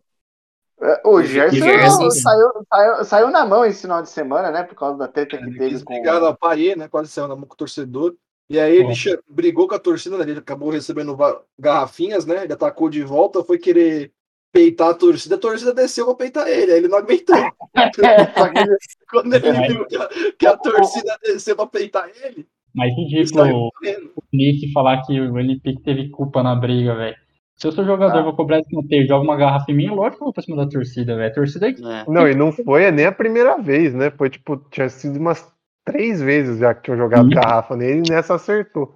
O 1.03 1.21
Gerson, 1.23 1.55
O 1.55 1.59
Gerson, 1.59 2.09
saiu, 2.11 2.47
saiu, 2.71 3.05
saiu 3.05 3.31
na 3.31 3.45
mão 3.45 3.65
esse 3.65 3.81
final 3.81 4.01
de 4.01 4.09
semana, 4.09 4.51
né? 4.51 4.63
Por 4.63 4.75
causa 4.75 4.97
da 4.97 5.07
treta 5.07 5.37
que 5.37 5.43
Ele 5.43 5.57
teve 5.57 5.83
com. 5.83 5.93
brigar 5.93 6.21
na 6.21 6.33
Paê, 6.33 6.75
né? 6.75 6.87
Quase 6.87 7.09
saiu 7.09 7.27
na 7.27 7.35
mão 7.35 7.45
com 7.45 7.55
o 7.55 7.57
torcedor. 7.57 8.15
E 8.49 8.59
aí 8.59 8.77
ele 8.77 8.93
É. 8.93 9.19
brigou 9.27 9.67
com 9.67 9.75
a 9.75 9.79
torcida, 9.79 10.17
né? 10.17 10.23
Ele 10.23 10.39
acabou 10.39 10.69
recebendo 10.69 11.17
garrafinhas, 11.59 12.25
né? 12.25 12.43
Ele 12.43 12.53
atacou 12.53 12.89
de 12.89 13.03
volta, 13.03 13.43
foi 13.43 13.57
querer 13.57 14.11
peitar 14.53 14.89
a 14.89 14.93
torcida, 14.93 15.35
a 15.35 15.39
torcida 15.39 15.73
desceu 15.73 16.05
pra 16.05 16.15
peitar 16.15 16.47
ele, 16.47 16.71
aí 16.71 16.77
ele 16.77 16.87
não 16.87 16.97
aguentou. 16.99 17.35
É, 17.75 17.89
que 17.91 18.77
Quando 19.11 19.33
ele 19.35 19.47
É. 19.47 19.67
viu 19.67 19.85
que 19.85 19.95
a, 19.97 20.09
que 20.39 20.47
a 20.47 20.57
torcida 20.57 21.17
desceu 21.23 21.55
pra 21.55 21.67
peitar 21.67 22.09
ele, 22.23 22.47
Mas 22.73 22.93
ridículo 22.95 23.67
o 23.67 24.21
Nick 24.33 24.71
falar 24.71 25.01
que 25.05 25.19
o 25.19 25.33
Olympique 25.33 25.81
teve 25.83 26.09
culpa 26.09 26.41
na 26.41 26.55
briga, 26.55 26.95
velho. 26.95 27.15
Se 27.57 27.65
eu 27.67 27.71
sou 27.71 27.83
jogador, 27.83 28.23
vou 28.23 28.35
cobrar 28.35 28.59
escanteio, 28.59 29.07
joga 29.07 29.23
uma 29.23 29.35
garrafa 29.35 29.71
em 29.71 29.75
mim, 29.75 29.87
é 29.87 29.91
lógico 29.91 30.17
que 30.17 30.21
eu 30.23 30.25
vou 30.25 30.33
pra 30.33 30.43
cima 30.43 30.57
da 30.57 30.69
torcida, 30.69 31.15
velho. 31.15 31.31
A 31.31 31.33
torcida 31.33 31.67
é 31.67 31.71
É. 31.71 32.05
Não, 32.07 32.27
e 32.27 32.35
não 32.35 32.51
foi 32.51 32.91
nem 32.91 33.05
a 33.07 33.11
primeira 33.11 33.57
vez, 33.57 33.95
né? 33.95 34.11
Foi 34.11 34.29
tipo, 34.29 34.57
tinha 34.69 34.87
sido 34.89 35.17
umas 35.17 35.51
três 35.83 36.21
vezes 36.21 36.59
já 36.59 36.75
que 36.75 36.83
tinham 36.83 36.97
jogado 36.97 37.27
Sim. 37.27 37.33
garrafa 37.33 37.75
nele 37.75 38.05
e 38.05 38.09
nessa 38.11 38.35
acertou. 38.35 38.95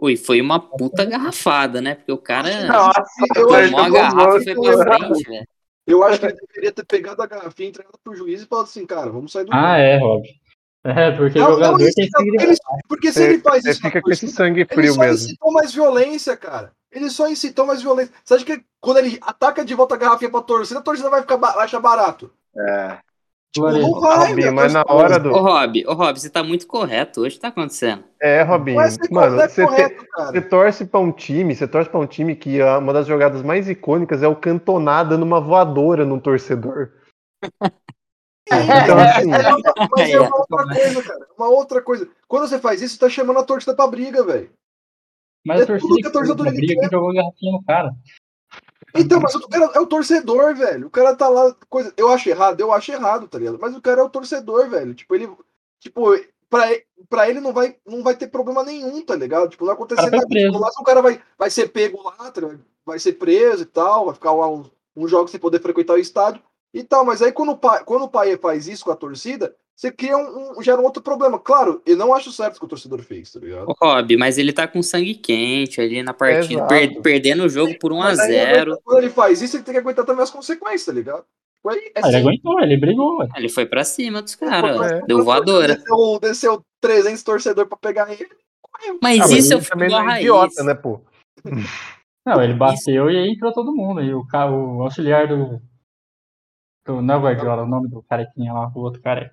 Ui, 0.00 0.16
foi 0.16 0.40
uma 0.40 0.58
puta 0.60 1.04
garrafada, 1.04 1.80
né? 1.80 1.94
Porque 1.94 2.12
o 2.12 2.18
cara 2.18 2.48
Nossa, 2.66 3.00
Eu 3.36 3.46
tomou 3.46 3.54
acho 3.56 3.76
a 3.76 3.84
que 3.84 3.90
garrafa 3.92 4.38
e 4.38 4.50
eu- 4.50 4.54
foi 4.54 4.76
pra 4.76 4.98
frente, 4.98 5.28
velho. 5.28 5.46
Eu 5.86 6.02
acho 6.04 6.20
que 6.20 6.26
ele 6.26 6.34
deveria 6.48 6.72
ter 6.72 6.84
pegado 6.84 7.22
a 7.22 7.26
garrafinha, 7.26 7.68
entregado 7.68 7.98
pro 8.04 8.14
juiz 8.14 8.42
e 8.42 8.46
falado 8.46 8.64
assim, 8.66 8.84
cara, 8.86 9.10
vamos 9.10 9.32
sair 9.32 9.44
do 9.44 9.54
Ah, 9.54 9.78
é, 9.78 9.98
Rob. 9.98 10.22
É, 10.84 11.10
porque 11.12 11.38
Não, 11.38 11.50
jogador 11.52 11.72
não, 11.72 11.78
tem 11.78 11.88
isso, 11.88 12.10
porque, 12.12 12.42
ele- 12.44 12.56
porque 12.88 13.12
se 13.12 13.22
ele 13.24 13.38
faz 13.40 13.62
você 13.62 13.70
isso, 13.70 13.82
na 13.82 13.88
fica 13.88 14.02
com 14.02 14.10
esse 14.10 14.28
sangue 14.28 14.60
ele 14.60 14.68
frio 14.68 14.94
só 14.94 15.00
mesmo. 15.00 15.36
mais 15.52 15.72
violência, 15.72 16.36
cara. 16.36 16.72
Eles 16.92 17.12
só 17.12 17.28
incitam 17.28 17.66
mais 17.66 17.82
violência. 17.82 18.12
Você 18.24 18.34
acha 18.34 18.44
que 18.44 18.64
quando 18.80 18.98
ele 18.98 19.18
ataca 19.22 19.64
de 19.64 19.74
volta 19.74 19.94
a 19.94 19.98
garrafinha 19.98 20.30
pra 20.30 20.40
torcida, 20.40 20.80
a 20.80 20.82
torcida 20.82 21.10
vai 21.10 21.20
ficar 21.20 21.36
ba- 21.36 21.54
achar 21.62 21.80
barato? 21.80 22.30
É. 22.56 22.98
Tipo, 23.50 23.70
não 23.70 23.98
vai, 24.00 24.28
Robinho, 24.28 24.36
meu, 24.36 24.52
mas 24.52 24.72
na 24.74 24.84
hora 24.86 25.18
do. 25.18 25.30
Ô, 25.32 25.40
Rob, 25.40 25.84
ô, 25.86 25.94
Rob, 25.94 26.18
você 26.20 26.28
tá 26.28 26.42
muito 26.42 26.66
correto 26.66 27.22
hoje. 27.22 27.30
O 27.30 27.38
que 27.38 27.40
tá 27.40 27.48
acontecendo? 27.48 28.04
É, 28.20 28.42
Robinho. 28.42 28.78
É 28.80 28.88
Mano, 29.10 29.36
correto, 29.36 29.54
você, 29.54 29.62
te- 29.62 29.68
correto, 29.68 30.06
cara. 30.08 30.30
você 30.32 30.40
torce 30.42 30.84
pra 30.86 31.00
um 31.00 31.10
time, 31.10 31.54
você 31.56 31.66
torce 31.66 31.88
pra 31.90 31.98
um 32.00 32.06
time 32.06 32.36
que 32.36 32.62
uma 32.62 32.92
das 32.92 33.06
jogadas 33.06 33.42
mais 33.42 33.68
icônicas 33.68 34.22
é 34.22 34.28
o 34.28 34.36
Cantona 34.36 35.02
dando 35.02 35.22
uma 35.22 35.40
voadora 35.40 36.04
num 36.04 36.20
torcedor. 36.20 36.90
Então, 38.50 38.98
assim, 38.98 39.30
É, 39.30 39.88
mas 39.90 40.08
é 40.08 40.12
É. 40.16 40.20
uma 40.20 40.36
outra 40.38 40.66
coisa, 40.68 41.02
cara. 41.02 41.26
Uma 41.36 41.48
outra 41.48 41.82
coisa. 41.82 42.08
Quando 42.26 42.48
você 42.48 42.58
faz 42.58 42.80
isso, 42.80 42.94
você 42.94 43.00
tá 43.00 43.08
chamando 43.10 43.38
a 43.40 43.44
torcida 43.44 43.74
pra 43.76 43.86
briga, 43.86 44.24
velho. 44.24 44.50
Mas 45.44 45.60
É 45.60 45.62
a 45.64 45.66
torcida 45.66 45.88
tudo 45.88 46.00
que 46.00 46.06
a 46.06 46.10
torcida 46.10 46.34
do 46.34 46.44
que 46.44 46.50
briga 46.52 46.80
que 46.80 46.90
jogou 46.90 47.14
garrafinha 47.14 47.52
no 47.52 47.64
cara. 47.64 47.94
Então, 48.94 49.20
mas 49.20 49.34
o 49.34 49.48
cara 49.48 49.70
é 49.74 49.80
o 49.80 49.86
torcedor, 49.86 50.54
velho. 50.54 50.86
O 50.86 50.90
cara 50.90 51.14
tá 51.14 51.28
lá, 51.28 51.54
coisa. 51.68 51.92
Eu 51.96 52.10
acho 52.10 52.28
errado, 52.28 52.60
eu 52.60 52.72
acho 52.72 52.90
errado, 52.90 53.28
tá 53.28 53.38
ligado? 53.38 53.58
Mas 53.60 53.76
o 53.76 53.82
cara 53.82 54.00
é 54.00 54.04
o 54.04 54.10
torcedor, 54.10 54.68
velho. 54.68 54.94
Tipo, 54.94 55.14
ele. 55.14 55.28
Tipo, 55.80 56.10
pra, 56.48 56.64
pra 57.08 57.28
ele 57.28 57.40
não 57.40 57.52
vai, 57.52 57.76
não 57.86 58.02
vai 58.02 58.16
ter 58.16 58.28
problema 58.28 58.64
nenhum, 58.64 59.04
tá 59.04 59.14
ligado? 59.14 59.48
Tipo, 59.48 59.64
não 59.64 59.68
vai 59.68 59.76
acontecer 59.76 60.02
foi 60.02 60.10
nada. 60.10 60.26
Tipo, 60.26 60.58
lá 60.58 60.70
se 60.70 60.80
o 60.80 60.84
cara 60.84 61.02
vai, 61.02 61.20
vai 61.38 61.50
ser 61.50 61.68
pego 61.68 62.02
lá, 62.02 62.30
tá 62.30 62.40
vai 62.84 62.98
ser 62.98 63.12
preso 63.12 63.62
e 63.62 63.66
tal, 63.66 64.06
vai 64.06 64.14
ficar 64.14 64.32
lá 64.32 64.48
uns 64.48 64.70
um 64.96 65.06
jogos 65.06 65.30
sem 65.30 65.38
poder 65.38 65.60
frequentar 65.60 65.94
o 65.94 65.98
estádio 65.98 66.42
e 66.72 66.82
tal. 66.82 67.04
Mas 67.04 67.22
aí 67.22 67.32
quando 67.32 67.50
o 67.52 67.56
pai, 67.56 67.82
quando 67.84 68.02
o 68.04 68.08
pai 68.08 68.36
faz 68.36 68.66
isso 68.68 68.84
com 68.84 68.90
a 68.90 68.96
torcida, 68.96 69.54
você 69.76 69.92
cria 69.92 70.16
um, 70.16 70.58
um- 70.58 70.62
gera 70.62 70.80
um 70.80 70.84
outro 70.84 71.02
problema. 71.02 71.38
Claro, 71.38 71.80
eu 71.86 71.96
não 71.96 72.12
acho 72.12 72.32
certo 72.32 72.56
o 72.56 72.60
que 72.60 72.64
o 72.66 72.68
torcedor 72.68 73.00
fez, 73.00 73.30
tá 73.32 73.38
ligado? 73.40 73.68
Ô, 73.68 73.74
Rob, 73.80 74.16
mas 74.16 74.36
ele 74.38 74.52
tá 74.52 74.66
com 74.66 74.82
sangue 74.82 75.14
quente 75.14 75.80
ali 75.80 76.02
na 76.02 76.12
partida, 76.12 76.66
per- 76.66 77.00
perdendo 77.00 77.44
o 77.44 77.48
jogo 77.48 77.78
por 77.78 77.92
1 77.92 78.02
a 78.02 78.04
Mas 78.06 78.18
aí, 78.20 78.32
0 78.32 78.78
Quando 78.84 78.98
ele 78.98 79.10
faz 79.10 79.40
isso, 79.40 79.56
ele 79.56 79.62
tem 79.64 79.74
que 79.74 79.80
aguentar 79.80 80.04
também 80.04 80.22
as 80.22 80.30
consequências, 80.30 80.84
tá 80.86 80.92
ligado? 80.92 81.24
Aí, 81.66 81.76
é 81.94 82.00
Ah, 82.02 82.08
ele 82.08 82.16
assim, 82.16 82.26
aguentou, 82.26 82.60
ele 82.60 82.76
brigou. 82.76 83.18
ué. 83.18 83.28
Ele 83.36 83.48
foi 83.48 83.66
pra 83.66 83.84
cima 83.84 84.22
dos 84.22 84.34
caras, 84.34 84.80
É. 84.90 85.00
ó. 85.02 85.06
deu 85.06 85.22
voadora. 85.24 85.74
Desceu, 85.76 86.18
desceu 86.20 86.62
300 86.80 87.22
torcedores 87.22 87.68
pra 87.68 87.76
pegar 87.78 88.10
ele. 88.12 88.28
Mas 89.02 89.20
Ah, 89.20 89.24
mas 89.28 89.30
isso 89.32 89.52
é 89.52 89.56
o 89.56 89.58
ele 89.58 89.66
também 89.66 89.92
é 89.92 89.98
raiz. 90.00 90.20
idiota, 90.20 90.62
né, 90.64 90.74
pô? 90.74 91.00
Não, 92.26 92.42
ele 92.42 92.54
bateu 92.54 93.10
e 93.10 93.16
aí 93.16 93.30
entrou 93.32 93.52
todo 93.52 93.74
mundo. 93.74 94.00
E 94.02 94.12
o, 94.14 94.20
o 94.22 94.82
auxiliar 94.82 95.26
do. 95.28 95.60
Do 96.88 97.02
não 97.02 97.14
é 97.14 97.16
o 97.18 97.20
Guardiola, 97.20 97.62
o 97.62 97.66
nome 97.66 97.88
do 97.88 98.02
carequinha 98.02 98.52
lá, 98.52 98.72
o 98.74 98.80
outro 98.80 99.00
cara. 99.02 99.30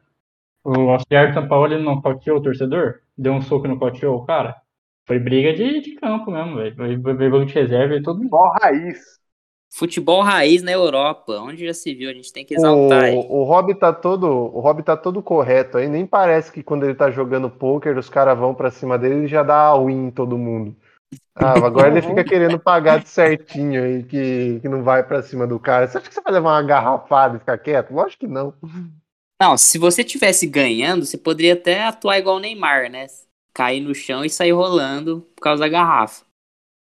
O 0.63 0.89
auxiliar 0.89 1.33
São 1.33 1.47
Paulo 1.47 1.73
ele 1.73 1.83
não 1.83 2.01
coteou 2.01 2.37
o 2.37 2.41
torcedor? 2.41 2.95
Deu 3.17 3.33
um 3.33 3.41
soco 3.41 3.65
e 3.65 3.69
não 3.69 3.79
coteou 3.79 4.17
o 4.17 4.25
cara? 4.25 4.55
Foi 5.07 5.19
briga 5.19 5.53
de, 5.53 5.81
de 5.81 5.95
campo 5.95 6.31
mesmo, 6.31 6.55
velho. 6.55 6.75
Foi 6.75 7.01
foi 7.01 7.29
banco 7.29 7.45
de 7.45 7.53
reserva 7.53 7.95
e 7.95 8.01
todo 8.01 8.17
mundo. 8.17 8.29
Bom 8.29 8.51
raiz. 8.61 8.99
Futebol 9.77 10.21
raiz 10.21 10.63
na 10.63 10.71
Europa, 10.71 11.33
onde 11.33 11.65
já 11.65 11.73
se 11.73 11.93
viu, 11.93 12.09
a 12.09 12.13
gente 12.13 12.31
tem 12.31 12.45
que 12.45 12.55
exaltar. 12.55 13.13
O, 13.13 13.41
o 13.41 13.43
Rob 13.43 13.75
tá 13.75 13.91
todo, 13.91 14.25
o 14.25 14.59
Rob 14.61 14.81
tá 14.81 14.95
todo 14.95 15.21
correto 15.21 15.77
aí, 15.77 15.89
nem 15.89 16.05
parece 16.05 16.49
que 16.51 16.63
quando 16.63 16.85
ele 16.85 16.95
tá 16.95 17.11
jogando 17.11 17.49
poker, 17.49 17.97
os 17.97 18.09
caras 18.09 18.37
vão 18.39 18.55
pra 18.55 18.71
cima 18.71 18.97
dele 18.97 19.25
e 19.25 19.27
já 19.27 19.43
dá 19.43 19.67
a 19.67 19.77
win 19.77 20.07
em 20.07 20.11
todo 20.11 20.37
mundo. 20.37 20.73
Ah, 21.35 21.53
agora 21.53 21.89
ele 21.89 22.01
fica 22.01 22.23
querendo 22.23 22.57
pagar 22.59 22.99
de 22.99 23.09
certinho 23.09 23.83
aí, 23.83 24.03
que, 24.03 24.59
que 24.61 24.69
não 24.69 24.83
vai 24.83 25.03
pra 25.03 25.21
cima 25.21 25.45
do 25.45 25.59
cara. 25.59 25.87
Você 25.87 25.97
acha 25.97 26.07
que 26.07 26.13
você 26.13 26.21
vai 26.21 26.33
levar 26.33 26.53
uma 26.53 26.63
garrafada 26.63 27.35
e 27.35 27.39
ficar 27.39 27.57
quieto? 27.57 27.93
Lógico 27.93 28.21
que 28.21 28.27
não. 28.27 28.53
Não, 29.41 29.57
se 29.57 29.77
você 29.77 30.03
tivesse 30.03 30.47
ganhando, 30.47 31.05
você 31.05 31.17
poderia 31.17 31.53
até 31.53 31.83
atuar 31.83 32.17
igual 32.17 32.37
o 32.37 32.39
Neymar, 32.39 32.89
né? 32.89 33.05
Cair 33.53 33.81
no 33.81 33.93
chão 33.93 34.23
e 34.23 34.29
sair 34.29 34.51
rolando 34.51 35.21
por 35.35 35.41
causa 35.41 35.59
da 35.61 35.67
garrafa. 35.67 36.25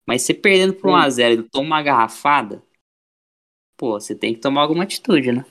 Mas 0.08 0.22
você 0.22 0.34
perdendo 0.34 0.74
por 0.76 0.92
1x0 0.92 1.40
e 1.42 1.50
toma 1.50 1.66
uma 1.66 1.82
garrafada, 1.82 2.62
pô, 3.78 4.00
você 4.00 4.16
tem 4.16 4.34
que 4.34 4.40
tomar 4.40 4.62
alguma 4.62 4.84
atitude, 4.84 5.32
né? 5.32 5.46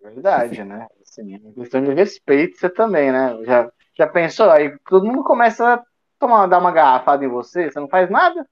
Verdade, 0.00 0.64
né? 0.64 0.86
Assim, 1.02 1.34
é 1.34 1.38
uma 1.38 1.52
questão 1.52 1.84
de 1.84 1.92
respeito 1.92 2.58
você 2.58 2.70
também, 2.70 3.12
né? 3.12 3.44
Já, 3.44 3.70
já 3.96 4.06
pensou? 4.06 4.50
Aí 4.50 4.78
todo 4.88 5.06
mundo 5.06 5.22
começa 5.22 5.74
a 5.74 5.84
tomar, 6.20 6.46
dar 6.46 6.58
uma 6.58 6.70
garrafada 6.70 7.24
em 7.24 7.28
você, 7.28 7.70
você 7.70 7.80
não 7.80 7.88
faz 7.88 8.08
nada? 8.10 8.46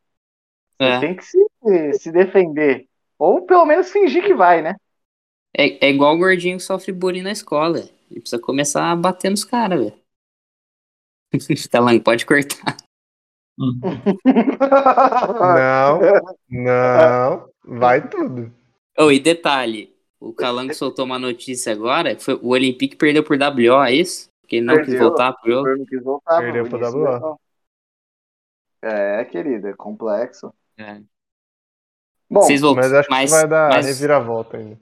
Você 0.80 0.88
É. 0.88 1.00
tem 1.00 1.14
que 1.14 1.24
se, 1.24 1.38
se 1.94 2.10
defender. 2.10 2.86
Ou 3.18 3.44
pelo 3.46 3.66
menos 3.66 3.90
fingir 3.90 4.24
que 4.24 4.34
vai, 4.34 4.62
né? 4.62 4.76
É, 5.56 5.86
é 5.86 5.90
igual 5.90 6.14
o 6.14 6.18
gordinho 6.18 6.56
que 6.56 6.62
sofre 6.62 6.92
bullying 6.92 7.22
na 7.22 7.32
escola. 7.32 7.80
Ele 8.10 8.20
precisa 8.20 8.40
começar 8.40 8.90
a 8.90 8.96
bater 8.96 9.30
nos 9.30 9.44
caras, 9.44 9.78
velho. 9.80 9.94
Talang, 11.70 12.00
pode 12.00 12.24
cortar. 12.24 12.76
Não, 13.58 13.74
não, 16.48 17.48
vai 17.64 18.08
tudo. 18.08 18.52
Oh, 18.96 19.10
e 19.10 19.18
detalhe, 19.18 19.92
o 20.20 20.32
Calango 20.32 20.74
soltou 20.74 21.04
uma 21.04 21.18
notícia 21.18 21.72
agora, 21.72 22.14
que 22.14 22.22
foi, 22.22 22.34
o 22.34 22.48
Olympique 22.48 22.96
perdeu 22.96 23.22
por 23.22 23.36
WO, 23.36 23.82
é 23.82 23.92
isso? 23.92 24.28
Que 24.46 24.56
ele 24.56 24.66
não 24.66 24.76
quis 24.76 24.86
Perdeu. 24.86 25.08
voltar 25.08 25.32
pro 25.34 25.52
jogo. 25.52 25.68
Eu 25.68 25.78
não 25.78 25.86
quis 25.86 26.02
voltar. 26.02 26.40
Perdeu 26.40 26.66
início, 26.66 26.98
WO. 26.98 27.40
É, 28.82 29.24
querido, 29.24 29.68
é 29.68 29.74
complexo. 29.74 30.52
É. 30.76 31.00
Bom, 32.30 32.42
Vocês 32.42 32.60
voltam, 32.60 32.82
Mas 32.82 32.92
acho 32.92 33.10
mas, 33.10 33.30
que 33.30 33.36
vai 33.36 33.48
dar 33.48 33.68
mas, 33.70 33.86
reviravolta 33.86 34.56
ainda. 34.58 34.78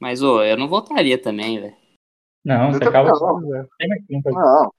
mas, 0.00 0.22
ô, 0.22 0.42
eu 0.42 0.56
não 0.56 0.68
voltaria 0.68 1.20
também, 1.20 1.60
velho. 1.60 1.76
Não, 2.44 2.72
você 2.72 2.84
acaba. 2.84 3.10
não. 3.10 3.54
É. 3.56 3.66
Não, 4.24 4.72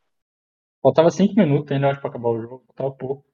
Faltava 0.81 1.11
5 1.11 1.35
minutos 1.35 1.71
ainda, 1.71 1.89
acho, 1.89 1.99
pra 1.99 2.09
acabar 2.09 2.29
o 2.29 2.41
jogo. 2.41 2.63
Faltava 2.67 2.91
pouco. 2.91 3.25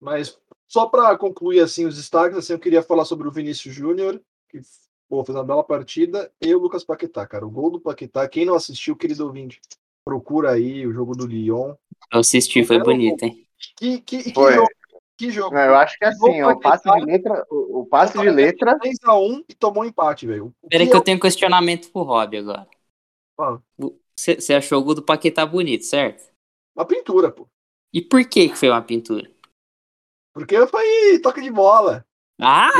Mas 0.00 0.38
só 0.68 0.86
para 0.86 1.16
concluir 1.16 1.60
assim 1.60 1.86
os 1.86 1.96
destaques, 1.96 2.36
assim, 2.36 2.52
eu 2.52 2.58
queria 2.58 2.82
falar 2.82 3.04
sobre 3.04 3.28
o 3.28 3.32
Vinícius 3.32 3.74
Júnior, 3.74 4.20
que 4.48 4.60
pô, 5.08 5.24
fez 5.24 5.36
uma 5.36 5.44
bela 5.44 5.62
partida, 5.62 6.30
e 6.40 6.54
o 6.54 6.58
Lucas 6.58 6.84
Paquetá, 6.84 7.26
cara. 7.26 7.46
O 7.46 7.50
gol 7.50 7.70
do 7.70 7.80
Paquetá, 7.80 8.26
quem 8.28 8.44
não 8.44 8.54
assistiu, 8.54 8.96
querido 8.96 9.24
ouvinte, 9.26 9.60
procura 10.04 10.52
aí 10.52 10.86
o 10.86 10.92
jogo 10.92 11.14
do 11.14 11.26
Lyon. 11.26 11.74
Eu 12.12 12.20
assisti, 12.20 12.64
foi 12.64 12.82
bonito, 12.82 13.22
hein? 13.22 13.46
Que, 13.76 14.00
que, 14.00 14.24
que 14.24 14.34
Foi. 14.34 14.54
jogo? 14.54 14.68
Que 15.16 15.30
jogo? 15.30 15.54
não, 15.54 15.62
eu 15.62 15.76
acho 15.76 15.96
que 15.98 16.04
é 16.04 16.08
assim, 16.08 16.42
ó, 16.42 16.50
o 16.50 16.58
passe 16.58 16.90
de 16.90 17.04
letra, 17.04 17.46
o, 17.48 17.80
o 17.80 17.86
passe 17.86 18.18
de 18.18 18.30
letra 18.30 18.76
3x1 18.78 19.44
e 19.48 19.54
tomou 19.54 19.84
um 19.84 19.86
empate, 19.86 20.26
velho. 20.26 20.52
Peraí 20.68 20.88
que 20.88 20.94
é 20.94 20.96
eu 20.96 21.02
tenho 21.02 21.16
um 21.16 21.20
questionamento 21.20 21.90
pro 21.92 22.02
Rob 22.02 22.36
agora. 22.36 22.66
Fala. 23.36 23.62
Você 24.16 24.54
achou 24.54 24.80
o 24.80 24.84
gol 24.84 24.94
do 24.94 25.02
Paquetá 25.02 25.46
bonito, 25.46 25.84
certo? 25.84 26.32
uma 26.74 26.86
pintura, 26.86 27.30
pô. 27.30 27.46
E 27.92 28.00
por 28.00 28.24
que 28.24 28.48
que 28.48 28.56
foi 28.56 28.70
uma 28.70 28.82
pintura? 28.82 29.30
Porque 30.32 30.66
foi 30.66 31.18
toque 31.20 31.42
de 31.42 31.50
bola. 31.50 32.06
Ah! 32.40 32.70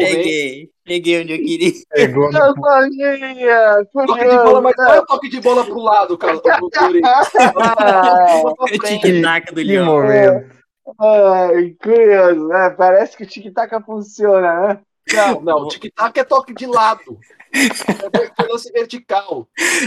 Cheguei, 0.00 0.70
cheguei 0.86 1.22
onde 1.22 1.32
eu 1.32 1.38
queria. 1.38 1.72
Pegou 1.90 2.30
no 2.32 2.38
Eu 2.38 2.54
sabia, 2.54 3.84
Toque 3.92 4.28
de 4.28 4.36
bola, 4.36 4.60
mas 4.60 4.74
não 4.76 4.94
é 4.94 5.02
toque 5.06 5.28
de 5.28 5.40
bola 5.40 5.64
pro 5.64 5.78
lado, 5.80 6.16
cara. 6.18 6.38
pro 6.38 6.66
O 6.66 6.70
frente. 8.68 9.00
tic-tac 9.00 9.46
do 9.46 9.54
que 9.56 9.64
Leão. 9.64 9.86
momento. 9.86 10.52
Ai, 11.00 11.74
curioso, 11.82 12.48
né? 12.48 12.70
Parece 12.70 13.16
que 13.16 13.24
o 13.24 13.26
tic-tac 13.26 13.70
funciona, 13.84 14.68
né? 14.68 14.80
Não, 15.10 15.40
não, 15.40 15.56
o 15.62 15.68
tic-tac 15.68 16.18
é 16.18 16.24
toque 16.24 16.54
de 16.54 16.66
lado. 16.66 17.18
É 17.52 18.42
lance 18.50 18.72
vertical. 18.72 19.46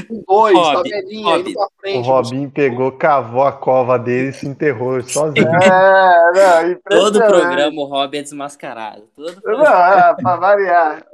Um, 0.10 0.24
dois, 0.28 0.56
Rob, 0.56 0.90
tabelinha, 0.90 1.38
Rob. 1.38 1.42
indo 1.50 1.54
pra 1.54 1.66
O 1.66 1.72
frente. 1.80 2.06
Robinho 2.08 2.52
pegou, 2.52 2.92
cavou 2.92 3.44
a 3.44 3.52
cova 3.52 3.98
dele 3.98 4.30
e 4.30 4.34
se 4.34 4.48
enterrou 4.48 5.02
sozinho. 5.02 5.48
É, 5.48 6.32
não, 6.34 6.72
impressionante. 6.72 6.84
Todo 6.90 7.20
programa 7.26 7.82
o 7.82 7.86
Rob 7.86 8.18
é 8.18 8.22
desmascarado. 8.22 9.04
Todo 9.16 9.42
Não, 9.44 9.66
é, 9.66 10.16
pra 10.16 10.36
variar. 10.36 11.06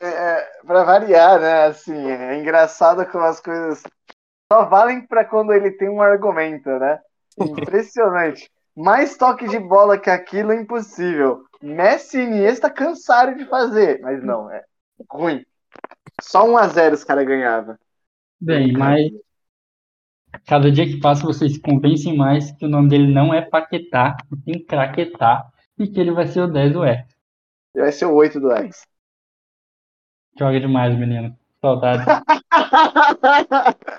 É, 0.00 0.08
é, 0.08 0.48
pra 0.66 0.84
variar, 0.84 1.40
né? 1.40 1.66
Assim, 1.66 2.10
é 2.10 2.38
engraçado 2.38 3.04
como 3.06 3.24
as 3.24 3.40
coisas 3.40 3.82
só 4.52 4.64
valem 4.64 5.06
pra 5.06 5.24
quando 5.24 5.52
ele 5.52 5.70
tem 5.72 5.88
um 5.88 6.00
argumento, 6.00 6.68
né? 6.70 6.98
Impressionante. 7.38 8.50
Mais 8.76 9.16
toque 9.16 9.48
de 9.48 9.58
bola 9.58 9.98
que 9.98 10.10
aquilo 10.10 10.52
é 10.52 10.56
impossível. 10.56 11.42
Messi 11.62 12.18
e 12.18 12.24
Iniesta 12.24 12.70
cansaram 12.70 13.36
de 13.36 13.44
fazer, 13.46 14.00
mas 14.00 14.22
não, 14.22 14.50
é 14.50 14.64
ruim. 15.10 15.44
Só 16.20 16.48
1 16.48 16.56
a 16.56 16.68
0 16.68 16.94
os 16.94 17.04
caras 17.04 17.26
ganhavam. 17.26 17.76
Bem, 18.40 18.72
mas 18.72 19.10
cada 20.46 20.70
dia 20.70 20.86
que 20.86 21.00
passa 21.00 21.26
vocês 21.26 21.54
se 21.54 21.60
convencem 21.60 22.16
mais 22.16 22.52
que 22.52 22.64
o 22.64 22.68
nome 22.68 22.88
dele 22.88 23.12
não 23.12 23.34
é 23.34 23.42
Paquetá, 23.42 24.16
tem 24.44 24.64
Craquetá, 24.64 25.50
e 25.78 25.88
que 25.88 26.00
ele 26.00 26.12
vai 26.12 26.26
ser 26.26 26.40
o 26.42 26.48
10 26.48 26.72
do 26.72 26.84
X. 26.84 27.06
Vai 27.74 27.92
ser 27.92 28.06
o 28.06 28.14
8 28.14 28.40
do 28.40 28.50
X. 28.52 28.86
Joga 30.38 30.60
demais, 30.60 30.96
menino. 30.96 31.36
Saudade. 31.60 32.04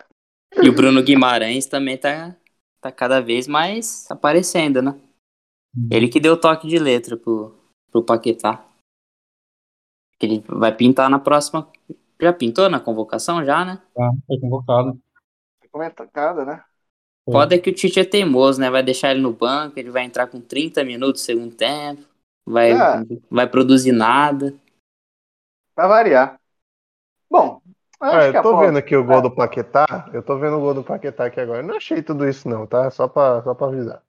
E 0.61 0.68
o 0.68 0.73
Bruno 0.73 1.03
Guimarães 1.03 1.68
também 1.68 1.95
tá, 1.95 2.36
tá 2.81 2.91
cada 2.91 3.22
vez 3.22 3.48
mais 3.48 4.10
aparecendo, 4.10 4.81
né? 4.81 4.99
Ele 5.91 6.07
que 6.07 6.19
deu 6.19 6.33
o 6.33 6.39
toque 6.39 6.67
de 6.67 6.79
letra 6.79 7.15
pro, 7.15 7.55
pro 7.91 8.03
Paquetá. 8.03 8.65
Que 10.17 10.25
ele 10.25 10.43
vai 10.47 10.75
pintar 10.75 11.09
na 11.09 11.19
próxima. 11.19 11.69
Já 12.21 12.33
pintou 12.33 12.69
na 12.69 12.79
convocação 12.79 13.45
já, 13.45 13.63
né? 13.63 13.81
Tá, 13.93 14.11
foi 14.27 14.39
convocado. 14.39 14.99
Comentada, 15.71 16.43
né? 16.43 16.63
Foda 17.31 17.55
é 17.55 17.59
que 17.59 17.69
o 17.69 17.73
Tite 17.73 17.99
é 17.99 18.03
teimoso, 18.03 18.59
né? 18.59 18.69
Vai 18.71 18.81
deixar 18.81 19.11
ele 19.11 19.21
no 19.21 19.31
banco, 19.31 19.77
ele 19.77 19.91
vai 19.91 20.03
entrar 20.03 20.25
com 20.27 20.41
30 20.41 20.83
minutos 20.83 21.21
segundo 21.21 21.55
tempo, 21.55 22.01
vai, 22.45 22.71
É. 22.71 23.05
vai 23.29 23.47
produzir 23.47 23.91
nada. 23.91 24.55
Pra 25.75 25.87
variar. 25.87 26.39
Bom, 27.29 27.61
eu 28.01 28.07
Ah, 28.07 28.25
eu 28.25 28.33
que 28.33 28.41
tô 28.41 28.57
vendo 28.57 28.77
aqui 28.77 28.95
o 28.95 29.05
gol 29.05 29.21
do 29.21 29.29
Paquetá. 29.29 30.09
Eu 30.11 30.23
tô 30.23 30.37
vendo 30.39 30.57
o 30.57 30.59
gol 30.59 30.73
do 30.73 30.83
Paquetá 30.83 31.25
aqui 31.25 31.39
agora. 31.39 31.61
Eu 31.61 31.67
não 31.67 31.75
achei 31.77 32.01
tudo 32.01 32.27
isso, 32.27 32.49
não, 32.49 32.65
tá? 32.65 32.89
Só 32.89 33.07
pra, 33.07 33.43
só 33.43 33.53
pra 33.53 33.67
avisar. 33.67 34.01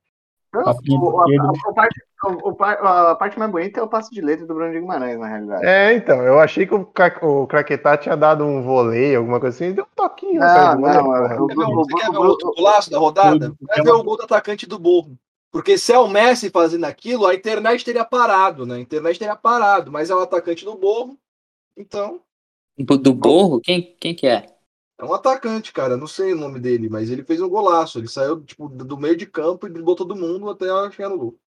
O- 0.52 1.20
a, 1.20 1.24
a- 1.24 1.70
a 1.70 1.72
parte, 1.72 2.00
o- 2.24 2.64
a 2.64 3.14
parte 3.14 3.38
mais 3.38 3.50
bonita 3.50 3.80
é 3.80 3.82
o 3.82 3.88
passe 3.88 4.10
de 4.10 4.20
letra 4.20 4.46
do 4.46 4.54
Bruno 4.54 4.72
de 4.72 4.80
Guimarães, 4.80 5.18
na 5.18 5.26
realidade. 5.28 5.64
É, 5.64 5.94
então, 5.94 6.22
eu 6.22 6.38
achei 6.40 6.66
que 6.66 6.74
o, 6.74 6.80
o 7.22 7.46
Craquetá 7.46 7.96
tinha 7.96 8.16
dado 8.16 8.44
um 8.44 8.62
voleio, 8.62 9.18
alguma 9.18 9.38
coisa 9.38 9.56
assim, 9.56 9.70
e 9.70 9.72
deu 9.74 9.84
um 9.84 9.94
toquinho. 9.94 10.40
Não, 10.40 10.80
não, 10.80 10.80
goleiro, 10.80 11.24
é- 11.26 11.76
você 11.76 11.94
quer 11.94 12.10
ver 12.10 12.16
o- 12.16 12.20
o 12.20 12.26
outro 12.26 12.54
golaço 12.54 12.90
da 12.90 12.98
rodada? 12.98 13.50
o- 13.50 13.66
Vai 13.66 13.82
ver 13.82 13.90
o 13.92 14.02
gol 14.02 14.16
do 14.16 14.24
atacante 14.24 14.66
do 14.66 14.78
Borro. 14.78 15.16
Porque 15.52 15.76
se 15.76 15.92
é 15.92 15.98
o 15.98 16.08
Messi 16.08 16.48
fazendo 16.48 16.84
aquilo, 16.84 17.26
a 17.26 17.34
internet 17.34 17.84
teria 17.84 18.04
parado, 18.04 18.64
né? 18.64 18.76
A 18.76 18.80
internet 18.80 19.18
teria 19.18 19.34
parado, 19.36 19.90
mas 19.90 20.08
é 20.08 20.14
o 20.14 20.20
atacante 20.20 20.64
do 20.64 20.76
Borro, 20.76 21.18
então 21.76 22.20
Do 22.78 23.14
Borro? 23.14 23.60
Quem, 23.60 23.96
quem 24.00 24.14
que 24.14 24.26
é? 24.26 24.46
É 25.00 25.04
um 25.04 25.14
atacante, 25.14 25.72
cara. 25.72 25.96
Não 25.96 26.06
sei 26.06 26.32
o 26.32 26.36
nome 26.36 26.60
dele, 26.60 26.88
mas 26.88 27.10
ele 27.10 27.24
fez 27.24 27.40
um 27.40 27.48
golaço. 27.48 27.98
Ele 27.98 28.08
saiu 28.08 28.40
tipo, 28.44 28.68
do 28.68 28.96
meio 28.98 29.16
de 29.16 29.26
campo 29.26 29.66
e 29.66 29.70
driblou 29.70 29.96
todo 29.96 30.14
mundo 30.16 30.48
até 30.50 30.66
chegar 30.92 31.08
no 31.08 31.18
gol. 31.18 31.38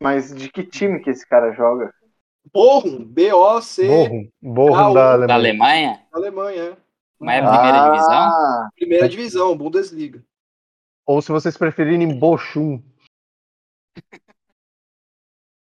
Mas 0.00 0.34
de 0.34 0.50
que 0.50 0.64
time 0.64 1.00
que 1.00 1.10
esse 1.10 1.26
cara 1.26 1.52
joga? 1.52 1.92
Borro, 2.52 3.04
B-O-C, 3.04 3.86
Borro, 3.86 4.32
borro 4.40 4.74
Ah, 4.74 4.90
o- 4.90 4.94
da 4.94 5.16
Da 5.26 5.34
Alemanha. 5.34 5.34
Alemanha? 5.34 6.06
Alemanha, 6.12 6.62
é. 6.72 6.76
Mas 7.18 7.36
é 7.36 7.46
a 7.46 7.50
primeira 7.50 7.80
divisão? 7.84 8.22
Ah, 8.22 8.68
Primeira 8.74 9.08
divisão, 9.08 9.56
Bundesliga. 9.56 10.24
Ou 11.06 11.20
se 11.20 11.30
vocês 11.30 11.56
preferirem, 11.56 12.18
Bochum. 12.18 12.82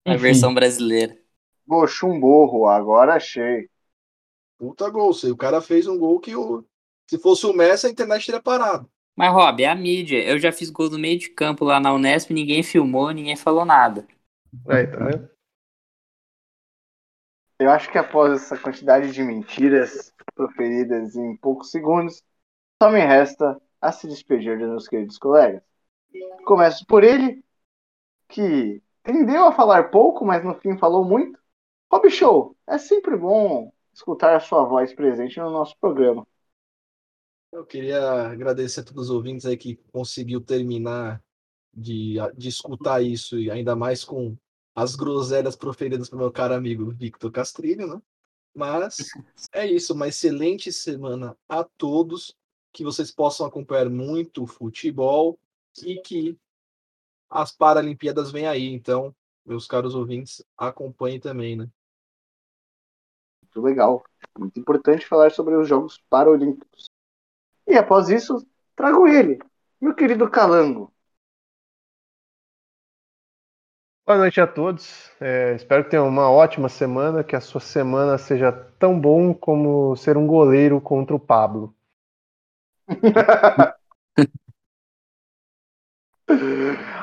A 0.04 0.16
versão 0.16 0.52
brasileira. 0.54 1.16
Bochumborro, 1.66 2.66
agora 2.66 3.14
achei. 3.14 3.68
Puta 4.58 4.88
gol. 4.88 5.12
se 5.12 5.30
O 5.30 5.36
cara 5.36 5.60
fez 5.60 5.86
um 5.86 5.98
gol 5.98 6.20
que 6.20 6.34
o... 6.34 6.64
se 7.08 7.18
fosse 7.18 7.46
o 7.46 7.52
Messi, 7.52 7.86
a 7.86 7.90
internet 7.90 8.26
teria 8.26 8.42
parado. 8.42 8.90
Mas, 9.14 9.32
Rob, 9.32 9.62
é 9.62 9.68
a 9.68 9.74
mídia. 9.74 10.22
Eu 10.22 10.38
já 10.38 10.52
fiz 10.52 10.70
gol 10.70 10.90
no 10.90 10.98
meio 10.98 11.18
de 11.18 11.30
campo 11.30 11.64
lá 11.64 11.80
na 11.80 11.92
Unesp, 11.92 12.30
ninguém 12.30 12.62
filmou, 12.62 13.10
ninguém 13.10 13.36
falou 13.36 13.64
nada. 13.64 14.06
Aí, 14.68 14.86
tá 14.86 14.98
vendo? 14.98 15.30
Eu 17.58 17.70
acho 17.70 17.90
que 17.90 17.96
após 17.96 18.42
essa 18.42 18.58
quantidade 18.58 19.12
de 19.12 19.22
mentiras 19.22 20.12
proferidas 20.34 21.16
em 21.16 21.36
poucos 21.38 21.70
segundos, 21.70 22.22
só 22.82 22.90
me 22.90 23.00
resta 23.00 23.60
a 23.80 23.90
se 23.90 24.06
despedir 24.06 24.58
dos 24.58 24.68
meus 24.68 24.88
queridos 24.88 25.18
colegas. 25.18 25.62
Começo 26.44 26.84
por 26.86 27.02
ele, 27.02 27.42
que 28.28 28.82
tendeu 29.02 29.46
a 29.46 29.52
falar 29.52 29.90
pouco, 29.90 30.24
mas 30.24 30.44
no 30.44 30.54
fim 30.54 30.76
falou 30.76 31.04
muito. 31.04 31.38
Rob 31.90 32.10
Show, 32.10 32.56
é 32.66 32.76
sempre 32.76 33.16
bom 33.16 33.72
escutar 33.96 34.36
a 34.36 34.40
sua 34.40 34.62
voz 34.64 34.94
presente 34.94 35.40
no 35.40 35.50
nosso 35.50 35.74
programa. 35.80 36.26
Eu 37.50 37.64
queria 37.64 38.28
agradecer 38.28 38.80
a 38.80 38.84
todos 38.84 39.04
os 39.04 39.10
ouvintes 39.10 39.46
aí 39.46 39.56
que 39.56 39.76
conseguiu 39.90 40.40
terminar 40.40 41.22
de, 41.72 42.16
de 42.36 42.48
escutar 42.48 43.02
isso, 43.02 43.38
e 43.38 43.50
ainda 43.50 43.74
mais 43.74 44.04
com 44.04 44.36
as 44.74 44.94
groselhas 44.94 45.56
proferidas 45.56 46.10
pelo 46.10 46.20
meu 46.20 46.30
caro 46.30 46.52
amigo 46.52 46.90
Victor 46.90 47.32
Castrilho, 47.32 47.86
né? 47.86 48.02
Mas 48.54 48.96
é 49.52 49.66
isso, 49.66 49.94
uma 49.94 50.08
excelente 50.08 50.70
semana 50.70 51.36
a 51.48 51.64
todos, 51.64 52.36
que 52.72 52.84
vocês 52.84 53.10
possam 53.10 53.46
acompanhar 53.46 53.88
muito 53.88 54.46
futebol 54.46 55.38
e 55.82 56.00
que 56.02 56.38
as 57.30 57.50
Paralimpíadas 57.50 58.30
vêm 58.30 58.46
aí, 58.46 58.66
então, 58.66 59.14
meus 59.44 59.66
caros 59.66 59.94
ouvintes, 59.94 60.44
acompanhem 60.58 61.18
também, 61.18 61.56
né? 61.56 61.70
Muito 63.56 63.66
legal. 63.66 64.04
Muito 64.38 64.60
importante 64.60 65.06
falar 65.06 65.30
sobre 65.32 65.54
os 65.54 65.66
Jogos 65.66 65.96
Paralímpicos. 66.10 66.90
E 67.66 67.74
após 67.74 68.10
isso, 68.10 68.46
trago 68.76 69.08
ele, 69.08 69.38
meu 69.80 69.94
querido 69.94 70.30
Calango. 70.30 70.92
Boa 74.04 74.18
noite 74.18 74.38
a 74.42 74.46
todos. 74.46 75.10
É, 75.18 75.54
espero 75.54 75.84
que 75.84 75.90
tenham 75.90 76.06
uma 76.06 76.30
ótima 76.30 76.68
semana, 76.68 77.24
que 77.24 77.34
a 77.34 77.40
sua 77.40 77.62
semana 77.62 78.18
seja 78.18 78.52
tão 78.78 79.00
bom 79.00 79.32
como 79.32 79.96
ser 79.96 80.18
um 80.18 80.26
goleiro 80.26 80.78
contra 80.78 81.16
o 81.16 81.20
Pablo. 81.20 81.74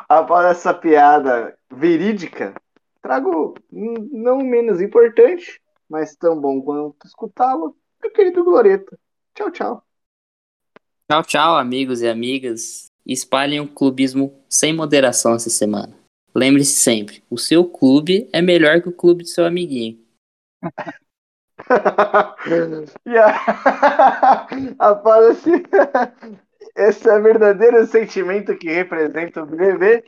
Após 0.07 0.45
essa 0.45 0.71
piada 0.71 1.57
verídica, 1.71 2.53
trago 3.01 3.55
não 3.71 4.38
menos 4.38 4.80
importante, 4.80 5.62
mas 5.89 6.15
tão 6.15 6.39
bom 6.39 6.61
quanto 6.61 7.05
escutá-lo, 7.05 7.76
meu 8.01 8.11
querido 8.11 8.43
Gloreta. 8.43 8.97
Tchau, 9.35 9.51
tchau. 9.51 9.84
Tchau, 11.10 11.23
tchau, 11.23 11.57
amigos 11.57 12.01
e 12.01 12.07
amigas. 12.07 12.85
Espalhem 13.05 13.60
o 13.60 13.68
clubismo 13.68 14.41
sem 14.49 14.73
moderação 14.73 15.35
essa 15.35 15.49
semana. 15.49 15.93
Lembre-se 16.34 16.73
sempre, 16.73 17.22
o 17.30 17.38
seu 17.38 17.65
clube 17.65 18.30
é 18.34 18.41
melhor 18.41 18.81
que 18.81 18.89
o 18.89 18.95
clube 18.95 19.23
do 19.23 19.30
seu 19.30 19.45
amiguinho. 19.45 19.99
e 23.05 23.18
a... 23.18 24.47
após 24.80 25.38
esse... 25.38 25.51
esse 26.76 27.10
é 27.10 27.19
verdadeiro 27.19 27.85
sentimento 27.85 28.57
que 28.57 28.69
representa 28.69 29.43
o 29.43 29.45
BBB, 29.45 30.03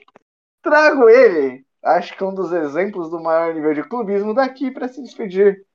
trago 0.61 1.10
ele, 1.10 1.64
acho 1.86 2.18
que 2.18 2.24
um 2.24 2.34
dos 2.34 2.52
exemplos 2.52 3.10
do 3.10 3.22
maior 3.22 3.53
nível 3.53 3.74
de 3.74 3.84
clubismo 3.84 4.34
daqui 4.34 4.72
para 4.72 4.88
se 4.88 5.02
despedir. 5.02 5.66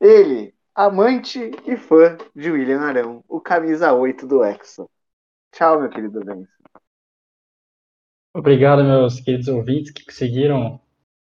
Ele, 0.00 0.52
amante 0.74 1.50
e 1.64 1.76
fã 1.76 2.18
de 2.34 2.50
William 2.50 2.80
Arão, 2.80 3.24
o 3.28 3.40
camisa 3.40 3.92
8 3.92 4.26
do 4.26 4.44
Hexa. 4.44 4.86
Tchau, 5.52 5.80
meu 5.80 5.88
querido 5.88 6.20
Dennis. 6.20 6.48
Obrigado, 8.34 8.82
meus 8.82 9.20
queridos 9.20 9.46
ouvintes 9.46 9.92
que 9.92 10.04
conseguiram 10.04 10.80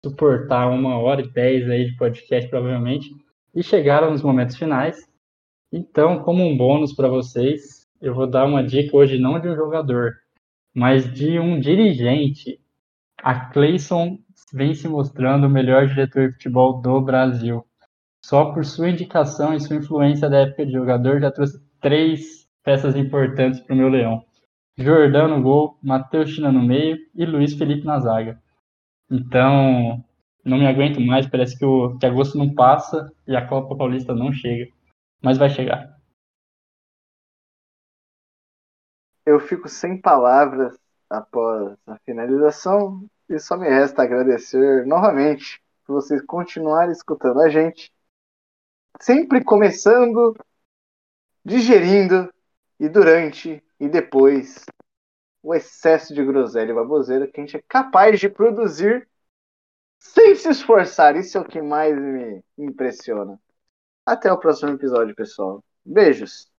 suportar 0.02 0.68
uma 0.68 0.98
hora 0.98 1.20
e 1.20 1.30
dez 1.30 1.68
aí 1.68 1.90
de 1.90 1.96
podcast, 1.96 2.48
provavelmente, 2.48 3.10
e 3.54 3.62
chegaram 3.62 4.10
nos 4.10 4.22
momentos 4.22 4.56
finais. 4.56 5.06
Então, 5.70 6.22
como 6.22 6.42
um 6.42 6.56
bônus 6.56 6.94
para 6.94 7.08
vocês, 7.08 7.86
eu 8.00 8.14
vou 8.14 8.26
dar 8.26 8.46
uma 8.46 8.64
dica 8.64 8.96
hoje 8.96 9.18
não 9.18 9.38
de 9.38 9.48
um 9.48 9.56
jogador, 9.56 10.14
mas 10.74 11.12
de 11.12 11.38
um 11.38 11.60
dirigente. 11.60 12.58
A 13.24 13.46
Clayson 13.50 14.18
vem 14.52 14.74
se 14.74 14.86
mostrando 14.86 15.46
o 15.46 15.50
melhor 15.50 15.86
diretor 15.86 16.28
de 16.28 16.34
futebol 16.34 16.82
do 16.82 17.00
Brasil. 17.00 17.66
Só 18.22 18.52
por 18.52 18.66
sua 18.66 18.90
indicação 18.90 19.54
e 19.54 19.60
sua 19.60 19.76
influência 19.76 20.28
da 20.28 20.40
época 20.40 20.66
de 20.66 20.72
jogador, 20.72 21.22
já 21.22 21.32
trouxe 21.32 21.58
três 21.80 22.46
peças 22.62 22.94
importantes 22.94 23.60
para 23.60 23.74
o 23.74 23.78
meu 23.78 23.88
leão. 23.88 24.22
Jordão 24.76 25.26
no 25.26 25.42
gol, 25.42 25.78
Matheus 25.82 26.32
China 26.32 26.52
no 26.52 26.62
meio 26.62 26.98
e 27.14 27.24
Luiz 27.24 27.54
Felipe 27.54 27.86
na 27.86 27.98
zaga. 27.98 28.38
Então, 29.10 30.04
não 30.44 30.58
me 30.58 30.66
aguento 30.66 31.00
mais, 31.00 31.26
parece 31.26 31.58
que, 31.58 31.64
o, 31.64 31.96
que 31.96 32.04
agosto 32.04 32.36
não 32.36 32.54
passa 32.54 33.10
e 33.26 33.34
a 33.34 33.48
Copa 33.48 33.74
Paulista 33.74 34.14
não 34.14 34.34
chega. 34.34 34.70
Mas 35.22 35.38
vai 35.38 35.48
chegar. 35.48 35.96
Eu 39.24 39.40
fico 39.40 39.66
sem 39.66 39.98
palavras 39.98 40.78
após 41.08 41.74
a 41.86 41.96
finalização 42.04 43.08
e 43.28 43.38
só 43.38 43.56
me 43.56 43.68
resta 43.68 44.02
agradecer 44.02 44.86
novamente 44.86 45.62
por 45.84 45.94
vocês 45.94 46.22
continuarem 46.22 46.92
escutando 46.92 47.40
a 47.40 47.48
gente. 47.48 47.92
Sempre 49.00 49.42
começando, 49.42 50.36
digerindo 51.44 52.32
e 52.78 52.88
durante 52.88 53.62
e 53.78 53.88
depois 53.88 54.64
o 55.42 55.54
excesso 55.54 56.14
de 56.14 56.24
groselha 56.24 56.70
e 56.70 56.74
baboseira 56.74 57.26
que 57.26 57.40
a 57.40 57.44
gente 57.44 57.56
é 57.56 57.62
capaz 57.68 58.18
de 58.18 58.28
produzir 58.28 59.08
sem 59.98 60.34
se 60.34 60.48
esforçar. 60.50 61.16
Isso 61.16 61.38
é 61.38 61.40
o 61.40 61.44
que 61.44 61.60
mais 61.60 61.96
me 61.98 62.42
impressiona. 62.58 63.38
Até 64.06 64.32
o 64.32 64.38
próximo 64.38 64.70
episódio, 64.72 65.14
pessoal. 65.14 65.62
Beijos. 65.84 66.53